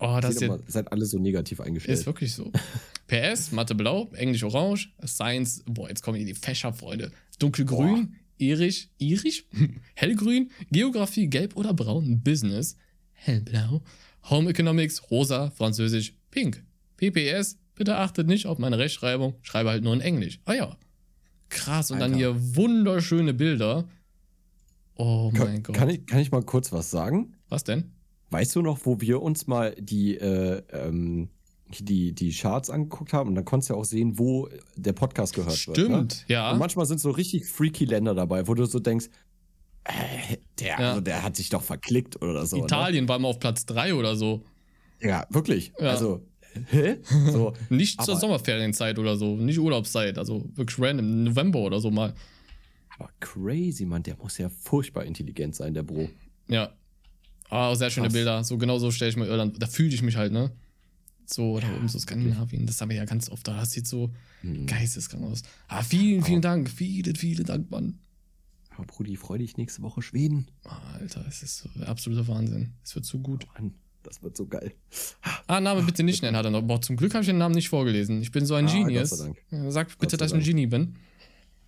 oh, 0.00 0.18
das 0.20 0.42
ist, 0.42 0.50
seid 0.66 0.90
alle 0.90 1.06
so 1.06 1.18
negativ 1.18 1.60
eingestellt. 1.60 2.00
ist 2.00 2.06
wirklich 2.06 2.34
so. 2.34 2.50
PS, 3.06 3.52
Mathe 3.52 3.76
blau, 3.76 4.08
Englisch 4.14 4.42
orange, 4.42 4.92
Science, 5.06 5.62
boah, 5.66 5.88
jetzt 5.88 6.02
kommen 6.02 6.16
hier 6.16 6.26
die 6.26 6.34
Fächer, 6.34 6.72
Freunde. 6.72 7.12
Dunkelgrün, 7.38 8.16
irisch, 8.38 8.88
irisch, 8.98 9.44
hellgrün, 9.94 10.50
Geografie, 10.70 11.28
gelb 11.28 11.56
oder 11.56 11.74
braun, 11.74 12.20
Business, 12.22 12.76
hellblau, 13.12 13.82
Home 14.30 14.50
Economics, 14.50 15.10
rosa, 15.10 15.50
französisch, 15.50 16.14
pink. 16.30 16.64
PPS, 16.96 17.58
bitte 17.74 17.96
achtet 17.96 18.26
nicht 18.26 18.46
auf 18.46 18.58
meine 18.58 18.78
Rechtschreibung, 18.78 19.34
schreibe 19.42 19.70
halt 19.70 19.84
nur 19.84 19.94
in 19.94 20.00
Englisch. 20.00 20.40
Ah 20.44 20.54
ja. 20.54 20.76
Krass, 21.48 21.90
und 21.90 21.98
dann 21.98 22.12
Alter. 22.12 22.18
hier 22.18 22.56
wunderschöne 22.56 23.32
Bilder. 23.32 23.88
Oh 24.96 25.30
mein 25.32 25.40
kann, 25.40 25.62
Gott. 25.62 25.76
kann, 25.76 25.88
ich, 25.88 26.06
kann 26.06 26.18
ich 26.18 26.30
mal 26.30 26.42
kurz 26.42 26.72
was 26.72 26.90
sagen? 26.90 27.34
Was 27.48 27.64
denn? 27.64 27.92
Weißt 28.30 28.54
du 28.56 28.62
noch, 28.62 28.84
wo 28.84 29.00
wir 29.00 29.22
uns 29.22 29.46
mal 29.46 29.74
die, 29.78 30.16
äh, 30.16 30.62
ähm, 30.72 31.30
die, 31.70 32.12
die 32.14 32.32
Charts 32.32 32.70
angeguckt 32.70 33.12
haben? 33.12 33.28
Und 33.30 33.34
dann 33.34 33.44
konntest 33.44 33.70
du 33.70 33.74
ja 33.74 33.80
auch 33.80 33.84
sehen, 33.84 34.18
wo 34.18 34.48
der 34.76 34.92
Podcast 34.92 35.34
gehört 35.34 35.66
wird. 35.66 35.78
Ne? 35.78 35.84
Stimmt, 35.84 36.24
ja. 36.28 36.50
Und 36.52 36.58
manchmal 36.58 36.86
sind 36.86 37.00
so 37.00 37.10
richtig 37.10 37.46
freaky 37.46 37.84
Länder 37.84 38.14
dabei, 38.14 38.46
wo 38.48 38.54
du 38.54 38.64
so 38.66 38.78
denkst, 38.78 39.06
äh, 39.84 40.36
der, 40.58 40.68
Ja. 40.68 40.88
also 40.90 41.00
der 41.00 41.22
hat 41.22 41.36
sich 41.36 41.48
doch 41.48 41.62
verklickt 41.62 42.20
oder 42.22 42.44
so. 42.46 42.56
Italien 42.64 43.08
war 43.08 43.18
mal 43.18 43.28
auf 43.28 43.38
Platz 43.40 43.64
3 43.66 43.94
oder 43.94 44.16
so. 44.16 44.42
Ne? 45.00 45.08
Ja, 45.10 45.26
wirklich. 45.30 45.72
Ja. 45.78 45.90
Also, 45.90 46.26
hä? 46.70 46.96
So, 47.30 47.52
Nicht 47.70 48.02
zur 48.02 48.16
Sommerferienzeit 48.16 48.98
oder 48.98 49.16
so, 49.16 49.36
nicht 49.36 49.58
Urlaubszeit, 49.58 50.18
also 50.18 50.44
wirklich 50.54 50.78
random, 50.78 51.24
November 51.24 51.60
oder 51.60 51.80
so 51.80 51.90
mal. 51.90 52.14
aber 52.98 53.10
crazy, 53.20 53.84
Mann, 53.86 54.02
der 54.02 54.16
muss 54.16 54.38
ja 54.38 54.48
furchtbar 54.48 55.04
intelligent 55.04 55.54
sein, 55.54 55.72
der 55.74 55.84
Bro. 55.84 56.08
Ja. 56.48 56.70
Ah, 57.50 57.74
sehr 57.74 57.88
schöne 57.90 58.06
Krass. 58.08 58.12
Bilder. 58.14 58.44
So 58.44 58.58
genau 58.58 58.78
so 58.78 58.90
stelle 58.90 59.10
ich 59.10 59.16
mir 59.16 59.26
Irland. 59.26 59.62
Da 59.62 59.66
fühle 59.66 59.94
ich 59.94 60.02
mich 60.02 60.16
halt, 60.16 60.32
ne? 60.32 60.50
So, 61.30 61.60
da 61.60 61.68
oben 61.76 61.88
so 61.88 61.98
Skandinavien. 61.98 62.64
Das 62.66 62.80
haben 62.80 62.88
wir 62.88 62.96
ja 62.96 63.04
ganz 63.04 63.28
oft. 63.28 63.46
Da 63.46 63.64
sieht 63.66 63.86
so 63.86 64.10
Hm. 64.40 64.66
geisteskrank 64.66 65.24
aus. 65.24 65.42
Ah, 65.68 65.82
vielen, 65.82 66.22
vielen 66.24 66.40
Dank. 66.40 66.70
Vielen, 66.70 67.14
vielen 67.16 67.44
Dank, 67.44 67.70
Mann. 67.70 67.98
Aber 68.70 68.86
Brudi, 68.86 69.16
freu 69.16 69.36
dich 69.38 69.56
nächste 69.56 69.82
Woche 69.82 70.00
Schweden. 70.00 70.46
Alter, 70.64 71.26
es 71.28 71.42
ist 71.42 71.58
so 71.58 71.68
absoluter 71.84 72.26
Wahnsinn. 72.28 72.72
Es 72.84 72.94
wird 72.94 73.04
so 73.04 73.18
gut. 73.18 73.46
Mann, 73.54 73.74
das 74.04 74.22
wird 74.22 74.36
so 74.36 74.46
geil. 74.46 74.72
Ah, 75.48 75.60
Name 75.60 75.82
bitte 75.86 76.02
nicht 76.02 76.22
nennen, 76.22 76.36
hat 76.36 76.44
er 76.46 76.50
noch. 76.50 76.62
Boah, 76.62 76.80
zum 76.80 76.96
Glück 76.96 77.12
habe 77.12 77.22
ich 77.22 77.28
den 77.28 77.38
Namen 77.38 77.54
nicht 77.56 77.68
vorgelesen. 77.68 78.22
Ich 78.22 78.30
bin 78.32 78.46
so 78.46 78.54
ein 78.54 78.66
Ah, 78.66 78.72
Genius. 78.72 79.10
Gott 79.10 79.18
sei 79.18 79.24
Dank. 79.24 79.38
Ja, 79.50 79.70
Sag 79.70 79.98
bitte, 79.98 80.12
sei 80.12 80.16
dass 80.18 80.30
ich 80.30 80.34
ein 80.34 80.40
Dank. 80.40 80.46
Genie 80.46 80.66
bin. 80.66 80.94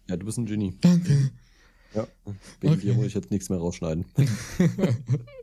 Ja, 0.09 0.17
du 0.17 0.25
bist 0.25 0.39
ein 0.39 0.47
Genie. 0.47 0.75
Danke. 0.81 1.33
Ja, 1.95 2.07
wegen 2.61 2.73
Okay. 2.75 2.81
dir 2.83 2.95
muss 2.95 3.07
ich 3.07 3.15
jetzt 3.15 3.31
nichts 3.33 3.51
mehr 3.51 3.59
rausschneiden. 3.59 4.05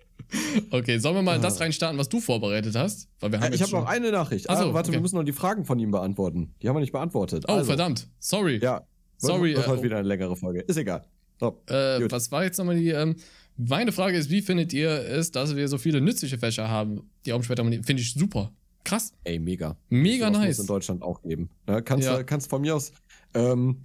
Okay, 0.72 0.98
sollen 1.00 1.16
wir 1.16 1.22
mal 1.22 1.40
das 1.40 1.60
reinstarten, 1.60 1.98
was 1.98 2.10
du 2.10 2.20
vorbereitet 2.20 2.76
hast? 2.76 3.08
Weil 3.20 3.32
wir 3.32 3.40
haben 3.40 3.52
Äh, 3.52 3.56
ich 3.56 3.62
jetzt 3.62 3.72
habe 3.74 3.84
noch 3.84 3.90
eine 3.90 4.12
Nachricht. 4.12 4.50
Ach 4.50 4.58
so, 4.58 4.66
ah, 4.70 4.74
warte, 4.74 4.90
okay. 4.90 4.98
wir 4.98 5.02
müssen 5.02 5.16
noch 5.16 5.24
die 5.24 5.32
Fragen 5.32 5.64
von 5.64 5.80
ihm 5.80 5.92
beantworten. 5.92 6.54
Die 6.62 6.68
haben 6.68 6.76
wir 6.76 6.82
nicht 6.82 6.92
beantwortet. 6.92 7.46
Oh, 7.48 7.54
Also, 7.54 7.66
verdammt. 7.66 8.08
Sorry. 8.20 8.60
Ja. 8.62 8.86
Sorry, 9.18 9.54
Das 9.54 9.64
äh, 9.64 9.68
wird 9.68 9.68
heute 9.78 9.84
wieder 9.84 9.98
eine 9.98 10.08
längere 10.08 10.36
Folge. 10.36 10.62
Ist 10.62 10.78
egal. 10.78 11.06
So, 11.40 11.62
Äh, 11.68 12.10
was 12.12 12.32
war 12.32 12.44
jetzt 12.44 12.58
nochmal 12.58 12.76
die. 12.78 12.90
Ähm, 12.90 13.16
meine 13.56 13.92
Frage 13.92 14.18
ist, 14.18 14.30
wie 14.30 14.42
findet 14.42 14.74
ihr 14.74 14.90
es, 14.90 15.32
dass 15.32 15.56
wir 15.56 15.68
so 15.68 15.78
viele 15.78 16.02
nützliche 16.02 16.38
Fächer 16.38 16.68
haben, 16.68 17.10
die 17.26 17.34
auch 17.34 17.42
später 17.44 17.64
mal. 17.64 17.72
Finde 17.84 18.02
ich 18.02 18.14
super. 18.14 18.52
Krass. 18.84 19.12
Ey, 19.24 19.40
mega. 19.40 19.76
Mega 19.90 20.30
nice. 20.30 20.58
Muss 20.58 20.60
in 20.60 20.68
Deutschland 20.68 21.02
auch 21.04 21.22
geben. 21.22 21.50
Ja, 21.68 21.82
kannst, 21.82 22.06
Ja. 22.08 22.18
du 22.18 22.24
kannst 22.26 22.50
von 22.50 22.62
mir 22.62 22.76
aus. 22.76 22.92
Ähm, 23.34 23.78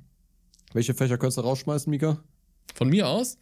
welche 0.72 0.94
Fächer 0.94 1.18
könntest 1.18 1.38
du 1.38 1.42
rausschmeißen, 1.42 1.90
Mika? 1.90 2.22
Von 2.74 2.88
mir 2.88 3.08
aus. 3.08 3.36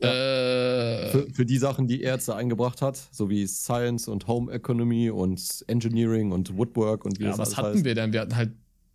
Äh, 0.00 1.10
Für, 1.10 1.26
für 1.32 1.46
die 1.46 1.58
Sachen, 1.58 1.86
die 1.86 2.02
da 2.26 2.36
eingebracht 2.36 2.80
hat, 2.80 2.98
so 3.12 3.28
wie 3.28 3.46
Science 3.46 4.08
und 4.08 4.26
Home 4.26 4.50
Economy 4.52 5.10
und 5.10 5.64
Engineering 5.66 6.32
und 6.32 6.56
Woodwork 6.56 7.04
und 7.04 7.18
wie 7.18 7.24
ja, 7.24 7.30
das 7.30 7.38
was 7.38 7.56
hatten 7.56 7.74
heißt. 7.74 7.84
wir 7.84 7.94
denn? 7.94 8.12
Wir 8.12 8.20
hatten 8.22 8.36
halt 8.36 8.52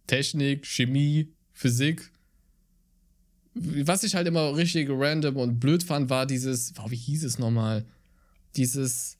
Technik, 0.07 0.65
Chemie, 0.65 1.31
Physik. 1.53 2.11
Was 3.53 4.03
ich 4.03 4.15
halt 4.15 4.27
immer 4.27 4.55
richtig 4.57 4.89
random 4.91 5.37
und 5.37 5.59
blöd 5.59 5.83
fand, 5.83 6.09
war 6.09 6.25
dieses. 6.25 6.73
Oh, 6.83 6.89
wie 6.89 6.95
hieß 6.95 7.23
es 7.23 7.39
nochmal? 7.39 7.85
Dieses. 8.55 9.17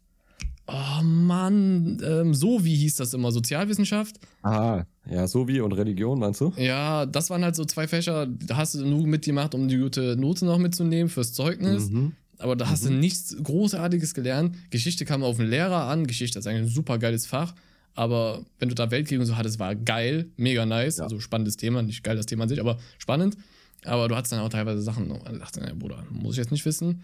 Oh 0.67 1.03
Mann, 1.03 2.01
ähm, 2.03 2.33
so 2.33 2.65
wie 2.65 2.75
hieß 2.75 2.95
das 2.95 3.13
immer? 3.13 3.31
Sozialwissenschaft? 3.31 4.19
Ah, 4.41 4.85
ja, 5.09 5.27
so 5.27 5.47
wie 5.47 5.61
und 5.61 5.73
Religion, 5.73 6.17
meinst 6.17 6.41
du? 6.41 6.53
Ja, 6.57 7.05
das 7.05 7.29
waren 7.29 7.43
halt 7.43 7.55
so 7.55 7.65
zwei 7.65 7.87
Fächer, 7.87 8.25
da 8.25 8.57
hast 8.57 8.73
du 8.73 8.83
nur 8.83 9.05
mitgemacht, 9.05 9.53
um 9.53 9.67
die 9.67 9.77
gute 9.77 10.15
Note 10.17 10.45
noch 10.45 10.57
mitzunehmen 10.57 11.09
fürs 11.09 11.33
Zeugnis. 11.33 11.89
Mhm. 11.89 12.13
Aber 12.39 12.55
da 12.55 12.69
hast 12.69 12.85
du 12.85 12.89
nichts 12.89 13.35
Großartiges 13.41 14.13
gelernt. 14.13 14.55
Geschichte 14.69 15.05
kam 15.05 15.23
auf 15.23 15.37
den 15.37 15.47
Lehrer 15.47 15.85
an. 15.85 16.05
Geschichte 16.07 16.39
ist 16.39 16.47
eigentlich 16.47 16.69
ein 16.69 16.73
super 16.73 16.97
geiles 16.97 17.25
Fach. 17.25 17.53
Aber 17.93 18.43
wenn 18.59 18.67
du 18.67 18.75
da 18.75 18.91
Weltkrieg 18.91 19.19
und 19.19 19.25
so 19.25 19.37
hattest, 19.37 19.57
war 19.57 19.73
geil, 19.73 20.29
mega 20.35 20.65
nice. 20.65 20.97
Ja. 20.97 21.05
Also 21.05 21.19
spannendes 21.19 21.55
Thema, 21.55 21.81
nicht 21.81 22.03
geil 22.03 22.17
das 22.17 22.25
Thema 22.25 22.43
an 22.43 22.49
sich, 22.49 22.59
aber 22.59 22.77
spannend. 22.97 23.37
Aber 23.85 24.07
du 24.07 24.15
hattest 24.15 24.33
dann 24.33 24.41
auch 24.41 24.49
teilweise 24.49 24.81
Sachen, 24.81 25.09
wo 25.09 25.15
ich 25.15 25.39
dachte, 25.39 25.61
ja, 25.61 25.73
Bruder, 25.73 26.03
muss 26.09 26.33
ich 26.33 26.39
jetzt 26.39 26.51
nicht 26.51 26.65
wissen. 26.65 27.03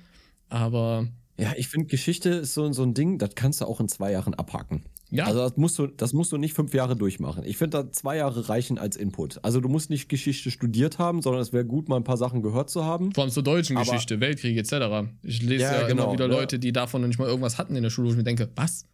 Aber 0.49 1.07
Ja, 1.37 1.53
ich 1.57 1.67
finde, 1.67 1.87
Geschichte 1.87 2.29
ist 2.29 2.53
so, 2.53 2.71
so 2.71 2.83
ein 2.83 2.93
Ding, 2.93 3.17
das 3.17 3.31
kannst 3.35 3.61
du 3.61 3.65
auch 3.65 3.79
in 3.79 3.87
zwei 3.87 4.11
Jahren 4.11 4.33
abhaken. 4.33 4.83
Ja, 5.13 5.25
Also 5.25 5.39
das 5.39 5.57
musst, 5.57 5.77
du, 5.77 5.87
das 5.87 6.13
musst 6.13 6.31
du 6.31 6.37
nicht 6.37 6.53
fünf 6.53 6.73
Jahre 6.73 6.95
durchmachen. 6.95 7.43
Ich 7.43 7.57
finde, 7.57 7.83
da 7.83 7.91
zwei 7.91 8.15
Jahre 8.15 8.47
reichen 8.47 8.77
als 8.77 8.95
Input. 8.95 9.43
Also 9.43 9.59
du 9.59 9.67
musst 9.67 9.89
nicht 9.89 10.07
Geschichte 10.07 10.51
studiert 10.51 10.99
haben, 10.99 11.21
sondern 11.21 11.41
es 11.41 11.51
wäre 11.51 11.65
gut, 11.65 11.89
mal 11.89 11.97
ein 11.97 12.05
paar 12.05 12.15
Sachen 12.15 12.41
gehört 12.41 12.69
zu 12.69 12.85
haben. 12.85 13.11
vor 13.11 13.25
allem 13.25 13.31
zur 13.33 13.43
deutschen 13.43 13.75
aber- 13.75 13.85
Geschichte, 13.91 14.21
Weltkrieg 14.21 14.55
etc. 14.57 15.09
Ich 15.23 15.41
lese 15.41 15.63
Ja, 15.63 15.81
ja, 15.81 15.87
genau, 15.87 16.03
immer 16.05 16.13
wieder? 16.13 16.27
Leute, 16.29 16.59
die 16.59 16.71
davon 16.71 17.01
noch 17.01 17.09
nicht 17.09 17.19
mal 17.19 17.27
irgendwas 17.27 17.57
hatten 17.57 17.75
in 17.75 17.83
der 17.83 17.89
Schule, 17.89 18.07
wo 18.07 18.11
ich 18.11 18.17
mir 18.17 18.23
denke, 18.23 18.49
was? 18.55 18.85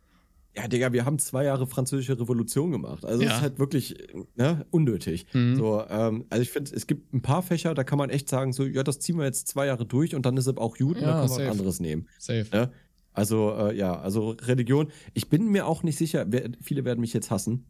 Ja, 0.58 0.68
Digga, 0.68 0.92
wir 0.92 1.06
haben 1.06 1.20
zwei 1.20 1.44
Jahre 1.44 1.68
französische 1.68 2.20
Revolution 2.20 2.72
gemacht. 2.72 3.06
Also 3.06 3.22
Ja. 3.22 3.30
es 3.30 3.36
ist 3.36 3.42
halt 3.42 3.60
wirklich 3.60 3.96
ne, 4.36 4.66
unnötig. 4.72 5.28
Mhm. 5.34 5.56
So, 5.56 5.84
ähm, 5.88 6.26
also 6.32 6.42
ich 6.42 6.50
finde, 6.50 6.76
es 6.76 6.88
gibt 6.88 7.14
ein 7.14 7.22
paar 7.22 7.44
Fächer, 7.44 7.76
da 7.76 7.84
kann 7.84 8.00
man 8.00 8.10
echt 8.10 8.28
sagen, 8.28 8.54
so, 8.54 8.66
ja, 8.66 8.82
das 8.84 9.00
ziehen 9.00 9.18
wir 9.20 9.26
jetzt 9.26 9.48
zwei 9.48 9.68
Jahre 9.68 9.86
durch 9.86 10.16
und 10.16 10.26
dann 10.26 10.36
ist 10.36 10.48
es 10.48 10.58
auch 10.58 10.76
gut 10.76 10.98
und 10.98 11.04
Ja, 11.04 11.10
dann 11.10 11.18
können 11.20 11.30
wir 11.30 11.36
safe. 11.36 11.44
was 11.46 11.52
anderes 11.52 11.80
nehmen. 11.80 12.08
Safe. 12.18 12.48
Ne? 12.52 12.72
Also, 13.14 13.52
äh, 13.56 13.76
ja, 13.78 14.00
also 14.00 14.32
Religion. 14.42 14.88
Ich 15.14 15.30
bin 15.30 15.48
mir 15.52 15.68
auch 15.68 15.84
nicht 15.84 15.98
sicher, 15.98 16.26
wer, 16.30 16.50
viele 16.62 16.86
werden 16.86 17.02
mich 17.02 17.14
jetzt 17.14 17.30
hassen, 17.32 17.66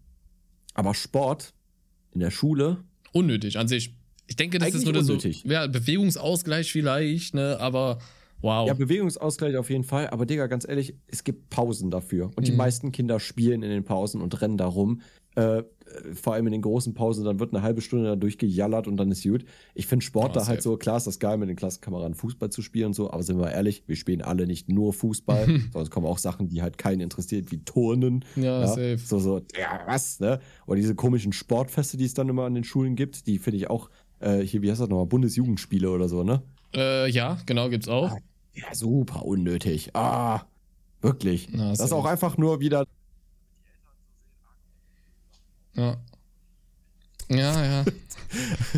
aber 0.73 0.93
Sport 0.93 1.53
in 2.13 2.21
der 2.21 2.31
Schule, 2.31 2.83
Unnötig 3.13 3.57
an 3.57 3.67
sich. 3.67 3.95
Ich 4.27 4.35
denke, 4.35 4.59
das 4.59 4.73
ist 4.75 4.83
nur 4.83 4.93
der 4.93 5.03
so, 5.03 5.13
unnötig. 5.13 5.43
ja, 5.45 5.67
Bewegungsausgleich 5.67 6.71
vielleicht, 6.71 7.33
ne, 7.33 7.57
aber 7.59 7.99
wow. 8.41 8.67
ja, 8.67 8.73
Bewegungsausgleich 8.73 9.55
auf 9.57 9.69
jeden 9.69 9.83
Fall, 9.83 10.07
aber 10.09 10.25
Digga, 10.25 10.47
ganz 10.47 10.67
ehrlich, 10.67 10.95
es 11.07 11.23
gibt 11.23 11.49
Pausen 11.49 11.91
dafür. 11.91 12.31
Und 12.35 12.47
die 12.47 12.51
Mhm. 12.51 12.57
meisten 12.57 12.91
Kinder 12.91 13.19
spielen 13.19 13.63
in 13.63 13.69
den 13.69 13.83
Pausen 13.83 14.21
und 14.21 14.41
rennen 14.41 14.57
da 14.57 14.65
rum. 14.67 15.01
Äh, 15.35 15.59
äh, 15.59 15.63
vor 16.13 16.33
allem 16.33 16.47
in 16.47 16.51
den 16.51 16.61
großen 16.63 16.93
Pausen, 16.95 17.23
dann 17.23 17.39
wird 17.39 17.53
eine 17.53 17.61
halbe 17.63 17.81
Stunde 17.81 18.05
da 18.09 18.15
durchgejallert 18.15 18.87
und 18.87 18.97
dann 18.97 19.11
ist 19.11 19.23
gut. 19.23 19.45
Ich 19.75 19.85
finde 19.87 20.03
Sport 20.03 20.35
Ja, 20.35 20.41
da 20.41 20.47
halt 20.47 20.61
so, 20.63 20.75
klar 20.77 20.97
ist 20.97 21.05
das 21.07 21.19
geil, 21.19 21.37
mit 21.37 21.47
den 21.47 21.55
Klassenkameraden 21.55 22.15
Fußball 22.15 22.49
zu 22.49 22.61
spielen 22.63 22.87
und 22.87 22.93
so, 22.93 23.11
aber 23.11 23.21
sind 23.23 23.37
wir 23.39 23.51
ehrlich, 23.51 23.83
wir 23.87 23.95
spielen 23.95 24.21
alle 24.23 24.47
nicht 24.47 24.67
nur 24.67 24.93
Fußball, 24.93 25.45
sondern 25.71 25.81
es 25.83 25.91
kommen 25.91 26.07
auch 26.07 26.17
Sachen, 26.17 26.47
die 26.49 26.61
halt 26.63 26.77
keinen 26.79 27.01
interessiert, 27.01 27.51
wie 27.51 27.59
Turnen. 27.63 28.25
Ja, 28.35 28.65
safe. 28.67 28.97
So, 28.97 29.19
so, 29.19 29.41
ja, 29.57 29.81
was, 29.85 30.19
ne? 30.19 30.39
Oder 30.65 30.77
diese 30.77 30.95
komischen 30.95 31.33
Sportfeste, 31.33 31.97
die 31.97 32.05
es 32.05 32.13
dann 32.15 32.27
immer 32.29 32.45
an 32.45 32.55
den 32.55 32.63
Schulen 32.63 32.95
gibt, 32.95 33.27
die 33.27 33.37
finde 33.37 33.57
ich 33.57 33.69
auch, 33.69 33.89
äh, 34.19 34.39
hier, 34.39 34.63
wie 34.63 34.71
heißt 34.71 34.81
das 34.81 34.89
nochmal, 34.89 35.05
Bundesjugendspiele 35.05 35.89
oder 35.91 36.09
so, 36.09 36.23
ne? 36.23 36.41
Äh, 36.75 37.09
ja, 37.11 37.37
genau, 37.45 37.69
gibt's 37.69 37.87
auch. 37.87 38.17
Ja, 38.57 38.73
super 38.73 39.23
unnötig. 39.25 39.95
Ah, 39.95 40.41
wirklich. 41.01 41.47
Na, 41.51 41.69
das 41.69 41.79
ist 41.81 41.91
auch 41.91 42.05
einfach 42.05 42.37
nur 42.37 42.59
wieder. 42.59 42.85
Ja. 45.75 45.97
Ja, 47.29 47.63
ja. 47.65 47.85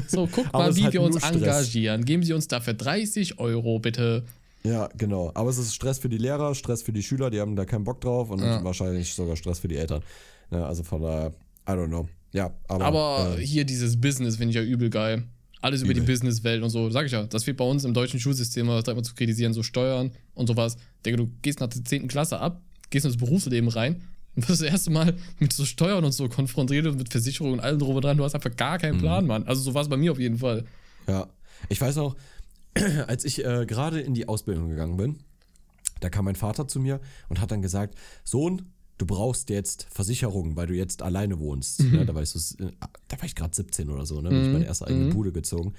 So, 0.07 0.27
guck 0.31 0.53
mal, 0.53 0.75
wie 0.75 0.83
halt 0.83 0.93
wir 0.93 1.01
uns 1.01 1.17
Stress. 1.17 1.35
engagieren. 1.35 2.05
Geben 2.05 2.21
Sie 2.23 2.33
uns 2.33 2.47
dafür 2.47 2.75
30 2.75 3.39
Euro, 3.39 3.79
bitte. 3.79 4.23
Ja, 4.63 4.89
genau. 4.95 5.31
Aber 5.33 5.49
es 5.49 5.57
ist 5.57 5.73
Stress 5.73 5.97
für 5.97 6.07
die 6.09 6.19
Lehrer, 6.19 6.53
Stress 6.53 6.83
für 6.83 6.91
die 6.93 7.01
Schüler, 7.01 7.31
die 7.31 7.39
haben 7.39 7.55
da 7.55 7.65
keinen 7.65 7.83
Bock 7.83 7.99
drauf 8.01 8.29
und 8.29 8.39
Ja. 8.41 8.63
wahrscheinlich 8.63 9.11
sogar 9.13 9.35
Stress 9.35 9.59
für 9.59 9.67
die 9.67 9.77
Eltern. 9.77 10.03
Ja, 10.51 10.65
also 10.67 10.83
von 10.83 11.01
daher, 11.01 11.33
I 11.67 11.71
don't 11.71 11.87
know. 11.87 12.07
Ja, 12.31 12.51
aber. 12.67 12.85
Aber 12.85 13.37
äh, 13.39 13.43
hier 13.45 13.65
dieses 13.65 13.99
Business 13.99 14.35
finde 14.35 14.51
ich 14.51 14.55
ja 14.57 14.61
übel 14.61 14.91
geil. 14.91 15.23
Alles 15.61 15.81
über 15.81 15.93
die. 15.93 16.01
Businesswelt 16.01 16.63
und 16.63 16.69
so, 16.69 16.89
sag 16.89 17.05
ich 17.05 17.11
ja. 17.11 17.23
Das 17.23 17.45
wird 17.47 17.57
bei 17.57 17.65
uns 17.65 17.83
im 17.83 17.93
deutschen 17.93 18.19
Schulsystem 18.19 18.67
was 18.67 18.83
da 18.85 18.93
immer 18.93 19.03
zu 19.03 19.13
kritisieren, 19.13 19.53
so 19.53 19.61
Steuern 19.63 20.11
und 20.33 20.47
sowas. 20.47 20.77
Digga, 21.05 21.17
du 21.17 21.29
gehst 21.41 21.59
nach 21.59 21.67
der 21.67 21.83
10. 21.83 22.07
Klasse 22.07 22.39
ab, 22.39 22.61
gehst 22.89 23.05
ins 23.05 23.17
Berufsleben 23.17 23.69
rein 23.69 24.01
und 24.35 24.43
wirst 24.49 24.61
das 24.61 24.69
erste 24.69 24.89
Mal 24.91 25.15
mit 25.39 25.51
so 25.51 25.65
Steuern 25.65 26.05
und 26.05 26.13
so 26.13 26.29
konfrontiert 26.29 26.85
und 26.87 26.97
mit 26.97 27.09
Versicherungen 27.09 27.55
und 27.55 27.59
allem 27.59 27.79
drum 27.79 27.99
dran. 27.99 28.17
Du 28.17 28.23
hast 28.23 28.35
einfach 28.35 28.55
gar 28.55 28.77
keinen 28.77 28.97
Mhm. 28.97 29.01
Plan, 29.01 29.27
Mann. 29.27 29.43
Also 29.47 29.61
so 29.61 29.73
war 29.73 29.81
es 29.81 29.89
bei 29.89 29.97
mir 29.97 30.11
auf 30.13 30.19
jeden 30.19 30.37
Fall. 30.37 30.63
Ja, 31.07 31.27
ich 31.67 31.81
weiß 31.81 31.97
auch, 31.97 32.15
als 33.07 33.25
ich 33.25 33.43
äh, 33.43 33.65
gerade 33.65 33.99
in 33.99 34.13
die 34.13 34.27
Ausbildung 34.29 34.69
gegangen 34.69 34.95
bin, 34.95 35.17
da 35.99 36.09
kam 36.09 36.23
mein 36.25 36.35
Vater 36.35 36.67
zu 36.69 36.79
mir 36.79 37.01
und 37.27 37.41
hat 37.41 37.51
dann 37.51 37.61
gesagt, 37.61 37.95
Sohn, 38.23 38.61
du 38.99 39.05
brauchst 39.07 39.49
jetzt 39.49 39.87
Versicherungen, 39.89 40.55
weil 40.55 40.67
du 40.67 40.75
jetzt 40.75 41.01
alleine 41.01 41.39
wohnst. 41.39 41.81
Mhm. 41.81 41.91
Ne, 41.97 42.05
da 42.05 42.13
war 42.13 42.21
ich 42.21 42.29
so, 42.29 42.63
äh, 42.63 42.69
da 43.07 43.17
war 43.17 43.25
ich 43.25 43.33
gerade 43.33 43.55
17 43.55 43.89
oder 43.89 44.05
so, 44.05 44.21
ne? 44.21 44.29
Bin 44.29 44.43
ich 44.45 44.51
meine 44.53 44.65
erste 44.65 44.85
eigene 44.85 45.07
Bude 45.11 45.31
gezogen. 45.31 45.73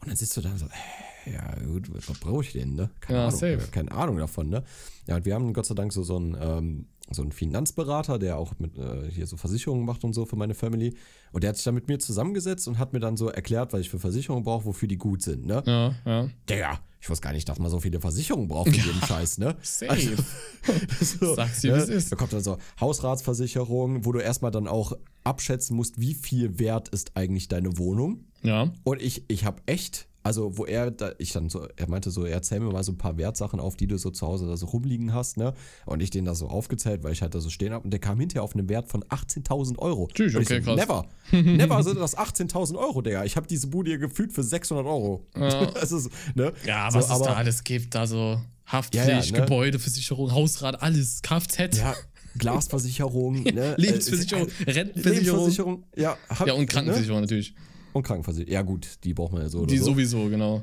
Und 0.00 0.08
dann 0.08 0.16
sitzt 0.16 0.36
du 0.36 0.42
da 0.42 0.54
so, 0.58 0.66
äh, 0.66 1.32
ja 1.32 1.54
gut, 1.64 1.88
was, 2.06 2.18
brauche 2.18 2.42
ich 2.42 2.52
denn, 2.52 2.74
ne? 2.74 2.90
Keine 3.00 3.20
Ja, 3.20 3.26
Ahnung, 3.28 3.38
safe. 3.40 3.68
keine 3.70 3.90
Ahnung 3.92 4.18
davon, 4.18 4.50
ne? 4.50 4.62
Ja, 5.06 5.16
und 5.16 5.24
wir 5.24 5.34
haben 5.34 5.54
Gott 5.54 5.64
sei 5.66 5.74
Dank 5.74 5.92
so, 5.94 6.02
so 6.02 6.16
einen, 6.16 6.36
ähm, 6.38 6.86
so 7.10 7.22
einen 7.22 7.32
Finanzberater, 7.32 8.18
der 8.18 8.38
auch 8.38 8.54
mit 8.58 8.78
äh, 8.78 9.10
hier 9.10 9.26
so 9.26 9.36
Versicherungen 9.36 9.84
macht 9.84 10.04
und 10.04 10.14
so 10.14 10.24
für 10.24 10.36
meine 10.36 10.54
Family. 10.54 10.94
Und 11.32 11.42
der 11.42 11.50
hat 11.50 11.56
sich 11.56 11.64
dann 11.64 11.74
mit 11.74 11.88
mir 11.88 11.98
zusammengesetzt 11.98 12.66
und 12.66 12.78
hat 12.78 12.92
mir 12.92 13.00
dann 13.00 13.16
so 13.16 13.28
erklärt, 13.28 13.72
was 13.72 13.80
ich 13.80 13.90
für 13.90 13.98
Versicherungen 13.98 14.44
brauche, 14.44 14.64
wofür 14.64 14.88
die 14.88 14.96
gut 14.96 15.22
sind, 15.22 15.46
ne? 15.46 15.62
Ja, 15.66 15.94
ja. 16.06 16.28
Digga, 16.48 16.80
ich 17.04 17.10
wusste 17.10 17.24
gar 17.24 17.34
nicht, 17.34 17.46
dass 17.46 17.58
man 17.58 17.70
so 17.70 17.80
viele 17.80 18.00
Versicherungen 18.00 18.48
braucht 18.48 18.70
für 18.70 18.76
jeden 18.80 19.02
Scheiß, 19.02 19.36
ne? 19.36 19.56
Safe. 19.62 20.16
so, 21.00 21.34
Sag's 21.34 21.60
dir, 21.60 21.74
wie 21.74 21.78
es 21.78 21.88
ist. 21.90 22.10
Da 22.10 22.16
kommt 22.16 22.32
dann 22.32 22.42
so 22.42 22.56
Hausratsversicherung, 22.80 24.06
wo 24.06 24.12
du 24.12 24.20
erstmal 24.20 24.50
dann 24.50 24.66
auch 24.66 24.96
abschätzen 25.22 25.76
musst, 25.76 26.00
wie 26.00 26.14
viel 26.14 26.58
wert 26.58 26.88
ist 26.88 27.12
eigentlich 27.14 27.48
deine 27.48 27.76
Wohnung. 27.76 28.24
Ja. 28.42 28.72
Und 28.84 29.02
ich, 29.02 29.24
ich 29.28 29.44
habe 29.44 29.60
echt, 29.66 30.08
also 30.24 30.58
wo 30.58 30.64
er, 30.64 30.90
da, 30.90 31.12
ich 31.18 31.32
dann 31.32 31.48
so, 31.50 31.68
er 31.76 31.88
meinte 31.88 32.10
so, 32.10 32.24
er 32.24 32.42
zähl 32.42 32.58
mir 32.58 32.72
mal 32.72 32.82
so 32.82 32.90
ein 32.92 32.98
paar 32.98 33.16
Wertsachen 33.18 33.60
auf, 33.60 33.76
die 33.76 33.86
du 33.86 33.98
so 33.98 34.10
zu 34.10 34.26
Hause 34.26 34.46
da 34.48 34.56
so 34.56 34.66
rumliegen 34.66 35.12
hast, 35.14 35.36
ne? 35.36 35.52
Und 35.86 36.02
ich 36.02 36.10
den 36.10 36.24
da 36.24 36.34
so 36.34 36.48
aufgezählt, 36.48 37.04
weil 37.04 37.12
ich 37.12 37.22
halt 37.22 37.34
da 37.34 37.40
so 37.40 37.50
stehen 37.50 37.72
habe. 37.72 37.84
Und 37.84 37.90
der 37.92 38.00
kam 38.00 38.18
hinterher 38.18 38.42
auf 38.42 38.54
einen 38.56 38.68
Wert 38.68 38.88
von 38.88 39.04
18.000 39.04 39.78
Euro. 39.78 40.08
Tschüss, 40.12 40.34
okay, 40.34 40.60
so, 40.60 40.74
krass. 40.74 40.76
Never. 40.76 41.06
Never 41.56 41.82
sind 41.84 42.00
das 42.00 42.16
18.000 42.16 42.76
Euro, 42.76 43.02
Digga. 43.02 43.24
Ich 43.24 43.36
habe 43.36 43.46
diese 43.46 43.66
Bude 43.68 43.90
hier 43.90 43.98
gefühlt 43.98 44.32
für 44.32 44.42
600 44.42 44.84
Euro. 44.84 45.26
Ja. 45.36 45.66
Das 45.74 45.92
ist, 45.92 46.10
ne? 46.34 46.52
Ja, 46.66 46.90
So, 46.90 46.98
was 46.98 47.04
es 47.04 47.10
aber- 47.10 47.24
da 47.26 47.32
alles 47.34 47.62
gibt, 47.62 47.94
also 47.94 48.40
Haftpflicht, 48.66 49.06
Ja, 49.06 49.20
ja, 49.20 49.30
ne? 49.32 49.40
Gebäudeversicherung, 49.42 50.32
Hausrat, 50.32 50.80
alles, 50.82 51.20
Kfz, 51.20 51.76
Ja, 51.76 51.94
Glasversicherung, 52.38 53.42
ne? 53.42 53.74
Lebensversicherung, 53.76 54.48
Äh, 54.66 54.70
Rentenversicherung. 54.70 55.14
Lebensversicherung, 55.40 55.84
ja. 55.96 56.16
hab- 56.28 56.46
Ja, 56.46 56.54
und 56.54 56.66
Krankenversicherung 56.66 57.20
natürlich. 57.20 57.54
Und 57.94 58.02
Krankenversicherung. 58.02 58.52
Ja, 58.52 58.60
gut, 58.62 58.86
die 59.04 59.14
braucht 59.14 59.32
man 59.32 59.40
ja 59.42 59.48
so 59.48 59.60
oder 59.60 59.68
Die 59.68 59.78
so. 59.78 59.86
sowieso, 59.86 60.28
genau. 60.28 60.62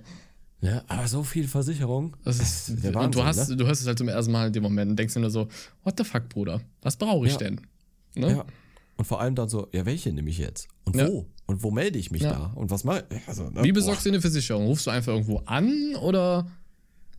Ja, 0.61 0.83
aber 0.87 1.07
so 1.07 1.23
viel 1.23 1.47
Versicherung. 1.47 2.15
Das 2.23 2.39
ist, 2.39 2.83
der 2.83 2.95
und 2.95 3.15
du 3.15 3.19
Wahnsinn, 3.19 3.23
hast, 3.25 3.49
ne? 3.49 3.57
du 3.57 3.65
hörst 3.65 3.81
es 3.81 3.87
halt 3.87 3.97
zum 3.97 4.07
ersten 4.09 4.31
Mal 4.31 4.47
in 4.47 4.53
dem 4.53 4.61
Moment 4.61 4.91
und 4.91 4.97
denkst 4.99 5.15
dir 5.15 5.19
nur 5.21 5.31
so, 5.31 5.47
what 5.83 5.95
the 5.97 6.03
fuck, 6.03 6.29
Bruder? 6.29 6.61
Was 6.83 6.97
brauche 6.97 7.25
ich 7.25 7.31
Ja. 7.33 7.39
denn? 7.39 7.61
Ne? 8.15 8.29
Ja. 8.29 8.45
Und 8.97 9.05
vor 9.05 9.19
allem 9.21 9.33
dann 9.33 9.49
so, 9.49 9.67
ja, 9.73 9.85
welche 9.87 10.11
nehme 10.13 10.29
ich 10.29 10.37
jetzt? 10.37 10.67
Und 10.83 10.95
Ja. 10.95 11.07
wo? 11.07 11.25
Und 11.47 11.63
wo 11.63 11.71
melde 11.71 11.97
ich 11.97 12.11
mich 12.11 12.21
Ja. 12.21 12.31
da? 12.33 12.45
Und 12.53 12.69
was 12.69 12.83
mache 12.83 13.05
ich? 13.09 13.27
Also, 13.27 13.49
ne? 13.49 13.63
Wie 13.63 13.71
besorgst 13.71 14.05
du 14.05 14.09
eine 14.09 14.21
Versicherung? 14.21 14.67
Rufst 14.67 14.85
du 14.85 14.91
einfach 14.91 15.13
irgendwo 15.13 15.37
an 15.45 15.95
oder? 15.95 16.45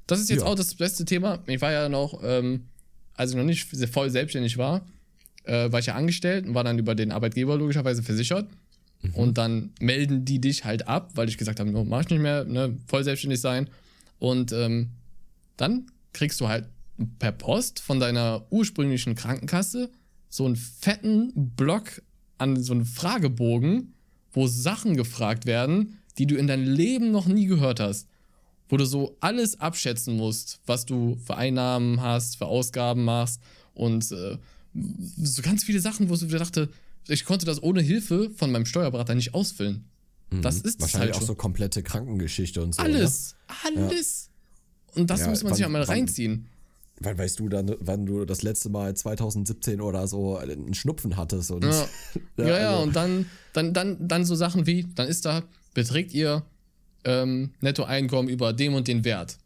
Das 0.06 0.20
ist 0.20 0.30
jetzt 0.30 0.44
auch 0.44 0.54
das 0.54 0.74
beste 0.74 1.04
Thema. 1.04 1.40
Ich 1.46 1.60
war 1.60 1.72
ja 1.72 1.88
noch, 1.88 2.20
ähm, 2.22 2.66
als 3.14 3.30
ich 3.32 3.36
noch 3.36 3.44
nicht 3.44 3.66
voll 3.90 4.10
selbstständig 4.10 4.56
war, 4.58 4.86
äh, 5.44 5.72
war 5.72 5.80
ich 5.80 5.86
ja 5.86 5.94
angestellt 5.94 6.46
und 6.46 6.54
war 6.54 6.62
dann 6.64 6.78
über 6.78 6.94
den 6.94 7.10
Arbeitgeber 7.12 7.56
logischerweise 7.56 8.02
versichert. 8.02 8.46
Mhm. 9.02 9.14
Und 9.14 9.38
dann 9.38 9.72
melden 9.80 10.24
die 10.24 10.40
dich 10.40 10.64
halt 10.64 10.88
ab, 10.88 11.12
weil 11.14 11.28
ich 11.28 11.38
gesagt 11.38 11.60
habe, 11.60 11.70
no, 11.70 11.84
mach 11.84 12.02
ich 12.02 12.10
nicht 12.10 12.20
mehr, 12.20 12.44
ne, 12.44 12.76
voll 12.86 13.04
selbstständig 13.04 13.40
sein. 13.40 13.68
Und 14.18 14.52
ähm, 14.52 14.90
dann 15.56 15.86
kriegst 16.12 16.40
du 16.40 16.48
halt 16.48 16.68
per 17.18 17.32
Post 17.32 17.80
von 17.80 18.00
deiner 18.00 18.46
ursprünglichen 18.50 19.14
Krankenkasse 19.14 19.90
so 20.28 20.46
einen 20.46 20.56
fetten 20.56 21.32
Block 21.56 22.02
an 22.38 22.62
so 22.62 22.72
einen 22.72 22.84
Fragebogen, 22.84 23.94
wo 24.32 24.46
Sachen 24.46 24.96
gefragt 24.96 25.46
werden, 25.46 25.98
die 26.18 26.26
du 26.26 26.36
in 26.36 26.46
deinem 26.46 26.64
Leben 26.64 27.10
noch 27.10 27.26
nie 27.26 27.46
gehört 27.46 27.80
hast. 27.80 28.08
Wo 28.68 28.76
du 28.76 28.86
so 28.86 29.16
alles 29.20 29.60
abschätzen 29.60 30.16
musst, 30.16 30.60
was 30.64 30.86
du 30.86 31.16
für 31.16 31.36
Einnahmen 31.36 32.00
hast, 32.00 32.38
für 32.38 32.46
Ausgaben 32.46 33.04
machst 33.04 33.40
und 33.74 34.10
äh, 34.12 34.38
so 34.74 35.42
ganz 35.42 35.64
viele 35.64 35.80
Sachen, 35.80 36.08
wo 36.08 36.14
ich 36.14 36.26
dachte, 36.26 36.70
ich 37.08 37.24
konnte 37.24 37.46
das 37.46 37.62
ohne 37.62 37.80
Hilfe 37.82 38.30
von 38.36 38.50
meinem 38.52 38.66
Steuerberater 38.66 39.14
nicht 39.14 39.34
ausfüllen. 39.34 39.84
Das 40.40 40.56
ist 40.60 40.78
Mhm. 40.78 40.82
Wahrscheinlich 40.82 41.06
halt 41.08 41.14
auch 41.14 41.18
schon. 41.20 41.26
so 41.26 41.34
komplette 41.34 41.82
Krankengeschichte 41.82 42.62
und 42.62 42.74
so. 42.74 42.82
Alles, 42.82 43.36
alles. 43.64 44.30
Und 44.94 45.10
das 45.10 45.20
Ja, 45.20 45.28
muss 45.28 45.42
man 45.42 45.54
sich 45.54 45.64
wann- 45.64 45.72
halt 45.74 45.86
mal 45.86 45.88
wann- 45.88 45.98
reinziehen. 45.98 46.32
Ne? 46.32 46.44
Wann 47.00 47.18
weißt 47.18 47.38
du 47.40 47.48
dann, 47.48 47.74
wann 47.80 48.06
du 48.06 48.24
das 48.24 48.42
letzte 48.42 48.68
Mal 48.70 48.94
2017 48.96 49.80
oder 49.80 50.06
so 50.06 50.36
einen 50.38 50.72
Schnupfen 50.74 51.16
hattest? 51.16 51.50
Und, 51.50 51.64
Ja, 52.36 52.46
ja, 52.46 52.46
ja, 52.46 52.70
also- 52.70 52.82
und 52.84 52.96
dann, 52.96 53.26
dann, 53.52 53.74
dann, 53.74 54.08
dann 54.08 54.24
so 54.24 54.34
Sachen 54.34 54.66
wie, 54.66 54.86
dann 54.94 55.08
ist 55.08 55.24
da, 55.24 55.42
beträgt 55.74 56.14
ihr 56.14 56.44
ähm, 57.04 57.50
Nettoeinkommen 57.60 58.30
über 58.30 58.52
dem 58.52 58.74
und 58.74 58.86
den 58.88 59.04
Wert. 59.04 59.36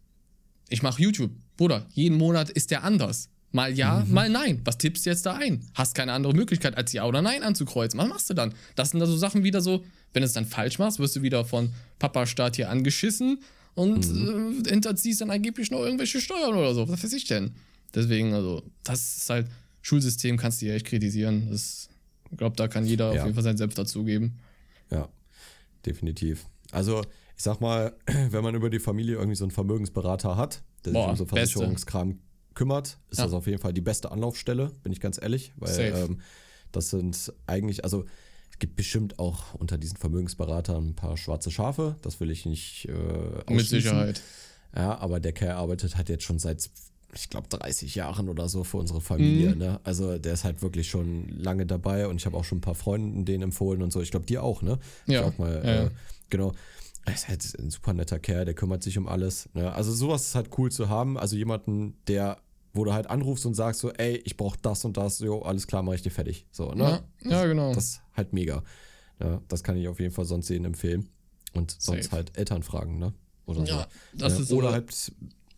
Ich 0.69 0.83
mache 0.83 1.01
YouTube. 1.03 1.31
Bruder, 1.57 1.87
jeden 1.95 2.19
Monat 2.19 2.51
ist 2.51 2.71
der 2.71 2.85
anders. 2.85 3.31
Mal 3.53 3.73
ja, 3.73 4.05
Mhm. 4.07 4.13
mal 4.13 4.29
nein. 4.29 4.61
Was 4.65 4.77
tippst 4.79 5.07
du 5.07 5.11
jetzt 5.11 5.25
da 5.25 5.35
ein? 5.35 5.65
Hast 5.75 5.95
keine 5.95 6.13
andere 6.13 6.35
Möglichkeit, 6.35 6.77
als 6.77 6.93
ja 6.93 7.05
oder 7.07 7.23
nein 7.23 7.43
anzukreuzen. 7.43 7.99
Was 7.99 8.09
machst 8.09 8.31
du 8.31 8.35
dann? 8.35 8.53
Das 8.75 8.91
sind 8.91 9.01
da 9.01 9.07
so 9.07 9.17
Sachen 9.17 9.45
wieder 9.45 9.61
so, 9.61 9.85
wenn 10.13 10.23
du 10.23 10.27
es 10.27 10.33
dann 10.33 10.47
falsch 10.47 10.79
machst, 10.79 10.99
wirst 10.99 11.17
du 11.17 11.23
wieder 11.23 11.45
von 11.45 11.73
Papa-Staat 11.99 12.57
hier 12.57 12.71
angeschissen 12.71 13.41
und 13.75 14.07
Mhm. 14.13 14.63
äh, 14.67 14.71
hinterziehst 14.71 15.21
dann 15.21 15.31
angeblich 15.31 15.71
noch 15.71 15.81
irgendwelche 15.81 16.21
Steuern 16.21 16.55
oder 16.55 16.75
so. 16.75 16.89
Was 16.89 17.03
weiß 17.05 17.13
ich 17.13 17.25
denn? 17.27 17.53
Deswegen, 17.95 18.35
also, 18.35 18.63
das 18.83 19.17
ist 19.19 19.31
halt, 19.31 19.47
Schulsystem 19.81 20.37
kannst 20.37 20.61
du 20.61 20.67
ja 20.67 20.75
echt 20.75 20.87
kritisieren. 20.87 21.49
Das, 21.51 21.89
ich 22.31 22.37
glaube, 22.39 22.57
da 22.57 22.69
kann 22.69 22.85
jeder 22.85 23.13
Ja. 23.15 23.21
auf 23.21 23.27
jeden 23.27 23.35
Fall 23.35 23.45
sein 23.45 23.57
Selbst 23.57 23.79
dazugeben. 23.79 24.39
Ja, 24.91 25.09
definitiv. 25.85 26.47
Also, 26.73 27.01
ich 27.37 27.43
sag 27.43 27.61
mal, 27.61 27.95
wenn 28.31 28.43
man 28.43 28.55
über 28.55 28.71
die 28.71 28.81
Familie 28.81 29.15
irgendwie 29.17 29.37
so 29.37 29.45
einen 29.45 29.51
Vermögensberater 29.53 30.37
hat, 30.37 30.63
der 30.85 30.93
Boah, 30.93 31.03
sich 31.03 31.11
um 31.11 31.17
so. 31.17 31.25
Versicherungskram 31.27 32.19
kümmert, 32.57 32.99
ist 33.11 33.19
Ja. 33.19 33.25
das 33.27 33.33
auf 33.35 33.47
jeden 33.47 33.61
Fall 33.61 33.73
die 33.73 33.81
beste 33.81 34.11
Anlaufstelle, 34.11 34.73
bin 34.83 34.93
ich 34.93 34.99
ganz 35.01 35.21
ehrlich. 35.23 35.53
Weil 35.57 35.79
ähm, 35.95 36.21
das 36.73 36.91
sind 36.91 37.33
eigentlich, 37.47 37.85
also 37.85 38.05
es 38.51 38.59
gibt 38.59 38.75
bestimmt 38.75 39.19
auch 39.21 39.55
unter 39.55 39.79
diesen 39.79 39.97
Vermögensberatern 39.97 40.89
ein 40.89 40.95
paar 40.97 41.17
schwarze 41.17 41.51
Schafe. 41.53 41.95
Das 42.03 42.19
will 42.19 42.31
ich 42.31 42.47
nicht 42.47 42.89
äh, 42.89 43.53
Mit. 43.53 43.67
Sicherheit. 43.69 44.21
Ja, 44.75 44.99
aber 44.99 45.21
der 45.21 45.33
Kerl 45.33 45.53
arbeitet 45.57 45.97
halt 45.97 46.09
jetzt 46.09 46.25
schon 46.25 46.39
seit, 46.39 46.69
ich 47.15 47.31
glaube, 47.31 47.49
30 47.49 47.95
Jahren 47.95 48.29
oder 48.29 48.49
so 48.49 48.65
für 48.65 48.79
unsere 48.79 49.01
Familie. 49.01 49.53
Mhm. 49.53 49.59
Ne? 49.59 49.81
Also 49.85 50.19
der 50.19 50.33
ist 50.35 50.45
halt 50.45 50.61
wirklich 50.63 50.89
schon 50.89 51.29
lange 51.29 51.67
dabei 51.67 52.09
und 52.09 52.17
ich 52.17 52.27
habe 52.27 52.37
auch 52.37 52.45
schon 52.45 52.59
ein 52.59 52.63
paar 52.63 52.75
Freunden 52.75 53.25
denen 53.25 53.45
empfohlen 53.45 53.83
und 53.83 53.93
so. 53.93 54.01
Ich 54.01 54.11
glaube, 54.11 54.27
dir 54.27 54.43
auch, 54.43 54.63
ne? 54.63 54.79
Ja, 55.07 55.25
auch 55.25 55.39
mal, 55.39 55.55
ja. 55.65 55.85
äh, 55.85 55.91
genau. 56.31 56.53
Er 57.05 57.15
ist 57.15 57.29
halt 57.29 57.45
ein 57.61 57.71
super 57.71 57.93
netter 57.95 58.19
Kerl, 58.19 58.45
der 58.45 58.55
kümmert 58.55 58.83
sich 58.83 58.99
um 58.99 59.07
alles. 59.07 59.49
Ne? 59.55 59.73
Also 59.73 59.93
sowas 59.93 60.27
ist 60.27 60.35
halt 60.35 60.49
cool 60.59 60.73
zu 60.73 60.89
haben. 60.89 61.17
Also 61.17 61.37
jemanden, 61.37 61.97
der, 62.09 62.39
wo 62.77 62.85
du 62.85 62.93
halt 62.93 63.09
anrufst 63.09 63.47
und 63.47 63.55
sagst 63.55 63.81
so, 63.81 63.91
ey, 63.93 64.17
ich 64.25 64.37
brauche 64.37 64.59
das 64.61 64.85
und 64.85 64.97
das, 64.97 65.19
jo, 65.21 65.43
alles 65.43 65.67
klar, 65.67 65.83
mach 65.83 65.95
ich 65.95 66.03
dir 66.03 66.11
fertig. 66.11 66.47
So, 66.51 66.73
ne? 66.73 67.03
Ja, 67.23 67.31
ja, 67.31 67.47
genau. 67.47 67.75
Das 67.75 67.85
ist 67.85 68.03
halt 68.15 68.33
mega. 68.33 68.63
Ja, 69.21 69.41
das 69.49 69.63
kann 69.63 69.77
ich 69.77 69.89
auf 69.89 69.99
jeden 69.99 70.13
Fall 70.13 70.25
sonst 70.25 70.47
sehen 70.47 70.65
empfehlen. 70.65 71.09
Und 71.55 71.71
sonst 71.71 72.05
Safe. 72.05 72.17
halt 72.17 72.37
Eltern 72.37 72.63
fragen, 72.63 72.99
ne? 72.99 73.15
Oder 73.47 73.61
so. 73.61 73.73
Ja, 73.73 73.87
das 74.15 74.39
ist 74.39 74.53
Oder 74.53 74.73
halt, 74.73 75.13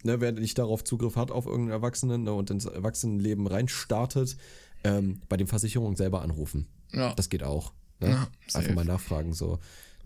ne, 0.04 0.20
wer 0.20 0.32
nicht 0.32 0.58
darauf 0.58 0.84
Zugriff 0.84 1.16
hat 1.16 1.30
auf 1.30 1.46
irgendeinen 1.46 1.72
Erwachsenen 1.72 2.22
ne, 2.22 2.32
und 2.32 2.50
ins 2.50 2.66
Erwachsenenleben 2.66 3.46
reinstartet, 3.46 4.36
ähm, 4.84 5.20
bei 5.28 5.36
den 5.36 5.48
Versicherungen 5.48 5.96
selber 5.96 6.22
anrufen. 6.22 6.68
Ja. 6.92 7.14
Das 7.14 7.28
geht 7.28 7.42
auch. 7.42 7.72
Ne? 8.00 8.10
Ja. 8.10 8.28
Einfach 8.54 8.74
mal 8.74 8.84
nachfragen. 8.84 9.32
So. 9.32 9.58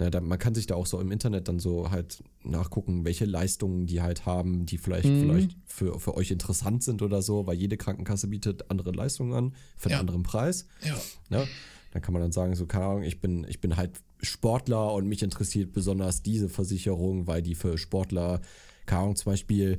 Ne, 0.02 0.10
da, 0.10 0.20
man 0.20 0.38
kann 0.38 0.52
sich 0.54 0.66
da 0.66 0.74
auch 0.74 0.86
so 0.86 0.98
im 1.00 1.12
Internet 1.12 1.46
dann 1.46 1.60
so 1.60 1.90
halt 1.92 2.24
nachgucken, 2.42 3.04
welche 3.04 3.24
Leistungen 3.24 3.86
die 3.86 4.02
halt 4.02 4.26
haben, 4.26 4.66
die 4.66 4.78
vielleicht, 4.78 5.08
Mhm. 5.10 5.18
vielleicht 5.20 5.56
für, 5.64 6.00
für 6.00 6.16
euch 6.16 6.32
interessant 6.32 6.82
sind 6.82 7.02
oder 7.02 7.22
so, 7.22 7.46
weil 7.46 7.56
jede 7.56 7.76
Krankenkasse 7.76 8.26
bietet 8.26 8.68
andere 8.70 8.90
Leistungen 8.90 9.32
an 9.32 9.54
für 9.76 9.86
einen 9.90 9.92
Ja. 9.94 10.00
anderen 10.00 10.22
Preis. 10.24 10.66
ja. 10.84 10.96
Ne? 11.30 11.48
Dann 11.92 12.02
kann 12.02 12.14
man 12.14 12.22
dann 12.22 12.32
sagen, 12.32 12.54
so, 12.56 12.66
keine 12.66 12.86
Ahnung, 12.86 13.02
ich 13.04 13.20
bin, 13.20 13.46
ich 13.48 13.60
bin 13.60 13.76
halt 13.76 14.00
Sportler 14.22 14.92
und 14.94 15.06
mich 15.06 15.22
interessiert 15.22 15.72
besonders 15.72 16.22
diese 16.22 16.48
Versicherung, 16.48 17.26
weil 17.26 17.42
die 17.42 17.54
für 17.54 17.76
Sportler, 17.78 18.40
keine 18.86 19.02
Ahnung, 19.02 19.16
zum 19.16 19.30
Beispiel 19.30 19.78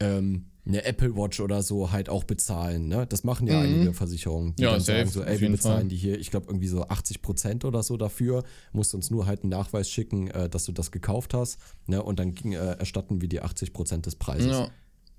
ähm, 0.00 0.46
eine 0.70 0.84
Apple 0.84 1.16
Watch 1.16 1.40
oder 1.40 1.62
so 1.62 1.90
halt 1.90 2.08
auch 2.08 2.24
bezahlen. 2.24 2.88
Ne? 2.88 3.06
Das 3.06 3.24
machen 3.24 3.46
ja 3.46 3.60
einige 3.60 3.92
Versicherungen, 3.92 4.54
die 4.56 4.62
Mhm. 4.62 4.66
Ja, 4.66 4.72
dann 4.72 4.80
safe, 4.80 4.98
sagen 4.98 5.10
so, 5.10 5.22
ey, 5.22 5.40
wir 5.40 5.50
bezahlen 5.50 5.80
Fall. 5.80 5.88
die 5.88 5.96
hier, 5.96 6.18
ich 6.18 6.30
glaube, 6.30 6.46
irgendwie 6.48 6.68
so 6.68 6.86
80 6.86 7.22
Prozent 7.22 7.64
oder 7.64 7.82
so 7.82 7.96
dafür, 7.96 8.44
musst 8.72 8.94
uns 8.94 9.10
nur 9.10 9.26
halt 9.26 9.42
einen 9.42 9.50
Nachweis 9.50 9.90
schicken, 9.90 10.28
äh, 10.28 10.48
dass 10.48 10.64
du 10.64 10.72
das 10.72 10.90
gekauft 10.90 11.34
hast, 11.34 11.58
ne? 11.86 12.02
und 12.02 12.18
dann 12.18 12.34
ging, 12.34 12.52
äh, 12.52 12.76
erstatten 12.78 13.20
wir 13.20 13.28
dir 13.28 13.44
80 13.44 13.72
Prozent 13.72 14.06
des 14.06 14.16
Preises. 14.16 14.46
Ja, 14.50 14.68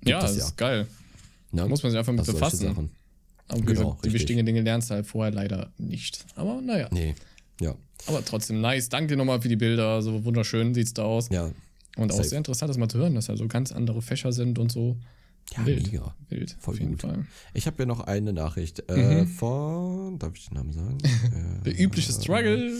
ja 0.04 0.18
es 0.18 0.24
das 0.24 0.36
ja. 0.36 0.44
ist 0.44 0.56
geil. 0.56 0.86
Ne? 1.52 1.68
Muss 1.68 1.82
man 1.82 1.92
sich 1.92 1.98
einfach 1.98 2.12
mit 2.12 2.20
Also 2.20 2.32
befassen. 2.32 2.68
Sachen. 2.68 2.90
Aber 3.48 3.60
Genau, 3.60 3.70
gesagt, 3.90 4.04
die 4.06 4.12
wichtigen 4.12 4.46
Dinge 4.46 4.62
lernst 4.62 4.90
du 4.90 4.94
halt 4.94 5.06
vorher 5.06 5.32
leider 5.32 5.70
nicht. 5.76 6.24
Aber 6.36 6.60
naja. 6.62 6.88
Nee, 6.90 7.14
ja, 7.60 7.74
Aber 8.06 8.24
trotzdem 8.24 8.60
nice. 8.60 8.88
Danke 8.88 9.08
dir 9.08 9.16
nochmal 9.16 9.40
für 9.42 9.48
die 9.48 9.56
Bilder. 9.56 10.00
So 10.02 10.24
wunderschön 10.24 10.74
sieht's 10.74 10.94
da 10.94 11.04
aus. 11.04 11.28
ja, 11.30 11.50
Und 11.96 12.10
auch 12.10 12.16
safe. 12.16 12.28
sehr 12.30 12.38
interessant, 12.38 12.70
das 12.70 12.78
mal 12.78 12.88
zu 12.88 12.98
hören, 12.98 13.14
dass 13.14 13.26
da 13.26 13.36
so 13.36 13.46
ganz 13.48 13.70
andere 13.70 14.00
Fächer 14.00 14.32
sind 14.32 14.58
und 14.58 14.72
so. 14.72 14.96
Ja, 15.56 15.66
Wild. 15.66 15.92
mega. 15.92 16.14
Wild. 16.28 16.56
Voll 16.60 16.74
auf 16.74 16.80
jeden 16.80 16.92
gut. 16.92 17.02
Fall. 17.02 17.26
Ich 17.52 17.66
habe 17.66 17.76
ja 17.82 17.86
noch 17.86 18.00
eine 18.00 18.32
Nachricht 18.32 18.84
äh, 18.88 19.22
Mhm. 19.22 19.26
von, 19.26 20.18
darf 20.18 20.32
ich 20.34 20.48
den 20.48 20.54
Namen 20.56 20.72
sagen? 20.72 20.98
äh, 21.02 21.64
Der 21.64 21.78
übliche 21.80 22.12
Struggle. 22.12 22.72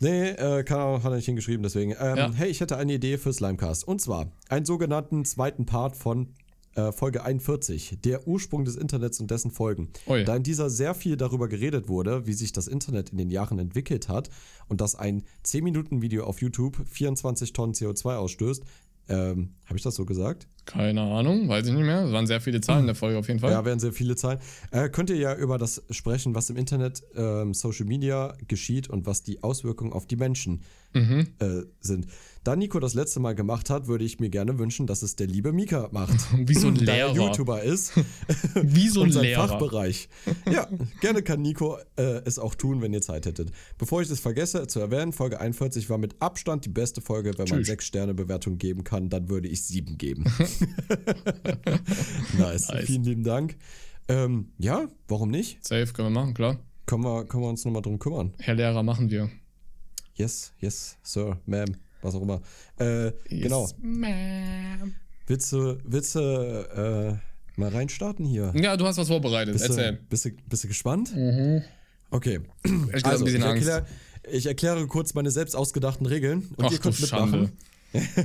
nee, 0.00 0.28
äh, 0.30 0.62
keine 0.64 0.82
Ahnung, 0.82 1.02
hat 1.02 1.12
er 1.12 1.16
nicht 1.16 1.26
hingeschrieben, 1.26 1.62
deswegen. 1.62 1.92
Ähm, 2.00 2.16
Ja. 2.16 2.32
Hey, 2.32 2.48
ich 2.50 2.60
hätte 2.60 2.76
eine 2.76 2.94
Idee 2.94 3.18
für 3.18 3.32
Slimecast. 3.32 3.86
Und 3.86 4.00
zwar 4.00 4.30
einen 4.48 4.64
sogenannten 4.64 5.24
zweiten 5.24 5.66
Part 5.66 5.96
von 5.96 6.28
äh, 6.76 6.92
Folge 6.92 7.24
41, 7.24 7.98
der 8.04 8.26
Ursprung 8.28 8.64
des 8.64 8.76
Internets 8.76 9.18
und 9.20 9.30
dessen 9.30 9.50
Folgen. 9.50 9.88
Ui. 10.06 10.24
Da 10.24 10.36
in 10.36 10.44
dieser 10.44 10.70
sehr 10.70 10.94
viel 10.94 11.16
darüber 11.16 11.48
geredet 11.48 11.88
wurde, 11.88 12.26
wie 12.26 12.32
sich 12.34 12.52
das 12.52 12.68
Internet 12.68 13.10
in 13.10 13.18
den 13.18 13.30
Jahren 13.30 13.58
entwickelt 13.58 14.08
hat 14.08 14.30
und 14.68 14.80
dass 14.80 14.94
ein 14.94 15.24
10-Minuten-Video 15.44 16.24
auf 16.24 16.40
YouTube 16.40 16.76
24 16.88 17.52
Tonnen 17.52 17.74
CO2 17.74 18.16
ausstößt. 18.16 18.62
Ähm, 19.10 19.54
habe 19.64 19.76
ich 19.78 19.82
das 19.82 19.94
so 19.94 20.04
gesagt? 20.04 20.48
Keine 20.68 21.00
Ahnung, 21.00 21.48
weiß 21.48 21.66
ich 21.66 21.72
nicht 21.72 21.84
mehr. 21.84 22.04
Es 22.04 22.12
waren 22.12 22.26
sehr 22.26 22.40
viele 22.42 22.60
Zahlen 22.60 22.80
in 22.80 22.86
der 22.86 22.94
Folge 22.94 23.18
auf 23.18 23.26
jeden 23.26 23.40
Fall. 23.40 23.50
Ja, 23.52 23.64
werden 23.64 23.80
sehr 23.80 23.92
viele 23.94 24.16
Zahlen. 24.16 24.38
Äh, 24.70 24.90
könnt 24.90 25.08
ihr 25.08 25.16
ja 25.16 25.34
über 25.34 25.56
das 25.56 25.82
sprechen, 25.90 26.34
was 26.34 26.50
im 26.50 26.56
Internet, 26.56 27.02
ähm, 27.16 27.54
Social 27.54 27.86
Media 27.86 28.34
geschieht 28.48 28.88
und 28.90 29.06
was 29.06 29.22
die 29.22 29.42
Auswirkungen 29.42 29.92
auf 29.92 30.06
die 30.06 30.16
Menschen 30.16 30.60
Mhm. 30.94 31.26
äh, 31.40 31.64
sind. 31.80 32.06
Da 32.44 32.56
Nico 32.56 32.80
das 32.80 32.94
letzte 32.94 33.20
Mal 33.20 33.34
gemacht 33.34 33.68
hat, 33.68 33.88
würde 33.88 34.04
ich 34.06 34.20
mir 34.20 34.30
gerne 34.30 34.58
wünschen, 34.58 34.86
dass 34.86 35.02
es 35.02 35.16
der 35.16 35.26
liebe 35.26 35.52
Mika 35.52 35.90
macht. 35.92 36.16
Wie 36.48 36.54
so 36.54 36.68
ein 36.68 36.76
er 36.86 37.12
Lehrer. 37.12 37.12
YouTuber 37.14 37.62
ist 37.62 37.92
Wie 38.62 38.88
so 38.88 39.00
ein 39.00 39.08
und 39.08 39.12
sein 39.12 39.24
Lehrer. 39.24 39.48
Fachbereich. 39.48 40.08
Ja, 40.50 40.66
gerne 41.02 41.20
kann 41.22 41.42
Nico 41.42 41.76
äh, 41.96 42.22
es 42.24 42.38
auch 42.38 42.54
tun, 42.54 42.80
wenn 42.80 42.94
ihr 42.94 43.02
Zeit 43.02 43.26
hättet. 43.26 43.52
Bevor 43.76 44.00
ich 44.00 44.08
das 44.08 44.20
vergesse 44.20 44.66
zu 44.66 44.80
erwähnen, 44.80 45.12
Folge 45.12 45.38
41 45.42 45.90
war 45.90 45.98
mit 45.98 46.16
Abstand 46.22 46.64
die 46.64 46.70
beste 46.70 47.02
Folge. 47.02 47.32
Wenn 47.36 47.48
man 47.48 47.58
Tschüss. 47.58 47.66
6 47.66 47.84
Sterne 47.84 48.14
Bewertung 48.14 48.56
geben 48.56 48.82
kann, 48.82 49.10
dann 49.10 49.28
würde 49.28 49.48
ich 49.48 49.64
7 49.64 49.98
geben. 49.98 50.24
nice. 52.38 52.68
Nice. 52.68 52.84
Vielen 52.86 53.04
lieben 53.04 53.24
Dank. 53.24 53.56
Ähm, 54.08 54.52
ja, 54.58 54.88
warum 55.08 55.30
nicht? 55.30 55.64
Safe, 55.66 55.86
können 55.92 56.08
wir 56.12 56.20
machen, 56.20 56.34
klar. 56.34 56.58
Können 56.86 57.02
wir, 57.04 57.24
können 57.26 57.42
wir 57.42 57.48
uns 57.50 57.64
nochmal 57.64 57.82
drum 57.82 57.98
kümmern. 57.98 58.32
Herr 58.38 58.54
Lehrer, 58.54 58.82
machen 58.82 59.10
wir. 59.10 59.30
Yes, 60.14 60.52
yes, 60.60 60.96
Sir, 61.02 61.38
Ma'am, 61.46 61.76
was 62.02 62.14
auch 62.14 62.22
immer. 62.22 62.40
Äh, 62.78 63.12
Genau. 63.28 63.62
Yes, 63.62 63.74
ma'am. 63.82 64.94
Willst 65.26 65.52
du, 65.52 65.78
willst 65.84 66.14
du 66.14 66.20
äh, 66.20 67.60
mal 67.60 67.68
reinstarten 67.68 68.24
hier? 68.24 68.52
Ja, 68.56 68.76
du 68.76 68.86
hast 68.86 68.96
was 68.96 69.08
vorbereitet. 69.08 69.52
Bist 69.52 69.68
du, 69.68 69.72
Erzähl. 69.74 69.92
Mhm. 69.92 69.98
bist, 70.08 70.24
du, 70.24 70.30
bist 70.48 70.64
du 70.64 70.68
gespannt? 70.68 71.14
Okay. 72.10 72.40
Ich 72.94 73.04
Also, 73.04 73.24
ein 73.24 73.28
ich, 73.28 73.34
bisschen 73.34 73.42
Angst. 73.42 73.70
ich 74.32 74.46
erkläre 74.46 74.86
kurz 74.86 75.12
meine 75.12 75.30
selbst 75.30 75.54
ausgedachten 75.54 76.06
Regeln 76.06 76.48
und 76.56 76.64
Ach 76.64 76.70
ihr 76.70 76.78
du 76.78 76.82
könnt 76.84 77.00
mitmachen. 77.00 77.30
Schande. 77.30 77.52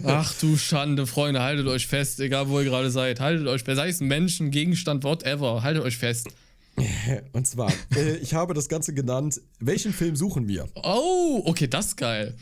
Ach 0.03 0.34
du 0.39 0.57
Schande, 0.57 1.07
Freunde, 1.07 1.41
haltet 1.41 1.68
euch 1.68 1.88
fest, 1.88 2.20
egal 2.20 2.49
wo 2.49 2.59
ihr 2.59 2.66
gerade 2.66 2.91
seid. 2.91 3.20
Haltet 3.20 3.47
euch 3.47 3.64
fest, 3.64 3.78
sei 3.78 3.89
es 3.89 4.01
ein 4.01 4.07
Menschen, 4.07 4.51
Gegenstand, 4.51 5.03
whatever. 5.03 5.64
Haltet 5.64 5.84
euch 5.84 5.97
fest. 5.97 6.28
Und 7.34 7.47
zwar, 7.47 7.72
äh, 7.95 8.18
ich 8.18 8.34
habe 8.34 8.53
das 8.53 8.68
Ganze 8.68 8.93
genannt, 8.93 9.39
welchen 9.59 9.93
Film 9.93 10.16
suchen 10.16 10.47
wir? 10.47 10.68
Oh, 10.76 11.41
okay, 11.45 11.68
das 11.68 11.88
ist 11.88 11.97
geil. 11.97 12.36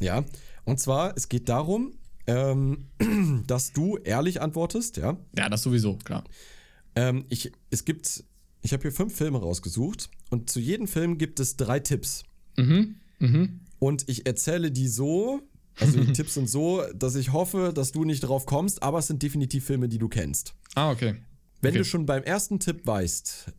Ja, 0.00 0.24
und 0.64 0.78
zwar, 0.78 1.16
es 1.16 1.28
geht 1.28 1.48
darum, 1.48 1.94
ähm, 2.28 2.86
dass 3.46 3.72
du 3.72 3.96
ehrlich 3.96 4.40
antwortest, 4.40 4.96
ja. 4.96 5.16
Ja, 5.36 5.48
das 5.48 5.62
sowieso, 5.62 5.96
klar. 5.96 6.22
Ähm, 6.94 7.24
ich, 7.30 7.50
es 7.70 7.84
gibt, 7.84 8.22
ich 8.62 8.72
habe 8.72 8.82
hier 8.82 8.92
fünf 8.92 9.16
Filme 9.16 9.38
rausgesucht 9.38 10.08
und 10.30 10.50
zu 10.50 10.60
jedem 10.60 10.86
Film 10.86 11.18
gibt 11.18 11.40
es 11.40 11.56
drei 11.56 11.80
Tipps. 11.80 12.22
Mhm, 12.56 12.96
mhm. 13.18 13.60
Und 13.80 14.08
ich 14.08 14.26
erzähle 14.26 14.70
die 14.70 14.88
so, 14.88 15.40
also 15.80 16.02
die 16.04 16.12
Tipps 16.12 16.34
sind 16.34 16.48
so, 16.48 16.82
dass 16.94 17.14
ich 17.14 17.32
hoffe, 17.32 17.72
dass 17.74 17.92
du 17.92 18.04
nicht 18.04 18.20
drauf 18.20 18.46
kommst, 18.46 18.82
aber 18.82 18.98
es 18.98 19.06
sind 19.06 19.22
definitiv 19.22 19.64
Filme, 19.64 19.88
die 19.88 19.98
du 19.98 20.08
kennst. 20.08 20.54
Ah, 20.74 20.90
okay. 20.90 21.16
Wenn 21.60 21.70
Okay. 21.70 21.78
du 21.78 21.84
schon 21.84 22.06
beim 22.06 22.22
ersten 22.22 22.60
Tipp 22.60 22.86
weißt, 22.86 23.52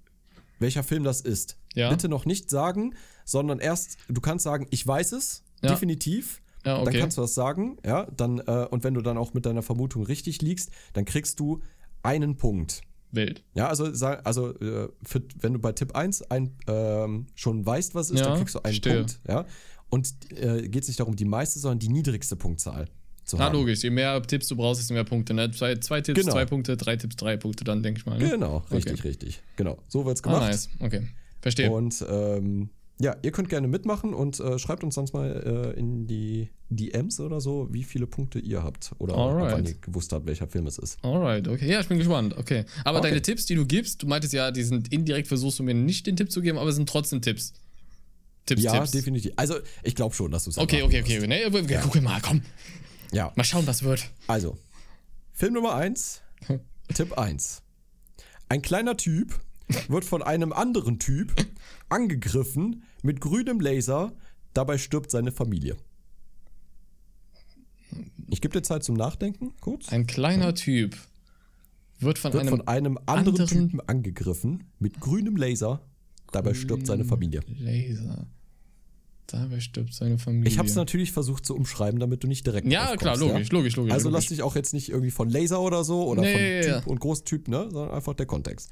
welcher 0.60 0.84
Film 0.84 1.04
das 1.04 1.22
ist, 1.22 1.58
Ja. 1.76 1.90
bitte 1.90 2.10
noch 2.10 2.26
nicht 2.26 2.50
sagen, 2.50 2.96
sondern 3.26 3.60
erst, 3.60 3.98
du 4.08 4.22
kannst 4.22 4.44
sagen, 4.44 4.68
ich 4.72 4.86
weiß 4.86 5.12
es, 5.14 5.44
Ja. 5.64 5.70
definitiv. 5.72 6.42
Ja, 6.66 6.78
Dann 6.80 6.88
okay. 6.90 7.00
kannst 7.00 7.18
du 7.18 7.22
das 7.22 7.34
sagen, 7.36 7.78
ja, 7.86 8.06
dann, 8.18 8.40
äh, 8.40 8.68
und 8.70 8.84
wenn 8.84 8.94
du 8.94 9.02
dann 9.02 9.18
auch 9.18 9.34
mit 9.34 9.46
deiner 9.46 9.62
Vermutung 9.62 10.04
richtig 10.04 10.42
liegst, 10.42 10.72
dann 10.94 11.06
kriegst 11.06 11.40
du 11.40 11.62
einen 12.04 12.36
Punkt. 12.36 12.82
Wild. 13.12 13.44
Ja, 13.56 13.68
also, 13.70 13.86
also 14.24 14.54
äh, 14.60 14.90
für, 15.04 15.24
wenn 15.40 15.54
du 15.54 15.60
bei 15.60 15.72
Tipp 15.72 15.96
1 15.96 16.22
ein, 16.30 16.56
ähm, 16.68 17.28
schon 17.34 17.66
weißt, 17.66 17.96
was 17.96 18.12
ist, 18.12 18.20
Ja, 18.20 18.28
dann 18.28 18.38
kriegst 18.38 18.56
du 18.56 18.60
einen 18.60 18.74
verstehe. 18.74 18.98
Punkt. 18.98 19.20
Ja? 19.28 19.46
Und 19.90 20.14
äh, 20.36 20.68
geht 20.68 20.84
es 20.84 20.88
nicht 20.88 21.00
darum, 21.00 21.16
die 21.16 21.26
meiste, 21.26 21.60
sondern 21.60 21.80
die 21.80 21.90
niedrigste 21.90 22.36
Punktzahl 22.36 22.86
zu 23.26 23.38
Na, 23.38 23.46
haben. 23.46 23.54
logisch. 23.54 23.82
Je 23.84 23.90
mehr 23.90 24.22
Tipps 24.24 24.48
du 24.48 24.56
brauchst, 24.56 24.82
desto 24.82 24.94
mehr 24.94 25.04
Punkte. 25.04 25.34
Ne? 25.34 25.50
Zwei, 25.52 25.76
zwei 25.76 26.02
Tipps, 26.02 26.20
Genau. 26.20 26.32
zwei 26.34 26.46
Punkte, 26.46 26.78
drei 26.78 26.96
Tipps, 26.96 27.16
drei 27.16 27.38
Punkte, 27.38 27.64
dann 27.64 27.82
denke 27.84 28.00
ich 28.00 28.06
mal. 28.06 28.18
Ne? 28.18 28.30
Genau, 28.30 28.64
richtig, 28.72 29.00
Okay. 29.00 29.08
richtig. 29.08 29.42
Genau, 29.56 29.78
so 29.88 30.06
wird's 30.06 30.22
Ah, 30.24 30.30
gemacht. 30.30 30.42
nice. 30.52 30.70
Okay. 30.80 31.08
Verstehe. 31.42 31.72
Und 31.72 32.04
ähm, 32.10 32.70
ja, 33.02 33.16
ihr 33.22 33.32
könnt 33.32 33.48
gerne 33.50 33.68
mitmachen 33.68 34.14
und 34.14 34.40
äh, 34.42 34.60
schreibt 34.60 34.84
uns 34.84 34.96
sonst 34.96 35.14
mal 35.14 35.74
äh, 35.76 35.80
in 35.80 36.06
die 36.06 36.50
DMs 36.70 37.20
oder 37.22 37.40
so, 37.40 37.68
wie 37.72 37.84
viele 37.84 38.08
Punkte 38.08 38.40
ihr 38.40 38.62
habt 38.62 38.92
oder 39.00 39.16
Alright. 39.16 39.54
wann 39.54 39.66
ihr 39.66 39.76
gewusst 39.76 40.12
habt, 40.12 40.26
welcher 40.28 40.48
Film 40.48 40.68
es 40.68 40.78
ist. 40.78 40.98
Alright, 41.04 41.48
okay. 41.48 41.72
Ja, 41.72 41.80
ich 41.80 41.88
bin 41.88 41.98
gespannt. 41.98 42.36
Okay. 42.38 42.66
Aber 42.84 43.00
Okay. 43.00 43.10
deine 43.10 43.22
Tipps, 43.22 43.46
die 43.46 43.56
du 43.56 43.66
gibst, 43.66 44.04
du 44.04 44.08
meintest 44.08 44.34
ja, 44.34 44.52
die 44.52 44.64
sind 44.64 44.92
indirekt, 44.92 45.28
versuchst 45.28 45.60
du 45.60 45.64
mir 45.64 45.74
nicht 45.74 46.06
den 46.08 46.16
Tipp 46.18 46.30
zu 46.32 46.42
geben, 46.42 46.58
aber 46.58 46.70
es 46.70 46.76
sind 46.76 46.90
trotzdem 46.90 47.22
Tipps. 47.22 47.54
Tipps, 48.50 48.64
ja, 48.64 48.78
Tipps. 48.80 48.92
definitiv. 48.92 49.32
Also, 49.36 49.56
ich 49.84 49.96
glaube 49.96 50.14
schon, 50.16 50.32
dass 50.32 50.44
du 50.44 50.50
es 50.50 50.58
Okay, 50.58 50.82
okay, 50.84 51.02
okay. 51.02 51.26
Nee, 51.28 51.52
wir, 51.52 51.68
wir 51.70 51.80
gucken 51.80 52.04
mal, 52.04 52.20
komm. 52.22 52.42
Ja, 53.12 53.32
Mal 53.36 53.44
schauen, 53.44 53.66
was 53.66 53.82
wird. 53.84 54.10
also, 54.28 54.58
Film 55.34 55.54
Nummer 55.54 55.76
1, 55.76 56.22
Tipp 56.94 57.18
1. 57.18 57.62
Ein 58.50 58.62
kleiner 58.62 58.98
Typ 58.98 59.40
wird 59.88 60.04
von 60.06 60.22
einem 60.24 60.52
anderen 60.54 61.00
Typ 61.00 61.34
angegriffen 61.90 62.84
mit 63.04 63.22
grünem 63.22 63.60
Laser, 63.60 64.12
dabei 64.54 64.78
stirbt 64.78 65.10
seine 65.12 65.32
Familie. 65.32 65.78
Ich 68.28 68.42
gebe 68.42 68.54
dir 68.54 68.62
Zeit 68.62 68.84
zum 68.84 68.96
Nachdenken, 68.96 69.54
kurz. 69.62 69.90
Ein 69.90 70.06
kleiner 70.06 70.54
Typ. 70.54 70.96
Wird 72.00 72.18
von 72.20 72.32
wird 72.34 72.42
einem 72.42 72.50
von 72.50 72.68
einem 72.68 72.98
anderen, 73.08 73.40
anderen- 73.42 73.48
Typen 73.70 73.82
angegriffen 73.88 74.64
mit 74.80 75.00
grünem 75.00 75.36
Laser. 75.36 75.82
Dabei 76.32 76.54
stirbt 76.54 76.86
seine 76.86 77.06
Familie. 77.06 77.42
Laser. 77.48 78.28
Dabei 79.32 79.60
stirbt 79.60 79.94
seine 79.94 80.18
Familie. 80.18 80.50
Ich 80.52 80.58
habe 80.58 80.68
es 80.68 80.76
natürlich 80.76 81.12
versucht 81.12 81.46
zu 81.46 81.56
umschreiben, 81.56 82.00
damit 82.00 82.24
du 82.24 82.28
nicht 82.28 82.46
direkt 82.46 82.68
Ja, 82.68 82.96
klar, 82.98 83.18
logisch, 83.18 83.52
logisch, 83.52 83.76
logisch. 83.76 83.94
Also 83.94 84.10
logisch. 84.10 84.24
lass 84.26 84.30
dich 84.30 84.42
auch 84.44 84.56
jetzt 84.56 84.74
nicht 84.74 84.90
irgendwie 84.90 85.12
von 85.12 85.30
Laser 85.30 85.62
oder 85.62 85.84
so 85.84 86.04
oder 86.08 86.22
Nee, 86.22 86.34
von 86.34 86.42
ja, 86.42 86.62
Typ 86.78 86.86
ja. 86.88 86.92
und 86.92 87.00
Großtyp, 87.00 87.48
ne? 87.48 87.68
Sondern 87.72 87.92
einfach 87.96 88.14
der 88.14 88.26
Kontext. 88.26 88.70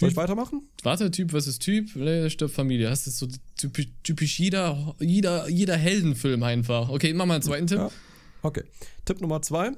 Soll 0.00 0.08
ich 0.08 0.14
Typ- 0.14 0.22
weitermachen? 0.22 0.62
Warte, 0.82 1.10
Typ 1.10 1.30
versus 1.32 1.58
Typ, 1.58 1.94
Laser 1.94 2.30
stirbt 2.30 2.54
Familie. 2.54 2.88
Das 2.88 3.06
ist 3.06 3.18
so 3.18 3.28
typisch, 3.56 3.88
typisch 4.02 4.38
jeder, 4.40 4.94
jeder, 5.00 5.48
jeder 5.50 5.76
Heldenfilm 5.76 6.42
einfach. 6.42 6.88
Okay, 6.88 7.12
mach 7.12 7.26
mal 7.26 7.34
einen 7.34 7.42
zweiten 7.42 7.66
Tipp. 7.66 7.78
Ja. 7.78 7.90
Okay. 8.42 8.62
Tipp 9.04 9.20
Nummer 9.20 9.42
zwei. 9.42 9.72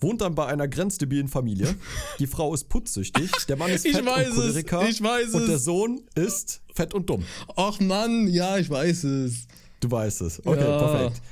Wohnt 0.00 0.20
dann 0.22 0.34
bei 0.34 0.46
einer 0.46 0.66
grenzdebilen 0.66 1.28
Familie. 1.28 1.74
Die 2.18 2.26
Frau 2.26 2.54
ist 2.54 2.68
putzsüchtig, 2.68 3.30
der 3.48 3.56
Mann 3.56 3.70
ist 3.70 3.84
Ich 3.84 3.94
fett 3.96 4.06
weiß 4.06 4.36
und 4.36 4.48
es, 4.48 4.56
ich 4.56 5.02
weiß 5.02 5.34
und 5.34 5.46
der 5.46 5.58
Sohn 5.58 6.00
ist 6.14 6.62
fett 6.74 6.94
und 6.94 7.10
dumm. 7.10 7.24
Ach 7.56 7.78
Mann, 7.80 8.26
ja, 8.28 8.56
ich 8.58 8.70
weiß 8.70 9.04
es. 9.04 9.46
Du 9.80 9.90
weißt 9.90 10.22
es. 10.22 10.44
Okay, 10.46 10.60
Ja. 10.60 10.78
perfekt. 10.78 11.22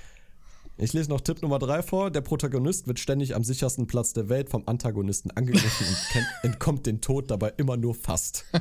Ich 0.81 0.93
lese 0.93 1.11
noch 1.11 1.21
Tipp 1.21 1.43
Nummer 1.43 1.59
drei 1.59 1.83
vor. 1.83 2.11
Der 2.11 2.21
Protagonist 2.21 2.87
wird 2.87 3.01
ständig 3.01 3.35
am 3.35 3.43
sichersten 3.43 3.89
Platz 3.89 4.13
der 4.13 4.29
Welt 4.29 4.49
vom 4.49 4.63
Antagonisten 4.67 5.31
angegriffen 5.33 5.87
und 6.15 6.25
entkommt 6.45 6.87
den 6.87 7.01
Tod 7.01 7.31
dabei 7.31 7.53
immer 7.57 7.77
nur 7.77 7.95
fast. 7.95 8.45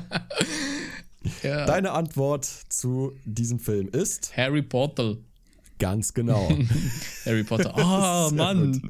Ja. 1.43 1.65
Deine 1.65 1.91
Antwort 1.91 2.45
zu 2.69 3.11
diesem 3.25 3.59
Film 3.59 3.89
ist 3.89 4.38
Harry 4.38 4.61
Potter. 4.61 5.17
Ganz 5.79 6.13
genau. 6.13 6.49
Harry 7.25 7.43
Potter. 7.43 7.75
Ah, 7.77 8.27
Sehr 8.29 8.37
Mann. 8.37 8.81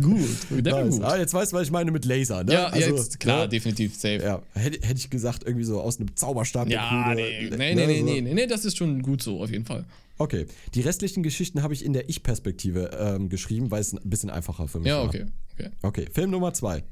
gut. 0.00 0.38
Der 0.64 0.84
nice. 0.84 0.94
gut. 0.96 1.04
Ah, 1.04 1.16
jetzt 1.16 1.34
weißt 1.34 1.52
du, 1.52 1.56
was 1.56 1.64
ich 1.64 1.70
meine 1.70 1.90
mit 1.90 2.04
Laser, 2.04 2.44
ne? 2.44 2.52
Ja, 2.52 2.66
Also, 2.66 2.96
jetzt, 2.96 3.20
klar, 3.20 3.42
ne? 3.42 3.48
definitiv 3.48 3.94
safe. 3.94 4.20
Ja, 4.22 4.42
hätte, 4.54 4.86
hätte 4.86 4.98
ich 5.00 5.10
gesagt, 5.10 5.44
irgendwie 5.44 5.64
so 5.64 5.80
aus 5.80 5.98
einem 5.98 6.14
Zauberstab. 6.16 6.68
Ja, 6.68 7.14
nee, 7.14 7.48
ne, 7.50 7.56
nee, 7.56 7.74
nee, 7.74 7.86
nee, 7.86 7.98
so. 8.00 8.04
nee, 8.04 8.20
nee, 8.20 8.34
nee, 8.34 8.46
das 8.46 8.64
ist 8.64 8.76
schon 8.76 9.02
gut 9.02 9.22
so, 9.22 9.42
auf 9.42 9.50
jeden 9.50 9.64
Fall. 9.64 9.84
Okay, 10.18 10.46
die 10.74 10.80
restlichen 10.80 11.22
Geschichten 11.22 11.62
habe 11.62 11.74
ich 11.74 11.84
in 11.84 11.92
der 11.92 12.08
Ich-Perspektive 12.08 12.90
ähm, 12.98 13.28
geschrieben, 13.28 13.70
weil 13.70 13.80
es 13.80 13.92
ein 13.92 14.00
bisschen 14.10 14.30
einfacher 14.30 14.66
für 14.66 14.78
mich 14.80 14.88
Ja, 14.88 14.98
war. 14.98 15.06
okay, 15.06 15.26
okay. 15.54 15.68
Okay, 15.82 16.06
Film 16.12 16.30
Nummer 16.30 16.52
zwei. 16.54 16.82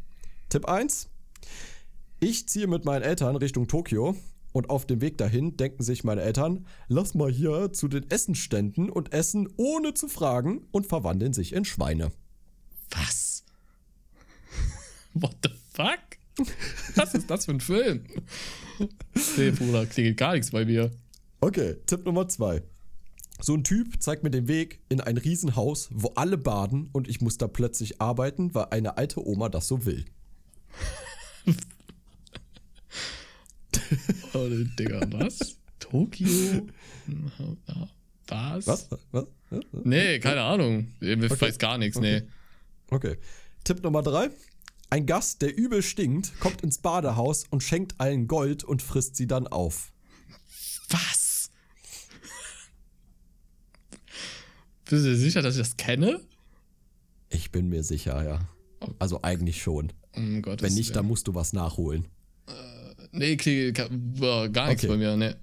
Tipp 0.49 0.67
1. 0.69 1.09
Ich 2.21 2.49
ziehe 2.49 2.67
mit 2.69 2.85
meinen 2.85 3.03
Eltern 3.03 3.35
Richtung 3.37 3.67
Tokio 3.69 4.15
und 4.57 4.71
auf 4.71 4.87
dem 4.87 5.03
Weg 5.03 5.19
dahin 5.19 5.59
denken 5.59 5.83
sich 5.83 6.03
meine 6.03 6.23
Eltern, 6.23 6.67
lass 6.89 7.15
mal 7.15 7.31
hier 7.31 7.75
zu 7.75 7.89
den 7.89 8.11
Essenständen 8.11 8.89
und 8.89 9.13
essen 9.13 9.51
ohne 9.59 9.93
zu 9.93 10.09
fragen 10.09 10.67
und 10.71 10.87
verwandeln 10.87 11.35
sich 11.35 11.53
in 11.53 11.67
Schweine. 11.67 12.11
Was? 12.89 13.45
What 15.13 15.37
the 15.43 15.51
fuck? 15.75 16.49
Was 16.95 17.13
ist 17.13 17.29
das 17.29 17.45
für 17.45 17.51
ein 17.51 17.61
Film? 17.61 18.05
Nee, 19.37 19.51
Bruder, 19.51 19.85
klingelt 19.85 20.17
gar 20.17 20.33
nichts 20.33 20.51
bei 20.53 20.65
mir. 20.65 20.91
Okay, 21.43 21.77
Tipp 21.85 22.07
Nummer 22.07 22.27
2. 22.27 22.63
So 23.43 23.55
ein 23.55 23.63
Typ 23.63 24.03
zeigt 24.03 24.23
mir 24.23 24.31
den 24.31 24.49
Weg 24.49 24.81
in 24.89 25.03
ein 25.03 25.19
Riesenhaus, 25.19 25.91
wo 25.93 26.13
alle 26.15 26.39
baden 26.39 26.89
und 26.95 27.09
ich 27.09 27.21
muss 27.21 27.37
da 27.37 27.47
plötzlich 27.47 28.01
arbeiten, 28.01 28.55
weil 28.55 28.69
eine 28.71 28.97
alte 28.97 29.23
Oma 29.23 29.51
das 29.51 29.69
so 29.69 29.85
will. 29.85 30.07
Oh, 34.35 34.49
Digga, 34.79 35.01
was? 35.13 35.57
Tokio? 35.79 36.67
Was? 38.27 38.67
Was? 38.67 38.91
Was? 39.13 39.27
Was? 39.51 39.63
Nee, 39.85 40.19
keine 40.19 40.43
Ahnung. 40.43 40.95
Ich 41.01 41.41
weiß 41.41 41.59
gar 41.59 41.79
nichts, 41.79 41.99
nee. 42.01 42.23
Okay. 42.91 43.17
Tipp 43.65 43.83
Nummer 43.83 44.03
3. 44.03 44.31
Ein 44.91 45.07
Gast, 45.07 45.43
der 45.43 45.57
übel 45.57 45.83
stinkt, 45.83 46.39
kommt 46.39 46.63
ins 46.63 46.79
Badehaus 46.79 47.45
und 47.51 47.63
schenkt 47.63 48.01
allen 48.01 48.29
Gold 48.29 48.63
und 48.63 48.83
frisst 48.83 49.17
sie 49.17 49.27
dann 49.27 49.47
auf. 49.49 49.93
Was? 50.91 51.51
Bist 54.85 55.05
du 55.05 55.11
dir 55.11 55.17
sicher, 55.17 55.43
dass 55.43 55.57
ich 55.57 55.63
das 55.63 55.77
kenne? 55.77 56.21
Ich 57.29 57.51
bin 57.51 57.69
mir 57.69 57.83
sicher, 57.83 58.25
ja. 58.25 58.49
Also 59.01 59.21
eigentlich 59.23 59.61
schon. 59.61 59.93
Um 60.15 60.45
Wenn 60.45 60.75
nicht, 60.75 60.95
dann 60.95 61.07
musst 61.07 61.27
du 61.27 61.35
was 61.35 61.53
nachholen. 61.53 62.07
Nee, 63.17 63.37
ka- 63.73 63.89
boah, 63.91 64.49
gar 64.49 64.69
nichts 64.69 64.85
Okay. 64.85 64.93
bei 64.93 64.97
mir, 64.99 65.17
nee. 65.17 65.35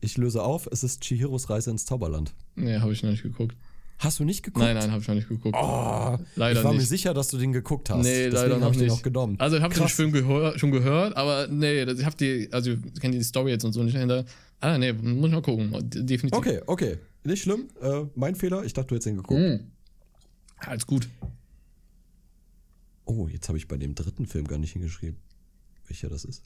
Ich 0.00 0.16
löse 0.18 0.42
auf, 0.42 0.68
es 0.70 0.82
ist 0.82 1.00
Chihiros 1.02 1.48
Reise 1.50 1.70
ins 1.70 1.84
Zauberland. 1.86 2.32
Nee, 2.56 2.78
habe 2.78 2.92
ich 2.92 3.02
noch 3.02 3.10
nicht 3.10 3.22
geguckt. 3.22 3.56
Hast 3.98 4.18
du 4.18 4.24
nicht 4.24 4.42
geguckt? 4.42 4.64
Nein, 4.64 4.76
nein, 4.76 4.90
habe 4.90 5.00
ich 5.00 5.06
noch 5.06 5.14
nicht 5.14 5.28
geguckt. 5.28 5.56
Oh, 5.56 6.18
Leider 6.34 6.58
ich 6.58 6.64
war 6.64 6.72
mir 6.72 6.78
nicht. 6.80 6.88
sicher, 6.88 7.14
dass 7.14 7.28
du 7.28 7.38
den 7.38 7.52
geguckt 7.52 7.88
hast. 7.88 7.98
Nee, 8.02 8.24
Deswegen 8.30 8.34
leider 8.34 8.58
noch 8.58 8.72
ich 8.72 8.78
den 8.78 8.86
nicht. 8.88 8.94
auch 8.98 9.02
genommen. 9.02 9.36
Also 9.38 9.56
ich 9.58 9.62
habe 9.62 9.72
den. 9.72 9.86
Film 9.88 10.10
gehör, 10.10 10.58
schon 10.58 10.72
gehört, 10.72 11.16
aber 11.16 11.46
nee, 11.46 11.84
das- 11.84 12.00
ich 12.00 12.04
habe 12.04 12.16
die, 12.16 12.48
also 12.52 12.72
ich 12.72 13.00
kenne 13.00 13.16
die 13.16 13.22
Story 13.22 13.52
jetzt 13.52 13.64
und 13.64 13.72
so 13.72 13.82
nicht 13.84 13.94
dahinter. 13.94 14.24
Ah, 14.60 14.76
nee, 14.76 14.92
muss 14.92 15.28
ich 15.28 15.34
mal 15.34 15.42
gucken. 15.42 15.70
Definitiv. 15.88 16.32
Okay, 16.36 16.60
okay. 16.66 16.98
Nicht 17.22 17.42
schlimm. 17.42 17.68
Äh, 17.80 18.02
mein 18.16 18.34
Fehler. 18.34 18.64
Ich 18.64 18.72
dachte, 18.72 18.88
du 18.88 18.94
hättest 18.96 19.06
den 19.06 19.16
geguckt. 19.18 19.40
Mhm. 19.40 19.60
Alles 20.56 20.84
gut. 20.84 21.08
Oh, 23.04 23.28
jetzt 23.28 23.48
habe 23.48 23.58
ich 23.58 23.68
bei 23.68 23.76
dem 23.76 23.94
dritten 23.94 24.26
Film 24.26 24.46
gar 24.46 24.58
nicht 24.58 24.72
hingeschrieben, 24.72 25.16
welcher 25.92 26.08
das 26.08 26.24
ist. 26.24 26.42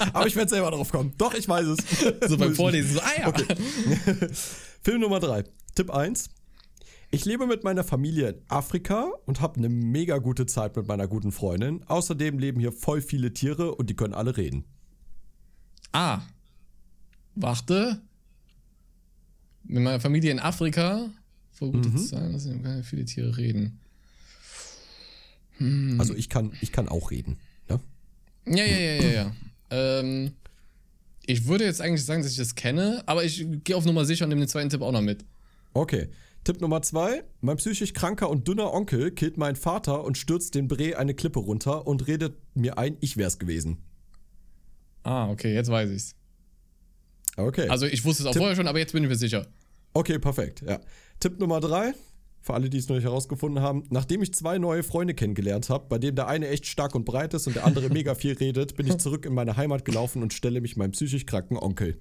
Aber 0.14 0.26
ich 0.26 0.36
werde 0.36 0.48
selber 0.48 0.70
drauf 0.70 0.90
kommen. 0.90 1.12
Doch, 1.18 1.34
ich 1.34 1.46
weiß 1.46 1.66
es. 1.66 2.28
So 2.28 2.38
beim 2.38 2.54
Vorlesen, 2.54 2.94
so, 2.94 3.00
ah 3.00 3.20
ja. 3.20 3.32
Film 4.82 5.02
Nummer 5.02 5.20
3. 5.20 5.44
Tipp 5.74 5.90
1. 5.90 6.30
Ich 7.10 7.26
lebe 7.26 7.46
mit 7.46 7.62
meiner 7.62 7.84
Familie 7.84 8.30
in 8.30 8.40
Afrika 8.48 9.10
und 9.26 9.40
habe 9.42 9.58
eine 9.58 9.68
mega 9.68 10.16
gute 10.18 10.46
Zeit 10.46 10.76
mit 10.76 10.88
meiner 10.88 11.06
guten 11.06 11.30
Freundin. 11.30 11.84
Außerdem 11.84 12.38
leben 12.38 12.58
hier 12.58 12.72
voll 12.72 13.02
viele 13.02 13.32
Tiere 13.34 13.74
und 13.74 13.90
die 13.90 13.94
können 13.94 14.14
alle 14.14 14.36
reden. 14.36 14.64
Ah. 15.92 16.22
Warte. 17.34 18.00
Mit 19.64 19.82
meiner 19.82 20.00
Familie 20.00 20.30
in 20.30 20.40
Afrika. 20.40 21.10
Vor 21.52 21.70
gute 21.70 21.90
Mhm. 21.90 21.98
Zeit, 21.98 22.34
dass 22.34 22.48
viele 22.86 23.04
Tiere 23.04 23.36
reden. 23.36 23.80
Also 25.98 26.14
ich 26.14 26.28
kann, 26.28 26.52
ich 26.60 26.72
kann 26.72 26.88
auch 26.88 27.10
reden. 27.10 27.38
Ja, 28.48 28.64
ja, 28.64 28.76
ja, 28.76 29.02
ja, 29.02 29.08
ja. 29.10 29.32
ähm, 29.70 30.32
ich 31.26 31.46
würde 31.46 31.64
jetzt 31.64 31.80
eigentlich 31.80 32.04
sagen, 32.04 32.22
dass 32.22 32.30
ich 32.32 32.38
das 32.38 32.54
kenne, 32.54 33.02
aber 33.06 33.24
ich 33.24 33.44
gehe 33.64 33.76
auf 33.76 33.84
Nummer 33.84 34.04
sicher 34.04 34.24
und 34.24 34.28
nehme 34.28 34.42
den 34.42 34.48
zweiten 34.48 34.68
Tipp 34.70 34.82
auch 34.82 34.92
noch 34.92 35.00
mit. 35.02 35.24
Okay. 35.74 36.08
Tipp 36.44 36.60
Nummer 36.60 36.80
2. 36.80 37.24
Mein 37.40 37.56
psychisch 37.56 37.92
kranker 37.92 38.30
und 38.30 38.46
dünner 38.46 38.72
Onkel 38.72 39.10
killt 39.10 39.36
meinen 39.36 39.56
Vater 39.56 40.04
und 40.04 40.16
stürzt 40.16 40.54
den 40.54 40.68
Bre 40.68 40.96
eine 40.96 41.12
Klippe 41.14 41.40
runter 41.40 41.88
und 41.88 42.06
redet 42.06 42.36
mir 42.54 42.78
ein, 42.78 42.96
ich 43.00 43.16
wär's 43.16 43.40
gewesen. 43.40 43.78
Ah, 45.02 45.28
okay, 45.28 45.52
jetzt 45.52 45.68
weiß 45.70 45.90
ich's. 45.90 46.14
Okay. 47.36 47.68
Also 47.68 47.86
ich 47.86 48.04
wusste 48.04 48.22
es 48.22 48.28
auch 48.28 48.32
Tipp- 48.32 48.40
vorher 48.40 48.54
schon, 48.56 48.68
aber 48.68 48.78
jetzt 48.78 48.92
bin 48.92 49.02
ich 49.02 49.08
mir 49.08 49.16
sicher. 49.16 49.46
Okay, 49.92 50.20
perfekt. 50.20 50.62
Ja. 50.66 50.80
Tipp 51.18 51.40
Nummer 51.40 51.58
drei. 51.60 51.94
Für 52.46 52.54
alle, 52.54 52.70
die 52.70 52.78
es 52.78 52.88
noch 52.88 52.94
nicht 52.94 53.04
herausgefunden 53.04 53.60
haben, 53.60 53.82
nachdem 53.90 54.22
ich 54.22 54.32
zwei 54.32 54.58
neue 54.58 54.84
Freunde 54.84 55.14
kennengelernt 55.14 55.68
habe, 55.68 55.86
bei 55.88 55.98
denen 55.98 56.14
der 56.14 56.28
eine 56.28 56.46
echt 56.46 56.64
stark 56.66 56.94
und 56.94 57.04
breit 57.04 57.34
ist 57.34 57.48
und 57.48 57.56
der 57.56 57.64
andere 57.66 57.88
mega 57.88 58.14
viel 58.14 58.34
redet, 58.34 58.76
bin 58.76 58.86
ich 58.86 58.98
zurück 58.98 59.26
in 59.26 59.34
meine 59.34 59.56
Heimat 59.56 59.84
gelaufen 59.84 60.22
und 60.22 60.32
stelle 60.32 60.60
mich 60.60 60.76
meinem 60.76 60.92
psychisch 60.92 61.26
kranken 61.26 61.56
Onkel. 61.56 61.96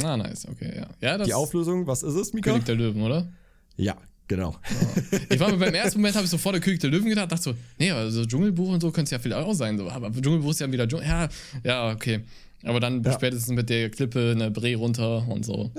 Ah, 0.00 0.16
nice, 0.16 0.46
okay, 0.48 0.72
ja. 0.76 0.86
Ja, 1.00 1.18
das 1.18 1.26
Die 1.26 1.34
Auflösung, 1.34 1.88
was 1.88 2.04
ist 2.04 2.14
es, 2.14 2.32
Mika? 2.32 2.50
König 2.50 2.66
der 2.66 2.76
Löwen, 2.76 3.02
oder? 3.02 3.32
Ja, 3.76 3.96
genau. 4.28 4.54
Ich 5.28 5.40
war 5.40 5.50
mir 5.50 5.58
beim 5.58 5.74
ersten 5.74 5.98
Moment, 5.98 6.14
habe 6.14 6.24
ich 6.24 6.30
sofort 6.30 6.54
der 6.54 6.62
König 6.62 6.78
der 6.78 6.90
Löwen 6.90 7.08
gedacht, 7.08 7.32
dachte 7.32 7.42
so, 7.42 7.54
nee, 7.76 7.90
also 7.90 8.24
Dschungelbuch 8.24 8.68
und 8.74 8.80
so 8.80 8.92
könnte 8.92 9.06
es 9.06 9.10
ja 9.10 9.18
vielleicht 9.18 9.44
auch 9.44 9.54
sein. 9.54 9.76
So. 9.76 9.90
Aber 9.90 10.12
Dschungelbuch 10.12 10.50
ist 10.50 10.60
ja 10.60 10.70
wieder 10.70 10.86
Dschungel. 10.86 11.06
Ja, 11.08 11.28
ja, 11.64 11.90
okay. 11.92 12.20
Aber 12.62 12.78
dann 12.78 13.02
Ja. 13.02 13.12
spätestens 13.12 13.52
mit 13.54 13.68
der 13.70 13.90
Klippe 13.90 14.34
eine 14.36 14.52
Bre 14.52 14.76
runter 14.76 15.26
und 15.28 15.44
so. 15.44 15.72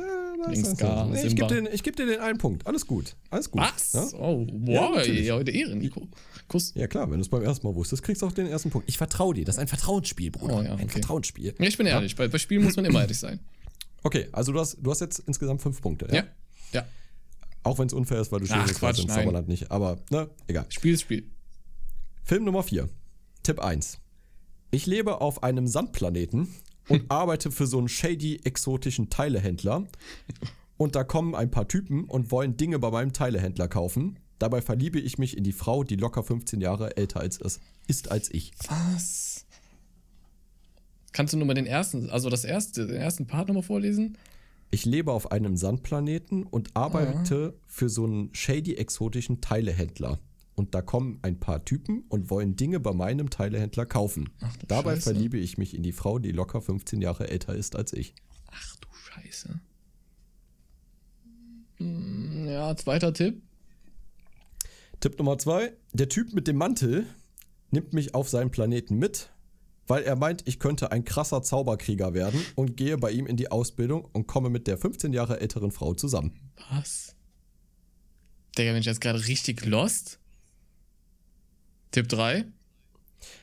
Links 0.49 0.71
Scar, 0.71 1.07
nee, 1.07 1.25
ich 1.25 1.35
gebe 1.35 1.47
dir, 1.47 1.61
geb 1.63 1.95
dir 1.95 2.05
den 2.05 2.19
einen 2.19 2.37
Punkt. 2.37 2.65
Alles 2.67 2.85
gut. 2.85 3.15
Alles 3.29 3.49
gut. 3.49 3.61
Was? 3.61 3.93
Ja? 3.93 4.07
Oh, 4.19 4.45
Ja, 4.65 4.81
wow, 4.81 5.05
ja, 5.07 5.35
heute 5.35 5.51
Ehre, 5.51 5.75
Nico. 5.75 6.07
Kuss. 6.47 6.73
ja, 6.75 6.87
klar, 6.87 7.09
wenn 7.09 7.17
du 7.17 7.21
es 7.21 7.29
beim 7.29 7.41
ersten 7.41 7.65
Mal 7.65 7.73
wusstest, 7.75 8.03
kriegst 8.03 8.21
du 8.21 8.27
auch 8.27 8.31
den 8.31 8.47
ersten 8.47 8.69
Punkt. 8.69 8.87
Ich 8.87 8.97
vertraue 8.97 9.33
dir. 9.33 9.45
Das 9.45 9.55
ist 9.55 9.59
ein 9.59 9.67
Vertrauensspiel, 9.67 10.31
Bruder. 10.31 10.57
Oh 10.57 10.61
ja, 10.61 10.73
Ein 10.73 10.81
okay. 10.83 10.89
Vertrauensspiel. 10.89 11.55
Ja, 11.57 11.65
ich 11.65 11.77
bin 11.77 11.87
ehrlich, 11.87 12.15
bei, 12.15 12.27
bei 12.27 12.37
Spielen 12.37 12.63
muss 12.63 12.75
man 12.75 12.85
immer 12.85 13.01
ehrlich 13.01 13.19
sein. 13.19 13.39
Okay, 14.03 14.27
also 14.33 14.51
du 14.51 14.59
hast, 14.59 14.77
du 14.79 14.91
hast 14.91 15.01
jetzt 15.01 15.17
insgesamt 15.25 15.63
fünf 15.63 15.81
Punkte. 15.81 16.07
Ja, 16.13 16.25
ja. 16.73 16.85
Auch 17.63 17.79
wenn 17.79 17.87
es 17.87 17.93
unfair 17.93 18.21
ist, 18.21 18.31
weil 18.31 18.39
du 18.39 18.45
stehst 18.45 18.75
Quatsch, 18.75 18.99
im. 18.99 19.09
Zauberland 19.09 19.47
nicht. 19.47 19.71
Aber, 19.71 19.97
ne, 20.11 20.29
egal. 20.45 20.67
Spiel 20.69 20.93
ist 20.93 21.01
Spiel. 21.01 21.27
Film 22.23 22.43
Nummer 22.43 22.61
4. 22.61 22.87
Tipp 23.41 23.59
1. 23.59 23.97
Ich 24.69 24.85
lebe 24.85 25.21
auf 25.21 25.41
einem 25.41 25.65
Sandplaneten 25.65 26.49
und 26.89 27.05
arbeite 27.09 27.51
für 27.51 27.67
so 27.67 27.77
einen 27.77 27.87
shady 27.87 28.41
exotischen 28.43 29.09
Teilehändler. 29.09 29.85
Und 30.77 30.95
da 30.95 31.03
kommen 31.03 31.35
ein 31.35 31.51
paar 31.51 31.67
Typen 31.67 32.05
und 32.05 32.31
wollen 32.31 32.57
Dinge 32.57 32.79
bei 32.79 32.91
meinem 32.91 33.13
Teilehändler 33.13 33.67
kaufen. 33.67 34.19
Dabei 34.39 34.61
verliebe 34.61 34.99
ich 34.99 35.17
mich 35.17 35.37
in 35.37 35.43
die 35.43 35.53
Frau, 35.53 35.83
die 35.83 35.95
locker 35.95 36.23
15 36.23 36.59
Jahre 36.59 36.97
älter 36.97 37.21
als 37.21 37.39
es 37.39 37.61
ist 37.87 38.11
als 38.11 38.29
ich. 38.33 38.51
Was? 38.67 39.45
Kannst 41.13 41.33
du 41.33 41.37
nur 41.37 41.47
mal 41.47 41.53
den 41.53 41.65
ersten, 41.65 42.09
also 42.09 42.29
das 42.29 42.43
erste, 42.43 42.87
den 42.87 42.97
ersten 42.97 43.25
Part 43.25 43.47
nochmal 43.47 43.63
vorlesen? 43.63 44.17
Ich 44.71 44.83
lebe 44.83 45.13
auf 45.13 45.31
einem 45.31 45.55
Sandplaneten 45.55 46.43
und 46.43 46.75
arbeite 46.75 47.57
für 47.67 47.87
so 47.87 48.03
einen 48.03 48.33
shady 48.33 48.73
exotischen 48.75 49.39
Teilehändler. 49.39 50.19
Und 50.55 50.73
da 50.73 50.81
kommen 50.81 51.19
ein 51.21 51.39
paar 51.39 51.63
Typen 51.65 52.05
und 52.09 52.29
wollen 52.29 52.55
Dinge 52.55 52.79
bei 52.79 52.93
meinem 52.93 53.29
Teilehändler 53.29 53.85
kaufen. 53.85 54.29
Ach 54.41 54.55
Dabei 54.67 54.95
Scheiße. 54.95 55.11
verliebe 55.13 55.37
ich 55.37 55.57
mich 55.57 55.73
in 55.73 55.83
die 55.83 55.91
Frau, 55.91 56.17
die 56.19 56.31
locker 56.31 56.61
15 56.61 57.01
Jahre 57.01 57.29
älter 57.29 57.53
ist 57.55 57.75
als 57.75 57.93
ich. 57.93 58.15
Ach 58.51 58.75
du 58.77 58.87
Scheiße. 58.93 59.59
Hm, 61.77 62.47
Ja, 62.47 62.75
zweiter 62.75 63.13
Tipp. 63.13 63.41
Tipp 64.99 65.17
Nummer 65.19 65.37
zwei: 65.37 65.73
Der 65.93 66.09
Typ 66.09 66.33
mit 66.33 66.47
dem 66.47 66.55
Mantel 66.57 67.05
nimmt 67.71 67.93
mich 67.93 68.15
auf 68.15 68.29
seinen 68.29 68.49
Planeten 68.51 68.97
mit, 68.97 69.31
weil 69.87 70.03
er 70.03 70.15
meint, 70.15 70.47
ich 70.47 70.59
könnte 70.59 70.91
ein 70.91 71.03
krasser 71.03 71.43
Zauberkrieger 71.43 72.13
werden 72.13 72.41
und 72.55 72.77
gehe 72.77 72.97
bei 72.97 73.11
ihm 73.11 73.27
in 73.27 73.35
die 73.35 73.51
Ausbildung 73.51 74.05
und 74.13 74.25
komme 74.27 74.49
mit 74.49 74.67
der 74.67 74.77
15 74.77 75.11
Jahre 75.13 75.41
älteren 75.41 75.71
Frau 75.71 75.93
zusammen. 75.93 76.33
Was? 76.71 77.15
Digga, 78.57 78.71
bin 78.71 78.79
ich 78.79 78.85
jetzt 78.85 79.01
gerade 79.01 79.27
richtig 79.27 79.65
lost? 79.65 80.19
Tipp 81.95 82.09
3. 82.09 82.43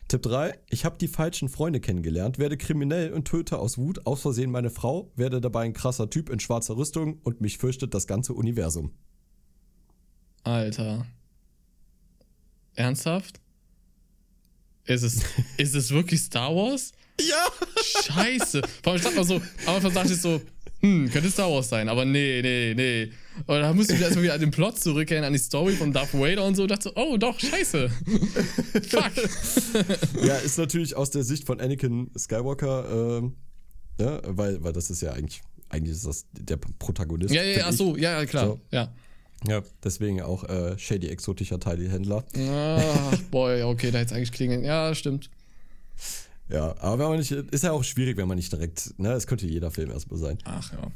Tipp 0.08 0.20
3. 0.20 0.58
Ich 0.68 0.84
habe 0.84 0.98
die 0.98 1.08
falschen 1.08 1.48
Freunde 1.48 1.80
kennengelernt, 1.80 2.38
werde 2.38 2.58
kriminell 2.58 3.10
und 3.14 3.24
töte 3.24 3.58
aus 3.58 3.78
Wut 3.78 4.06
aus 4.06 4.20
Versehen 4.20 4.50
meine 4.50 4.68
Frau, 4.68 5.10
werde 5.16 5.40
dabei 5.40 5.62
ein 5.62 5.72
krasser 5.72 6.10
Typ 6.10 6.28
in 6.28 6.38
schwarzer 6.38 6.76
Rüstung 6.76 7.18
und 7.22 7.40
mich 7.40 7.56
fürchtet 7.56 7.94
das 7.94 8.06
ganze 8.06 8.34
Universum. 8.34 8.92
Alter. 10.42 11.06
Ernsthaft? 12.74 13.40
Ist 14.84 15.02
es, 15.02 15.22
ist 15.56 15.74
es 15.74 15.90
wirklich 15.90 16.20
Star 16.20 16.54
Wars? 16.54 16.92
Ja! 17.22 17.46
Scheiße. 18.02 18.60
Vor 18.82 18.92
allem 18.92 18.96
ich 18.96 19.02
dachte 19.02 19.16
mal 19.16 19.24
so, 19.24 19.36
am 19.66 19.76
Anfang 19.76 19.94
dachte 19.94 20.12
ich 20.12 20.20
so, 20.20 20.42
hm, 20.82 21.10
könnte 21.10 21.30
Star 21.30 21.50
Wars 21.50 21.68
sein, 21.68 21.88
aber 21.88 22.04
nee, 22.04 22.42
nee, 22.42 22.74
nee. 22.74 23.12
Und 23.46 23.60
dann 23.60 23.76
musste 23.76 23.94
ich 23.94 24.00
erstmal 24.00 24.24
wieder 24.24 24.34
an 24.34 24.40
den 24.40 24.50
Plot 24.50 24.80
zurückkehren, 24.80 25.24
an 25.24 25.32
die 25.32 25.38
Story 25.38 25.74
von 25.74 25.92
Darth 25.92 26.12
Vader 26.12 26.44
und 26.44 26.56
so, 26.56 26.62
und 26.62 26.70
dachte 26.70 26.90
so, 26.90 26.96
oh 26.96 27.16
doch, 27.16 27.38
scheiße. 27.38 27.88
Fuck. 28.88 29.12
Ja, 30.24 30.36
ist 30.36 30.58
natürlich 30.58 30.96
aus 30.96 31.10
der 31.10 31.22
Sicht 31.22 31.46
von 31.46 31.60
Anakin 31.60 32.10
Skywalker, 32.18 33.20
ähm, 33.20 33.36
ja, 34.00 34.20
weil, 34.26 34.62
weil 34.64 34.72
das 34.72 34.90
ist 34.90 35.02
ja 35.02 35.12
eigentlich, 35.12 35.42
eigentlich 35.68 35.96
ist 35.96 36.06
das 36.06 36.26
der 36.32 36.56
Protagonist. 36.56 37.32
Ja, 37.32 37.42
ja, 37.42 37.58
ja, 37.58 37.66
ach 37.68 37.72
so, 37.72 37.96
ja, 37.96 38.26
klar. 38.26 38.46
So. 38.46 38.60
Ja. 38.70 38.92
Ja, 39.46 39.62
deswegen 39.82 40.20
auch 40.22 40.44
äh, 40.44 40.78
shady 40.78 41.08
exotischer 41.08 41.58
Teilhändler. 41.58 42.24
Ach, 42.36 43.18
boy, 43.30 43.62
okay, 43.62 43.90
da 43.90 43.98
jetzt 43.98 44.12
eigentlich 44.12 44.30
klingeln. 44.32 44.64
Ja, 44.64 44.94
stimmt. 44.94 45.30
Ja, 46.48 46.76
aber 46.78 46.98
wenn 46.98 47.08
man 47.08 47.18
nicht, 47.18 47.30
ist 47.30 47.64
ja 47.64 47.72
auch 47.72 47.84
schwierig, 47.84 48.16
wenn 48.16 48.28
man 48.28 48.36
nicht 48.36 48.52
direkt, 48.52 48.98
ne, 48.98 49.12
es 49.12 49.26
könnte 49.26 49.46
jeder 49.46 49.70
Film 49.70 49.90
erstmal 49.90 50.18
sein. 50.18 50.38
Ach 50.44 50.72
ja. 50.72 50.90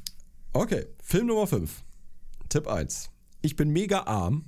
Okay, 0.53 0.87
Film 1.03 1.27
Nummer 1.29 1.47
5. 1.47 1.83
Tipp 2.49 2.67
1. 2.67 3.11
Ich 3.43 3.57
bin 3.57 3.71
mega 3.71 4.05
arm, 4.05 4.45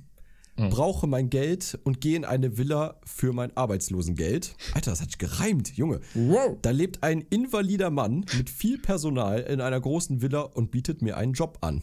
brauche 0.55 1.07
mein 1.07 1.29
Geld 1.29 1.79
und 1.83 2.01
gehe 2.01 2.17
in 2.17 2.25
eine 2.25 2.57
Villa 2.57 2.99
für 3.05 3.31
mein 3.31 3.55
Arbeitslosengeld. 3.55 4.55
Alter, 4.73 4.91
das 4.91 5.01
hat 5.01 5.09
sich 5.09 5.17
gereimt, 5.17 5.75
Junge. 5.77 6.01
Wow. 6.13 6.57
Da 6.61 6.71
lebt 6.71 7.01
ein 7.01 7.21
invalider 7.21 7.89
Mann 7.89 8.25
mit 8.37 8.49
viel 8.49 8.77
Personal 8.77 9.39
in 9.41 9.61
einer 9.61 9.79
großen 9.79 10.21
Villa 10.21 10.41
und 10.41 10.71
bietet 10.71 11.01
mir 11.01 11.15
einen 11.17 11.33
Job 11.33 11.59
an. 11.61 11.81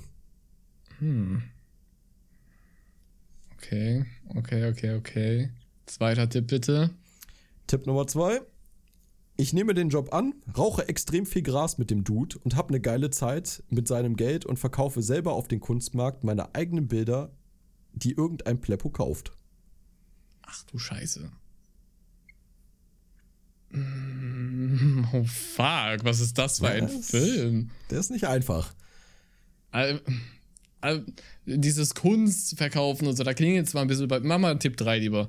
Okay, 3.57 4.05
okay, 4.35 4.69
okay, 4.69 4.95
okay. 4.95 5.51
Zweiter 5.87 6.29
Tipp 6.29 6.49
bitte. 6.49 6.91
Tipp 7.67 7.87
Nummer 7.87 8.07
2. 8.07 8.41
Ich 9.39 9.53
nehme 9.53 9.75
den 9.75 9.91
Job 9.91 10.15
an, 10.15 10.35
rauche 10.57 10.89
extrem 10.89 11.27
viel 11.27 11.43
Gras 11.43 11.77
mit 11.79 11.91
dem 11.91 12.05
Dude 12.05 12.39
und 12.39 12.57
habe 12.57 12.71
eine 12.71 12.81
geile 12.81 13.11
Zeit 13.11 13.63
mit 13.69 13.87
seinem 13.87 14.17
Geld 14.17 14.47
und 14.47 14.59
verkaufe 14.59 15.03
selber 15.03 15.35
auf 15.35 15.47
den 15.47 15.61
Kunstmarkt 15.61 16.25
meine 16.25 16.55
eigenen 16.55 16.89
Bilder, 16.89 17.31
die 17.93 18.13
irgendein 18.13 18.61
Pleppo 18.61 18.89
kauft. 18.91 19.33
Ach 20.43 20.63
du 20.65 20.79
Scheiße. 20.79 21.31
Mm, 23.71 25.05
Oh 25.13 25.25
fuck, 25.25 26.05
was 26.05 26.21
ist 26.21 26.39
das 26.39 26.59
für 26.61 26.69
ein 26.69 26.85
Was? 26.85 27.11
Film? 27.11 27.71
Der 27.91 28.01
ist 28.01 28.11
nicht 28.11 28.27
einfach. 28.27 28.75
Al- 29.71 30.01
al- 30.81 31.05
dieses 31.45 31.95
Kunstverkaufen 31.95 33.07
und 33.09 33.17
so, 33.17 33.25
da 33.25 33.35
klingelt 33.35 33.69
zwar 33.69 33.83
ein 33.83 33.89
bisschen 33.89 34.09
bei. 34.09 34.21
Mach 34.21 34.39
mal 34.39 34.59
Tipp 34.59 34.77
3 34.77 34.99
lieber. 35.01 35.29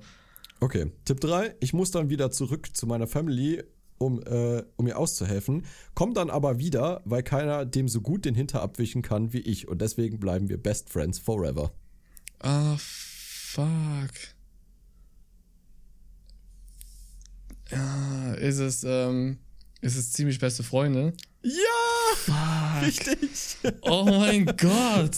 Okay, 0.59 0.91
Tipp 1.05 1.19
3. 1.19 1.55
Ich 1.59 1.73
muss 1.73 1.91
dann 1.91 2.09
wieder 2.09 2.31
zurück 2.31 2.75
zu 2.75 2.87
meiner 2.87 3.07
Family, 3.07 3.63
um, 3.97 4.21
äh, 4.23 4.63
um 4.75 4.87
ihr 4.87 4.97
auszuhelfen. 4.97 5.65
Komm 5.93 6.13
dann 6.13 6.29
aber 6.29 6.59
wieder, 6.59 7.01
weil 7.05 7.23
keiner 7.23 7.65
dem 7.65 7.87
so 7.87 8.01
gut 8.01 8.25
den 8.25 8.35
Hinter 8.35 8.61
abwischen 8.61 9.01
kann 9.01 9.33
wie 9.33 9.39
ich. 9.39 9.67
Und 9.67 9.81
deswegen 9.81 10.19
bleiben 10.19 10.49
wir 10.49 10.57
Best 10.57 10.89
Friends 10.89 11.19
forever. 11.19 11.71
Ah, 12.39 12.75
fuck. 12.77 14.11
Ja, 17.69 18.33
ist 18.35 18.59
es, 18.59 18.83
ähm, 18.83 19.37
ist 19.81 19.97
es 19.97 20.11
ziemlich 20.11 20.39
beste 20.39 20.63
Freunde? 20.63 21.13
Ja! 21.43 22.81
Richtig! 22.81 23.57
Oh 23.81 24.05
mein 24.05 24.45
Gott! 24.45 25.17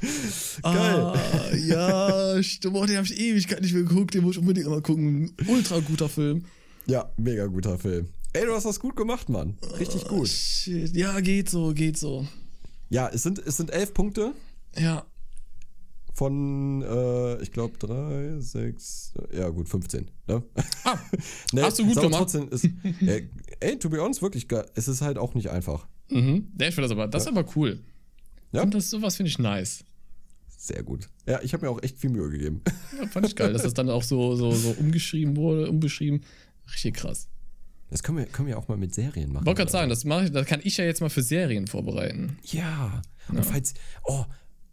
Geil. 0.62 1.00
Ah, 1.00 1.54
ja, 1.54 2.42
stimmt. 2.42 2.76
Oh, 2.76 2.84
den 2.84 2.96
habe 2.96 3.06
ich 3.06 3.18
Ewigkeit 3.18 3.60
nicht 3.62 3.72
mehr 3.72 3.84
geguckt. 3.84 4.14
Den 4.14 4.22
muss 4.22 4.36
ich 4.36 4.40
unbedingt 4.40 4.68
mal 4.68 4.82
gucken. 4.82 5.34
Ultra 5.46 5.80
guter 5.80 6.08
Film. 6.08 6.44
Ja, 6.86 7.10
mega 7.16 7.46
guter 7.46 7.78
Film. 7.78 8.08
Ey, 8.32 8.44
du 8.46 8.52
hast 8.54 8.64
das 8.66 8.78
gut 8.80 8.96
gemacht, 8.96 9.28
Mann. 9.28 9.56
Richtig 9.78 10.06
gut. 10.06 10.28
Shit. 10.28 10.94
Ja, 10.94 11.18
geht 11.20 11.48
so, 11.48 11.72
geht 11.72 11.98
so. 11.98 12.26
Ja, 12.90 13.08
es 13.08 13.22
sind, 13.22 13.38
es 13.38 13.56
sind 13.56 13.70
elf 13.70 13.92
Punkte 13.94 14.32
Ja. 14.78 15.04
von, 16.14 16.82
äh, 16.82 17.42
ich 17.42 17.50
glaube, 17.52 17.76
drei, 17.78 18.38
sechs, 18.40 19.12
ja 19.32 19.48
gut, 19.48 19.68
15. 19.68 20.10
Ne? 20.28 20.42
Ah, 20.84 20.98
Nee, 21.52 21.62
Hast 21.62 21.78
du 21.78 21.86
gut 21.86 21.96
gemacht. 21.96 22.20
Trotzdem 22.20 22.48
ist, 22.50 22.64
äh, 23.06 23.26
ey, 23.60 23.78
to 23.78 23.88
be 23.90 24.00
honest, 24.00 24.22
wirklich. 24.22 24.46
Es 24.74 24.86
ist 24.88 25.00
halt 25.02 25.18
auch 25.18 25.34
nicht 25.34 25.50
einfach. 25.50 25.86
mhm. 26.10 26.48
Ja, 26.60 26.68
ich 26.68 26.74
finde 26.74 26.88
das 26.88 26.92
aber, 26.92 27.08
das 27.08 27.22
ist 27.24 27.28
aber 27.28 27.44
cool. 27.56 27.80
Ja. 28.52 28.62
Und 28.62 28.74
das, 28.74 28.90
sowas 28.90 29.16
finde 29.16 29.28
ich 29.30 29.38
nice. 29.38 29.84
Sehr 30.58 30.82
gut. 30.82 31.08
Ja, 31.26 31.40
ich 31.42 31.52
habe 31.52 31.66
mir 31.66 31.70
auch 31.70 31.82
echt 31.82 31.98
viel 31.98 32.10
Mühe 32.10 32.30
gegeben. 32.30 32.62
Ja, 32.98 33.06
fand 33.08 33.26
ich 33.26 33.36
geil, 33.36 33.52
dass 33.52 33.62
das 33.62 33.74
dann 33.74 33.90
auch 33.90 34.02
so, 34.02 34.34
so, 34.36 34.50
so 34.52 34.70
umgeschrieben 34.78 35.36
wurde, 35.36 35.68
umbeschrieben. 35.70 36.22
Richtig 36.72 36.94
krass. 36.96 37.28
Das 37.90 38.02
können 38.02 38.18
wir, 38.18 38.26
können 38.26 38.48
wir 38.48 38.58
auch 38.58 38.66
mal 38.68 38.76
mit 38.76 38.94
Serien 38.94 39.32
machen. 39.32 39.46
Wollte 39.46 39.58
gerade 39.60 39.70
sagen, 39.70 39.88
das, 39.90 40.04
mache 40.04 40.24
ich, 40.24 40.32
das 40.32 40.46
kann 40.46 40.60
ich 40.64 40.76
ja 40.76 40.84
jetzt 40.84 41.00
mal 41.00 41.08
für 41.10 41.22
Serien 41.22 41.66
vorbereiten. 41.68 42.38
Ja. 42.42 43.00
Und 43.28 43.44
falls, 43.46 43.74
oh, 44.04 44.24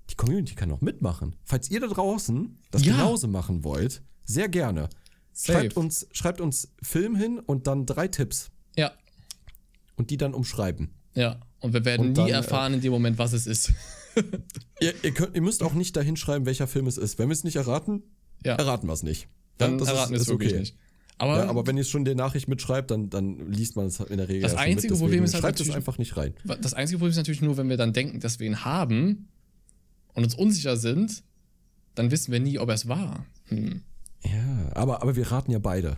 die 0.10 0.15
Community 0.15 0.56
kann 0.56 0.72
auch 0.72 0.82
mitmachen. 0.82 1.36
Falls 1.44 1.70
ihr 1.70 1.80
da 1.80 1.88
draußen 1.88 2.57
das 2.72 2.84
Ja. 2.84 2.94
genauso 2.94 3.28
machen 3.28 3.64
wollt, 3.64 4.02
sehr 4.26 4.49
gerne. 4.49 4.90
Safe. 5.32 5.60
Schreibt 5.60 5.78
uns, 5.78 6.07
schreibt 6.11 6.41
uns 6.41 6.74
Film 6.82 7.15
hin 7.15 7.40
und 7.40 7.68
dann 7.68 7.86
drei 7.86 8.07
Tipps 8.07 8.52
Ja, 8.78 8.91
und 9.95 10.10
die 10.10 10.18
dann 10.18 10.34
umschreiben. 10.34 10.94
ja. 11.14 11.40
Und 11.60 11.72
wir 11.72 11.86
werden 11.86 12.02
Und 12.02 12.07
nie 12.10 12.14
dann, 12.15 12.28
äh, 12.28 12.32
erfahren 12.32 12.74
in 12.74 12.82
dem 12.82 12.91
Moment, 12.91 13.18
was 13.18 13.32
es 13.32 13.48
ist. 13.48 13.72
Ihr, 14.82 14.94
ihr, 15.02 15.14
könnt, 15.14 15.34
ihr 15.34 15.41
müsst 15.41 15.64
auch 15.64 15.74
nicht 15.74 15.95
dahin 15.95 16.18
schreiben, 16.18 16.45
welcher 16.45 16.68
Film 16.68 16.88
es 16.88 16.98
ist. 16.98 17.18
Wenn 17.20 17.30
wir 17.30 17.34
es 17.34 17.45
nicht 17.45 17.56
erraten, 17.56 18.03
Ja, 18.44 18.56
erraten 18.56 18.86
wir 18.88 18.94
es 18.94 19.02
nicht. 19.02 19.30
dann 19.60 19.78
das 19.78 19.88
erraten 19.88 20.11
wir 20.11 20.18
ist, 20.18 20.24
es 20.24 20.28
wirklich 20.28 20.52
okay. 20.52 20.60
nicht. 20.60 20.78
Aber, 21.24 21.44
Ja, 21.44 21.50
aber 21.50 21.66
wenn 21.68 21.78
ihr 21.78 21.84
schon 21.84 22.04
die 22.06 22.16
Nachricht 22.16 22.48
mitschreibt, 22.48 22.91
dann, 22.91 23.10
dann 23.10 23.52
liest 23.52 23.76
man 23.76 23.86
es 23.88 24.00
in 24.00 24.18
der 24.18 24.28
Regel. 24.28 24.41
Das 24.41 24.54
ja 24.54 24.60
einzige 24.60 24.94
mit, 24.94 25.02
Problem 25.02 25.24
ist 25.24 25.34
halt 25.34 25.41
Schreibt 25.44 25.60
es 25.60 25.68
natürlich- 25.68 25.76
einfach 25.78 25.98
nicht 25.98 26.18
rein. 26.18 26.34
das 26.62 26.74
einzige 26.74 26.98
Problem 26.98 27.12
ist 27.12 27.18
natürlich 27.18 27.41
nur, 27.41 27.58
wenn 27.58 27.70
wir 27.70 27.78
dann 27.78 27.94
denken, 27.94 28.20
dass 28.20 28.40
wir 28.40 28.48
ihn 28.48 28.66
haben 28.66 29.28
und 30.14 30.24
uns 30.24 30.36
unsicher 30.36 30.76
sind, 30.78 31.24
dann 31.95 32.12
wissen 32.12 32.32
wir 32.32 32.40
nie, 32.40 32.60
ob 32.60 32.70
er 32.70 32.76
es 32.76 32.88
war. 32.88 33.26
Hm. 33.48 33.82
Ja, 34.24 34.72
aber, 34.74 35.02
aber 35.02 35.16
wir 35.16 35.32
raten 35.32 35.52
ja 35.52 35.60
beide. 35.60 35.98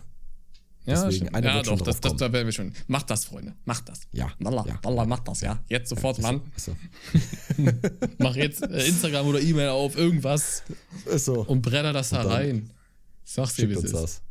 Ja, 0.84 1.04
Deswegen, 1.04 1.34
einer 1.34 1.48
ja 1.56 1.62
doch, 1.62 1.80
das, 1.80 1.98
das, 1.98 2.14
da 2.14 2.32
werden 2.32 2.46
wir 2.46 2.52
schon. 2.52 2.72
Macht 2.86 3.10
das, 3.10 3.24
Freunde. 3.24 3.54
Macht 3.64 3.88
das. 3.88 4.02
Ja, 4.12 4.30
Walla, 4.38 4.64
ja. 4.68 4.78
Walla, 4.84 5.04
macht 5.04 5.26
das, 5.26 5.40
ja. 5.40 5.60
Jetzt 5.68 5.88
sofort, 5.88 6.20
Mann. 6.22 6.42
Ist 6.56 6.66
so. 6.66 6.76
Mach 8.18 8.36
jetzt 8.36 8.62
äh, 8.62 8.86
Instagram 8.86 9.26
oder 9.26 9.40
E-Mail 9.40 9.70
auf, 9.70 9.96
irgendwas 9.96 10.62
Ist 11.06 11.24
so. 11.24 11.42
und 11.44 11.62
bretter 11.62 11.92
das 11.92 12.10
da 12.10 12.22
rein. 12.22 12.70
Sag's 13.24 13.54
dir, 13.56 13.68
wie 13.68 13.74
es 13.74 13.82
ist. 13.84 13.94
das. 13.94 14.22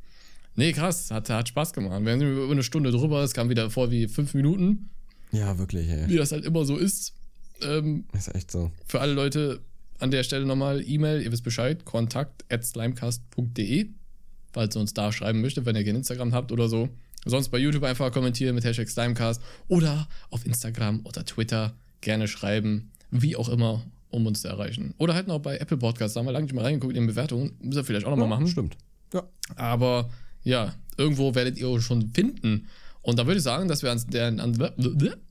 Nee, 0.56 0.72
krass. 0.72 1.12
Hat, 1.12 1.30
hat 1.30 1.48
Spaß 1.50 1.74
gemacht. 1.74 2.04
Wir 2.04 2.18
sind 2.18 2.22
über 2.28 2.52
eine 2.52 2.64
Stunde 2.64 2.92
drüber. 2.92 3.24
Es 3.24 3.34
kam 3.34 3.50
wieder 3.50 3.70
vor 3.70 3.92
wie 3.92 4.08
fünf 4.08 4.34
Minuten, 4.34 4.90
Ja, 5.32 5.58
wirklich, 5.58 5.90
ey. 5.90 6.08
wie 6.08 6.16
das 6.18 6.32
halt 6.32 6.46
immer 6.46 6.64
so 6.66 6.78
ist. 6.78 7.14
Ähm, 7.62 8.06
Ist 8.14 8.34
echt 8.34 8.52
so. 8.52 8.72
für 8.86 9.00
alle 9.02 9.14
Leute 9.14 9.62
an 10.00 10.12
der 10.12 10.24
Stelle 10.24 10.46
nochmal 10.46 10.84
E-Mail, 10.86 11.22
ihr 11.22 11.32
wisst 11.32 11.44
Bescheid, 11.44 11.86
kontakt 11.86 12.44
at 12.52 12.66
slimecast.de, 12.66 13.90
falls 14.52 14.76
ihr 14.76 14.80
uns 14.82 14.94
da 14.94 15.12
schreiben 15.12 15.42
möchtet, 15.42 15.66
wenn 15.66 15.76
ihr 15.76 15.86
kein 15.86 15.96
Instagram 15.96 16.34
habt 16.34 16.52
oder 16.52 16.68
so. 16.68 16.90
Sonst 17.26 17.50
bei 17.50 17.58
YouTube 17.58 17.84
einfach 17.84 18.12
kommentieren 18.12 18.56
mit 18.56 18.64
Hashtag 18.66 18.88
Slimecast 18.90 19.42
oder 19.68 20.08
auf 20.30 20.46
Instagram 20.46 21.02
oder 21.06 21.26
Twitter 21.26 21.76
gerne 22.02 22.28
schreiben, 22.28 22.92
wie 23.10 23.36
auch 23.36 23.50
immer, 23.50 23.84
um 24.12 24.28
uns 24.28 24.42
zu 24.42 24.48
erreichen. 24.50 24.94
Oder 24.98 25.16
halt 25.16 25.28
noch 25.28 25.40
bei 25.40 25.58
Apple 25.58 25.78
Podcasts, 25.78 26.14
da 26.14 26.20
haben 26.20 26.28
wir 26.28 26.34
lange 26.34 26.44
nicht 26.46 26.54
mal 26.54 26.64
reingeguckt 26.64 26.96
in 26.96 27.04
den 27.04 27.08
Bewertungen, 27.08 27.54
müssen 27.62 27.78
wir 27.78 27.84
vielleicht 27.86 28.06
auch 28.06 28.12
nochmal 28.12 28.28
machen. 28.28 28.48
Stimmt. 28.48 28.78
Ja. 29.14 29.24
Aber 29.56 30.10
ja, 30.46 30.74
irgendwo 30.98 31.36
werdet 31.36 31.58
ihr 31.58 31.82
schon 31.82 32.12
finden. 32.14 32.68
Und 33.02 33.20
da 33.20 33.28
würde 33.28 33.38
ich 33.38 33.44
sagen, 33.44 33.68
dass 33.68 33.84
wir 33.84 33.92
uns 33.92 34.08
der, 34.08 34.28
an, 34.28 34.72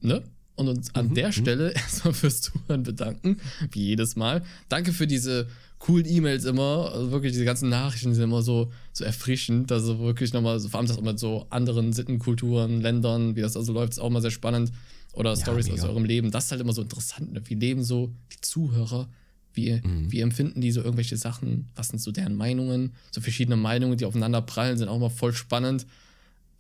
ne? 0.03 0.23
und 0.57 0.69
uns 0.69 0.95
an 0.95 1.15
der 1.15 1.32
Stelle 1.32 1.70
erstmal 1.74 2.12
fürs 2.12 2.43
Zuhören 2.43 2.82
bedanken, 2.82 3.39
wie 3.73 3.85
jedes 3.86 4.16
Mal. 4.16 4.43
Danke 4.69 4.93
für 4.93 5.07
diese 5.07 5.49
coolen 5.78 6.07
E-Mails 6.07 6.45
immer. 6.45 6.93
Also 6.93 7.11
wirklich, 7.11 7.32
diese 7.32 7.45
ganzen 7.45 7.69
Nachrichten 7.69 8.15
sind 8.15 8.24
immer 8.24 8.43
so, 8.43 8.70
so 8.93 9.05
erfrischend. 9.05 9.73
Also 9.73 9.99
wirklich 9.99 10.32
nochmal, 10.32 10.59
so, 10.61 10.69
vor 10.69 10.78
allem 10.78 10.89
das 10.89 10.99
auch 10.99 11.03
mit 11.03 11.19
so 11.19 11.47
anderen 11.51 11.93
Sittenkulturen, 11.93 12.81
Ländern, 12.81 13.36
wie 13.36 13.41
das 13.41 13.57
also 13.57 13.73
läuft, 13.73 13.95
ist 13.95 13.99
auch 13.99 14.11
mal 14.11 14.23
sehr 14.23 14.31
spannend. 14.31 14.73
Oder 15.12 15.31
Ja, 15.31 15.36
Stories 15.36 15.70
aus 15.70 15.85
eurem 15.85 16.05
Leben. 16.05 16.31
Das 16.31 16.47
ist 16.47 16.51
halt 16.51 16.61
immer 16.61 16.73
so 16.73 16.82
interessant. 16.82 17.32
Ne? 17.32 17.43
Wie 17.45 17.55
leben 17.55 17.85
so 17.85 18.12
die 18.32 18.41
Zuhörer? 18.41 19.09
Wie, 19.55 19.81
wie 19.85 20.20
empfinden 20.20 20.60
die 20.60 20.72
so 20.72 20.81
irgendwelche 20.81 21.16
Sachen? 21.16 21.68
Was 21.76 21.89
sind 21.89 22.01
so 22.01 22.10
deren 22.10 22.35
Meinungen? 22.35 22.93
So 23.10 23.20
verschiedene 23.20 23.56
Meinungen, 23.56 23.97
die 23.97 24.05
aufeinander 24.05 24.43
prallen, 24.43 24.76
sind 24.76 24.89
auch 24.89 24.97
immer 24.97 25.10
voll 25.10 25.32
spannend. 25.32 25.86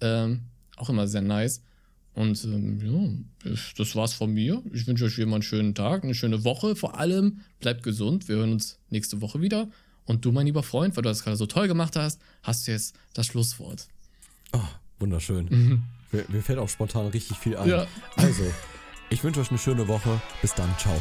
Ähm, 0.00 0.40
auch 0.76 0.88
immer 0.88 1.06
sehr 1.06 1.22
nice. 1.22 1.60
Und 2.14 2.44
ähm, 2.44 3.20
ja, 3.44 3.52
das 3.76 3.96
war's 3.96 4.12
von 4.12 4.32
mir. 4.32 4.62
Ich 4.72 4.86
wünsche 4.86 5.04
euch 5.04 5.18
wie 5.18 5.22
immer 5.22 5.34
einen 5.34 5.42
schönen 5.42 5.74
Tag, 5.74 6.04
eine 6.04 6.14
schöne 6.14 6.44
Woche. 6.44 6.76
Vor 6.76 6.98
allem 6.98 7.40
bleibt 7.58 7.82
gesund. 7.82 8.28
Wir 8.28 8.36
hören 8.36 8.52
uns 8.52 8.78
nächste 8.90 9.20
Woche 9.20 9.40
wieder. 9.40 9.68
Und 10.04 10.24
du, 10.24 10.32
mein 10.32 10.46
lieber 10.46 10.62
Freund, 10.62 10.96
weil 10.96 11.02
du 11.02 11.08
das 11.08 11.24
gerade 11.24 11.36
so 11.36 11.46
toll 11.46 11.66
gemacht 11.66 11.96
hast, 11.96 12.20
hast 12.42 12.66
du 12.66 12.72
jetzt 12.72 12.94
das 13.14 13.26
Schlusswort. 13.26 13.88
Oh, 14.52 14.60
wunderschön. 15.00 15.82
Mir, 16.12 16.24
mir 16.28 16.42
fällt 16.42 16.58
auch 16.58 16.68
spontan 16.68 17.08
richtig 17.08 17.38
viel 17.38 17.56
ein. 17.56 17.68
Ja. 17.68 17.86
Also, 18.16 18.44
ich 19.10 19.24
wünsche 19.24 19.40
euch 19.40 19.50
eine 19.50 19.58
schöne 19.58 19.88
Woche. 19.88 20.20
Bis 20.40 20.54
dann. 20.54 20.72
Ciao. 20.78 21.00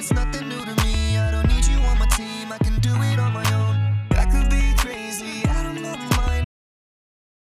it's 0.00 0.14
nothing 0.14 0.49